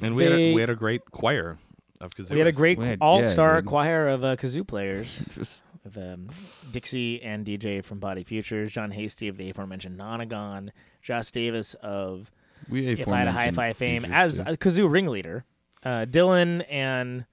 and 0.00 0.14
we 0.14 0.22
had, 0.24 0.32
a, 0.32 0.36
They- 0.36 0.54
we 0.54 0.60
had 0.60 0.70
a 0.70 0.76
great 0.76 1.10
choir 1.10 1.58
of 2.00 2.14
kazoos. 2.14 2.30
We 2.32 2.38
had 2.38 2.46
a 2.48 2.52
great 2.52 2.78
We 2.78 2.86
had- 2.86 2.98
all-star 3.00 3.50
yeah, 3.54 3.60
dude. 3.60 3.66
choir 3.66 4.08
of 4.08 4.24
uh, 4.24 4.36
kazoo 4.36 4.66
players. 4.66 5.24
Just- 5.34 5.62
of 5.84 5.96
um, 5.96 6.28
Dixie 6.70 7.22
and 7.22 7.44
DJ 7.44 7.84
from 7.84 7.98
Body 7.98 8.22
Futures, 8.22 8.72
John 8.72 8.90
Hasty 8.90 9.28
of 9.28 9.36
the 9.36 9.50
aforementioned 9.50 9.98
Nonagon, 9.98 10.70
Josh 11.00 11.30
Davis 11.30 11.74
of 11.82 12.30
we 12.68 12.86
If 12.86 13.08
I 13.08 13.18
Had 13.18 13.28
a 13.28 13.32
Hi 13.32 13.46
aforementioned 13.46 13.56
Fi 13.56 13.72
fame 13.72 14.04
as 14.06 14.36
too. 14.38 14.44
a 14.46 14.56
kazoo 14.56 14.90
ringleader, 14.90 15.44
uh, 15.84 16.06
Dylan 16.08 16.64
and 16.70 17.26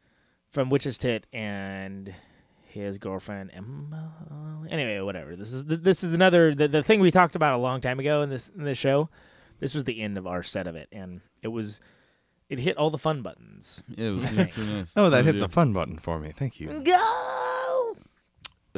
from 0.49 0.69
Witch's 0.69 0.97
Tit 0.97 1.27
and 1.31 2.13
his 2.63 2.97
girlfriend 2.97 3.51
Emma. 3.53 4.65
Anyway, 4.69 4.99
whatever. 5.01 5.35
This 5.35 5.53
is 5.53 5.65
this 5.65 6.03
is 6.03 6.11
another 6.11 6.53
the, 6.55 6.67
the 6.67 6.83
thing 6.83 6.99
we 6.99 7.11
talked 7.11 7.35
about 7.35 7.53
a 7.53 7.57
long 7.61 7.81
time 7.81 7.99
ago 7.99 8.21
in 8.21 8.29
this 8.29 8.49
in 8.49 8.63
this 8.63 8.77
show. 8.77 9.09
This 9.59 9.75
was 9.75 9.83
the 9.83 10.01
end 10.01 10.17
of 10.17 10.25
our 10.25 10.41
set 10.41 10.67
of 10.67 10.75
it, 10.75 10.87
and 10.91 11.21
it 11.43 11.49
was 11.49 11.79
it 12.49 12.59
hit 12.59 12.77
all 12.77 12.89
the 12.89 12.97
fun 12.97 13.21
buttons. 13.21 13.83
It 13.95 14.09
was, 14.09 14.23
it 14.23 14.57
was 14.57 14.67
nice. 14.67 14.91
Oh, 14.95 15.09
that 15.09 15.19
It 15.19 15.25
hit 15.25 15.35
was 15.35 15.43
the 15.43 15.49
fun 15.49 15.73
button 15.73 15.99
for 15.99 16.17
me. 16.19 16.31
Thank 16.31 16.59
you. 16.59 16.81
Go 16.81 17.38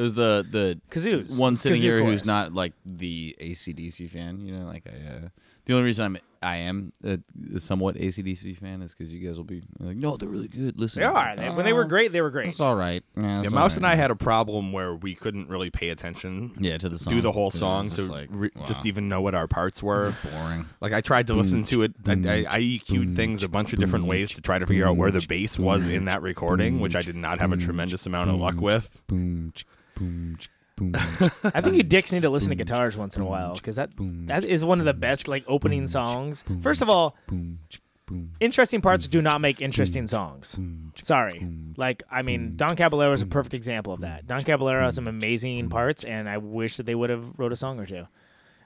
It 0.02 0.04
was 0.04 0.14
the 0.16 0.46
the 0.50 0.80
kazoos. 0.90 1.38
one 1.38 1.56
sitting 1.56 1.78
Kazoo 1.80 1.84
here 1.84 2.00
chorus. 2.00 2.12
who's 2.22 2.26
not 2.26 2.54
like 2.54 2.74
the 2.86 3.36
ACDC 3.40 4.10
fan. 4.10 4.46
You 4.46 4.58
know, 4.58 4.66
like 4.66 4.84
I. 4.88 5.14
Uh, 5.26 5.30
the 5.66 5.74
only 5.74 5.86
reason 5.86 6.06
I'm 6.06 6.18
I 6.42 6.56
am 6.58 6.92
a, 7.06 7.20
a 7.56 7.60
somewhat 7.60 7.94
ACDC 7.96 8.58
fan 8.58 8.82
is 8.82 8.96
because 8.96 9.14
you 9.14 9.20
guys 9.26 9.38
will 9.38 9.44
be 9.44 9.62
like, 9.80 9.96
no, 9.96 10.18
they're 10.18 10.28
really 10.28 10.48
good. 10.48 10.80
Listen, 10.80 11.02
They 11.02 11.06
are. 11.06 11.36
They, 11.36 11.50
when 11.52 11.66
they 11.66 11.72
were 11.72 11.84
"Oh, 11.84 11.88
great, 11.88 12.12
they 12.12 12.22
were 12.22 12.32
great. 12.32 12.48
It's 12.48 12.60
all 12.60 12.76
right. 12.76 13.04
Yeah, 13.16 13.22
Yeah, 13.24 13.42
it's 13.44 13.52
Mouse 13.52 13.74
all 13.76 13.78
and 13.78 13.86
I 13.86 13.90
right." 13.90 13.98
had 14.00 14.10
a 14.10 14.16
problem 14.16 14.72
where 14.74 14.96
we 14.96 15.14
couldn't 15.14 15.50
really 15.50 15.70
pay 15.70 15.90
attention. 15.90 16.54
yeah 16.60 16.80
to 16.80 16.90
the 16.90 16.98
song. 16.98 17.14
Do 17.14 17.22
the 17.22 17.32
whole 17.32 17.52
Yeah, 17.54 17.60
song 17.60 17.86
it's 17.86 17.96
to 17.98 18.02
just 18.02 18.10
like, 18.12 18.30
re- 18.32 18.50
wow. 18.56 18.66
just 18.66 18.88
even 18.88 19.08
know 19.08 19.22
what 19.22 19.36
our 19.36 19.48
parts 19.48 19.84
were. 19.84 20.16
boring. 20.34 20.66
Like 20.82 20.94
I 20.94 21.02
tried 21.02 21.28
to 21.28 21.36
listen 21.36 21.64
to 21.66 21.84
it. 21.84 21.94
I, 22.08 22.14
I, 22.14 22.46
I 22.50 22.60
EQ'd 22.60 23.16
things 23.16 23.44
a 23.44 23.48
bunch 23.48 23.72
of 23.74 23.80
different 23.80 24.06
ways 24.06 24.32
to 24.32 24.42
try 24.42 24.58
to 24.58 24.66
figure 24.66 24.88
out 24.88 24.98
where 24.98 25.12
the 25.12 25.24
bass 25.30 25.60
was 25.60 25.88
in 25.88 26.06
that 26.06 26.24
recording, 26.24 26.80
which 26.80 26.96
I 26.96 27.04
did 27.04 27.16
not 27.16 27.40
have 27.40 27.54
a 27.54 27.58
tremendous 27.58 28.08
amount 28.08 28.32
of 28.32 28.38
luck 28.38 28.60
with. 28.60 29.00
Boom, 29.06 29.52
chick, 29.54 29.68
boom, 29.96 30.38
boom. 30.76 30.92
I 31.44 31.62
think 31.62 31.76
you 31.76 31.84
dicks 31.84 32.12
need 32.12 32.24
to 32.24 32.30
listen 32.30 32.50
to 32.50 32.56
guitars 32.56 32.98
once 32.98 33.16
in 33.16 33.22
a 33.22 33.26
while 33.26 33.56
because 33.56 33.76
that 33.76 33.92
that 34.28 34.46
is 34.46 34.64
one 34.64 34.80
of 34.80 34.86
the 34.86 34.94
best 34.94 35.28
like 35.28 35.44
opening 35.48 35.88
songs. 35.88 36.44
First 36.62 36.82
of 36.82 36.90
all, 36.90 37.16
boom, 37.28 37.60
chick, 37.70 37.82
boom. 38.06 38.32
interesting 38.40 38.82
parts 38.82 39.08
do 39.08 39.22
not 39.22 39.42
make 39.42 39.62
interesting 39.62 40.08
songs. 40.08 40.60
Sorry. 41.02 41.48
Like, 41.78 42.04
I 42.12 42.22
mean, 42.22 42.56
Don 42.56 42.76
Caballero 42.76 43.14
is 43.14 43.22
a 43.22 43.26
perfect 43.26 43.54
example 43.54 43.94
of 43.94 44.02
that. 44.02 44.28
Don 44.28 44.44
Caballero 44.44 44.86
has 44.86 44.96
some 44.96 45.08
amazing 45.08 45.70
parts, 45.70 46.04
and 46.04 46.28
I 46.30 46.38
wish 46.38 46.78
that 46.78 46.86
they 46.86 46.96
would 46.96 47.10
have 47.10 47.38
wrote 47.38 47.52
a 47.52 47.56
song 47.56 47.80
or 47.80 47.86
two. 47.86 48.06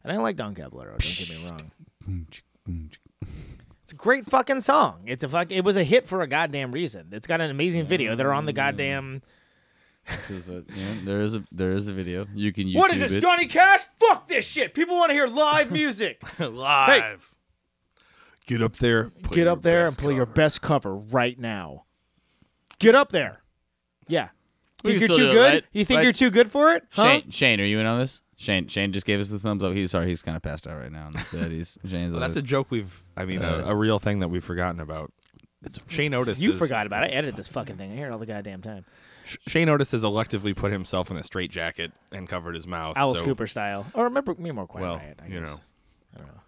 And 0.03 0.11
I 0.13 0.17
like 0.17 0.35
Don 0.35 0.53
Caballero. 0.55 0.91
Don't 0.91 1.17
get 1.17 1.29
me 1.29 1.49
wrong. 1.49 1.71
Boom, 2.05 2.27
chick, 2.29 2.43
boom, 2.65 2.89
chick. 2.91 3.01
It's 3.83 3.91
a 3.91 3.95
great 3.95 4.25
fucking 4.25 4.61
song. 4.61 5.01
It's 5.05 5.23
a 5.23 5.29
fuck. 5.29 5.51
It 5.51 5.61
was 5.61 5.77
a 5.77 5.83
hit 5.83 6.07
for 6.07 6.21
a 6.21 6.27
goddamn 6.27 6.71
reason. 6.71 7.09
It's 7.11 7.27
got 7.27 7.39
an 7.39 7.51
amazing 7.51 7.85
video. 7.85 8.15
They're 8.15 8.33
on 8.33 8.45
the 8.45 8.53
goddamn. 8.53 9.21
There's 10.29 10.49
a- 10.49 10.63
yeah, 10.75 10.93
there 11.03 11.21
is 11.21 11.33
a 11.35 11.43
there 11.51 11.71
is 11.71 11.87
a 11.87 11.93
video. 11.93 12.25
You 12.35 12.51
can 12.53 12.67
YouTube 12.67 12.75
What 12.77 12.93
is 12.93 12.99
this, 12.99 13.11
it. 13.13 13.21
Johnny 13.21 13.47
Cash? 13.47 13.81
Fuck 13.99 14.27
this 14.27 14.45
shit. 14.45 14.73
People 14.73 14.95
want 14.97 15.09
to 15.09 15.13
hear 15.13 15.27
live 15.27 15.71
music. 15.71 16.21
Live. 16.39 17.33
Get 18.47 18.61
up 18.61 18.75
there. 18.75 19.09
play 19.09 19.35
Get 19.37 19.43
your 19.45 19.49
up 19.49 19.61
there 19.63 19.85
and 19.85 19.91
best 19.91 19.99
play 19.99 20.13
your 20.13 20.25
cover. 20.25 20.33
best 20.35 20.61
cover 20.61 20.95
right 20.95 21.39
now. 21.39 21.85
Get 22.79 22.93
up 22.93 23.11
there. 23.11 23.41
Yeah. 24.07 24.29
We 24.83 24.91
Think 24.91 24.99
can 24.99 24.99
you're 24.99 25.07
still 25.07 25.17
too 25.17 25.23
do 25.23 25.29
it, 25.31 25.33
good? 25.33 25.53
right? 25.53 25.63
You 25.73 25.85
think 25.85 25.97
Right. 25.97 26.03
you're 26.03 26.11
too 26.13 26.29
good 26.29 26.51
for 26.51 26.73
it? 26.75 26.83
Huh? 26.91 27.03
Shane, 27.21 27.29
Shane, 27.31 27.61
are 27.61 27.65
you 27.65 27.79
in 27.79 27.87
on 27.87 27.97
this? 27.99 28.21
Shane, 28.37 28.67
Shane 28.67 28.91
just 28.91 29.07
gave 29.07 29.19
us 29.19 29.29
the 29.29 29.39
thumbs 29.39 29.63
up. 29.63 29.73
He's 29.73 29.89
sorry, 29.89 30.07
he's 30.07 30.21
kind 30.21 30.37
of 30.37 30.43
passed 30.43 30.67
out 30.67 30.77
right 30.77 30.91
now. 30.91 31.07
in 31.07 31.13
the 31.13 31.25
bed. 31.31 31.51
He's 31.51 31.79
Shane's. 31.87 32.11
Well, 32.11 32.19
that's 32.19 32.35
a 32.37 32.41
joke 32.43 32.67
we've. 32.69 33.03
I 33.17 33.25
mean, 33.25 33.41
Uh, 33.41 33.63
a, 33.65 33.69
a 33.71 33.75
real 33.75 33.97
thing 33.97 34.19
that 34.19 34.27
we've 34.27 34.43
forgotten 34.43 34.79
about. 34.79 35.11
Shane 35.87 36.13
Otis. 36.13 36.39
You 36.39 36.51
is- 36.51 36.59
forgot 36.59 36.85
about 36.85 37.03
it. 37.05 37.07
I 37.11 37.15
edited 37.15 37.35
this 37.35 37.47
fucking 37.47 37.77
thing. 37.77 37.91
I 37.91 37.95
hear 37.95 38.07
it 38.07 38.11
all 38.11 38.19
the 38.19 38.27
goddamn 38.27 38.61
time. 38.61 38.85
Sh- 39.25 39.37
Shane 39.47 39.69
Otis 39.69 39.91
has 39.91 40.03
electively 40.03 40.55
put 40.55 40.71
himself 40.71 41.09
in 41.11 41.17
a 41.17 41.23
straitjacket 41.23 41.91
and 42.11 42.29
covered 42.29 42.55
his 42.55 42.67
mouth. 42.67 42.95
Alice 42.97 43.19
so, 43.19 43.25
Cooper 43.25 43.47
style. 43.47 43.85
Or 43.93 44.05
remember 44.05 44.35
me 44.35 44.51
more 44.51 44.67
quiet 44.67 44.83
Well, 44.83 44.97
riot, 44.97 45.19
I 45.23 45.27
you 45.27 45.39
guess. 45.39 45.49
know. 45.55 45.59
I 46.13 46.17
don't 46.19 46.27
know. 46.27 46.41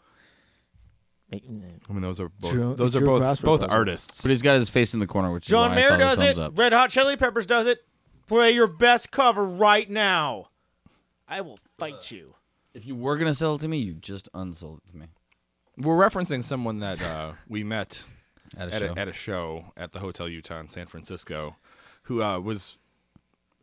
I 1.90 1.94
mean, 1.94 2.02
those 2.02 2.20
are 2.22 2.30
both. 2.30 2.52
True- 2.52 2.76
those 2.76 2.96
are 2.96 3.02
both 3.02 3.22
crossword 3.22 3.44
both 3.44 3.64
artists. 3.64 4.22
But 4.22 4.30
he's 4.30 4.42
got 4.42 4.56
his 4.56 4.70
face 4.70 4.94
in 4.94 5.00
the 5.02 5.08
corner, 5.08 5.32
which 5.34 5.46
John 5.46 5.72
is 5.72 5.76
why 5.76 5.80
I 5.80 5.82
saw 5.82 5.98
Mayer 5.98 5.98
the 6.16 6.16
does 6.26 6.38
it. 6.38 6.42
up. 6.42 6.58
Red 6.58 6.74
Hot 6.74 6.90
Chili 6.90 7.18
Peppers 7.18 7.46
does 7.46 7.68
it. 7.68 7.80
Play 8.28 8.52
your 8.52 8.68
best 8.68 9.12
cover 9.12 9.44
right 9.46 9.90
now. 9.90 10.50
I 11.28 11.42
will 11.42 11.60
fight 11.78 12.12
you. 12.12 12.36
If 12.74 12.86
you 12.86 12.96
were 12.96 13.18
gonna 13.18 13.34
sell 13.34 13.56
it 13.56 13.62
to 13.62 13.68
me, 13.68 13.78
you 13.80 13.94
just 13.96 14.30
unsold 14.34 14.82
it 14.86 14.92
to 14.92 14.98
me 14.98 15.08
We're 15.78 15.96
referencing 15.98 16.44
someone 16.44 16.80
that 16.80 17.02
uh, 17.02 17.34
we 17.48 17.64
met 17.64 18.06
at 18.58 18.70
a 18.70 18.76
at 18.76 18.82
a, 18.82 19.00
at 19.00 19.08
a 19.10 19.14
show 19.14 19.74
at 19.76 19.92
the 19.92 20.00
Hotel 20.00 20.30
Utah 20.30 20.60
in 20.60 20.68
San 20.70 20.86
Francisco, 20.86 21.56
who 22.08 22.22
uh, 22.22 22.40
was 22.40 22.78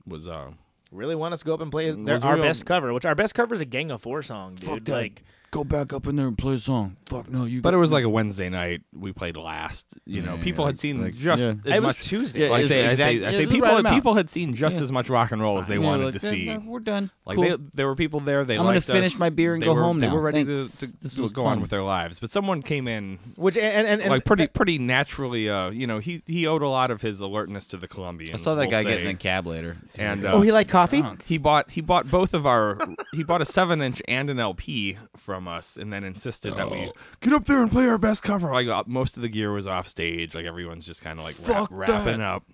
was 0.07 0.27
uh, 0.29 0.51
Really 0.91 1.17
want 1.17 1.35
us 1.35 1.41
to 1.41 1.47
go 1.47 1.55
up 1.55 1.61
and 1.61 1.73
play 1.73 1.91
their, 1.91 2.15
Was 2.15 2.23
our 2.25 2.35
real- 2.35 2.43
best 2.45 2.65
cover, 2.67 2.93
which 2.93 3.05
our 3.05 3.15
best 3.17 3.35
cover 3.35 3.53
is 3.53 3.61
a 3.61 3.65
Gang 3.65 3.91
of 3.91 4.01
Four 4.01 4.23
song, 4.23 4.55
dude. 4.55 4.65
Fuck 4.69 4.85
that. 4.85 4.93
Like, 4.93 5.23
Go 5.55 5.63
back 5.63 5.93
up 5.93 6.09
in 6.09 6.17
there 6.17 6.27
and 6.27 6.37
play 6.37 6.55
a 6.55 6.59
song. 6.59 6.97
Fuck 7.07 7.31
no, 7.31 7.45
you. 7.45 7.63
but 7.63 7.71
got- 7.71 7.77
it 7.77 7.81
was 7.81 7.93
like 7.93 8.03
a 8.03 8.09
Wednesday 8.09 8.49
night. 8.49 8.83
We 8.93 9.13
played 9.13 9.37
last. 9.37 9.97
You 10.05 10.21
know, 10.21 10.35
Yeah, 10.35 10.43
people 10.43 10.65
like- 10.65 10.71
had 10.73 10.79
seen 10.81 11.01
like- 11.01 11.15
just 11.15 11.43
yeah. 11.43 11.51
as 11.65 11.77
it 11.77 11.83
was 11.83 11.97
much. 11.97 12.03
Tuesday. 12.03 12.41
Yeah, 12.41 12.49
Like 12.49 12.59
I 12.59 12.61
it's 12.63 12.69
say, 12.71 12.87
I 12.89 12.95
say, 12.95 13.25
I 13.25 13.31
say 13.31 13.47
people 13.47 13.61
write 13.69 13.79
'em 13.79 13.87
out. 13.87 13.95
people 13.95 14.15
had 14.15 14.29
seen 14.29 14.53
just 14.53 14.77
Yeah. 14.79 14.83
as 14.83 14.91
much 14.91 15.09
rock 15.09 15.31
and 15.31 15.41
roll 15.41 15.59
as 15.59 15.69
they 15.69 15.75
Yeah, 15.77 15.81
wanted 15.87 16.07
like, 16.07 16.21
to 16.21 16.27
"Eh, 16.27 16.31
see. 16.31 16.49
eh, 16.49 16.59
We're 16.65 16.81
done. 16.81 17.13
Like 17.25 17.37
Cool. 17.37 17.45
they, 17.51 17.57
there 17.77 17.87
were 17.87 17.95
people 17.95 18.19
there. 18.19 18.45
They 18.45 18.57
I'm 18.59 18.65
gonna 18.65 18.81
finish 18.81 19.15
us. 19.15 19.21
my 19.21 19.31
beer 19.31 19.55
and 19.55 19.63
They 19.63 19.67
go 19.67 19.75
were- 19.75 19.83
home 19.85 20.01
They 20.01 20.09
now. 20.09 20.15
were 20.17 20.23
ready 20.23 20.43
Thanks. 20.45 20.79
to, 20.79 20.87
to, 20.89 20.93
This 21.03 21.15
to 21.15 21.23
was 21.23 21.31
go 21.33 21.47
on 21.47 21.61
with 21.61 21.71
their 21.71 21.85
lives. 21.85 22.19
But 22.19 22.33
someone 22.33 22.61
came 22.61 22.89
in 22.89 23.21
which 23.37 23.57
and, 23.57 23.87
and, 23.87 24.01
and 24.03 24.11
like 24.11 24.25
pretty 24.25 24.49
pretty 24.49 24.79
naturally. 24.81 25.49
Uh, 25.49 25.71
you 25.71 25.87
know, 25.87 25.99
he 26.01 26.23
he 26.27 26.49
owed 26.49 26.63
a 26.63 26.69
lot 26.69 26.91
of 26.91 27.01
his 27.01 27.21
alertness 27.21 27.67
to 27.69 27.77
the 27.77 27.87
Colombians. 27.87 28.41
I 28.41 28.43
saw 28.43 28.57
that 28.57 28.71
guy 28.71 28.83
say. 28.83 28.89
getting 28.91 29.05
in 29.07 29.15
a 29.15 29.19
cab 29.19 29.47
later. 29.47 29.77
And 29.97 30.25
uh, 30.27 30.33
Oh, 30.33 30.41
he 30.41 30.51
liked 30.51 30.69
coffee. 30.71 31.05
he 31.27 31.39
bought 31.39 31.71
he 31.71 31.81
bought 31.81 32.11
both 32.11 32.35
of 32.35 32.45
our 32.45 32.77
he 33.13 33.23
bought 33.23 33.41
a 33.41 33.45
seven 33.47 33.81
inch 33.81 34.03
and 34.09 34.29
an 34.31 34.41
LP 34.41 34.97
from 35.17 35.44
us, 35.49 35.77
and 35.77 35.93
then 35.93 36.05
insisted 36.05 36.55
that 36.55 36.67
Oh. 36.67 36.71
we 36.71 36.91
get 37.21 37.33
up 37.33 37.45
there 37.45 37.63
and 37.63 37.71
play 37.71 37.87
our 37.87 37.99
best 37.99 38.23
cover. 38.23 38.53
Like 38.53 38.67
uh, 38.69 38.85
most 38.87 39.17
of 39.17 39.23
the 39.23 39.29
gear 39.29 39.53
was 39.53 39.67
off 39.67 39.87
stage, 39.89 40.35
like 40.35 40.47
everyone's 40.47 40.87
just 40.87 41.03
kind 41.03 41.19
of 41.19 41.25
like 41.25 41.37
wrap, 41.47 41.69
wrapping 41.71 42.21
up. 42.21 42.45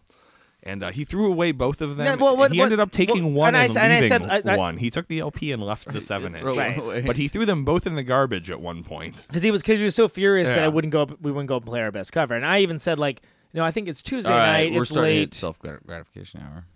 And 0.63 0.85
uh, 0.85 0.91
he 0.91 1.07
threw 1.07 1.25
away 1.33 1.53
both 1.53 1.81
of 1.81 1.97
them. 1.97 2.05
Yeah, 2.05 2.17
well, 2.17 2.37
what- 2.37 2.53
he 2.53 2.59
what- 2.59 2.65
ended 2.67 2.81
up 2.81 2.91
taking 2.91 3.25
well, 3.25 3.33
one 3.33 3.49
and 3.55 3.57
I 3.57 3.61
and, 3.63 3.71
s- 3.71 3.77
and 3.77 3.93
I 3.93 4.01
leaving 4.01 4.09
said- 4.29 4.47
I- 4.47 4.53
I- 4.55 4.57
one. 4.59 4.77
He 4.77 4.91
took 4.91 5.09
the 5.09 5.21
LP 5.21 5.53
and 5.53 5.63
left 5.63 5.91
the 5.91 6.01
seven 6.03 6.35
inch. 6.35 6.43
Throw 6.43 6.55
Right. 6.55 7.07
But 7.07 7.17
he 7.17 7.29
threw 7.29 7.47
them 7.47 7.65
both 7.65 7.87
in 7.87 7.95
the 7.95 8.03
garbage 8.03 8.51
at 8.51 8.61
one 8.61 8.85
point. 8.85 9.25
because 9.27 9.43
he 9.43 9.51
was 9.51 9.63
because 9.63 9.79
he 9.79 9.85
was 9.85 9.95
so 9.95 10.07
furious 10.07 10.49
that 10.51 10.59
I 10.59 10.69
wouldn't 10.69 10.93
go 10.93 11.03
up. 11.03 11.13
We 11.23 11.31
wouldn't 11.33 11.49
go 11.49 11.57
up 11.57 11.63
and 11.63 11.71
play 11.71 11.81
our 11.81 11.91
best 11.91 12.13
cover. 12.13 12.35
And 12.35 12.45
I 12.45 12.61
even 12.61 12.79
said 12.79 12.99
like, 12.99 13.23
no, 13.55 13.65
I 13.65 13.71
think 13.71 13.89
it's 13.89 14.03
Tuesday 14.03 14.31
All 14.31 14.37
right, 14.37 14.65
night. 14.65 14.73
we're 14.75 14.83
it's 14.83 14.91
starting 14.91 15.17
late. 15.17 15.33
self 15.35 15.59
gratification 15.61 16.41
hour. 16.43 16.67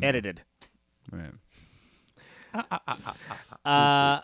edited. 0.00 0.40
Right. 1.12 1.32
Uh, 3.64 4.20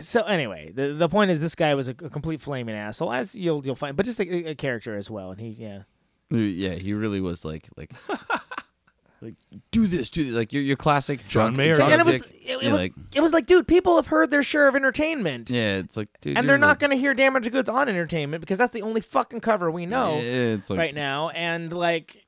so 0.00 0.22
anyway, 0.22 0.72
the 0.74 0.92
the 0.94 1.08
point 1.08 1.30
is 1.30 1.40
this 1.40 1.54
guy 1.54 1.74
was 1.74 1.88
a, 1.88 1.92
a 1.92 2.10
complete 2.10 2.40
flaming 2.40 2.74
asshole, 2.74 3.12
as 3.12 3.34
you'll 3.34 3.64
you'll 3.64 3.74
find, 3.74 3.96
but 3.96 4.06
just 4.06 4.20
a, 4.20 4.50
a 4.50 4.54
character 4.54 4.96
as 4.96 5.10
well. 5.10 5.30
And 5.32 5.40
he, 5.40 5.48
yeah, 5.50 5.82
Yeah, 6.30 6.74
he 6.74 6.92
really 6.94 7.20
was 7.20 7.44
like 7.44 7.68
like 7.76 7.92
like 9.20 9.34
do 9.72 9.86
this, 9.88 10.10
do 10.10 10.24
this. 10.24 10.32
like 10.34 10.52
your 10.52 10.62
your 10.62 10.76
classic 10.76 11.20
John 11.26 11.52
drunk, 11.52 11.56
Mayer. 11.56 11.74
drunk 11.74 11.92
and 11.92 12.00
it 12.00 12.06
was 12.06 12.14
it, 12.16 12.32
it 12.62 12.70
was 12.70 12.78
like 12.78 12.92
it 13.14 13.20
was 13.20 13.32
like, 13.32 13.46
dude, 13.46 13.66
people 13.66 13.96
have 13.96 14.06
heard 14.06 14.30
their 14.30 14.42
share 14.44 14.68
of 14.68 14.76
entertainment. 14.76 15.50
yeah, 15.50 15.78
it's 15.78 15.96
like 15.96 16.08
dude, 16.20 16.38
And 16.38 16.48
they're 16.48 16.56
not 16.58 16.68
like- 16.68 16.78
going 16.80 16.90
to 16.92 16.96
hear 16.96 17.14
Damaged 17.14 17.50
Goods 17.50 17.68
on 17.68 17.88
entertainment 17.88 18.40
because 18.40 18.58
that's 18.58 18.72
the 18.72 18.82
only 18.82 19.00
fucking 19.00 19.40
cover 19.40 19.70
we 19.70 19.86
know 19.86 20.16
Yeah, 20.16 20.54
it's 20.54 20.70
like 20.70 20.78
right 20.78 20.94
now. 20.94 21.30
And 21.30 21.72
like, 21.72 22.24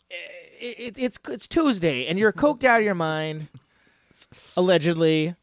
it, 0.60 0.78
it, 0.78 0.98
it's 0.98 1.18
it's 1.28 1.46
Tuesday, 1.46 2.06
and 2.06 2.18
you're 2.18 2.32
coked 2.32 2.64
out 2.64 2.80
of 2.80 2.84
your 2.84 2.94
mind, 2.96 3.48
allegedly. 4.56 5.34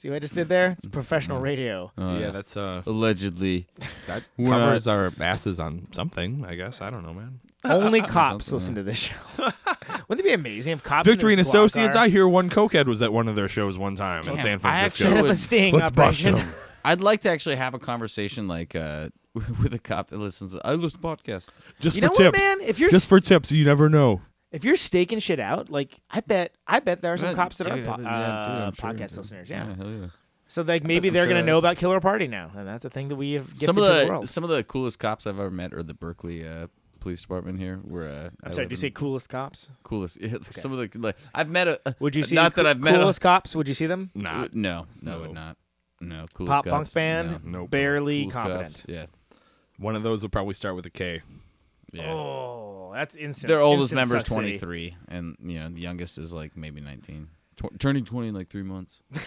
See 0.00 0.08
what 0.08 0.16
I 0.16 0.18
just 0.20 0.32
did 0.32 0.48
there? 0.48 0.68
It's 0.68 0.86
professional 0.86 1.40
radio. 1.42 1.92
oh, 1.98 2.18
yeah, 2.18 2.30
that's 2.30 2.56
uh 2.56 2.80
allegedly. 2.86 3.66
that 4.06 4.22
We're 4.38 4.48
covers 4.48 4.88
our 4.88 5.12
asses 5.20 5.60
on 5.60 5.88
something. 5.92 6.42
I 6.48 6.54
guess 6.54 6.80
I 6.80 6.88
don't 6.88 7.02
know, 7.04 7.12
man. 7.12 7.38
Only 7.64 8.00
cops 8.16 8.50
listen 8.50 8.74
to 8.76 8.82
this 8.82 8.96
show. 8.96 9.14
Wouldn't 9.36 10.20
it 10.20 10.22
be 10.22 10.32
amazing 10.32 10.72
if 10.72 10.82
cops? 10.82 11.06
Victory 11.06 11.34
and 11.34 11.40
Associates. 11.42 11.92
car- 11.94 12.04
I 12.04 12.08
hear 12.08 12.26
one 12.26 12.48
cokehead 12.48 12.86
was 12.86 13.02
at 13.02 13.12
one 13.12 13.28
of 13.28 13.36
their 13.36 13.46
shows 13.46 13.76
one 13.76 13.94
time 13.94 14.20
in 14.26 14.38
San 14.38 14.54
I 14.54 14.56
Francisco. 14.56 15.04
set 15.04 15.16
up 15.18 15.22
would- 15.24 15.32
a 15.32 15.34
sting 15.34 15.74
Let's 15.74 15.90
bust 15.90 16.20
him. 16.22 16.48
I'd 16.82 17.02
like 17.02 17.20
to 17.22 17.30
actually 17.30 17.56
have 17.56 17.74
a 17.74 17.78
conversation 17.78 18.48
like 18.48 18.74
uh 18.74 19.10
with 19.34 19.74
a 19.74 19.78
cop 19.78 20.08
that 20.08 20.18
listens. 20.18 20.54
To, 20.54 20.66
I 20.66 20.72
listen 20.76 20.98
to 21.02 21.06
podcasts. 21.06 21.50
Just 21.78 21.96
You 21.96 22.00
for 22.00 22.06
know 22.08 22.30
tips. 22.30 22.38
what, 22.38 22.58
man? 22.58 22.66
If 22.66 22.78
you're 22.78 22.88
Just 22.88 23.06
for 23.06 23.20
tips, 23.20 23.52
you 23.52 23.66
never 23.66 23.90
know. 23.90 24.22
If 24.52 24.64
you're 24.64 24.76
staking 24.76 25.18
shit 25.18 25.40
out, 25.40 25.70
like 25.70 26.00
I 26.10 26.20
bet 26.20 26.52
I 26.66 26.80
bet 26.80 27.02
there 27.02 27.12
are 27.12 27.16
some 27.18 27.28
Yeah, 27.30 27.34
cops 27.34 27.58
that 27.58 27.64
dude, 27.64 27.86
are 27.86 27.96
po- 27.96 28.02
yeah, 28.02 28.44
dude, 28.44 28.54
uh, 28.54 28.66
I'm 28.66 28.72
sure. 28.74 28.90
podcast 28.92 29.16
listeners. 29.16 29.50
Yeah. 29.50 29.74
hell 29.74 29.90
yeah. 29.90 30.06
So 30.48 30.62
like 30.62 30.82
maybe 30.84 31.10
they're 31.10 31.24
sure 31.24 31.32
gonna 31.34 31.44
know 31.46 31.58
about 31.58 31.76
Killer 31.76 32.00
Party 32.00 32.26
now, 32.26 32.50
and 32.56 32.66
that's 32.66 32.84
a 32.84 32.90
thing 32.90 33.08
that 33.08 33.16
we 33.16 33.32
have 33.34 33.46
gifted 33.48 33.66
Some 33.66 33.78
of 33.78 33.84
the 33.84 34.04
the 34.04 34.10
world. 34.10 34.28
some 34.28 34.42
of 34.44 34.50
the 34.50 34.64
coolest 34.64 34.98
cops 34.98 35.26
I've 35.26 35.38
ever 35.38 35.50
met 35.50 35.72
are 35.72 35.82
the 35.84 35.94
Berkeley 35.94 36.44
uh, 36.46 36.66
Police 36.98 37.20
Department 37.22 37.58
here. 37.60 37.76
Where 37.84 38.08
uh, 38.08 38.12
I'm 38.24 38.30
I 38.42 38.50
sorry, 38.50 38.64
live 38.64 38.70
do 38.70 38.72
you 38.72 38.76
say 38.78 38.90
coolest 38.90 39.28
cops? 39.28 39.70
coolest? 39.84 40.20
Yeah, 40.20 40.38
some 40.50 40.72
of 40.72 40.78
the 40.78 40.98
like 40.98 41.16
I've 41.32 41.48
met 41.48 41.68
a. 41.68 41.80
a- 41.86 41.94
Would 42.00 42.16
you 42.16 42.24
see 42.24 42.34
not 42.34 42.54
the 42.56 42.64
that 42.64 42.70
I've 42.70 42.80
met 42.80 42.94
a- 42.96 42.98
coolest 42.98 43.20
cops? 43.20 43.54
Would 43.54 43.68
you 43.68 43.74
see 43.74 43.86
them? 43.86 44.10
Nah. 44.16 44.48
No, 44.52 44.86
no, 45.00 45.12
No. 45.12 45.20
would 45.20 45.32
not. 45.32 45.56
No, 46.00 46.26
coolest 46.34 46.50
Pop 46.50 46.64
cops. 46.64 46.70
punk 46.74 46.92
band, 46.94 47.44
No. 47.44 47.58
Nope. 47.60 47.70
barely 47.70 48.22
Coolest 48.22 48.32
competent. 48.34 48.74
cops, 48.74 48.84
Yeah, 48.88 49.06
One 49.78 49.94
of 49.94 50.02
those 50.02 50.22
will 50.22 50.30
probably 50.30 50.54
start 50.54 50.74
with 50.74 50.86
a 50.86 50.90
K. 50.90 51.20
yeah. 51.92 52.12
Oh, 52.12 52.92
that's 52.94 53.16
instant. 53.16 53.48
Their 53.48 53.60
oldest 53.60 53.92
instant 53.92 54.00
member 54.00 54.16
is 54.16 54.22
Suck 54.22 54.38
City. 54.42 54.58
23, 54.58 54.96
and 55.08 55.36
you 55.42 55.58
know 55.58 55.68
the 55.68 55.80
youngest 55.80 56.18
is 56.18 56.32
like 56.32 56.56
maybe 56.56 56.80
19, 56.80 57.28
Tw- 57.56 57.78
turning 57.78 58.04
20 58.04 58.28
in 58.28 58.34
like 58.34 58.48
three 58.48 58.62
months. 58.62 59.02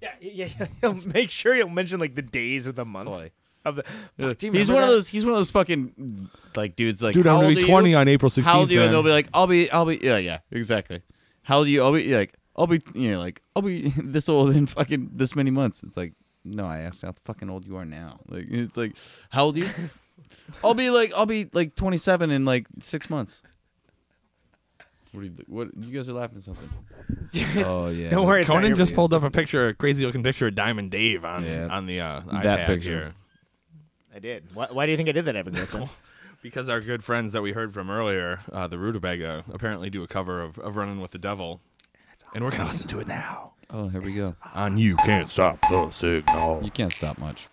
Yeah, 0.00 0.12
yeah, 0.20 0.48
yeah. 0.58 0.66
He'll 0.80 0.94
make 0.94 1.28
sure 1.28 1.56
he'll 1.56 1.68
mention 1.68 1.98
like 1.98 2.14
the 2.14 2.22
days 2.22 2.68
or 2.68 2.72
the 2.72 2.84
month 2.84 3.08
Boy. 3.08 3.30
of 3.64 3.74
the. 3.76 3.82
Fuck, 4.16 4.38
do 4.38 4.46
you 4.46 4.52
He's 4.52 4.68
remember 4.68 4.74
one 4.74 4.82
of 4.84 4.88
that? 4.90 4.94
those. 4.94 5.08
He's 5.08 5.24
one 5.24 5.32
of 5.32 5.38
those 5.38 5.50
fucking 5.50 6.30
like 6.54 6.76
dudes. 6.76 7.02
Like, 7.02 7.14
Dude, 7.14 7.26
how 7.26 7.32
I'm 7.32 7.36
gonna 7.38 7.48
old 7.48 7.56
be 7.56 7.64
are 7.64 7.66
20 7.66 7.94
on 7.96 8.06
April 8.06 8.30
16th. 8.30 8.44
How 8.44 8.60
old 8.60 8.70
are 8.70 8.74
you? 8.74 8.80
And 8.80 8.86
man. 8.86 8.92
they'll 8.92 9.02
be 9.02 9.10
like, 9.10 9.28
I'll 9.34 9.48
be, 9.48 9.68
I'll 9.72 9.86
be, 9.86 9.98
yeah, 10.00 10.18
yeah, 10.18 10.38
exactly. 10.52 11.02
How 11.42 11.58
old 11.58 11.66
are 11.66 11.70
you? 11.70 11.82
I'll 11.82 11.92
be 11.92 12.14
like, 12.14 12.34
I'll 12.54 12.68
be, 12.68 12.80
you 12.94 13.10
know, 13.10 13.18
like 13.18 13.42
I'll 13.56 13.62
be 13.62 13.88
this 13.96 14.28
old 14.28 14.54
in 14.54 14.66
fucking 14.66 15.10
this 15.14 15.34
many 15.34 15.50
months. 15.50 15.82
It's 15.82 15.96
like, 15.96 16.12
No, 16.44 16.64
I 16.64 16.78
asked 16.82 17.02
how 17.02 17.12
fucking 17.24 17.50
old 17.50 17.66
you 17.66 17.76
are 17.76 17.84
now. 17.84 18.20
Like 18.28 18.46
it's 18.50 18.76
like, 18.76 18.94
how 19.30 19.46
old 19.46 19.56
are 19.56 19.60
you? 19.60 19.68
I'll 20.64 20.74
be 20.74 20.90
like, 20.90 21.12
I'll 21.14 21.26
be 21.26 21.48
like 21.52 21.74
27 21.74 22.30
in 22.30 22.44
like 22.44 22.66
six 22.80 23.08
months. 23.10 23.42
What? 25.12 25.20
Are 25.20 25.24
you, 25.24 25.32
what? 25.46 25.68
You 25.78 25.92
guys 25.96 26.08
are 26.08 26.12
laughing 26.12 26.38
at 26.38 26.44
something. 26.44 26.68
oh 27.64 27.88
yeah. 27.88 28.10
Don't 28.10 28.26
worry, 28.26 28.44
Conan 28.44 28.74
just 28.74 28.94
pulled 28.94 29.12
up 29.14 29.22
a 29.22 29.30
picture, 29.30 29.68
a 29.68 29.74
crazy 29.74 30.04
looking 30.04 30.22
picture 30.22 30.46
of 30.48 30.54
Diamond 30.54 30.90
Dave 30.90 31.24
on 31.24 31.44
Yeah. 31.44 31.68
on 31.70 31.86
the 31.86 32.00
uh, 32.00 32.20
That 32.42 32.60
iPad 32.60 32.66
picture. 32.66 32.90
here. 32.90 33.14
I 34.14 34.18
did. 34.18 34.44
Why, 34.54 34.66
why 34.70 34.86
do 34.86 34.90
you 34.92 34.96
think 34.96 35.08
I 35.08 35.12
did 35.12 35.24
that, 35.26 35.36
Evan 35.36 35.54
Goodson? 35.54 35.88
Because 36.40 36.68
our 36.68 36.80
good 36.80 37.02
friends 37.02 37.32
that 37.32 37.42
we 37.42 37.50
heard 37.50 37.74
from 37.74 37.90
earlier, 37.90 38.38
uh, 38.52 38.68
the 38.68 38.76
Rutabega, 38.76 39.42
apparently 39.52 39.90
do 39.90 40.04
a 40.04 40.06
cover 40.06 40.40
of, 40.40 40.56
of 40.60 40.76
Running 40.76 41.00
with 41.00 41.10
the 41.10 41.18
Devil. 41.18 41.60
And 42.32 42.44
we're 42.44 42.50
going 42.52 42.60
to 42.62 42.68
listen 42.68 42.86
to 42.86 43.00
it 43.00 43.08
now. 43.08 43.54
Oh, 43.70 43.88
here 43.88 44.00
we 44.00 44.14
go. 44.14 44.36
On 44.54 44.78
You 44.78 44.94
Can't 44.98 45.28
Stop 45.28 45.60
the 45.62 45.90
Signal. 45.90 46.62
You 46.62 46.70
can't 46.70 46.92
stop 46.92 47.18
much. 47.18 47.48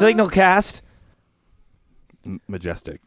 You. 0.00 0.08
Signal 0.08 0.30
cast. 0.30 0.82
M- 2.24 2.40
Majestic. 2.48 3.00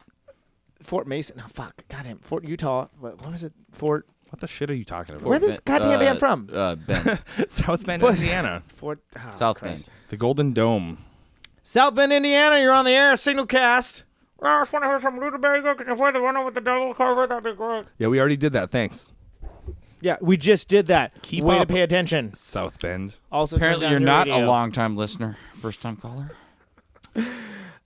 Fort 0.82 1.08
Mason. 1.08 1.42
Oh, 1.44 1.48
fuck. 1.48 1.84
Goddamn. 1.88 2.20
Fort 2.20 2.44
Utah. 2.46 2.88
What, 3.00 3.22
what 3.22 3.32
was 3.32 3.44
it? 3.44 3.54
Fort. 3.72 4.06
What 4.30 4.40
the 4.40 4.48
shit 4.48 4.70
are 4.72 4.76
you 4.76 4.84
talking 4.86 5.16
about? 5.16 5.28
Where 5.28 5.38
this 5.40 5.60
goddamn 5.60 6.00
band 6.00 6.20
from? 6.20 6.50
Uh, 6.52 6.76
Ben. 6.76 7.20
South 7.48 7.86
Bend, 7.86 8.02
What? 8.02 8.16
Indiana. 8.16 8.64
Fort. 8.76 9.00
oh, 9.16 9.32
South 9.32 9.58
Christ. 9.60 9.86
Bend. 9.86 9.96
The 10.10 10.18
Golden 10.18 10.54
Dome. 10.54 10.98
South 11.62 11.94
Bend, 11.96 12.12
Indiana. 12.12 12.60
You're 12.60 12.74
on 12.74 12.86
the 12.86 12.92
air. 12.92 13.16
Signal 13.16 13.46
cast. 13.46 14.04
Well, 14.40 14.58
I 14.58 14.62
just 14.62 14.74
want 14.74 14.84
to 14.84 14.90
hear 14.90 15.00
some 15.00 15.20
Rutabega. 15.20 15.78
Can 15.78 15.88
you 15.88 15.96
play 15.96 16.12
the 16.12 16.22
one 16.22 16.44
with 16.44 16.56
the 16.56 16.62
Devil 16.62 16.94
cover? 16.96 17.28
That'd 17.28 17.44
be 17.44 17.54
great. 17.54 17.86
Yeah, 18.00 18.08
we 18.08 18.20
already 18.20 18.36
did 18.38 18.54
that. 18.54 18.72
Thanks. 18.72 19.16
Yeah, 20.02 20.18
we 20.20 20.36
just 20.36 20.68
did 20.68 20.88
that. 20.88 21.22
Keep 21.22 21.46
Way 21.46 21.60
up. 21.60 21.68
to 21.68 21.74
pay 21.74 21.82
attention. 21.82 22.34
South 22.34 22.82
Bend. 22.82 23.20
Also, 23.32 23.56
turn 23.56 23.62
Apparently, 23.62 23.84
down 23.86 23.92
you're 23.92 24.00
your 24.02 24.06
not 24.06 24.28
a 24.28 24.46
long 24.46 24.72
time 24.74 24.98
listener, 24.98 25.38
first 25.62 25.82
time 25.82 25.96
caller. 25.96 26.32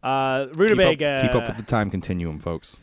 Uh, 0.03 0.45
Keep 0.53 0.79
up, 0.79 0.97
keep 0.97 1.35
up 1.35 1.47
with 1.47 1.57
the 1.57 1.63
time 1.65 1.89
continuum, 1.89 2.39
folks. 2.39 2.77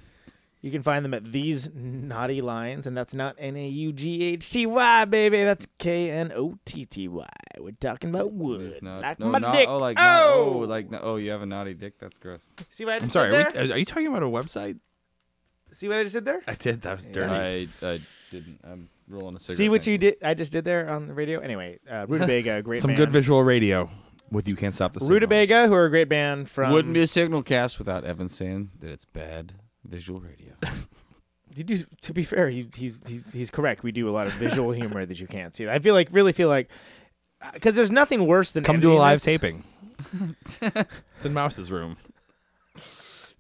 You 0.61 0.71
can 0.71 0.83
find 0.83 1.05
them 1.05 1.12
at 1.15 1.31
these 1.31 1.69
naughty 1.75 2.41
lines, 2.41 2.87
and 2.87 2.97
that's 2.97 3.15
not 3.15 3.37
N 3.39 3.55
A 3.57 3.69
U 3.69 3.93
G 3.93 4.23
H 4.25 4.51
T 4.51 4.66
Y, 4.66 5.05
baby. 5.05 5.45
That's 5.45 5.66
K 5.79 6.11
N 6.11 6.33
O 6.35 6.59
T 6.65 6.85
T 6.87 7.07
Y. 7.07 7.27
We're 7.59 7.73
talking 7.73 8.11
about 8.11 8.33
wood, 8.33 8.62
It's 8.62 8.83
not, 8.83 9.03
like 9.03 9.21
no, 9.21 9.27
my 9.29 9.39
not, 9.39 9.53
dick. 9.55 9.69
oh, 9.69 9.77
like, 9.79 9.99
oh, 9.99 10.03
not, 10.03 10.33
oh, 10.35 10.59
like, 10.61 10.91
no, 10.91 10.99
oh, 11.03 11.16
you 11.16 11.31
have 11.31 11.43
a 11.43 11.47
naughty 11.47 11.75
dick. 11.75 11.99
That's 11.99 12.19
gross. 12.19 12.51
see 12.71 12.85
what 12.85 12.95
I 12.95 12.99
just 12.99 13.05
I'm 13.05 13.11
sorry. 13.11 13.31
did 13.31 13.47
Are, 13.47 13.51
there? 13.53 13.65
we, 13.65 13.73
are 13.73 13.77
you 13.79 13.85
talking 13.85 14.07
about 14.07 14.23
a 14.23 14.27
website? 14.27 14.79
see 15.71 15.89
what 15.89 15.99
I 15.99 16.03
just 16.03 16.15
did 16.15 16.25
there? 16.25 16.41
I 16.49 16.55
did. 16.55 16.83
That 16.83 16.97
was 16.97 17.07
dirty. 17.09 17.31
I, 17.33 17.69
I 17.87 18.01
didn't. 18.31 18.59
I'm 18.65 18.89
rolling 19.09 19.37
a 19.37 19.39
cigarette. 19.39 19.59
See 19.59 19.69
what 19.69 19.87
you 19.87 19.99
did? 19.99 20.16
I 20.23 20.33
just 20.35 20.51
did 20.53 20.65
there 20.65 20.91
on 20.91 21.09
the 21.09 21.15
radio. 21.15 21.41
Anyway, 21.41 21.79
uh, 21.89 22.07
Rutabega, 22.07 22.62
great 22.65 22.81
Some 22.81 22.91
band. 22.91 22.99
good 22.99 23.11
visual 23.11 23.43
radio 23.45 23.91
with 24.35 24.47
You 24.48 24.56
Can't 24.56 24.74
Stop 24.74 24.93
the 24.93 25.01
Signal. 25.01 25.20
Rutabega, 25.20 25.69
who 25.69 25.74
are 25.74 25.86
a 25.86 25.90
great 25.90 26.09
band 26.09 26.51
from. 26.51 26.73
Wouldn't 26.73 26.93
be 26.93 27.01
a 27.01 27.06
signal 27.06 27.43
cast 27.43 27.78
without 27.78 28.05
Evan 28.05 28.28
saying 28.28 28.70
that 28.81 28.90
it's 28.90 29.05
bad 29.06 29.55
Visual 29.85 30.20
radio. 30.20 30.52
You 31.56 31.62
do. 31.62 31.77
To 32.02 32.12
be 32.12 32.24
fair, 32.24 32.51
he, 32.51 32.69
he's 32.74 33.01
he, 33.06 33.23
he's 33.32 33.48
correct. 33.52 33.85
We 33.85 33.93
do 33.93 34.09
a 34.09 34.11
lot 34.11 34.27
of 34.27 34.32
visual 34.32 34.73
humor 34.73 35.06
that 35.06 35.20
you 35.20 35.28
can't 35.28 35.55
see. 35.55 35.69
I 35.69 35.78
feel 35.78 35.94
like 35.94 36.09
really 36.11 36.32
feel 36.32 36.48
like 36.48 36.69
uh, 37.40 37.52
because 37.52 37.77
there's 37.77 37.93
nothing 37.93 38.27
worse 38.27 38.51
than 38.51 38.65
Come 38.65 38.81
to 38.81 38.93
a 38.93 38.94
live 38.94 39.19
this. 39.19 39.24
taping. 39.24 39.62
it's 41.16 41.24
in 41.24 41.32
Mouse's 41.32 41.70
room. 41.70 41.97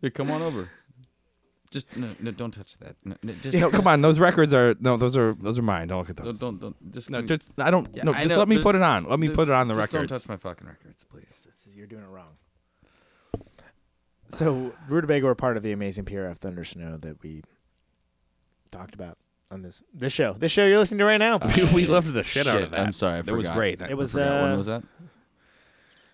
Yeah, 0.00 0.10
come 0.10 0.30
on 0.30 0.42
over. 0.42 0.70
Just 1.74 1.96
no, 1.96 2.08
no, 2.20 2.30
don't 2.30 2.52
touch 2.52 2.78
that. 2.78 2.94
No, 3.04 3.16
no, 3.22 3.32
just 3.42 3.58
No, 3.58 3.68
come 3.68 3.86
on. 3.88 4.00
Those 4.00 4.18
records 4.20 4.54
are 4.54 4.74
no. 4.80 4.96
Those 4.96 5.16
are 5.16 5.34
those 5.34 5.58
are 5.58 5.62
mine. 5.62 5.88
Don't 5.88 5.98
look 5.98 6.08
at 6.10 6.16
Don't, 6.16 6.26
those. 6.26 6.38
don't, 6.38 6.60
don't 6.60 6.92
just 6.92 7.10
No, 7.10 7.20
give 7.20 7.30
me- 7.30 7.36
just 7.36 7.52
I 7.58 7.70
don't. 7.70 7.88
Yeah, 7.94 8.04
no, 8.04 8.12
I 8.12 8.22
just 8.22 8.30
know, 8.30 8.38
let 8.38 8.48
me 8.48 8.62
put 8.62 8.76
it 8.76 8.82
on. 8.82 9.04
Let 9.08 9.18
me 9.18 9.28
put 9.28 9.48
it 9.48 9.54
on 9.54 9.66
the 9.68 9.74
just 9.74 9.92
records. 9.92 10.10
Don't 10.10 10.18
touch 10.20 10.28
my 10.28 10.36
fucking 10.36 10.66
records, 10.66 11.04
please. 11.04 11.42
This 11.44 11.66
is- 11.66 11.76
You're 11.76 11.86
doing 11.88 12.04
it 12.04 12.08
wrong. 12.08 12.28
So 14.28 14.72
Rutabega 14.88 15.22
were 15.22 15.34
part 15.34 15.56
of 15.56 15.62
the 15.62 15.72
amazing 15.72 16.04
PRF 16.06 16.38
Thunder 16.38 16.64
Snow 16.64 16.96
that 16.98 17.22
we 17.22 17.42
talked 18.70 18.94
about 18.94 19.18
on 19.50 19.62
this 19.62 19.82
this 19.92 20.12
show. 20.12 20.32
This 20.34 20.50
show 20.52 20.64
you're 20.66 20.78
listening 20.78 20.98
to 21.00 21.04
right 21.04 21.18
now. 21.18 21.38
we, 21.56 21.64
we 21.72 21.86
loved 21.86 22.12
the 22.12 22.22
shit, 22.24 22.46
out 22.46 22.62
of 22.62 22.70
that. 22.70 22.80
I'm 22.80 22.92
sorry, 22.92 23.18
I 23.18 23.22
That 23.22 23.34
was 23.34 23.48
great. 23.48 23.82
It 23.82 23.96
was 23.96 24.16
I 24.16 24.20
forgot. 24.22 24.38
uh, 24.38 24.42
when 24.46 24.56
was 24.56 24.66
that? 24.66 24.82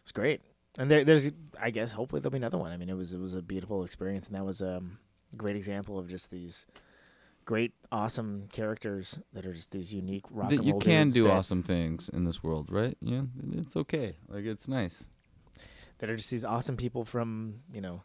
It's 0.03 0.13
great, 0.13 0.41
and 0.79 0.91
there, 0.91 1.05
there's 1.05 1.31
I 1.61 1.71
guess 1.71 1.93
hopefully 1.93 2.21
there'll 2.21 2.33
be 2.33 2.39
another 2.39 2.59
one. 2.59 2.73
I 2.73 2.77
mean, 2.77 2.89
it 2.91 2.97
was 2.97 3.13
it 3.13 3.21
was 3.21 3.35
a 3.35 3.43
beautiful 3.43 3.85
experience, 3.85 4.27
and 4.27 4.35
that 4.35 4.45
was 4.45 4.61
um, 4.61 4.99
a 5.10 5.10
great 5.37 5.57
example 5.57 5.99
of 5.99 6.09
just 6.09 6.31
these 6.31 6.67
great, 7.45 7.73
awesome 7.91 8.49
characters 8.53 9.19
that 9.33 9.45
are 9.45 9.53
just 9.53 9.73
these 9.73 9.93
unique 9.93 10.25
rock 10.31 10.51
That 10.51 10.63
you 10.63 10.79
can 10.79 11.09
do 11.09 11.25
that, 11.25 11.33
awesome 11.33 11.63
things 11.63 12.09
in 12.09 12.25
this 12.25 12.43
world, 12.43 12.69
right? 12.71 12.97
Yeah, 13.01 13.23
it's 13.53 13.77
okay. 13.77 14.17
Like 14.29 14.45
it's 14.45 14.69
nice. 14.69 15.05
that 15.99 16.09
are 16.09 16.17
just 16.17 16.31
these 16.31 16.45
awesome 16.45 16.77
people 16.77 17.05
from 17.05 17.61
you 17.73 17.81
know. 17.81 18.03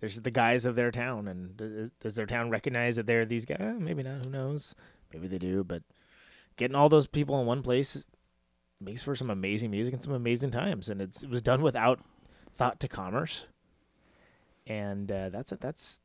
There's 0.00 0.20
the 0.20 0.30
guys 0.30 0.66
of 0.66 0.76
their 0.76 0.90
town, 0.90 1.26
and 1.26 1.56
does, 1.56 1.90
does 2.00 2.14
their 2.16 2.26
town 2.26 2.50
recognize 2.50 2.96
that 2.96 3.06
they're 3.06 3.24
these 3.24 3.46
guys? 3.46 3.58
Eh, 3.60 3.72
Maybe 3.78 4.02
not. 4.02 4.24
Who 4.24 4.30
knows? 4.30 4.74
Maybe 5.12 5.26
they 5.26 5.38
do. 5.38 5.64
But 5.64 5.82
getting 6.56 6.74
all 6.74 6.90
those 6.90 7.06
people 7.06 7.40
in 7.40 7.46
one 7.46 7.62
place 7.62 8.06
makes 8.78 9.02
for 9.02 9.16
some 9.16 9.30
amazing 9.30 9.70
music 9.70 9.94
and 9.94 10.02
some 10.02 10.12
amazing 10.12 10.50
times. 10.50 10.90
And 10.90 11.00
it's 11.00 11.22
it 11.22 11.30
was 11.30 11.40
done 11.40 11.62
without 11.62 12.00
thought 12.52 12.78
to 12.80 12.88
commerce, 12.88 13.46
and 14.66 15.10
uh, 15.10 15.30
that's 15.30 15.50
it, 15.52 15.60
that's 15.60 16.00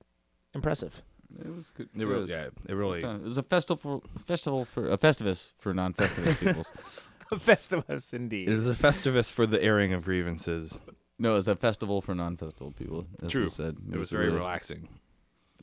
impressive. 0.54 1.02
It 1.40 1.48
was 1.48 1.72
good. 1.76 1.90
It 1.98 2.06
really, 2.06 2.30
yeah, 2.30 2.48
it 2.68 2.76
really. 2.76 3.02
It 3.04 3.22
was 3.24 3.38
a 3.38 3.44
festival, 3.44 4.04
festival 4.26 4.66
for 4.66 4.90
a 4.90 4.98
festivus 4.98 5.54
for 5.60 5.74
non-festivus 5.74 6.40
peoples. 6.40 6.74
Festivus, 7.32 8.14
indeed. 8.14 8.50
It 8.50 8.58
is 8.58 8.68
a 8.68 8.74
festivus 8.74 9.32
for 9.32 9.48
the 9.48 9.64
airing 9.64 9.94
of 9.94 10.04
grievances. 10.04 10.82
No, 11.18 11.32
it 11.32 11.36
was 11.36 11.48
a 11.48 11.56
festival 11.56 12.02
for 12.02 12.14
non-festival 12.14 12.74
people. 12.74 13.06
As 13.24 13.32
True. 13.32 13.44
We 13.44 13.48
said. 13.50 13.78
It 13.90 13.98
was 13.98 14.12
very 14.12 14.30
relaxing. 14.30 14.90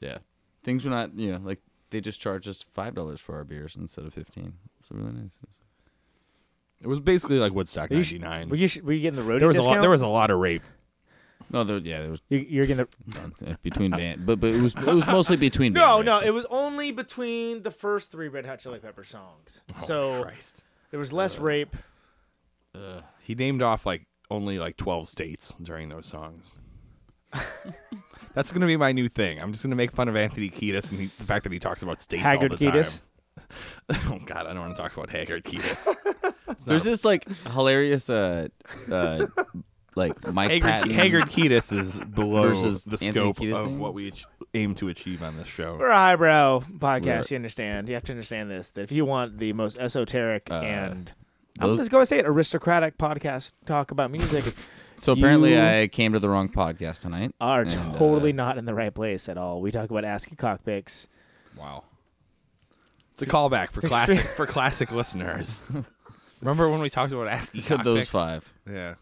Yeah, 0.01 0.19
things 0.63 0.85
were 0.87 0.91
not. 0.91 1.15
You 1.15 1.33
know, 1.33 1.41
like 1.45 1.61
they 1.91 2.01
just 2.01 2.21
charged 2.21 2.49
us 2.49 2.65
five 2.73 2.95
dollars 2.95 3.21
for 3.21 3.35
our 3.35 3.45
beers 3.45 3.77
instead 3.77 4.07
of 4.07 4.15
fifteen. 4.15 4.55
It's 4.79 4.91
really 4.91 5.13
nice. 5.13 5.33
It 6.81 6.87
was 6.87 7.01
basically 7.01 7.39
like 7.39 7.53
Woodstock 7.53 7.91
you, 7.91 8.03
sh- 8.03 8.13
'99. 8.15 8.49
were 8.49 8.57
you, 8.57 8.69
sh- 8.69 8.79
were 8.81 8.93
you 8.93 9.01
getting 9.01 9.23
the 9.23 9.31
roadie 9.31 9.41
There 9.41 9.49
was 9.49 9.57
a 9.57 9.61
discount? 9.61 9.77
lot. 9.79 9.81
There 9.83 9.91
was 9.91 10.03
a 10.03 10.07
lot 10.07 10.31
of 10.31 10.39
rape. 10.39 10.63
No, 11.51 11.65
there, 11.65 11.79
yeah, 11.79 12.01
there 12.03 12.11
was 12.11 12.21
You, 12.29 12.39
you're 12.39 12.67
gonna. 12.67 12.87
between 13.63 13.91
band, 13.91 14.27
but 14.27 14.39
but 14.41 14.51
it 14.55 14.61
was 14.61 14.75
it 14.75 14.85
was 14.85 15.07
mostly 15.07 15.37
between. 15.37 15.73
No, 15.73 15.97
band 15.97 16.07
no, 16.07 16.13
records. 16.17 16.29
it 16.29 16.35
was 16.35 16.47
only 16.51 16.93
between 16.93 17.63
the 17.63 17.71
first 17.71 18.11
three 18.13 18.29
Red 18.29 18.45
Hot 18.47 18.59
Chili 18.59 18.79
Pepper 18.79 19.05
songs. 19.05 19.63
so 19.79 20.23
Christ. 20.23 20.63
there 20.91 21.01
was 21.01 21.13
less 21.13 21.39
rape. 21.39 21.75
Ugh. 22.75 23.03
He 23.23 23.35
named 23.35 23.63
off 23.63 23.87
like 23.87 24.07
only 24.31 24.59
like 24.59 24.77
12 24.77 25.09
states 25.09 25.55
during 25.63 25.89
those 25.89 26.07
songs. 26.07 26.61
That's 28.35 28.53
gonna 28.53 28.67
be 28.67 28.77
my 28.77 28.93
new 28.93 29.09
thing. 29.09 29.41
I'm 29.41 29.53
just 29.53 29.65
gonna 29.65 29.75
make 29.77 29.93
fun 29.93 30.09
of 30.09 30.17
Anthony 30.17 30.49
Kiedis 30.51 30.91
and 30.91 31.01
he, 31.01 31.07
the 31.19 31.25
fact 31.25 31.45
that 31.45 31.53
he 31.53 31.59
talks 31.59 31.83
about 31.83 32.01
states 32.01 32.23
Haggard 32.23 32.53
all 32.53 32.59
the 32.59 32.65
Kiedis. 32.67 33.01
time. 33.01 33.05
oh 34.13 34.19
God, 34.27 34.47
I 34.47 34.53
don't 34.53 34.61
want 34.61 34.77
to 34.77 34.83
talk 34.83 34.97
about 34.97 35.11
Haggard 35.11 35.45
Kiedis. 35.45 35.95
There's 36.67 36.87
a- 36.87 36.91
this 36.91 37.05
like 37.05 37.27
hilarious 37.49 38.09
uh 38.11 38.49
uh 38.93 39.27
like 39.95 40.33
Mike 40.33 40.51
Haggard, 40.51 40.69
Patton 40.69 40.91
Haggard 40.91 41.25
Kiedis 41.27 41.73
is 41.77 42.01
below 42.01 42.49
versus 42.49 42.85
the 42.85 42.93
Anthony 42.93 43.11
scope 43.11 43.37
Kiedis 43.39 43.53
of 43.61 43.67
thing? 43.67 43.79
what 43.79 43.95
we 43.95 44.09
ach- 44.09 44.27
aim 44.55 44.75
to 44.77 44.89
achieve 44.89 45.23
on 45.23 45.37
this 45.37 45.47
show. 45.49 45.77
We're 45.79 45.89
a 45.89 45.95
highbrow 45.95 46.61
podcast. 46.79 47.05
We're- 47.05 47.23
You 47.31 47.37
understand? 47.37 47.89
You 47.89 47.95
have 47.95 48.05
to 48.05 48.13
understand 48.13 48.51
this. 48.51 48.71
That 48.71 48.83
if 48.83 48.93
you 48.93 49.05
want 49.05 49.39
the 49.39 49.53
most 49.53 49.77
esoteric 49.77 50.49
Uh, 50.51 50.55
and 50.61 51.13
I'm 51.61 51.71
those- 51.71 51.79
just 51.79 51.91
going 51.91 52.03
to 52.03 52.07
say 52.07 52.19
it, 52.19 52.27
aristocratic 52.27 52.97
podcast 52.99 53.53
talk 53.67 53.91
about 53.91 54.11
music 54.11 54.45
So 54.97 55.13
apparently, 55.13 55.53
You- 55.55 55.61
I 55.61 55.87
came 55.89 56.13
to 56.13 56.19
the 56.19 56.29
wrong 56.29 56.49
podcast 56.49 57.03
tonight. 57.03 57.33
are 57.41 57.61
And, 57.63 57.71
uh, 57.73 57.99
totally 57.99 58.33
not 58.33 58.59
in 58.59 58.65
the 58.65 58.75
right 58.75 58.93
place 58.93 59.29
at 59.29 59.39
all. 59.39 59.61
We 59.61 59.71
talk 59.71 59.91
about 59.91 60.05
ASCII 60.05 60.35
cockpicks. 60.35 61.07
Wow. 61.57 61.85
It's 63.13 63.23
a 63.23 63.27
callback 63.27 63.71
for 63.71 63.81
it's 63.81 63.89
classic 63.89 64.17
extreme. 64.19 64.35
for 64.37 64.47
classic 64.47 64.91
listeners. 65.01 65.63
Remember 66.41 66.69
when 66.69 66.81
we 66.81 66.89
talked 66.91 67.13
about 67.13 67.29
ASCII 67.29 67.61
Said 67.61 67.85
those 67.85 68.05
cockpicks? 68.05 68.07
five. 68.09 68.55
Yeah. 68.69 68.95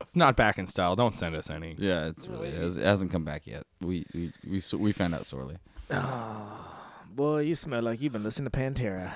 It's 0.00 0.16
not 0.16 0.36
back 0.36 0.58
in 0.58 0.66
style. 0.66 0.94
Don't 0.96 1.14
send 1.14 1.34
us 1.34 1.50
any. 1.50 1.74
Yeah, 1.78 2.06
it's 2.08 2.28
really 2.28 2.48
it 2.48 2.54
has- 2.58 2.76
it 2.76 2.84
hasn't 2.84 3.10
come 3.12 3.24
back 3.24 3.46
yet. 3.46 3.64
We 3.80 4.04
we 4.14 4.32
we, 4.48 4.60
so- 4.60 4.78
we 4.78 4.92
found 4.92 5.14
out 5.14 5.26
sorely. 5.26 5.58
Oh, 5.90 6.76
boy, 7.10 7.40
you 7.40 7.54
smell 7.54 7.82
like 7.82 8.00
you've 8.00 8.12
been 8.12 8.24
listening 8.24 8.50
to 8.50 8.58
Pantera. 8.58 9.12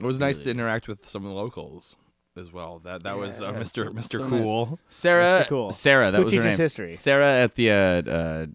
It 0.00 0.04
was 0.04 0.18
nice 0.18 0.38
to 0.40 0.50
interact 0.50 0.88
with 0.88 1.06
some 1.06 1.24
of 1.24 1.30
the 1.30 1.36
locals 1.36 1.96
as 2.36 2.52
well. 2.52 2.80
That 2.80 3.02
that 3.04 3.16
was 3.16 3.40
uh, 3.40 3.52
Yeah, 3.52 3.60
Mr. 3.60 3.84
so- 3.84 4.18
Mr. 4.18 4.18
so 4.18 4.28
Cool. 4.28 4.78
Sarah, 4.88 5.26
Mr. 5.44 5.48
Cool. 5.48 5.70
Sarah, 5.70 6.10
that 6.10 6.18
Who 6.18 6.24
was 6.24 6.32
her 6.32 6.38
teaches 6.40 6.58
name. 6.58 6.64
history? 6.64 6.92
Sarah 6.92 7.42
at 7.42 7.54
the 7.54 7.70
uh, 7.70 7.74
uh, 7.74 8.46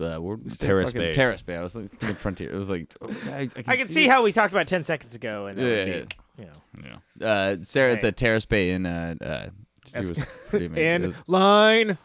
uh 0.00 0.18
where 0.20 0.36
did 0.36 0.46
we 0.46 0.50
say? 0.50 0.66
Terrace 0.66 0.88
Fucking 0.90 1.00
Bay. 1.00 1.12
Terrace 1.12 1.42
Bay. 1.42 1.56
I 1.56 1.62
was 1.62 1.76
like, 1.76 1.88
thinking 1.90 2.16
Frontier. 2.16 2.52
It 2.52 2.56
was 2.58 2.70
like 2.70 2.92
oh, 3.00 3.08
I, 3.26 3.38
I 3.40 3.46
can, 3.46 3.64
I 3.68 3.76
can 3.76 3.86
see 3.86 4.08
how 4.08 4.22
we 4.24 4.32
talked 4.32 4.52
about 4.52 4.66
10 4.66 4.82
seconds 4.84 5.14
ago. 5.14 5.46
And 5.46 5.58
that 5.58 5.62
would 5.62 5.88
Yeah, 5.88 6.02
be, 6.02 6.06
you 6.38 6.44
know. 6.82 7.00
Yeah. 7.20 7.26
Uh, 7.28 7.56
Sarah 7.62 7.92
at 7.92 8.00
the 8.00 8.10
Terrace 8.10 8.44
Bay 8.46 8.70
in 8.70 8.86
uh, 8.86 9.14
uh 9.20 9.46
she 9.46 9.50
Es- 9.94 10.08
was 10.10 10.26
pretty 10.48 10.66
amazing. 10.66 10.86
And 10.86 11.04
was- 11.04 11.16
line. 11.26 11.98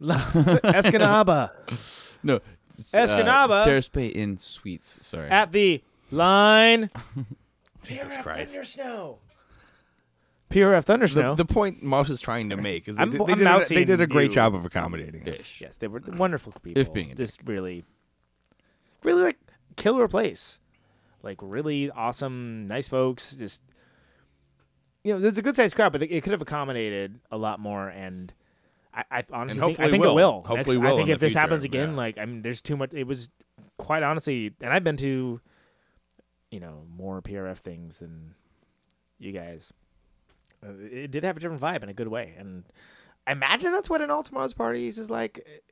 Li- 0.00 0.14
Escanaba. 0.64 1.50
no, 2.22 2.40
s- 2.78 2.94
uh, 2.94 2.98
Escanaba. 2.98 3.64
Terrace 3.64 3.88
Bay 3.88 4.06
in 4.06 4.38
Suites. 4.38 4.98
Sorry. 5.02 5.28
At 5.28 5.52
the 5.52 5.82
line. 6.10 6.90
Jesus 7.84 8.16
Christ. 8.18 8.64
Snow. 8.64 9.18
PRF 10.50 10.82
Thunder 10.84 11.06
The, 11.06 11.12
Snow. 11.12 11.34
the 11.36 11.44
point 11.44 11.80
Mouse 11.82 12.10
is 12.10 12.20
trying 12.20 12.50
to 12.50 12.56
make 12.56 12.88
is 12.88 12.96
they, 12.96 13.00
I'm- 13.02 13.10
did, 13.10 13.20
they, 13.20 13.32
I'm 13.32 13.38
did, 13.38 13.46
a, 13.46 13.74
they 13.74 13.84
did 13.84 14.00
a 14.00 14.06
great 14.06 14.30
you. 14.30 14.34
job 14.34 14.54
of 14.54 14.64
accommodating 14.64 15.28
us. 15.28 15.38
Ish. 15.40 15.60
yes, 15.60 15.76
they 15.76 15.86
were 15.86 16.00
wonderful 16.16 16.52
people. 16.62 16.80
If 16.80 16.92
being 16.92 17.12
a 17.12 17.14
just 17.14 17.40
really, 17.46 17.84
really 19.04 19.22
like 19.22 19.38
killer 19.76 20.08
place. 20.08 20.58
Like 21.22 21.36
really 21.40 21.90
awesome, 21.90 22.66
nice 22.66 22.88
folks. 22.88 23.32
Just 23.34 23.62
you 25.04 25.12
know, 25.14 25.20
there's 25.20 25.38
a 25.38 25.42
good 25.42 25.56
sized 25.56 25.74
crowd, 25.74 25.92
but 25.92 26.02
it 26.02 26.22
could 26.22 26.32
have 26.32 26.42
accommodated 26.42 27.20
a 27.30 27.36
lot 27.36 27.58
more. 27.60 27.88
And 27.88 28.32
I, 28.92 29.04
I 29.10 29.24
honestly 29.32 29.60
think, 29.60 29.80
I 29.80 29.90
think 29.90 30.02
will. 30.02 30.12
it 30.12 30.14
will. 30.14 30.42
Hopefully 30.42 30.76
Next- 30.78 30.86
will 30.88 30.94
I 30.94 30.96
think 30.96 31.08
in 31.08 31.14
if 31.14 31.20
this 31.20 31.34
happens 31.34 31.64
again, 31.64 31.90
yeah. 31.90 31.96
like 31.96 32.18
I 32.18 32.24
mean, 32.26 32.42
there's 32.42 32.60
too 32.60 32.76
much. 32.76 32.92
It 32.94 33.04
was 33.06 33.30
quite 33.78 34.02
honestly, 34.02 34.52
and 34.60 34.72
I've 34.72 34.84
been 34.84 34.96
to, 34.98 35.40
you 36.50 36.60
know, 36.60 36.82
more 36.96 37.22
PRF 37.22 37.58
things 37.58 37.98
than 37.98 38.34
you 39.18 39.32
guys. 39.32 39.72
Uh, 40.64 40.72
It 40.90 41.10
did 41.10 41.24
have 41.24 41.36
a 41.36 41.40
different 41.40 41.62
vibe 41.62 41.82
in 41.82 41.88
a 41.88 41.94
good 41.94 42.08
way, 42.08 42.34
and 42.36 42.64
I 43.26 43.32
imagine 43.32 43.72
that's 43.72 43.88
what 43.88 44.02
an 44.02 44.10
All 44.10 44.22
Tomorrow's 44.22 44.54
Parties 44.54 44.98
is 44.98 45.10
like. 45.10 45.62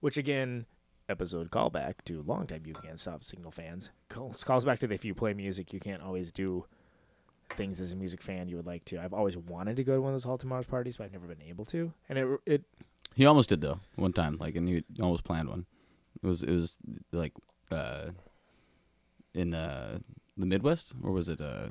Which 0.00 0.18
again, 0.18 0.66
episode 1.08 1.50
callback 1.50 1.94
to 2.04 2.20
long 2.22 2.46
time 2.46 2.62
you 2.66 2.74
can't 2.74 3.00
stop 3.00 3.24
signal 3.24 3.50
fans. 3.50 3.90
Calls, 4.10 4.44
calls 4.44 4.64
back 4.66 4.78
to 4.80 4.86
the 4.86 4.94
if 4.94 5.04
you 5.04 5.14
play 5.14 5.32
music, 5.32 5.72
you 5.72 5.80
can't 5.80 6.02
always 6.02 6.30
do 6.30 6.66
things 7.50 7.80
as 7.80 7.92
a 7.92 7.96
music 7.96 8.20
fan 8.20 8.48
you 8.48 8.56
would 8.56 8.66
like 8.66 8.84
to. 8.86 8.98
I've 8.98 9.12
always 9.14 9.36
wanted 9.36 9.76
to 9.76 9.84
go 9.84 9.94
to 9.94 10.00
one 10.00 10.12
of 10.12 10.14
those 10.14 10.26
All 10.26 10.38
Tomorrow's 10.38 10.66
parties, 10.66 10.96
but 10.96 11.04
I've 11.04 11.12
never 11.12 11.26
been 11.26 11.42
able 11.42 11.64
to. 11.66 11.92
And 12.08 12.18
it 12.18 12.40
it 12.46 12.62
He 13.14 13.26
almost 13.26 13.48
did 13.48 13.60
though 13.60 13.80
one 13.96 14.12
time, 14.12 14.36
like, 14.38 14.56
and 14.56 14.68
he 14.68 14.84
almost 15.00 15.24
planned 15.24 15.48
one. 15.48 15.66
It 16.22 16.26
was 16.26 16.42
it 16.42 16.50
was 16.50 16.78
like 17.12 17.32
uh, 17.70 18.10
in 19.34 19.54
uh, 19.54 19.98
the 20.36 20.46
Midwest, 20.46 20.94
or 21.02 21.12
was 21.12 21.28
it? 21.28 21.40
Uh, 21.40 21.68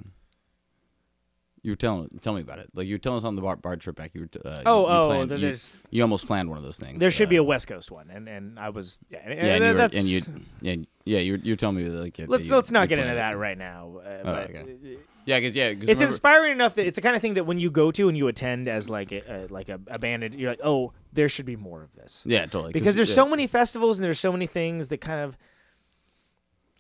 you 1.64 1.72
were 1.72 1.76
telling 1.78 2.10
tell 2.22 2.34
me 2.34 2.42
about 2.42 2.60
it. 2.60 2.70
Like 2.76 2.88
you 2.88 2.96
were 2.96 3.00
telling 3.00 3.18
us 3.18 3.24
on 3.24 3.36
the 3.36 3.42
bar, 3.42 3.56
bar 3.56 3.76
trip 3.78 3.96
back. 3.96 4.12
You 4.14 4.22
were 4.22 4.28
t- 4.28 4.40
uh, 4.44 4.62
oh 4.66 4.82
you, 4.82 4.88
oh 4.88 5.08
planned- 5.08 5.32
you, 5.32 5.38
there's 5.38 5.84
you 5.90 6.02
almost 6.02 6.28
planned 6.28 6.50
one 6.50 6.58
of 6.58 6.64
those 6.64 6.78
things. 6.78 7.00
there 7.00 7.10
should 7.10 7.30
be 7.30 7.38
uh, 7.40 7.42
a 7.42 7.44
West 7.44 7.68
Coast 7.68 7.90
one, 7.90 8.10
and 8.12 8.28
and 8.30 8.60
I 8.60 8.70
was 8.70 9.00
yeah 9.10 9.20
and, 9.24 9.34
yeah, 9.34 9.46
and, 9.56 9.64
you 9.64 9.72
were, 9.72 9.78
that's 9.78 9.96
and 9.98 10.06
you 10.06 10.22
yeah 10.62 10.76
yeah 11.06 11.20
you 11.20 11.32
were, 11.34 11.38
you 11.40 11.54
were 11.54 11.58
telling 11.58 11.78
me 11.78 11.84
like 11.86 12.16
that 12.18 12.30
let's 12.30 12.48
you- 12.48 12.56
let's 12.56 12.70
not 12.70 12.90
get 12.90 13.00
into 13.00 13.16
that 13.16 13.38
right 13.38 13.58
now. 13.58 14.02
Uh, 14.06 14.10
Oh, 14.20 14.24
but 14.24 14.50
okay. 14.50 14.98
Yeah, 15.26 15.40
cause 15.40 15.56
yeah, 15.56 15.74
'cause 15.74 15.84
it's 15.84 15.88
remember- 15.88 16.06
inspiring 16.08 16.52
enough 16.52 16.76
that 16.76 16.86
it's 16.86 16.96
the 16.98 17.02
kind 17.02 17.16
of 17.16 17.22
thing 17.22 17.36
that 17.36 17.46
when 17.46 17.58
you 17.58 17.72
go 17.72 17.92
to 17.92 18.10
and 18.10 18.18
you 18.18 18.28
attend 18.28 18.68
as 18.68 18.90
like 18.90 19.14
a, 19.14 19.22
a 19.46 19.48
like 19.48 19.70
a, 19.70 19.80
a 19.88 19.98
band, 19.98 20.34
you're 20.34 20.52
like, 20.52 20.60
oh, 20.66 20.92
there 21.14 21.30
should 21.30 21.46
be 21.46 21.56
more 21.56 21.82
of 21.82 21.94
this. 21.96 22.26
Yeah, 22.28 22.46
totally. 22.46 22.74
because 22.74 22.98
there's 22.98 23.08
yeah. 23.10 23.16
so 23.16 23.30
many 23.30 23.48
festivals 23.48 23.98
and 23.98 24.04
there's 24.04 24.20
so 24.20 24.34
many 24.34 24.48
things 24.48 24.90
that 24.90 25.00
kind 25.00 25.22
of 25.22 25.38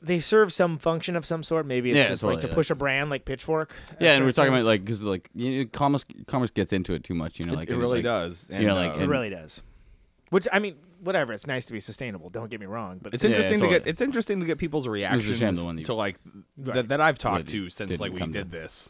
they 0.06 0.20
serve 0.20 0.52
some 0.52 0.78
function 0.78 1.16
of 1.16 1.26
some 1.26 1.42
sort. 1.44 1.66
Maybe 1.66 1.90
it's 1.92 1.98
Yeah, 1.98 2.08
just 2.10 2.22
totally, 2.22 2.36
like 2.36 2.42
to 2.44 2.48
yeah. 2.50 2.54
push 2.54 2.70
a 2.70 2.76
brand 2.76 3.10
like 3.10 3.24
Pitchfork. 3.26 3.74
Yeah, 4.00 4.16
and 4.16 4.26
we're 4.26 4.34
talking 4.34 4.54
about 4.54 4.66
like 4.66 4.84
because 4.84 5.02
like 5.02 5.30
you 5.34 5.60
know, 5.60 5.66
commerce 5.72 6.06
commerce 6.28 6.52
gets 6.52 6.74
into 6.74 6.94
it 6.94 7.04
too 7.04 7.14
much. 7.16 7.40
You 7.40 7.46
know, 7.46 7.54
like 7.54 7.70
it 7.70 7.74
and, 7.74 7.82
really 7.82 8.00
like, 8.00 8.04
does. 8.04 8.50
you 8.54 8.68
know, 8.68 8.76
like, 8.76 8.96
uh, 8.98 9.00
it 9.00 9.08
really 9.08 9.30
does. 9.30 9.64
Which 10.30 10.48
I 10.52 10.60
mean, 10.60 10.76
whatever. 11.02 11.32
It's 11.32 11.48
nice 11.48 11.66
to 11.68 11.74
be 11.74 11.80
sustainable. 11.80 12.30
Don't 12.30 12.50
get 12.50 12.60
me 12.60 12.66
wrong, 12.66 13.00
but 13.02 13.14
It's 13.14 13.24
Yeah, 13.24 13.30
interesting 13.30 13.60
to 13.60 13.66
totally. 13.66 13.80
get 13.80 13.88
it's 13.88 14.02
interesting 14.02 14.40
to 14.42 14.46
get 14.46 14.58
people's 14.58 14.88
reactions 14.88 15.38
shame 15.40 15.54
the 15.56 15.64
one 15.64 15.78
you- 15.78 15.86
to 15.86 15.94
like 15.94 16.18
Right. 16.58 16.76
that, 16.76 16.88
that 16.90 17.02
I've 17.02 17.18
talked 17.18 17.48
to 17.48 17.70
since 17.70 18.00
like 18.00 18.12
we 18.14 18.20
did 18.20 18.34
to- 18.34 18.44
this, 18.46 18.90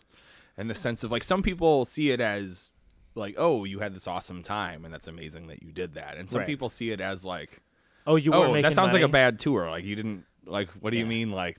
and 0.58 0.70
the 0.70 0.76
sense 0.76 1.04
of 1.04 1.12
like 1.12 1.24
some 1.24 1.44
people 1.44 1.86
see 1.86 2.12
it 2.12 2.22
as 2.22 2.72
like 3.16 3.36
oh 3.38 3.66
you 3.66 3.80
had 3.80 3.94
this 3.94 4.08
awesome 4.08 4.42
time 4.42 4.84
and 4.86 4.92
that's 4.94 5.08
amazing 5.08 5.48
that 5.48 5.62
you 5.62 5.72
did 5.72 5.94
that, 5.94 6.18
and 6.18 6.30
some 6.30 6.40
Right. 6.40 6.48
people 6.48 6.70
see 6.70 6.90
it 6.92 7.00
as 7.02 7.24
like 7.24 7.62
oh, 8.08 8.16
you 8.16 8.34
oh 8.34 8.60
that 8.62 8.74
sounds 8.74 8.94
like 8.94 9.02
a 9.04 9.08
bad 9.08 9.38
tour 9.40 9.70
like 9.70 9.86
you 9.86 9.96
didn't 9.96 10.26
like 10.46 10.70
what 10.80 10.92
do 10.92 10.98
you 10.98 11.06
mean 11.06 11.32
like 11.32 11.58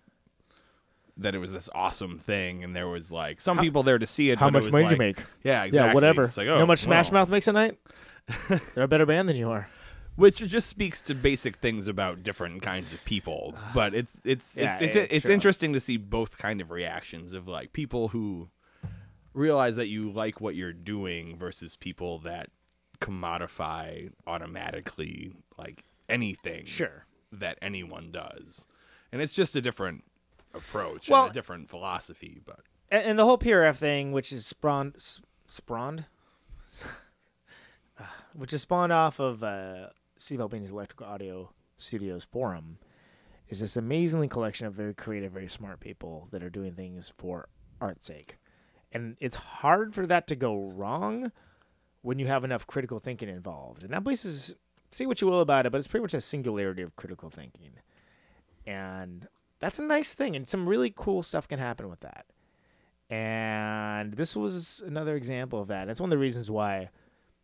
that 1.16 1.35
it 1.35 1.39
was 1.39 1.52
this 1.52 1.70
awesome 1.74 2.19
thing 2.19 2.65
and 2.65 2.74
there 2.74 2.89
was 2.89 3.12
like 3.12 3.40
some 3.40 3.59
people 3.59 3.82
there 3.85 3.98
to 3.98 4.06
see 4.06 4.31
it. 4.31 4.39
How 4.39 4.48
it 4.48 4.52
much 4.52 4.65
was, 4.65 4.73
money 4.73 4.85
did 4.86 4.93
you 4.93 4.98
make? 4.98 5.19
Yeah, 5.44 5.65
exactly. 5.65 5.89
Yeah, 5.89 5.94
whatever. 5.94 6.23
It's 6.24 6.36
like, 6.36 6.44
you 6.47 6.51
know 6.51 6.56
oh, 6.56 6.61
how 6.61 6.66
much 6.66 6.81
Smash 6.81 7.11
well. 7.11 7.23
Mouth 7.23 7.31
makes 7.31 7.47
a 7.47 7.52
night? 7.52 7.78
They're 8.74 8.85
a 8.85 8.89
better 8.89 9.06
band 9.06 9.28
than 9.28 9.36
you 9.36 9.48
are. 9.51 9.69
which 10.16 10.39
just 10.39 10.69
speaks 10.69 11.02
to 11.02 11.15
basic 11.15 11.56
things 11.56 11.86
about 11.89 12.23
different 12.24 12.62
kinds 12.62 12.93
of 12.93 13.05
people. 13.05 13.55
But 13.74 13.94
it's 13.94 14.12
it's 14.24 14.56
Yeah, 14.56 14.74
it's 14.74 14.82
it's, 14.82 14.97
it's 14.97 15.15
it's 15.15 15.28
interesting 15.28 15.73
to 15.74 15.81
see 15.81 15.97
both 15.98 16.36
kind 16.39 16.61
of 16.61 16.70
reactions 16.73 17.32
of 17.32 17.47
like 17.47 17.73
people 17.73 18.09
who 18.09 18.48
realize 19.35 19.77
that 19.77 19.86
you 19.89 20.11
like 20.11 20.40
what 20.40 20.55
you're 20.56 20.73
doing 20.73 21.36
versus 21.36 21.77
people 21.77 22.19
that 22.20 22.51
commodify 23.01 24.11
automatically 24.27 25.32
like 25.59 25.85
anything 26.09 26.65
Sure. 26.65 27.06
that 27.32 27.59
anyone 27.62 28.11
does. 28.11 28.66
And 29.14 29.22
it's 29.22 29.32
just 29.32 29.54
a 29.54 29.60
different 29.60 30.02
approach 30.52 31.08
Well- 31.08 31.26
and 31.26 31.30
a 31.30 31.34
different 31.34 31.70
philosophy, 31.70 32.40
but 32.44 32.58
And, 32.90 33.16
the 33.16 33.24
whole 33.24 33.38
PRF 33.38 33.76
thing, 33.76 34.10
which 34.10 34.32
is 34.32 34.44
spawned, 34.44 34.96
spawned, 35.46 36.06
which 38.34 38.52
is 38.52 38.62
spawned 38.62 38.92
off 38.92 39.20
of 39.20 39.44
uh, 39.44 39.90
Steve 40.16 40.40
Albini's 40.40 40.72
Electrical 40.72 41.06
Audio 41.06 41.52
Studios 41.76 42.24
forum, 42.24 42.78
is 43.48 43.60
this 43.60 43.76
amazingly 43.76 44.26
collection 44.26 44.66
of 44.66 44.74
very 44.74 44.94
creative, 44.94 45.30
very 45.30 45.46
smart 45.46 45.78
people 45.78 46.26
that 46.32 46.42
are 46.42 46.50
doing 46.50 46.74
things 46.74 47.12
for 47.16 47.48
art's 47.80 48.08
sake. 48.08 48.36
And 48.90 49.16
it's 49.20 49.36
hard 49.36 49.94
for 49.94 50.08
that 50.08 50.26
to 50.26 50.34
go 50.34 50.72
wrong 50.74 51.30
when 52.02 52.18
you 52.18 52.26
have 52.26 52.42
enough 52.42 52.66
critical 52.66 52.98
thinking 52.98 53.28
involved. 53.28 53.84
And 53.84 53.92
that 53.92 54.02
place 54.02 54.24
is, 54.24 54.56
say 54.90 55.06
what 55.06 55.20
you 55.20 55.28
will 55.28 55.40
about 55.40 55.66
it, 55.66 55.70
but 55.70 55.78
it's 55.78 55.86
pretty 55.86 56.02
much 56.02 56.14
a 56.14 56.20
singularity 56.20 56.82
of 56.82 56.96
critical 56.96 57.30
thinking. 57.30 57.74
And 58.66 59.28
that's 59.60 59.78
a 59.78 59.82
nice 59.82 60.14
thing. 60.14 60.36
And 60.36 60.46
some 60.46 60.68
really 60.68 60.92
cool 60.94 61.22
stuff 61.22 61.48
can 61.48 61.58
happen 61.58 61.88
with 61.88 62.00
that. 62.00 62.26
And 63.10 64.14
this 64.14 64.34
was 64.34 64.82
another 64.86 65.14
example 65.16 65.60
of 65.60 65.68
that. 65.68 65.88
It's 65.88 66.00
one 66.00 66.08
of 66.08 66.10
the 66.10 66.18
reasons 66.18 66.50
why, 66.50 66.90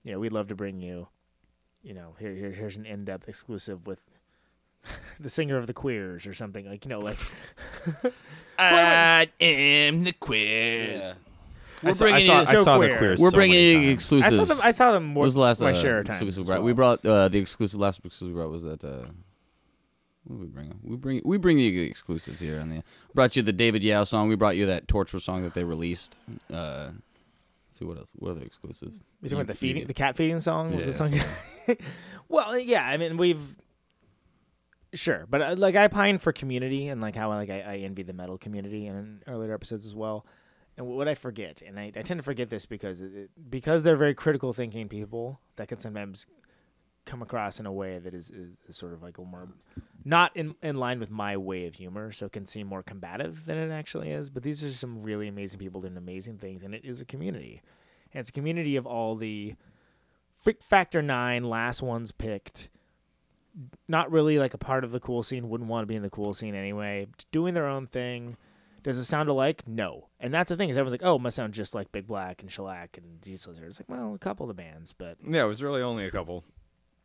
you 0.03 0.13
know, 0.13 0.19
we'd 0.19 0.33
love 0.33 0.49
to 0.49 0.55
bring 0.55 0.81
you, 0.81 1.09
you 1.83 1.95
know, 1.95 2.15
here, 2.19 2.35
here 2.35 2.51
here's 2.51 2.77
an 2.77 2.87
in-depth 2.87 3.29
exclusive 3.29 3.87
with 3.87 4.03
the 5.21 5.29
singer 5.29 5.59
of 5.59 5.67
the 5.67 5.75
Queers 5.75 6.27
or 6.27 6.35
something 6.35 6.67
like, 6.67 6.85
you 6.85 6.89
know, 6.89 6.99
like 6.99 7.19
I 8.59 9.29
am 9.41 10.05
the 10.05 10.13
queers. 10.13 11.15
We're 11.83 11.91
I 11.91 11.93
saw, 11.95 12.05
bringing 12.05 12.31
I 12.31 12.45
saw, 12.45 12.51
I 12.51 12.63
saw 12.63 12.79
Joe 12.79 12.83
the 12.83 12.97
queers. 12.99 13.21
We're 13.21 13.31
so 13.31 13.37
bringing 13.37 13.57
many 13.57 13.87
you 13.87 13.93
exclusives. 13.93 14.35
I 14.35 14.37
saw 14.37 14.45
them. 14.45 14.59
I 14.63 14.71
saw 14.71 14.93
them 14.93 15.05
more. 15.07 15.23
What 15.23 15.25
was 15.25 15.35
the 15.35 15.41
last 15.41 15.61
my 15.63 15.71
uh, 15.71 15.75
share 15.75 15.99
of 16.01 16.07
times. 16.07 16.17
exclusive 16.17 16.43
we 16.43 16.47
brought? 16.47 16.59
well. 16.59 16.65
We 16.65 16.73
brought 16.75 17.07
uh, 17.07 17.29
the 17.29 17.39
exclusive 17.39 17.81
last 17.81 18.05
exclusive 18.05 18.29
we 18.29 18.35
brought 18.35 18.51
was 18.51 18.63
that. 18.65 18.85
Uh, 18.85 18.89
what 18.89 19.07
did 19.07 19.30
we 20.27 20.47
bring? 20.47 20.79
We 20.83 20.97
bring 20.97 21.23
we 21.25 21.39
bring 21.39 21.59
you 21.59 21.83
exclusives 21.83 22.41
here 22.41 22.61
on 22.61 22.71
the. 22.71 22.83
Brought 23.15 23.37
you 23.37 23.43
the 23.43 23.53
David 23.53 23.83
Yow 23.83 24.05
song. 24.05 24.29
We 24.29 24.37
brought 24.37 24.57
you 24.57 24.67
that 24.67 24.87
Torture 24.89 25.19
song 25.21 25.43
that 25.43 25.55
they 25.55 25.65
released. 25.65 26.19
Uh, 26.53 26.91
let's 26.93 27.79
see 27.79 27.85
what 27.85 27.97
else? 27.99 28.09
What 28.17 28.33
other 28.33 28.43
exclusives? 28.43 29.01
You 29.23 29.29
talking 29.29 29.39
about 29.39 29.47
the 29.49 29.55
feeding, 29.55 29.87
the 29.87 29.95
cat 29.95 30.17
feeding 30.17 30.41
song? 30.41 30.75
Was 30.75 30.87
the 30.87 30.93
song? 30.93 31.19
well, 32.29 32.59
yeah. 32.59 32.87
I 32.87 32.97
mean, 32.97 33.17
we've 33.17 33.41
sure, 34.95 35.27
but 35.29 35.43
uh, 35.43 35.55
like 35.57 35.77
I 35.77 35.89
pine 35.89 36.19
for 36.19 36.33
community 36.33 36.89
and 36.89 37.01
like 37.01 37.17
how 37.17 37.29
like 37.31 37.51
I, 37.51 37.61
I 37.61 37.77
envy 37.79 38.03
the 38.03 38.13
metal 38.13 38.39
community 38.39 38.87
in 38.87 39.23
earlier 39.27 39.55
episodes 39.55 39.87
as 39.87 39.95
well. 39.95 40.27
And 40.77 40.87
what 40.87 41.09
I 41.09 41.15
forget, 41.15 41.63
and 41.67 41.79
I, 41.79 41.87
I 41.95 42.03
tend 42.03 42.19
to 42.19 42.23
forget 42.23 42.49
this 42.49 42.65
because 42.65 43.01
it- 43.01 43.31
because 43.51 43.83
they're 43.83 43.97
very 43.97 44.15
critical 44.15 44.53
thinking 44.53 44.89
people 44.89 45.41
that 45.57 45.69
can 45.69 45.79
sometimes 45.79 46.27
come 47.11 47.23
across 47.23 47.59
in 47.59 47.67
a 47.67 47.73
way 47.73 47.99
that 47.99 48.15
is, 48.15 48.31
is, 48.31 48.77
sort 48.77 48.93
of 48.93 49.03
like 49.03 49.19
a 49.19 49.23
more 49.23 49.49
not 50.05 50.35
in, 50.37 50.55
in 50.63 50.77
line 50.77 51.01
with 51.01 51.11
my 51.11 51.37
way 51.37 51.67
of 51.67 51.75
humor, 51.75 52.13
so 52.13 52.27
it 52.27 52.33
can 52.33 52.47
seem 52.47 52.69
more 52.69 52.83
combative 52.83 53.45
than 53.47 53.59
it 53.59 53.71
actually 53.73 54.13
is. 54.13 54.31
But 54.31 54.45
these 54.45 54.63
are 54.63 54.71
some 54.71 55.03
really 55.03 55.27
amazing 55.27 55.59
people 55.59 55.81
doing 55.81 55.97
amazing 55.97 56.39
things, 56.39 56.63
and 56.63 56.73
it 56.73 56.85
is 56.85 57.01
a 57.01 57.05
community. 57.05 57.61
And 58.13 58.21
it's 58.21 58.31
a 58.31 58.33
community 58.33 58.77
of 58.77 58.87
all 58.87 59.17
the 59.17 59.57
Freak 60.37 60.63
Factor 60.63 61.03
9 61.03 61.45
last 61.45 61.83
ones 61.83 62.13
picked. 62.13 62.69
Not 63.89 64.11
really 64.13 64.39
like 64.39 64.55
a 64.55 64.59
part 64.59 64.85
of 64.85 64.93
the 64.93 65.01
cool 65.01 65.25
scene, 65.25 65.49
wouldn't 65.49 65.69
want 65.69 65.83
to 65.83 65.87
be 65.87 65.97
in 65.97 66.03
the 66.03 66.11
cool 66.11 66.33
scene 66.33 66.55
anyway. 66.55 67.09
Doing 67.33 67.55
their 67.55 67.67
own 67.67 67.89
thing. 67.89 68.37
Does 68.83 68.97
it 68.97 69.05
sound 69.05 69.29
alike? 69.29 69.65
No. 69.67 70.09
And 70.21 70.33
that's 70.33 70.49
the 70.49 70.57
thing 70.57 70.71
is 70.71 70.79
everyone's 70.79 71.03
like, 71.03 71.07
oh, 71.07 71.17
it 71.17 71.21
must 71.21 71.37
sound 71.37 71.53
just 71.53 71.75
like 71.75 71.93
Big 71.93 72.07
Black 72.07 72.41
and 72.41 72.51
Shellac 72.51 72.97
and 72.97 73.21
Jesus 73.21 73.49
Lizard. 73.49 73.67
It's 73.67 73.81
like, 73.81 73.91
well, 73.91 74.15
a 74.15 74.19
couple 74.19 74.49
of 74.49 74.57
the 74.57 74.63
bands, 74.63 74.95
but 74.97 75.19
Yeah, 75.23 75.43
it 75.43 75.49
was 75.49 75.63
really 75.63 75.83
only 75.83 76.07
a 76.07 76.11
couple 76.11 76.45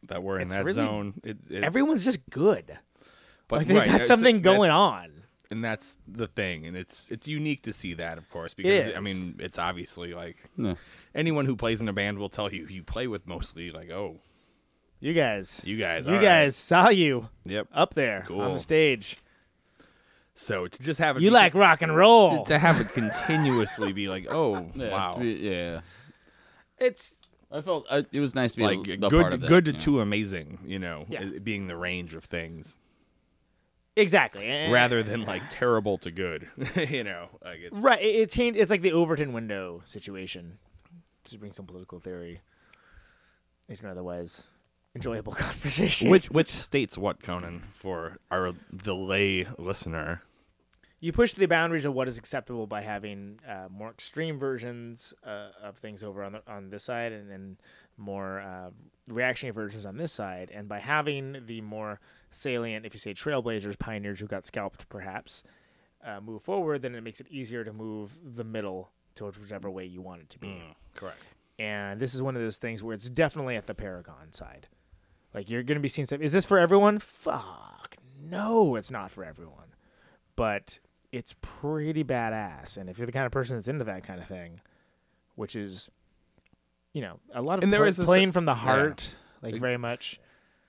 that 0.08 0.24
were 0.24 0.38
in 0.38 0.44
It's 0.44 0.54
that 0.54 0.66
really- 0.66 0.76
zone. 0.76 1.14
It, 1.24 1.38
it, 1.50 1.64
everyone's 1.64 2.04
just 2.06 2.30
good. 2.30 2.78
but 3.48 3.58
like 3.60 3.68
they've 3.68 3.78
right, 3.78 3.90
got 3.90 4.06
something 4.06 4.42
going 4.42 4.72
on. 4.72 5.12
and 5.52 5.64
that's 5.64 5.98
the 6.08 6.28
thing, 6.28 6.66
and 6.66 6.76
it's 6.76 7.12
it's 7.12 7.28
unique 7.28 7.62
to 7.64 7.74
see 7.74 7.94
that, 7.96 8.18
of 8.18 8.30
course, 8.30 8.54
because 8.54 8.96
I 8.96 9.00
mean, 9.00 9.36
it's 9.40 9.60
obviously 9.60 10.14
like 10.14 10.38
No. 10.58 10.76
anyone 11.14 11.46
who 11.46 11.56
plays 11.56 11.82
in 11.82 11.88
a 11.88 11.94
band 11.94 12.18
will 12.18 12.30
tell 12.30 12.52
you 12.52 12.66
you 12.68 12.82
play 12.84 13.08
with 13.08 13.28
mostly 13.28 13.70
like, 13.72 13.92
oh, 13.92 14.18
You 15.00 15.14
guys. 15.14 15.62
you 15.66 15.78
guys, 15.78 16.06
You 16.08 16.14
all 16.14 16.18
right. 16.20 16.26
guys 16.26 16.56
saw 16.56 16.90
you 16.90 17.30
yep. 17.46 17.68
up 17.74 17.94
there 17.94 18.26
on 18.32 18.54
the 18.54 18.60
stage. 18.60 19.18
So 20.38 20.68
to 20.68 20.84
just 20.84 21.00
have 21.00 21.16
it, 21.18 21.22
You 21.24 21.30
be- 21.30 21.34
like 21.34 21.54
rock 21.54 21.82
and 21.82 21.96
roll. 21.96 22.44
to 22.46 22.58
have 22.60 22.82
it 22.82 22.90
continuously 22.90 23.94
be 23.94 24.08
like, 24.10 24.28
oh, 24.30 24.70
Yeah, 24.76 24.90
wow, 24.92 25.14
be- 25.18 25.32
yeah. 25.34 25.82
It's 26.78 27.16
I 27.56 27.62
felt 27.62 27.86
uh, 27.90 28.02
it 28.12 28.20
was 28.20 28.36
nice 28.36 28.52
to 28.52 28.58
be 28.58 28.64
like 28.64 28.88
a, 28.88 28.92
a 28.94 28.98
good, 28.98 29.12
part 29.22 29.34
of 29.34 29.42
that, 29.42 29.48
good 29.48 29.66
to 29.66 29.72
you 29.72 29.78
know. 29.78 29.84
too 29.84 30.02
amazing, 30.02 30.60
you 30.66 30.80
know, 30.80 31.06
Yeah. 31.10 31.24
it 31.24 31.44
being 31.44 31.68
the 31.68 31.78
range 31.78 32.14
of 32.14 32.26
things, 32.26 32.78
exactly 33.96 34.46
rather 34.72 35.02
than 35.04 35.24
like 35.24 35.44
terrible 35.50 35.98
to 36.00 36.12
good, 36.12 36.48
you 36.76 37.04
know, 37.04 37.30
like 37.44 37.60
it's 37.60 37.76
right. 37.78 38.02
It, 38.02 38.16
it 38.16 38.30
changed. 38.32 38.60
It's 38.60 38.70
like 38.72 38.82
the 38.82 38.92
Overton 38.92 39.34
window 39.34 39.82
situation. 39.86 40.58
To 41.26 41.40
bring 41.40 41.52
some 41.54 41.66
political 41.66 42.00
theory 42.00 42.42
into 43.68 43.84
an 43.84 43.90
otherwise 43.90 44.48
enjoyable 44.94 45.34
conversation. 45.48 46.10
Which 46.10 46.30
which 46.30 46.52
states 46.52 46.98
what, 47.00 47.24
Conan, 47.24 47.64
for 47.70 48.18
our 48.30 48.52
the 48.72 48.94
lay 48.96 49.48
listener? 49.58 50.22
You 51.06 51.12
push 51.12 51.34
the 51.34 51.46
boundaries 51.46 51.86
of 51.86 51.94
what 51.94 52.08
is 52.08 52.18
acceptable 52.18 52.66
by 52.66 52.82
having 52.82 53.40
uh, 53.48 53.68
more 53.70 53.92
extreme 53.92 54.40
versions 54.40 55.14
uh, 55.24 55.50
of 55.62 55.78
things 55.78 56.04
over 56.04 56.24
on 56.24 56.32
the, 56.32 56.42
on 56.48 56.72
this 56.72 56.84
side, 56.84 57.12
and 57.12 57.30
then 57.30 57.58
more 57.96 58.40
uh, 58.40 58.72
reactionary 59.08 59.54
versions 59.54 59.86
on 59.86 59.98
this 59.98 60.12
side, 60.12 60.50
and 60.52 60.68
by 60.68 60.80
having 60.80 61.44
the 61.46 61.62
more 61.62 62.00
salient, 62.32 62.88
if 62.88 62.96
you 62.96 63.00
say 63.00 63.14
trailblazers, 63.14 63.78
pioneers 63.78 64.20
who 64.20 64.26
got 64.26 64.48
scalped, 64.48 64.90
perhaps 64.90 65.44
uh, 66.04 66.20
move 66.20 66.42
forward, 66.42 66.82
then 66.82 66.96
it 66.96 67.02
makes 67.02 67.20
it 67.20 67.28
easier 67.30 67.64
to 67.64 67.72
move 67.72 68.18
the 68.36 68.44
middle 68.44 68.90
towards 69.14 69.38
whichever 69.38 69.70
way 69.70 69.86
you 69.86 70.02
want 70.02 70.22
it 70.22 70.30
to 70.32 70.40
be. 70.40 70.60
Correct. 70.96 71.36
And 71.60 72.02
this 72.02 72.16
is 72.16 72.24
one 72.24 72.36
of 72.36 72.42
those 72.42 72.58
things 72.58 72.84
where 72.84 72.96
it's 72.96 73.10
definitely 73.10 73.56
at 73.56 73.68
the 73.68 73.76
Paragon 73.76 74.34
side. 74.34 74.68
Like 75.36 75.52
you're 75.52 75.62
gonna 75.62 75.80
be 75.80 75.88
seeing 75.88 76.08
stuff. 76.08 76.22
Is 76.22 76.34
this 76.34 76.46
for 76.46 76.58
everyone? 76.58 76.98
Fuck 76.98 77.98
no, 78.20 78.76
it's 78.76 78.92
not 78.92 79.12
for 79.12 79.24
everyone. 79.24 79.76
But 80.36 80.80
it's 81.16 81.34
pretty 81.42 82.04
badass. 82.04 82.78
And 82.78 82.90
if 82.90 82.98
you're 82.98 83.06
the 83.06 83.12
kind 83.14 83.26
of 83.26 83.32
person 83.32 83.56
that's 83.56 83.68
into 83.68 83.86
that 83.86 84.04
kind 84.04 84.20
of 84.22 84.28
thing, 84.28 84.60
which 85.36 85.56
is, 85.56 85.90
you 86.94 87.02
know, 87.02 87.20
a 87.34 87.42
lot 87.42 87.58
of 87.60 87.64
And 87.64 87.72
there 87.74 87.80
pla- 87.82 87.88
is 87.88 88.00
playing 88.00 88.32
from 88.34 88.46
the 88.46 88.52
yeah. 88.52 88.58
heart, 88.58 89.16
like 89.42 89.54
Like- 89.54 89.62
very 89.62 89.78
much. 89.78 90.20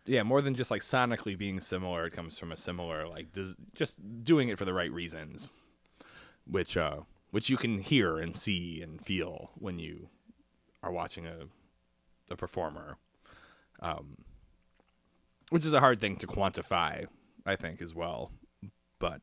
Yeah, 0.09 0.23
more 0.23 0.41
than 0.41 0.55
just 0.55 0.71
like 0.71 0.83
sonically 0.83 1.37
being 1.37 1.59
similar, 1.59 2.07
it 2.07 2.13
comes 2.13 2.39
from 2.39 2.53
a 2.53 2.57
similar 2.57 3.09
like 3.09 3.33
does 3.33 3.57
just 3.75 3.99
doing 4.23 4.49
it 4.49 4.57
for 4.57 4.65
the 4.65 4.73
right 4.73 4.93
reasons, 4.93 5.59
which 6.47 6.77
uh 6.77 7.01
which 7.33 7.51
you 7.51 7.57
can 7.57 7.81
hear 7.81 8.17
and 8.17 8.37
see 8.37 8.81
and 8.81 9.01
feel 9.05 9.51
when 9.57 9.81
you 9.81 10.09
are 10.81 10.93
watching 10.93 11.27
a 11.27 11.49
a 12.31 12.37
performer, 12.37 12.99
um, 13.81 14.19
which 15.51 15.67
is 15.67 15.73
a 15.73 15.81
hard 15.81 16.01
thing 16.01 16.17
to 16.19 16.27
quantify, 16.29 17.07
I 17.45 17.57
think 17.57 17.83
as 17.83 17.93
well. 17.93 18.31
But 19.01 19.23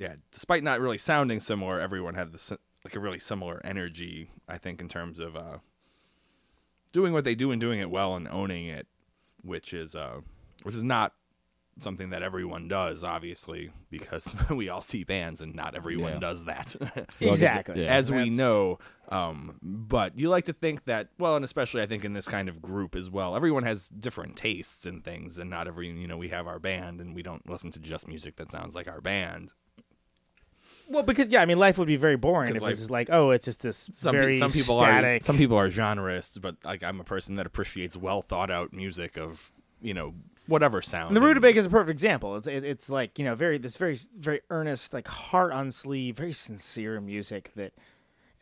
yeah, 0.00 0.16
despite 0.32 0.64
not 0.64 0.80
really 0.80 0.98
sounding 0.98 1.38
similar, 1.38 1.78
everyone 1.78 2.14
had 2.14 2.32
this 2.32 2.50
like 2.84 2.96
a 2.96 2.98
really 3.00 3.18
similar 3.20 3.60
energy. 3.62 4.30
I 4.48 4.58
think 4.58 4.80
in 4.80 4.88
terms 4.88 5.20
of 5.20 5.36
uh, 5.36 5.58
doing 6.92 7.12
what 7.12 7.24
they 7.24 7.34
do 7.36 7.52
and 7.52 7.60
doing 7.60 7.78
it 7.80 7.90
well 7.90 8.16
and 8.16 8.26
owning 8.28 8.66
it 8.66 8.86
which 9.42 9.72
is 9.72 9.94
uh 9.94 10.20
which 10.64 10.74
is 10.74 10.82
not 10.82 11.14
something 11.78 12.10
that 12.10 12.22
everyone 12.22 12.68
does, 12.68 13.02
obviously, 13.02 13.70
because 13.88 14.34
we 14.50 14.68
all 14.68 14.82
see 14.82 15.02
bands 15.02 15.40
and 15.40 15.54
not 15.54 15.74
everyone 15.74 16.12
Yeah. 16.14 16.18
does 16.18 16.44
that. 16.44 16.76
exactly. 17.20 17.84
yeah. 17.84 17.88
as 17.94 18.10
we 18.10 18.18
That's- 18.18 18.36
know. 18.36 18.78
Um, 19.08 19.58
but 19.62 20.18
you 20.18 20.28
like 20.28 20.44
to 20.44 20.52
think 20.52 20.84
that, 20.84 21.08
well, 21.18 21.36
and 21.36 21.44
especially 21.44 21.80
I 21.80 21.86
think 21.86 22.04
in 22.04 22.12
this 22.12 22.28
kind 22.28 22.50
of 22.50 22.60
group 22.60 22.94
as 22.94 23.08
well, 23.08 23.34
everyone 23.34 23.62
has 23.62 23.88
different 23.88 24.36
tastes 24.36 24.84
and 24.84 25.02
things, 25.02 25.38
and 25.38 25.48
not 25.48 25.66
every, 25.68 25.88
you 25.88 26.06
know, 26.06 26.18
we 26.18 26.28
have 26.28 26.46
our 26.46 26.58
band 26.58 27.00
and 27.00 27.14
we 27.14 27.22
don't 27.22 27.48
listen 27.48 27.70
to 27.70 27.78
just 27.80 28.06
music 28.06 28.36
that 28.36 28.52
sounds 28.52 28.74
like 28.74 28.86
our 28.86 29.00
band. 29.00 29.54
Well, 30.90 31.04
because 31.04 31.28
yeah, 31.28 31.40
I 31.40 31.46
mean, 31.46 31.58
life 31.58 31.78
would 31.78 31.86
be 31.86 31.96
very 31.96 32.16
boring 32.16 32.54
if 32.54 32.60
like, 32.62 32.70
was 32.70 32.78
just 32.80 32.90
like, 32.90 33.08
oh, 33.10 33.30
it's 33.30 33.44
just 33.44 33.62
this 33.62 33.88
Some, 33.94 34.12
pe- 34.12 34.18
very 34.18 34.38
some 34.38 34.50
people 34.50 34.78
static. 34.80 35.22
are 35.22 35.24
some 35.24 35.36
people 35.36 35.56
are 35.56 35.68
genreists, 35.68 36.40
but 36.40 36.56
like 36.64 36.82
I'm 36.82 37.00
a 37.00 37.04
person 37.04 37.36
that 37.36 37.46
appreciates 37.46 37.96
well 37.96 38.22
thought 38.22 38.50
out 38.50 38.72
music 38.72 39.16
of 39.16 39.52
you 39.80 39.94
know 39.94 40.14
whatever 40.48 40.82
sound. 40.82 41.16
And 41.16 41.16
the 41.16 41.20
Rutabega 41.20 41.54
is 41.54 41.66
a 41.66 41.70
perfect 41.70 41.90
example. 41.90 42.36
It's 42.36 42.48
it, 42.48 42.64
it's 42.64 42.90
like 42.90 43.18
you 43.18 43.24
know 43.24 43.34
very 43.36 43.56
this 43.56 43.76
very 43.76 43.96
very 44.18 44.40
earnest 44.50 44.92
like 44.92 45.06
heart 45.06 45.52
on 45.52 45.70
sleeve, 45.70 46.16
very 46.16 46.32
sincere 46.32 47.00
music 47.00 47.52
that 47.54 47.72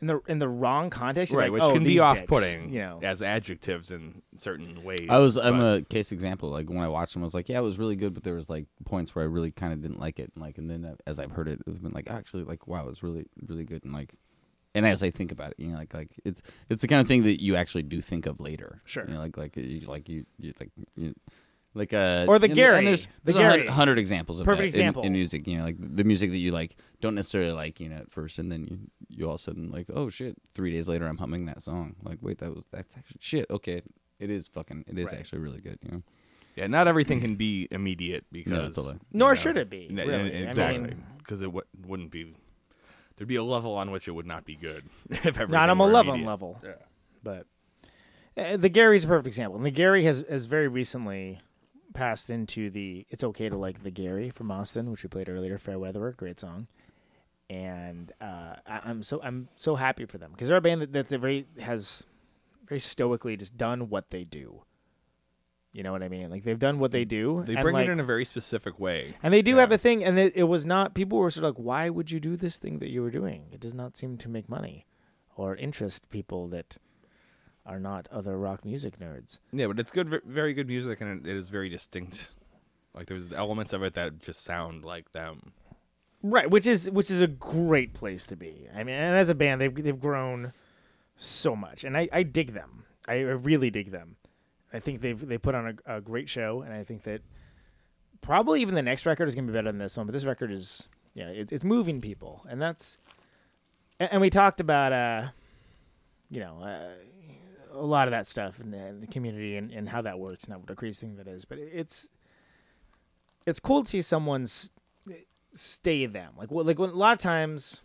in 0.01 0.07
the 0.07 0.19
in 0.27 0.39
the 0.39 0.47
wrong 0.47 0.89
context, 0.89 1.33
right, 1.33 1.51
like, 1.51 1.51
which 1.51 1.63
oh, 1.63 1.73
can 1.73 1.83
be 1.83 1.89
these 1.89 1.99
off 1.99 2.17
dicks, 2.17 2.27
putting, 2.27 2.71
You 2.71 2.79
know, 2.79 2.99
as 3.03 3.21
adjectives 3.21 3.91
in 3.91 4.21
certain 4.35 4.83
ways. 4.83 5.07
I 5.09 5.17
was 5.17 5.37
I'm 5.37 5.57
but- 5.57 5.79
a 5.79 5.81
case 5.81 6.11
example. 6.11 6.49
Like 6.49 6.69
when 6.69 6.79
I 6.79 6.87
watched 6.87 7.13
them, 7.13 7.23
I 7.23 7.25
was 7.25 7.33
like, 7.33 7.49
yeah, 7.49 7.57
it 7.57 7.63
was 7.63 7.77
really 7.77 7.95
good, 7.95 8.13
but 8.13 8.23
there 8.23 8.35
was 8.35 8.49
like 8.49 8.65
points 8.85 9.13
where 9.13 9.23
I 9.23 9.27
really 9.27 9.51
kind 9.51 9.73
of 9.73 9.81
didn't 9.81 9.99
like 9.99 10.19
it. 10.19 10.31
Like, 10.37 10.57
and 10.57 10.69
then 10.69 10.85
uh, 10.85 10.95
as 11.05 11.19
I've 11.19 11.31
heard 11.31 11.47
it, 11.47 11.59
it's 11.67 11.79
been 11.79 11.91
like 11.91 12.09
actually 12.09 12.43
like 12.43 12.67
wow, 12.67 12.87
it's 12.87 13.03
really 13.03 13.25
really 13.45 13.65
good. 13.65 13.83
And 13.83 13.93
like, 13.93 14.15
and 14.73 14.85
as 14.85 15.03
I 15.03 15.11
think 15.11 15.31
about 15.31 15.51
it, 15.51 15.59
you 15.59 15.67
know, 15.67 15.77
like 15.77 15.93
like 15.93 16.11
it's 16.23 16.41
it's 16.69 16.81
the 16.81 16.87
kind 16.87 17.01
of 17.01 17.07
thing 17.07 17.23
that 17.23 17.41
you 17.41 17.55
actually 17.55 17.83
do 17.83 17.99
think 18.01 18.25
of 18.25 18.39
later. 18.39 18.81
Sure. 18.85 19.05
You 19.05 19.15
know, 19.15 19.19
like 19.19 19.37
like 19.37 19.57
you 19.57 19.81
like 19.81 20.07
you, 20.07 20.25
you 20.37 20.53
like 20.59 20.71
you. 20.95 21.13
Like 21.75 21.93
uh, 21.93 22.25
Or 22.27 22.39
the 22.39 22.45
and- 22.47 22.55
Gary, 22.55 22.77
and 22.79 22.87
there's, 22.87 23.05
the 23.05 23.11
there's 23.31 23.35
a 23.37 23.43
hundred, 23.43 23.57
Gary. 23.63 23.67
hundred 23.69 23.99
examples 23.99 24.39
of 24.39 24.45
Perfect 24.45 24.73
that 24.73 24.79
in- 24.79 24.85
example. 24.87 25.03
in, 25.03 25.11
music. 25.13 25.47
You 25.47 25.57
know, 25.57 25.63
like 25.63 25.75
the 25.79 26.03
music 26.03 26.31
that 26.31 26.37
you 26.37 26.51
like 26.51 26.75
don't 26.99 27.13
necessarily 27.15 27.51
like, 27.51 27.79
you 27.79 27.89
know, 27.89 27.97
at 27.97 28.11
first, 28.11 28.39
and 28.39 28.51
then 28.51 28.65
you 28.65 28.79
you 29.09 29.25
all 29.27 29.35
of 29.35 29.39
a 29.39 29.43
sudden 29.43 29.69
like, 29.69 29.87
oh 29.93 30.09
shit, 30.09 30.35
three 30.55 30.71
days 30.71 30.89
later 30.89 31.05
I'm 31.05 31.17
humming 31.17 31.45
that 31.45 31.61
song. 31.61 31.95
Like, 32.03 32.17
wait, 32.21 32.39
that 32.39 32.49
was 32.55 32.63
that's 32.71 32.97
actually 32.97 33.17
shit. 33.19 33.45
Okay, 33.51 33.81
it 34.19 34.29
is 34.31 34.47
fucking, 34.47 34.85
it 34.87 34.97
is 34.97 35.07
Right. 35.11 35.19
actually 35.19 35.39
really 35.39 35.59
good. 35.59 35.77
You 35.83 35.91
know. 35.91 36.03
Yeah, 36.55 36.67
not 36.67 36.87
everything 36.87 37.21
can 37.21 37.35
be 37.35 37.67
immediate 37.71 38.25
because 38.31 38.75
totally. 38.75 38.97
Nor 39.13 39.29
know, 39.29 39.35
should 39.35 39.55
it 39.57 39.69
be, 39.69 39.87
n- 39.91 39.99
n- 39.99 40.07
really. 40.07 40.21
I 40.33 40.49
exactly, 40.49 40.81
mean- 40.83 41.03
because 41.19 41.41
it 41.41 41.45
w- 41.45 41.65
wouldn't 41.85 42.09
be. 42.11 42.33
There'd 43.15 43.27
be 43.27 43.35
a 43.35 43.43
level 43.43 43.75
on 43.75 43.91
which 43.91 44.07
it 44.07 44.11
would 44.11 44.25
not 44.25 44.43
be 44.45 44.55
good 44.55 44.85
if 45.11 45.25
everything 45.27 45.51
not 45.51 45.69
on 45.69 45.77
were 45.77 45.89
a 45.89 45.93
level 45.93 46.13
immediate. 46.15 46.29
level. 46.29 46.59
Yeah. 46.63 46.71
But 47.21 47.45
uh, 48.37 48.57
the 48.57 48.69
Gary's 48.69 49.03
a 49.03 49.07
perfect 49.07 49.27
example. 49.27 49.57
And 49.57 49.65
the 49.65 49.71
Gary 49.71 50.03
has 50.05 50.23
has 50.29 50.45
very 50.45 50.67
recently 50.67 51.39
passed 51.99 52.29
into 52.29 52.69
the 52.69 53.05
"It's 53.09 53.23
Okay 53.23 53.49
to 53.49 53.57
Like 53.57 53.83
the 53.83 53.91
Gary" 53.91 54.29
from 54.29 54.49
Austin, 54.51 54.89
which 54.89 55.03
we 55.03 55.09
played 55.09 55.27
earlier. 55.27 55.57
Fair 55.57 55.77
Weather, 55.77 56.13
great 56.17 56.39
song. 56.39 56.67
And 57.49 58.11
uh, 58.21 58.55
I, 58.65 58.81
I'm 58.85 59.03
so 59.03 59.21
I'm 59.21 59.49
so 59.57 59.75
happy 59.75 60.05
for 60.05 60.17
them 60.17 60.31
because 60.31 60.47
they're 60.47 60.57
a 60.57 60.61
band 60.61 60.81
that, 60.81 60.93
that's 60.93 61.11
a 61.11 61.17
very 61.17 61.45
has 61.59 62.05
very 62.67 62.79
stoically 62.79 63.35
just 63.35 63.57
done 63.57 63.89
what 63.89 64.11
they 64.11 64.23
do. 64.23 64.61
You 65.73 65.83
know 65.83 65.91
what 65.91 66.01
I 66.01 66.07
mean? 66.09 66.29
Like 66.29 66.43
they've 66.43 66.57
done 66.57 66.79
what 66.79 66.91
they 66.91 67.05
do. 67.05 67.43
They 67.45 67.55
bring 67.55 67.75
like, 67.75 67.87
it 67.87 67.91
in 67.91 67.99
a 67.99 68.03
very 68.03 68.23
specific 68.25 68.79
way. 68.79 69.15
and 69.21 69.33
they 69.33 69.41
do 69.41 69.51
Yeah. 69.55 69.61
have 69.61 69.71
a 69.71 69.77
thing, 69.77 70.03
and 70.03 70.17
it, 70.17 70.33
it 70.35 70.43
was 70.43 70.65
not. 70.65 70.93
People 70.93 71.17
were 71.19 71.29
sort 71.29 71.43
of 71.45 71.57
like, 71.57 71.63
"Why 71.65 71.89
would 71.89 72.11
you 72.11 72.19
do 72.19 72.35
this 72.37 72.57
thing 72.59 72.79
that 72.79 72.89
you 72.89 73.01
were 73.01 73.11
doing? 73.11 73.47
It 73.51 73.59
does 73.59 73.73
not 73.73 73.97
seem 73.97 74.17
to 74.19 74.29
make 74.29 74.47
money, 74.47 74.85
or 75.35 75.55
interest 75.55 76.09
people 76.09 76.47
that 76.49 76.77
are 77.69 77.79
not 77.79 78.07
other 78.11 78.37
rock 78.37 78.65
music 78.65 78.99
nerds." 78.99 79.39
Yeah, 79.51 79.67
but 79.67 79.79
it's 79.79 79.91
good, 79.91 80.21
very 80.25 80.53
good 80.53 80.67
music, 80.67 81.01
and 81.01 81.25
it, 81.25 81.35
is 81.35 81.49
very 81.49 81.69
distinct. 81.69 82.31
Like 82.93 83.07
there's 83.07 83.31
elements 83.31 83.71
of 83.73 83.83
it 83.83 83.93
that 83.93 84.19
just 84.19 84.43
sound 84.43 84.83
like 84.83 85.11
them. 85.11 85.53
Right, 86.21 86.49
which 86.49 86.67
is 86.67 86.89
which 86.89 87.09
is 87.09 87.21
a 87.21 87.27
great 87.27 87.93
place 87.93 88.27
to 88.27 88.35
be. 88.35 88.67
I 88.75 88.83
mean, 88.83 88.95
and 88.95 89.15
as 89.15 89.29
a 89.29 89.35
band, 89.35 89.61
they've 89.61 89.73
they've 89.73 89.99
grown 89.99 90.53
so 91.15 91.55
much, 91.55 91.83
and 91.83 91.95
I, 91.95 92.09
I 92.11 92.23
dig 92.23 92.53
them. 92.53 92.83
I 93.07 93.19
really 93.19 93.69
dig 93.69 93.91
them. 93.91 94.17
I 94.73 94.79
think 94.79 95.01
they've 95.01 95.19
they 95.19 95.37
put 95.37 95.55
on 95.55 95.79
a, 95.85 95.97
a 95.97 96.01
great 96.01 96.29
show, 96.29 96.61
and 96.61 96.73
I 96.73 96.83
think 96.83 97.03
that 97.03 97.21
probably 98.21 98.61
even 98.61 98.75
the 98.75 98.81
next 98.81 99.05
record 99.05 99.27
is 99.27 99.35
gonna 99.35 99.47
be 99.47 99.53
better 99.53 99.71
than 99.71 99.79
this 99.79 99.95
one. 99.95 100.05
But 100.05 100.13
this 100.13 100.25
record 100.25 100.51
is 100.51 100.89
yeah, 101.13 101.27
it's 101.27 101.51
it's 101.51 101.63
moving 101.63 102.01
people, 102.01 102.45
and 102.49 102.61
that's 102.61 102.97
and, 103.99 104.11
and 104.13 104.21
we 104.21 104.29
talked 104.29 104.59
about 104.59 104.91
uh, 104.91 105.27
you 106.29 106.39
know. 106.39 106.61
Uh, 106.61 106.89
a 107.71 107.85
lot 107.85 108.07
of 108.07 108.11
that 108.11 108.27
stuff 108.27 108.59
and, 108.59 108.73
and 108.73 109.01
the 109.01 109.07
community 109.07 109.57
and, 109.57 109.71
and 109.71 109.89
how 109.89 110.01
that 110.01 110.19
works, 110.19 110.47
not 110.47 110.61
what 110.61 110.69
a 110.69 110.75
crazy 110.75 111.05
thing 111.05 111.15
that 111.17 111.27
is, 111.27 111.45
but 111.45 111.57
it's 111.57 112.09
it's 113.45 113.59
cool 113.59 113.83
to 113.83 113.89
see 113.89 114.01
someone's 114.01 114.71
stay 115.53 116.05
them. 116.05 116.33
Like 116.37 116.51
well, 116.51 116.65
like 116.65 116.79
when 116.79 116.89
a 116.89 116.95
lot 116.95 117.13
of 117.13 117.19
times 117.19 117.81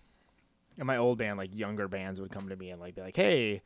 in 0.77 0.87
my 0.87 0.97
old 0.97 1.19
band, 1.19 1.39
like 1.39 1.55
younger 1.55 1.89
bands 1.89 2.21
would 2.21 2.31
come 2.31 2.49
to 2.49 2.57
me 2.57 2.71
and 2.71 2.81
like 2.81 2.95
be 2.95 3.03
like, 3.03 3.17
"Hey, 3.17 3.63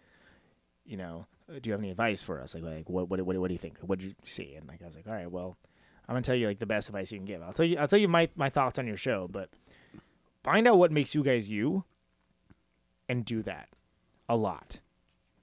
you 0.84 0.96
know, 0.96 1.26
uh, 1.48 1.58
do 1.60 1.68
you 1.68 1.72
have 1.72 1.80
any 1.80 1.90
advice 1.90 2.22
for 2.22 2.40
us? 2.40 2.54
Like, 2.54 2.64
like 2.64 2.88
what 2.88 3.08
what 3.08 3.20
what, 3.22 3.36
what 3.36 3.48
do 3.48 3.54
you 3.54 3.58
think? 3.58 3.78
What 3.80 3.98
did 3.98 4.08
you 4.08 4.14
see?" 4.24 4.54
And 4.54 4.66
like 4.68 4.82
I 4.82 4.86
was 4.86 4.96
like, 4.96 5.06
"All 5.06 5.14
right, 5.14 5.30
well, 5.30 5.56
I'm 6.08 6.14
gonna 6.14 6.22
tell 6.22 6.34
you 6.34 6.46
like 6.46 6.58
the 6.58 6.66
best 6.66 6.88
advice 6.88 7.12
you 7.12 7.18
can 7.18 7.26
give. 7.26 7.42
I'll 7.42 7.52
tell 7.52 7.66
you 7.66 7.78
I'll 7.78 7.88
tell 7.88 7.98
you 7.98 8.08
my 8.08 8.28
my 8.36 8.50
thoughts 8.50 8.78
on 8.78 8.86
your 8.86 8.96
show, 8.96 9.28
but 9.28 9.50
find 10.42 10.66
out 10.68 10.78
what 10.78 10.92
makes 10.92 11.14
you 11.14 11.22
guys 11.22 11.48
you, 11.48 11.84
and 13.08 13.24
do 13.24 13.42
that 13.42 13.68
a 14.28 14.36
lot, 14.36 14.80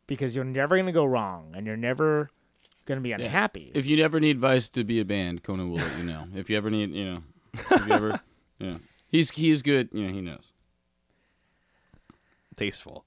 because 0.08 0.36
you're 0.36 0.46
never 0.46 0.78
gonna 0.78 0.92
go 0.92 1.06
wrong, 1.06 1.54
and 1.56 1.66
you're 1.66 1.78
never 1.78 2.30
gonna 2.86 3.02
be 3.02 3.12
unhappy. 3.12 3.72
If 3.74 3.86
you 3.86 4.04
ever 4.04 4.20
need 4.20 4.32
advice 4.32 4.70
to 4.70 4.84
be 4.84 5.00
a 5.00 5.06
band, 5.06 5.44
Conan 5.44 5.70
will 5.70 5.78
let 5.78 5.98
you 5.98 6.04
know. 6.04 6.28
If 6.36 6.50
you 6.50 6.58
ever 6.58 6.70
need, 6.70 6.92
you 6.92 7.06
know, 7.06 7.24
if 7.54 7.88
you 7.88 7.94
ever, 7.94 8.20
you 8.60 8.68
know, 8.72 8.80
he's 9.08 9.32
he's 9.32 9.62
good. 9.62 9.90
You 9.92 10.06
know, 10.08 10.14
he 10.14 10.22
knows. 10.22 10.52
Tasteful, 12.56 13.04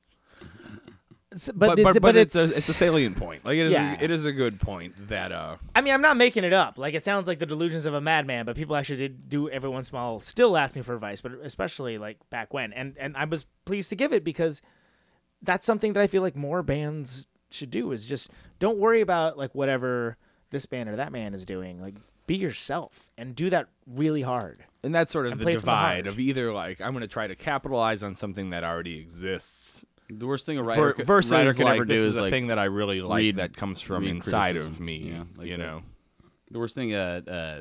S- 1.33 1.51
but 1.55 1.79
it's, 1.79 1.85
but, 1.85 2.03
but 2.03 2.17
it's, 2.17 2.35
it's 2.35 2.55
a 2.55 2.57
it's 2.59 2.69
a 2.69 2.75
salient 2.75 3.17
point. 3.17 3.47
Like 3.47 3.57
it 3.57 3.67
is 3.67 3.73
Yeah. 3.73 3.97
a, 3.99 4.05
it 4.05 4.11
is 4.11 4.27
a 4.27 4.33
good 4.33 4.61
point 4.61 5.09
that 5.09 5.33
uh 5.33 5.57
I 5.75 5.81
mean, 5.81 5.95
I'm 5.95 6.03
not 6.03 6.19
making 6.19 6.45
it 6.45 6.53
up. 6.53 6.77
Like 6.77 6.93
it 6.93 7.03
sounds 7.03 7.27
like 7.27 7.39
the 7.39 7.47
delusions 7.47 7.87
of 7.87 7.95
a 7.95 8.01
madman, 8.01 8.45
but 8.45 8.57
people 8.57 8.77
actually 8.77 8.99
did 8.99 9.31
do 9.31 9.49
every 9.49 9.71
once 9.71 9.89
in 9.91 9.97
a 9.97 9.99
while 9.99 10.21
still 10.21 10.55
ask 10.55 10.77
me 10.77 10.83
for 10.83 10.95
advice, 10.95 11.23
but 11.23 11.33
especially 11.43 11.97
like 11.97 12.19
back 12.29 12.53
when. 12.53 12.75
And 12.75 12.95
and 12.99 13.17
I 13.17 13.25
was 13.25 13.47
pleased 13.65 13.89
to 13.89 13.97
give 13.97 14.13
it 14.13 14.23
because 14.23 14.61
that's 15.43 15.65
something 15.67 15.93
that 15.95 16.01
I 16.03 16.07
feel 16.07 16.23
like 16.23 16.37
more 16.37 16.63
bands 16.63 17.27
should 17.51 17.71
do 17.71 17.93
is 17.93 18.07
just 18.07 18.31
don't 18.59 18.79
worry 18.79 19.01
about 19.01 19.39
like 19.39 19.55
whatever 19.55 20.17
this 20.51 20.67
band 20.67 20.89
or 20.89 20.97
that 20.97 21.13
man 21.13 21.35
is 21.35 21.45
doing. 21.47 21.81
Like 21.81 21.95
be 22.27 22.37
yourself 22.37 23.11
and 23.17 23.35
do 23.35 23.49
that 23.51 23.69
really 23.87 24.21
hard. 24.23 24.65
and 24.85 24.95
that's 24.95 25.11
sort 25.13 25.27
of 25.27 25.39
the 25.39 25.45
play 25.45 25.53
from 25.53 25.61
the 25.61 25.61
divide 25.61 26.07
of 26.07 26.19
either 26.19 26.53
like 26.53 26.81
I'm 26.81 26.91
going 26.93 27.01
to 27.03 27.09
try 27.09 27.27
to 27.27 27.35
capitalize 27.35 28.03
on 28.03 28.15
something 28.15 28.51
that 28.51 28.65
already 28.65 28.99
exists 28.99 29.83
The 30.11 30.27
worst 30.27 30.45
thing 30.45 30.59
a 30.59 30.63
writer, 30.63 30.83
ver- 30.83 30.93
could, 30.93 31.07
versus 31.07 31.33
writer 31.33 31.55
can 31.55 31.65
like 31.65 31.77
ever 31.77 31.85
this 31.87 31.97
do 31.97 32.01
is 32.03 32.07
is 32.09 32.17
a 32.17 32.23
like 32.23 32.31
thing 32.31 32.49
that 32.49 32.59
I 32.59 32.65
really 32.65 33.01
like 33.01 33.19
read- 33.23 33.37
that 33.37 33.57
comes 33.57 33.81
from 33.81 34.03
read 34.05 34.11
inside 34.11 34.57
of 34.59 34.79
me. 34.79 35.11
yeah, 35.13 35.25
like 35.39 35.47
you 35.47 35.57
that. 35.57 35.63
know, 35.63 35.83
The 36.51 36.59
worst 36.59 36.75
thing, 36.75 36.95
uh, 36.95 37.21
uh, 37.27 37.61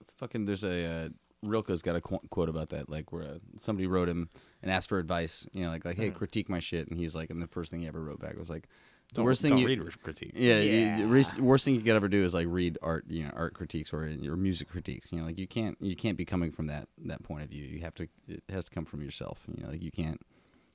it's 0.00 0.12
fucking. 0.14 0.46
There's 0.46 0.64
a 0.64 0.84
uh, 0.84 1.08
Rilke's 1.44 1.82
got 1.82 1.96
a 1.96 2.00
qu- 2.00 2.20
quote 2.30 2.48
about 2.48 2.70
that, 2.70 2.88
like 2.88 3.12
where 3.12 3.22
uh, 3.22 3.38
somebody 3.58 3.86
wrote 3.86 4.08
him 4.08 4.28
and 4.62 4.70
asked 4.70 4.88
for 4.88 4.98
advice. 4.98 5.46
You 5.52 5.64
know, 5.64 5.70
like 5.70 5.84
like, 5.84 5.96
hey, 5.96 6.08
Mm-hmm. 6.08 6.16
critique 6.18 6.48
my 6.48 6.60
shit, 6.60 6.88
and 6.88 6.98
he's 6.98 7.14
like, 7.14 7.30
and 7.30 7.40
the 7.42 7.46
first 7.46 7.70
thing 7.70 7.80
he 7.80 7.86
ever 7.88 8.02
wrote 8.02 8.20
back 8.20 8.36
was 8.36 8.50
like, 8.50 8.68
the 9.10 9.16
don't, 9.16 9.24
worst 9.26 9.42
thing 9.42 9.50
don't 9.50 9.58
you, 9.60 9.66
read 9.68 10.02
critiques. 10.02 10.38
yeah, 10.40 10.58
Yeah. 10.60 10.98
the 10.98 11.06
res- 11.06 11.36
worst 11.36 11.64
thing 11.64 11.74
you 11.76 11.80
could 11.80 11.94
ever 11.94 12.08
do 12.08 12.24
is 12.24 12.34
like 12.34 12.46
read 12.50 12.78
art, 12.82 13.04
you 13.08 13.22
know, 13.24 13.30
art 13.36 13.54
critiques 13.54 13.92
or 13.92 14.06
your 14.08 14.36
music 14.36 14.68
critiques. 14.68 15.12
You 15.12 15.20
know, 15.20 15.26
like 15.26 15.38
you 15.38 15.46
can't 15.46 15.76
you 15.80 15.94
can't 15.94 16.16
be 16.18 16.24
coming 16.24 16.50
from 16.50 16.66
that 16.68 16.88
that 17.04 17.22
point 17.22 17.42
of 17.44 17.48
view. 17.50 17.64
You 17.64 17.80
have 17.82 17.94
to 17.96 18.08
it 18.26 18.42
has 18.48 18.64
to 18.64 18.70
come 18.72 18.84
from 18.84 19.02
yourself. 19.02 19.42
You 19.54 19.62
know, 19.62 19.70
like 19.70 19.82
you 19.82 19.90
can't. 19.92 20.20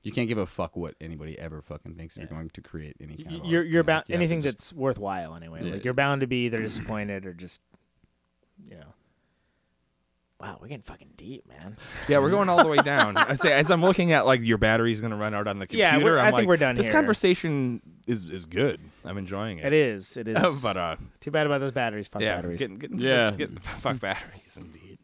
You 0.04 0.12
can't 0.12 0.28
give 0.28 0.40
a 0.40 0.48
fuck 0.48 0.76
what 0.76 0.96
anybody 1.00 1.38
ever 1.38 1.62
fucking 1.62 1.94
thinks 1.94 2.18
if 2.18 2.22
you're 2.24 2.30
going 2.30 2.50
to 2.50 2.62
create 2.62 2.96
any 3.00 3.18
kind 3.24 3.36
of. 3.42 3.46
You're 3.46 3.64
you 3.64 3.72
you're 3.74 3.84
know, 3.84 3.88
bound 3.88 4.04
like, 4.06 4.10
you 4.10 4.16
anything 4.16 4.42
just- 4.42 4.58
that's 4.58 4.74
worthwhile 4.74 5.36
anyway. 5.36 5.64
Yeah. 5.64 5.74
Like 5.74 5.84
you're 5.84 5.94
bound 5.94 6.22
to 6.22 6.28
be 6.28 6.46
either 6.46 6.58
disappointed 6.58 7.26
or 7.28 7.34
just 7.34 7.62
you 8.68 8.78
know. 8.80 8.94
Wow, 10.42 10.58
we're 10.60 10.68
getting 10.70 10.82
fucking 10.82 11.12
deep, 11.18 11.48
man. 11.48 11.78
Yeah, 12.08 12.18
we're 12.20 12.32
going 12.32 12.50
all 12.50 12.64
the 12.64 12.68
way 12.70 12.78
down. 12.84 13.16
I 13.16 13.36
say 13.36 13.54
as 13.54 13.70
I'm 13.70 13.82
looking 13.82 14.12
at 14.12 14.26
like 14.26 14.42
your 14.42 14.58
battery's 14.58 15.00
going 15.02 15.12
to 15.12 15.18
run 15.18 15.34
out 15.36 15.48
on 15.48 15.60
the 15.60 15.68
computer. 15.68 15.84
Yeah, 15.98 16.04
we're- 16.04 16.20
I'm 16.20 16.26
I 16.26 16.30
think 16.30 16.36
like, 16.40 16.48
we're 16.48 16.58
done 16.58 16.76
This 16.76 16.88
here. 16.88 16.94
conversation 16.94 17.82
is 18.08 18.26
is 18.26 18.48
good. 18.48 18.80
I'm 19.06 19.18
enjoying 19.18 19.60
it. 19.60 19.66
It 19.68 19.74
is. 19.74 20.18
It 20.18 20.28
is. 20.28 20.62
but 20.64 20.78
uh, 20.78 20.96
Too 21.20 21.32
bad 21.32 21.46
about 21.46 21.60
those 21.60 21.72
batteries. 21.72 22.08
Fuck 22.08 22.22
yeah, 22.24 22.36
batteries. 22.36 22.60
getting, 22.60 22.78
getting, 22.80 22.98
Yeah. 23.00 23.32
getting, 23.32 23.58
fuck 23.58 24.00
batteries 24.02 24.58
indeed. 24.58 24.98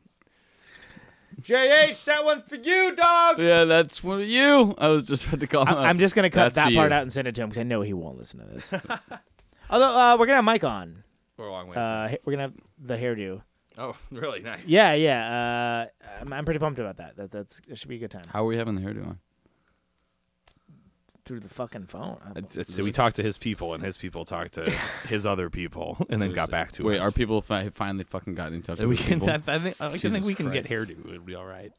JH, 1.41 2.03
that 2.05 2.26
one 2.26 2.41
for 2.41 2.55
you, 2.55 2.95
dog. 2.95 3.39
Yeah, 3.39 3.65
that's 3.65 4.03
one 4.03 4.22
of 4.22 4.27
you. 4.27 4.73
I 4.77 4.88
was 4.88 5.07
just 5.07 5.27
about 5.27 5.39
to 5.41 5.47
call 5.47 5.65
him. 5.65 5.76
I, 5.76 5.85
I'm 5.88 5.99
just 5.99 6.15
gonna 6.15 6.31
cut 6.31 6.53
That's 6.53 6.55
that 6.55 6.73
part 6.76 6.89
you. 6.89 6.95
out 6.95 7.03
and 7.03 7.14
send 7.14 7.27
it 7.27 7.35
to 7.35 7.43
him 7.43 7.49
because 7.49 7.59
I 7.61 7.64
know 7.64 7.81
he 7.81 7.93
won't 7.93 8.18
listen 8.18 8.39
to 8.39 8.45
this. 8.47 8.73
Although 9.69 9.85
uh, 9.97 10.18
we're 10.18 10.26
gonna 10.26 10.38
have 10.38 10.45
Mike 10.45 10.64
on. 10.64 11.03
We're 11.38 11.45
a 11.47 11.51
long 11.51 11.68
way. 11.68 11.76
Uh, 11.77 12.09
we're 12.26 12.34
gonna 12.34 12.43
have 12.43 12.53
the 12.80 12.97
hairdo. 12.97 13.43
Oh, 13.78 13.95
really 14.12 14.41
nice. 14.41 14.66
Yeah, 14.66 14.94
yeah. 14.94 15.88
Uh, 16.08 16.10
I'm, 16.22 16.34
I'm 16.34 16.45
pretty 16.45 16.60
pumped 16.60 16.80
about 16.80 16.98
that. 16.98 17.16
That 17.18 17.32
that's 17.32 17.62
it 17.68 17.78
should 17.78 17.90
be 17.90 17.95
a 17.95 17.99
good 17.99 18.12
time. 18.12 18.26
How 18.32 18.44
are 18.44 18.48
we 18.48 18.58
having 18.58 18.76
the 18.76 18.82
hairdo 18.82 19.08
on? 19.08 19.20
through 21.26 21.41
the 21.41 21.49
fucking 21.49 21.86
phone. 21.88 22.18
Uh, 22.26 22.32
It's, 22.38 22.56
it's, 22.56 22.74
so 22.74 22.86
we 22.86 22.91
talked 22.94 23.18
to 23.18 23.22
his 23.24 23.38
people, 23.38 23.74
and 23.74 23.84
his 23.84 23.98
people 23.98 24.24
talked 24.24 24.54
to 24.54 24.72
his 25.10 25.26
other 25.26 25.49
people, 25.49 25.98
and 26.10 26.22
then 26.22 26.32
got 26.32 26.49
back 26.49 26.72
to 26.74 26.84
Wait, 26.86 26.99
us. 26.99 27.04
our 27.04 27.12
people 27.12 27.41
fi- 27.41 27.68
finally 27.68 28.06
fucking 28.06 28.34
got 28.34 28.54
in 28.54 28.62
touch 28.62 28.80
With 28.80 28.88
we 28.88 28.95
with 28.95 28.99
can. 29.06 29.20
people? 29.20 29.30
I, 29.32 29.56
I 29.56 29.60
think, 29.60 29.76
I 29.82 29.88
like 29.88 29.99
think 29.99 30.14
Jesus 30.14 30.26
we 30.26 30.36
can 30.36 30.52
get 30.52 30.66
Christ. 30.68 30.90
hairdo. 30.90 31.06
It'll 31.10 31.20
be 31.22 31.36
all 31.36 31.45
right. 31.45 31.74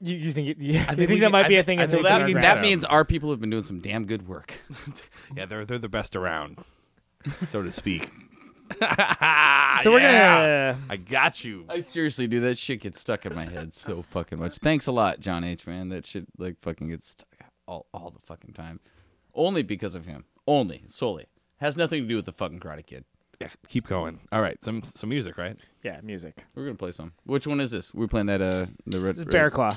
You, 0.00 0.14
you 0.16 0.30
think? 0.30 0.46
It, 0.48 0.58
yeah, 0.60 0.84
I 0.86 0.92
you 0.92 0.96
think 0.96 0.96
think 0.96 1.10
we 1.10 1.18
that 1.20 1.26
can- 1.26 1.32
might 1.32 1.46
I 1.46 1.48
be 1.48 1.56
a 1.56 1.62
thi- 1.64 1.66
thing? 1.66 1.78
I 1.80 1.82
That's 1.86 1.94
think 1.94 2.06
open 2.06 2.18
that, 2.20 2.26
we 2.26 2.32
can- 2.34 2.42
that 2.42 2.60
means 2.60 2.84
our 2.84 3.04
people 3.04 3.30
have 3.30 3.40
been 3.40 3.50
doing 3.50 3.64
some 3.64 3.80
damn 3.80 4.04
good 4.06 4.28
work. 4.28 4.60
Yeah, 5.36 5.46
they're 5.46 5.64
they're 5.64 5.78
the 5.80 5.88
best 5.88 6.14
around, 6.14 6.58
so 7.48 7.62
to 7.62 7.72
speak. 7.72 8.08
So 9.82 9.92
we're 9.92 10.00
Yeah. 10.00 10.72
gonna. 10.74 10.84
I 10.88 10.96
got 10.96 11.44
you. 11.44 11.64
I 11.68 11.80
seriously 11.80 12.26
do 12.26 12.40
that 12.40 12.56
shit 12.56 12.80
gets 12.80 13.00
stuck 13.00 13.26
in 13.26 13.34
my 13.34 13.44
head 13.44 13.72
so 13.74 14.02
fucking 14.10 14.38
much. 14.38 14.56
Thanks 14.58 14.86
a 14.86 14.92
lot, 14.92 15.20
John 15.20 15.44
H. 15.44 15.66
Man. 15.66 15.88
That 15.90 16.06
shit 16.06 16.26
like 16.38 16.56
fucking 16.62 16.88
gets 16.88 17.08
stuck 17.08 17.28
all 17.66 17.86
all 17.92 18.10
the 18.10 18.20
fucking 18.24 18.52
time. 18.54 18.80
Only 19.34 19.62
because 19.62 19.94
of 19.94 20.06
him. 20.06 20.24
Only 20.46 20.84
solely 20.86 21.26
has 21.58 21.76
nothing 21.76 22.02
to 22.02 22.08
do 22.08 22.16
with 22.16 22.24
the 22.26 22.32
fucking 22.32 22.60
Karate 22.60 22.86
Kid. 22.86 23.04
Yeah, 23.40 23.48
keep 23.68 23.86
going. 23.88 24.20
All 24.30 24.40
right, 24.40 24.62
some 24.62 24.82
some 24.84 25.10
music, 25.10 25.36
right? 25.36 25.56
Yeah, 25.82 26.00
music. 26.02 26.44
We're 26.54 26.64
gonna 26.64 26.76
play 26.76 26.92
some. 26.92 27.12
Which 27.24 27.46
one 27.46 27.60
is 27.60 27.70
this? 27.72 27.92
We're 27.92 28.06
playing 28.08 28.26
that 28.26 28.40
uh 28.40 28.66
the 28.86 29.00
red. 29.00 29.16
This 29.16 29.26
is 29.26 29.30
Bear 29.30 29.50
Claw. 29.50 29.70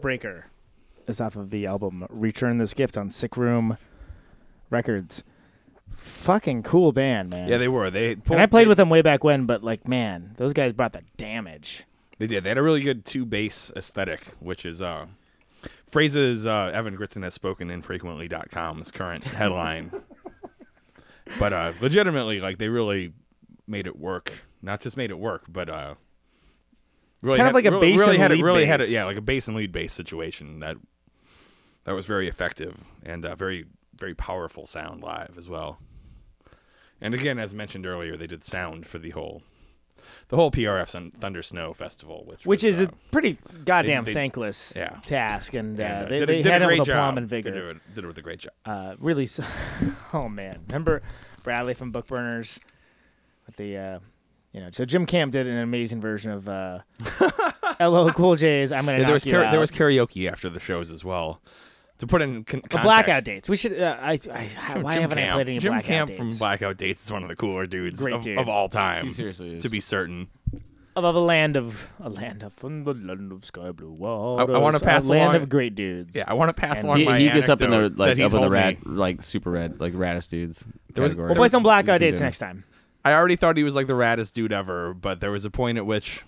Backbreaker. 0.00 0.44
Is 1.06 1.20
off 1.20 1.36
of 1.36 1.50
the 1.50 1.66
album 1.66 2.06
Return 2.08 2.58
This 2.58 2.74
Gift 2.74 2.96
on 2.96 3.10
Sick 3.10 3.36
Room 3.36 3.76
Records. 4.68 5.24
Fucking 5.96 6.62
cool 6.62 6.92
band, 6.92 7.32
man. 7.32 7.48
Yeah, 7.48 7.58
they 7.58 7.68
were. 7.68 7.90
They 7.90 8.12
and 8.12 8.40
I 8.40 8.46
played 8.46 8.66
they, 8.66 8.68
with 8.68 8.76
them 8.76 8.90
way 8.90 9.02
back 9.02 9.24
when, 9.24 9.44
but 9.46 9.64
like, 9.64 9.88
man, 9.88 10.34
those 10.36 10.52
guys 10.52 10.72
brought 10.72 10.92
the 10.92 11.02
damage. 11.16 11.84
They 12.18 12.26
did. 12.26 12.44
They 12.44 12.50
had 12.50 12.58
a 12.58 12.62
really 12.62 12.80
good 12.80 13.04
two 13.04 13.24
bass 13.24 13.72
aesthetic, 13.74 14.20
which 14.38 14.64
is 14.64 14.80
uh 14.82 15.06
phrases 15.90 16.46
uh, 16.46 16.70
Evan 16.72 16.96
Gritton 16.96 17.24
has 17.24 17.34
spoken 17.34 17.70
infrequently.com's 17.70 18.92
current 18.92 19.24
headline. 19.40 19.90
but 21.38 21.52
uh 21.52 21.72
legitimately, 21.80 22.40
like 22.40 22.58
they 22.58 22.68
really 22.68 23.12
made 23.66 23.86
it 23.86 23.98
work. 23.98 24.44
Not 24.62 24.80
just 24.80 24.96
made 24.96 25.10
it 25.10 25.18
work, 25.18 25.44
but 25.48 25.68
uh 25.68 25.94
really 27.22 27.36
Kind 27.38 27.48
of 27.48 27.54
like 27.54 27.64
a 27.66 27.70
really, 27.70 27.90
bass 27.92 28.00
really 28.00 28.12
and 28.14 28.22
had 28.22 28.30
lead 28.32 28.40
it 28.40 28.44
really 28.44 28.66
had 28.66 28.80
bass. 28.80 28.88
it 28.88 28.92
yeah, 28.92 29.04
like 29.04 29.16
a 29.16 29.20
bass 29.22 29.48
and 29.48 29.56
lead 29.56 29.72
bass 29.72 29.92
situation 29.92 30.60
that 30.60 30.76
that 31.84 31.92
was 31.94 32.06
very 32.06 32.28
effective 32.28 32.84
and 33.02 33.24
uh, 33.24 33.34
very 33.34 33.66
very 33.96 34.14
powerful 34.14 34.66
sound 34.66 35.02
live 35.02 35.34
as 35.36 35.48
well. 35.48 35.78
And 37.00 37.14
again, 37.14 37.38
as 37.38 37.54
mentioned 37.54 37.86
earlier, 37.86 38.16
they 38.16 38.26
did 38.26 38.44
sound 38.44 38.86
for 38.86 38.98
the 38.98 39.10
whole 39.10 39.42
the 40.28 40.36
whole 40.36 40.50
PRF 40.50 41.12
Thunder 41.18 41.42
Snow 41.42 41.72
Festival, 41.74 42.24
which 42.26 42.46
Which 42.46 42.62
was, 42.62 42.80
is 42.80 42.86
uh, 42.86 42.90
a 42.90 43.10
pretty 43.10 43.36
goddamn 43.64 44.04
they- 44.04 44.14
thankless 44.14 44.74
yeah. 44.76 44.98
task, 45.04 45.52
and, 45.54 45.78
uh, 45.78 45.82
and, 45.82 46.06
uh, 46.06 46.08
they, 46.08 46.18
did, 46.20 46.28
they 46.28 46.42
did 46.42 46.46
had 46.52 46.62
a 46.62 46.70
it 46.70 46.78
with 46.78 46.86
job. 46.86 46.96
aplomb 46.96 47.18
and 47.18 47.28
Did 47.28 47.44
vigor. 47.44 47.70
it, 47.70 47.94
did 47.94 48.04
it 48.04 48.06
with 48.06 48.16
a 48.18 48.22
great 48.22 48.38
job. 48.40 48.52
Uh, 48.64 48.94
really, 48.98 49.24
s 49.24 49.40
oh 50.14 50.28
man, 50.28 50.64
remember 50.70 51.02
Bradley 51.42 51.74
from 51.74 51.92
Bookburners 51.92 52.58
with 53.46 53.56
the, 53.56 53.76
uh, 53.76 53.98
you 54.52 54.60
know, 54.60 54.68
so 54.72 54.84
Jim 54.84 55.06
Camp 55.06 55.32
did 55.32 55.46
an 55.46 55.58
amazing 55.58 56.00
version 56.00 56.30
of 56.32 56.48
uh, 56.48 56.80
LL 57.80 58.10
Cool 58.12 58.36
J's 58.36 58.72
"I'm 58.72 58.84
Gonna 58.84 58.98
Yeah, 58.98 59.02
Knock 59.02 59.06
there 59.08 59.14
was 59.14 59.26
You 59.26 59.32
kara- 59.32 59.44
Out." 59.46 59.50
there 59.50 59.60
was 59.60 59.70
karaoke 59.70 60.30
after 60.30 60.50
the 60.50 60.60
shows 60.60 60.90
as 60.90 61.04
well. 61.04 61.40
To 61.98 62.06
put 62.06 62.22
in 62.22 62.44
con- 62.44 62.60
the 62.62 62.68
context, 62.68 62.82
blackout 62.82 63.24
dates. 63.24 63.48
We 63.48 63.56
should. 63.56 63.78
Uh, 63.78 63.96
I, 64.00 64.12
I, 64.12 64.16
Jim- 64.16 64.82
why 64.82 64.94
Jim 64.94 65.02
haven't 65.02 65.18
Camp, 65.18 65.30
I 65.30 65.34
played 65.34 65.48
any 65.50 65.58
Jim 65.58 65.72
blackout 65.72 65.84
Camp 65.86 66.08
dates? 66.08 66.18
from 66.18 66.36
Blackout 66.38 66.76
Dates 66.78 67.04
is 67.04 67.12
one 67.12 67.22
of 67.22 67.28
the 67.28 67.36
cooler 67.36 67.66
dudes 67.66 68.00
Great 68.02 68.14
of, 68.14 68.22
dude. 68.22 68.38
of 68.38 68.48
all 68.48 68.68
time. 68.68 69.04
He 69.06 69.12
seriously 69.12 69.56
is. 69.56 69.62
To 69.64 69.68
be 69.68 69.80
certain, 69.80 70.28
of 70.96 71.04
a 71.04 71.10
land 71.12 71.58
of 71.58 71.90
a 72.00 72.08
land 72.08 72.42
of 72.42 72.54
from 72.54 72.84
the 72.84 72.94
land 72.94 73.30
of 73.32 73.44
sky 73.44 73.70
blue 73.72 73.92
waters. 73.92 74.48
wanna 74.48 74.78
a 74.78 74.80
pass 74.80 75.04
land 75.06 75.36
of 75.36 75.50
great 75.50 75.74
dudes. 75.74 76.16
yeah, 76.16 76.24
I 76.26 76.32
want 76.34 76.48
to 76.48 76.58
pass 76.58 76.78
And 76.78 76.86
along 76.86 76.98
he, 77.00 77.04
my 77.04 77.18
he 77.18 77.28
gets 77.28 77.50
up 77.50 77.60
in 77.60 77.70
the 77.70 77.90
like 77.90 78.16
that 78.16 78.24
up 78.24 78.32
in 78.32 78.32
the 78.32 78.38
told 78.40 78.50
rad 78.50 78.84
me. 78.86 78.92
like 78.94 79.22
super 79.22 79.50
red 79.50 79.78
like 79.78 79.92
raddest 79.92 80.30
dudes. 80.30 80.64
There 80.94 81.02
was- 81.02 81.12
category. 81.12 81.28
We'll 81.28 81.36
play 81.36 81.48
some 81.48 81.62
blackout 81.62 82.00
dates 82.00 82.20
next 82.20 82.38
time. 82.38 82.64
I 83.04 83.12
already 83.14 83.36
thought 83.36 83.56
he 83.56 83.64
was 83.64 83.74
like 83.76 83.86
the 83.86 83.94
raddest 83.94 84.32
dude 84.34 84.52
ever, 84.52 84.92
but 84.94 85.20
there 85.20 85.30
was 85.30 85.44
a 85.44 85.50
point 85.50 85.78
at 85.78 85.86
which 85.86 86.22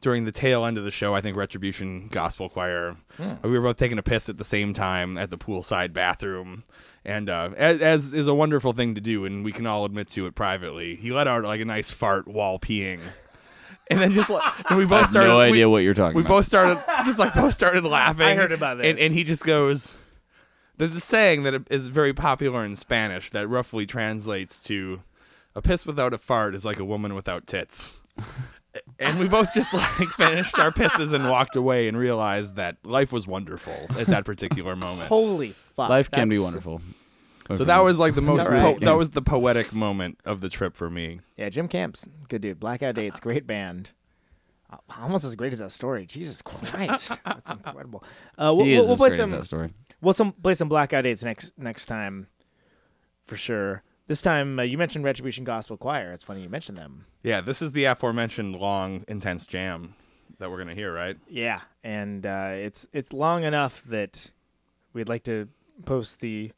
during 0.00 0.24
the 0.24 0.32
tail 0.32 0.64
end 0.64 0.78
of 0.78 0.84
the 0.84 0.90
show, 0.90 1.14
I 1.14 1.20
think 1.20 1.36
Retribution 1.36 2.08
Gospel 2.08 2.48
Choir. 2.48 2.96
Hmm. 3.16 3.32
We 3.42 3.50
were 3.50 3.60
both 3.62 3.76
taking 3.76 3.98
a 3.98 4.02
piss 4.02 4.28
at 4.28 4.38
the 4.38 4.44
same 4.44 4.72
time 4.72 5.18
at 5.18 5.30
the 5.30 5.36
poolside 5.36 5.92
bathroom, 5.92 6.62
and 7.04 7.28
uh, 7.28 7.50
as, 7.56 7.80
as 7.80 8.14
is 8.14 8.28
a 8.28 8.34
wonderful 8.34 8.72
thing 8.72 8.94
to 8.94 9.00
do, 9.00 9.24
and 9.24 9.44
we 9.44 9.50
can 9.52 9.66
all 9.66 9.84
admit 9.84 10.08
to 10.10 10.26
it 10.26 10.34
privately. 10.34 10.94
He 10.96 11.10
let 11.10 11.26
out 11.26 11.42
like 11.44 11.60
a 11.60 11.64
nice 11.64 11.90
fart 11.90 12.28
while 12.28 12.58
peeing, 12.60 13.00
and 13.90 14.00
then 14.00 14.12
just 14.14 14.30
like, 14.30 14.42
and 14.70 14.78
we 14.78 14.84
both 14.86 14.92
I 14.92 14.98
have 15.00 15.10
started. 15.10 15.28
no 15.28 15.38
we- 15.38 15.44
idea 15.44 15.68
what 15.68 15.82
you're 15.82 15.94
talking 15.94 16.14
we 16.16 16.22
about. 16.22 16.28
both 16.28 16.46
started 16.46 16.80
just 17.04 17.18
like 17.18 17.34
both 17.34 17.52
started 17.54 17.84
laughing. 17.84 18.24
I 18.26 18.34
heard 18.36 18.52
about 18.52 18.80
And, 18.80 18.96
this. 18.98 19.04
and 19.04 19.12
he 19.14 19.24
just 19.24 19.44
goes, 19.44 19.94
"There's 20.76 20.94
a 20.94 21.00
saying 21.00 21.42
that 21.42 21.54
is 21.70 21.88
very 21.88 22.14
popular 22.14 22.64
in 22.64 22.76
Spanish 22.76 23.30
that 23.30 23.48
roughly 23.48 23.84
translates 23.84 24.62
to, 24.64 25.02
a 25.58 25.62
piss 25.62 25.84
without 25.84 26.14
a 26.14 26.18
fart 26.18 26.54
is 26.54 26.64
like 26.64 26.78
a 26.78 26.84
woman 26.84 27.14
without 27.14 27.46
tits." 27.46 27.98
and 28.98 29.18
we 29.18 29.28
both 29.28 29.52
just 29.54 29.74
like 29.74 30.08
finished 30.10 30.58
our 30.58 30.70
pisses 30.70 31.12
and 31.12 31.28
walked 31.28 31.56
away 31.56 31.88
and 31.88 31.96
realized 31.96 32.56
that 32.56 32.76
life 32.84 33.12
was 33.12 33.26
wonderful 33.26 33.74
at 33.98 34.06
that 34.06 34.24
particular 34.24 34.76
moment. 34.76 35.08
Holy 35.08 35.50
fuck! 35.50 35.88
Life 35.88 36.10
can 36.10 36.28
be 36.28 36.36
that's- 36.36 36.44
wonderful. 36.44 36.80
So 37.56 37.64
that 37.64 37.78
was 37.78 37.98
like 37.98 38.14
the 38.14 38.20
most 38.20 38.46
all 38.46 38.52
right. 38.52 38.78
po- 38.78 38.84
that 38.84 38.92
was 38.92 39.08
the 39.10 39.22
poetic 39.22 39.72
moment 39.72 40.20
of 40.26 40.42
the 40.42 40.50
trip 40.50 40.76
for 40.76 40.90
me. 40.90 41.20
Yeah, 41.38 41.48
Jim 41.48 41.66
Camp's 41.66 42.06
good 42.28 42.42
dude. 42.42 42.60
Blackout 42.60 42.94
Dates, 42.94 43.20
great 43.20 43.46
band. 43.46 43.92
Uh, 44.70 44.76
Almost 45.00 45.24
as 45.24 45.34
great 45.34 45.54
as 45.54 45.58
that 45.60 45.72
story. 45.72 46.04
Jesus 46.04 46.42
Christ, 46.42 47.16
that's 47.24 47.50
incredible. 47.50 48.04
Uh, 48.36 48.52
we'll, 48.54 48.66
he 48.66 48.72
we'll, 48.72 48.82
is 48.82 48.86
we'll 48.86 48.92
as 48.92 48.98
play 48.98 49.08
great 49.08 49.20
as 49.20 49.30
some. 49.30 49.38
that 49.38 49.46
story. 49.46 49.72
We'll 50.02 50.12
some 50.12 50.32
play 50.32 50.52
some 50.52 50.68
Blackout 50.68 51.04
Dates 51.04 51.24
next 51.24 51.58
next 51.58 51.86
time, 51.86 52.26
for 53.24 53.36
sure. 53.36 53.82
This 54.08 54.22
time 54.22 54.58
uh, 54.58 54.62
you 54.62 54.78
mentioned 54.78 55.04
Retribution 55.04 55.44
Gospel 55.44 55.76
Choir. 55.76 56.12
It's 56.12 56.24
funny 56.24 56.42
you 56.42 56.48
mentioned 56.48 56.78
them. 56.78 57.04
Yeah, 57.22 57.42
this 57.42 57.60
is 57.60 57.72
the 57.72 57.84
aforementioned 57.84 58.56
long, 58.56 59.04
intense 59.06 59.46
jam 59.46 59.94
that 60.38 60.50
we're 60.50 60.56
gonna 60.56 60.74
hear, 60.74 60.92
right? 60.92 61.18
Yeah, 61.28 61.60
and 61.84 62.24
uh, 62.24 62.52
it's 62.54 62.88
it's 62.94 63.12
long 63.12 63.44
enough 63.44 63.84
that 63.84 64.30
we'd 64.94 65.10
like 65.10 65.24
to 65.24 65.48
post 65.84 66.20
the 66.20 66.52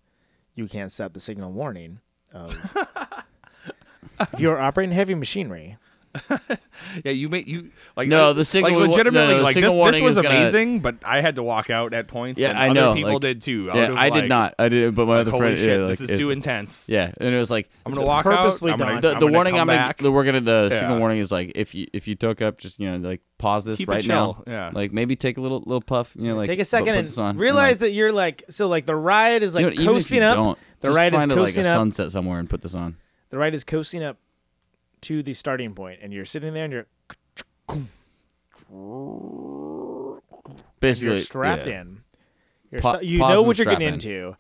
"You 0.54 0.68
can't 0.68 0.92
stop 0.92 1.12
the 1.12 1.18
signal" 1.18 1.50
warning 1.50 1.98
of 2.32 2.54
if 4.20 4.38
you're 4.38 4.60
operating 4.60 4.94
heavy 4.94 5.16
machinery. 5.16 5.76
Yeah, 7.04 7.12
you 7.12 7.28
made 7.28 7.46
you 7.48 7.70
like 7.96 8.08
No, 8.08 8.32
the 8.32 8.44
signal 8.44 8.80
like 8.80 8.90
legitimately 8.90 9.12
no, 9.20 9.26
no, 9.32 9.36
the 9.38 9.42
like 9.44 9.54
signal 9.54 9.84
this, 9.84 9.92
this 9.96 10.02
was 10.02 10.16
is 10.16 10.22
gonna- 10.22 10.34
amazing, 10.34 10.80
but 10.80 10.96
I 11.04 11.20
had 11.20 11.36
to 11.36 11.42
walk 11.42 11.70
out 11.70 11.94
at 11.94 12.08
points. 12.08 12.40
Yeah, 12.40 12.50
and 12.50 12.58
I 12.58 12.64
other 12.70 12.74
know, 12.80 12.94
people 12.94 13.12
like- 13.12 13.20
did 13.20 13.42
too. 13.42 13.70
Yeah, 13.72 13.90
was 13.90 13.98
I 13.98 14.10
did 14.10 14.28
not. 14.28 14.54
I 14.58 14.68
did, 14.68 14.94
but 14.94 15.06
my 15.06 15.12
like, 15.12 15.20
other 15.22 15.30
holy 15.30 15.40
friend. 15.42 15.58
shit, 15.58 15.68
yeah, 15.68 15.76
like, 15.86 15.88
this 15.90 16.00
is 16.00 16.10
it- 16.10 16.16
too 16.16 16.30
intense. 16.30 16.88
Yeah, 16.88 17.12
and 17.20 17.34
it 17.34 17.38
was 17.38 17.50
like 17.50 17.70
I'm 17.86 17.92
gonna 17.92 18.06
walk 18.06 18.26
out. 18.26 18.36
purposely 18.36 18.72
I'm 18.72 18.78
gonna, 18.78 19.00
daunting. 19.00 19.20
the, 19.20 19.26
I'm 19.26 19.32
warning 19.32 19.54
I'm 19.54 19.66
gonna, 19.66 19.78
back. 19.78 19.98
the 19.98 20.10
we're 20.10 20.24
gonna 20.24 20.40
the 20.40 20.68
Yeah. 20.72 20.78
signal 20.80 20.98
warning 20.98 21.18
is 21.18 21.30
like 21.30 21.52
if 21.54 21.74
you 21.74 21.86
if 21.92 22.08
you 22.08 22.14
took 22.16 22.42
up 22.42 22.58
just 22.58 22.80
you 22.80 22.90
know 22.90 22.96
like 23.08 23.20
pause 23.38 23.64
this 23.64 23.78
Keep 23.78 23.88
right 23.88 24.06
now 24.06 24.42
yeah. 24.46 24.70
like 24.74 24.92
maybe 24.92 25.16
take 25.16 25.38
a 25.38 25.40
little 25.40 25.60
little 25.64 25.80
puff 25.80 26.12
you 26.14 26.28
know 26.28 26.34
like 26.36 26.46
Take 26.46 26.58
a 26.60 26.64
second 26.64 26.94
and 26.94 27.38
realize 27.40 27.78
that 27.78 27.92
you're 27.92 28.12
like 28.12 28.44
so 28.50 28.68
like 28.68 28.84
the 28.84 28.94
ride 28.96 29.42
is 29.42 29.54
like 29.54 29.62
you 29.62 29.66
know, 29.68 29.72
even 29.72 29.84
if 29.84 29.88
coasting 29.92 30.22
up. 30.22 30.58
the 30.80 30.88
just 30.88 30.96
ride 30.96 31.14
is 31.14 31.20
find 31.20 31.32
a, 31.32 31.34
like 31.36 31.44
coasting 31.44 31.64
a 31.64 31.68
up. 31.68 31.74
sunset 31.74 32.10
somewhere 32.12 32.38
and 32.38 32.50
put 32.50 32.60
this 32.62 32.74
on 32.74 32.96
The 33.30 33.38
ride 33.38 33.54
is 33.54 33.64
coasting 33.64 34.02
up 34.02 34.18
to 35.02 35.22
the 35.22 35.34
starting 35.34 35.74
point, 35.74 36.00
and 36.02 36.12
you're 36.12 36.24
sitting 36.24 36.54
there 36.54 36.64
and 36.64 36.72
you're 36.72 36.86
basically 40.80 41.16
you're 41.16 41.24
strapped 41.24 41.66
yeah. 41.66 41.80
in. 41.80 42.02
You're 42.70 42.80
Pa- 42.80 42.92
so- 42.94 43.00
you 43.00 43.18
know 43.18 43.42
what 43.42 43.58
you're 43.58 43.64
getting 43.66 43.88
in. 43.88 43.94
into. 43.94 44.36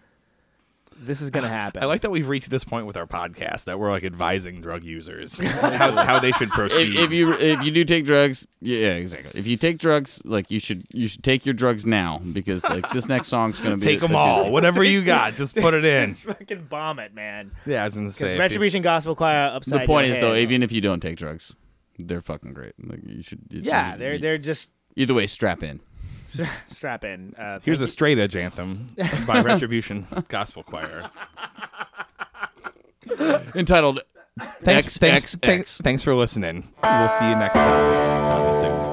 This 1.02 1.20
is 1.22 1.30
gonna 1.30 1.48
happen. 1.62 1.82
I 1.82 1.86
like 1.86 2.02
that 2.02 2.10
we've 2.10 2.28
reached 2.28 2.50
this 2.50 2.62
point 2.64 2.86
with 2.86 2.96
our 2.96 3.06
podcast 3.06 3.64
that 3.64 3.78
we're 3.78 3.90
like 3.90 4.04
advising 4.04 4.60
drug 4.60 4.84
users 4.84 5.38
how, 5.60 5.92
how 6.04 6.18
they 6.18 6.32
should 6.32 6.50
proceed. 6.50 6.94
if, 6.94 7.04
if 7.04 7.12
you 7.12 7.32
if 7.34 7.62
you 7.62 7.70
do 7.70 7.84
take 7.84 8.04
drugs 8.04 8.46
yeah 8.60 8.90
exactly 8.94 9.40
if 9.40 9.46
you 9.46 9.56
take 9.56 9.78
drugs 9.78 10.20
like 10.24 10.50
you 10.50 10.60
should 10.60 10.84
you 10.92 11.08
should 11.08 11.24
take 11.24 11.46
your 11.46 11.54
drugs 11.54 11.86
now 11.86 12.20
because 12.32 12.62
like 12.64 12.88
this 12.92 13.08
next 13.08 13.28
song's 13.28 13.60
gonna 13.60 13.76
be 13.76 13.82
take 13.86 13.98
a- 13.98 14.00
them 14.02 14.14
a 14.14 14.18
all, 14.18 14.44
doozy. 14.44 14.50
whatever 14.50 14.84
you 14.84 15.02
got, 15.02 15.34
just 15.34 15.56
put 15.56 15.72
it 15.74 15.84
in. 15.84 16.14
fucking 16.14 16.64
bomb 16.64 16.98
it, 16.98 17.14
man. 17.14 17.50
Yeah, 17.66 17.82
I 17.82 17.86
was 17.86 17.94
gonna 17.94 18.10
say. 18.12 18.24
Because 18.24 18.30
if 18.32 18.34
you- 18.36 18.40
Retribution 18.42 18.82
Gospel 18.82 19.14
Choir 19.14 19.48
upside. 19.54 19.80
the 19.82 19.86
point 19.86 20.06
your 20.08 20.14
is 20.14 20.20
though 20.20 20.34
even 20.34 20.62
if 20.62 20.70
you 20.72 20.80
don't 20.80 21.00
take 21.00 21.16
drugs 21.16 21.56
they're 21.98 22.22
fucking 22.22 22.52
great 22.54 22.72
like 22.86 23.00
you 23.06 23.22
should 23.22 23.40
you- 23.50 23.60
yeah, 23.62 23.92
you- 23.92 23.98
they're 23.98 24.12
you- 24.14 24.18
they're 24.18 24.38
just 24.38 24.70
either 24.96 25.14
way 25.14 25.26
strap 25.26 25.62
in 25.62 25.80
strap 26.68 27.04
in. 27.04 27.34
Uh, 27.38 27.60
Here's 27.62 27.80
a 27.80 27.86
straight 27.88 28.18
edge 28.18 28.36
anthem 28.36 28.88
by 29.26 29.40
Retribution 29.42 30.06
Gospel 30.28 30.62
Choir. 30.62 31.10
entitled 33.54 34.00
Thanks, 34.38 34.86
X, 34.86 34.98
thanks, 34.98 35.22
X, 35.22 35.34
thanks, 35.42 35.60
X. 35.78 35.80
thanks 35.82 36.02
for 36.02 36.14
listening. 36.14 36.72
We'll 36.82 37.08
see 37.08 37.28
you 37.28 37.36
next 37.36 37.54
time 37.54 38.89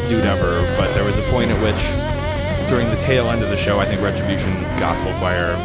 he 0.00 0.04
was 0.04 0.04
like 0.04 0.08
the 0.08 0.08
raddest 0.08 0.08
dude 0.08 0.24
ever, 0.24 0.76
but 0.76 0.94
there 0.94 1.04
was 1.04 1.18
a 1.18 1.22
point 1.30 1.50
at 1.50 1.62
which, 1.62 2.68
during 2.70 2.88
the 2.90 2.96
tail 2.96 3.30
end 3.30 3.42
of 3.42 3.50
the 3.50 3.56
show, 3.56 3.78
I 3.78 3.84
think 3.84 4.00
Retribution 4.00 4.52
Gospel 4.78 5.12
Choir, 5.18 5.56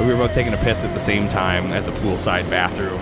we 0.00 0.06
were 0.06 0.16
both 0.16 0.34
taking 0.34 0.52
a 0.54 0.58
piss 0.58 0.84
at 0.84 0.92
the 0.94 1.00
same 1.00 1.28
time 1.28 1.72
at 1.72 1.84
the 1.86 1.92
poolside 1.92 2.48
bathroom. 2.50 3.00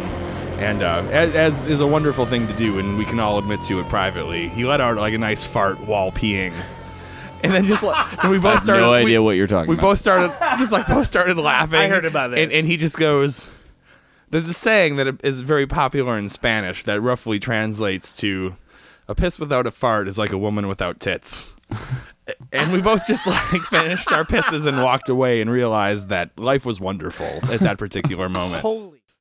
And 0.59 0.83
uh, 0.83 1.07
as, 1.11 1.35
as 1.35 1.67
is 1.67 1.81
a 1.81 1.87
wonderful 1.87 2.27
thing 2.27 2.47
to 2.47 2.53
do, 2.55 2.79
and 2.79 2.99
we 2.99 3.05
can 3.07 3.19
all 3.19 3.39
admit 3.39 3.63
to 3.63 3.81
it 3.81 3.89
privately, 3.89 4.49
he 4.51 4.65
let 4.65 4.81
out 4.81 4.97
like 4.97 5.15
a 5.15 5.19
nice 5.19 5.45
fart 5.45 5.81
while 5.81 6.13
peeing. 6.13 6.53
And 7.43 7.55
then 7.55 7.65
just 7.67 7.83
like, 7.83 8.23
and 8.23 8.31
we 8.31 8.39
both 8.39 8.55
have 8.55 8.63
started. 8.63 8.83
no 8.83 8.91
we- 8.91 8.97
idea 8.99 9.23
what 9.23 9.37
you're 9.37 9.47
talking 9.47 9.71
we 9.71 9.75
about. 9.77 9.83
both 9.89 9.99
started 9.99 10.29
just 10.59 10.73
like 10.73 10.87
both 10.87 11.07
started 11.07 11.39
laughing. 11.39 11.79
I 11.81 11.89
heard 11.89 12.05
about 12.05 12.35
And, 12.35 12.51
this. 12.51 12.59
and 12.59 12.67
he 12.67 12.77
just 12.77 12.99
goes, 12.99 13.49
"There's 14.29 14.49
a 14.49 14.53
saying 14.53 14.97
that 14.97 15.25
is 15.25 15.41
very 15.41 15.67
popular 15.67 16.19
in 16.19 16.29
Spanish 16.29 16.85
that 16.85 17.01
roughly 17.01 17.39
translates 17.41 18.15
to, 18.19 18.55
a 19.11 19.15
piss 19.15 19.39
without 19.39 19.67
a 19.67 19.71
fart 19.71 20.09
is 20.09 20.17
like 20.17 20.31
a 20.31 20.39
woman 20.39 20.69
without 20.69 21.01
tits." 21.01 21.55
and 22.53 22.73
we 22.73 22.81
both 22.81 23.07
just 23.07 23.27
like 23.27 23.63
finished 23.63 24.11
our 24.13 24.25
pisses 24.25 24.67
and 24.67 24.83
walked 24.83 25.09
away 25.09 25.41
and 25.41 25.51
realized 25.51 26.09
that 26.09 26.31
life 26.39 26.65
was 26.65 26.81
wonderful 26.81 27.27
at 27.51 27.61
that 27.61 27.77
particular 27.77 28.29
moment. 28.29 28.63
Holy. 28.63 29.00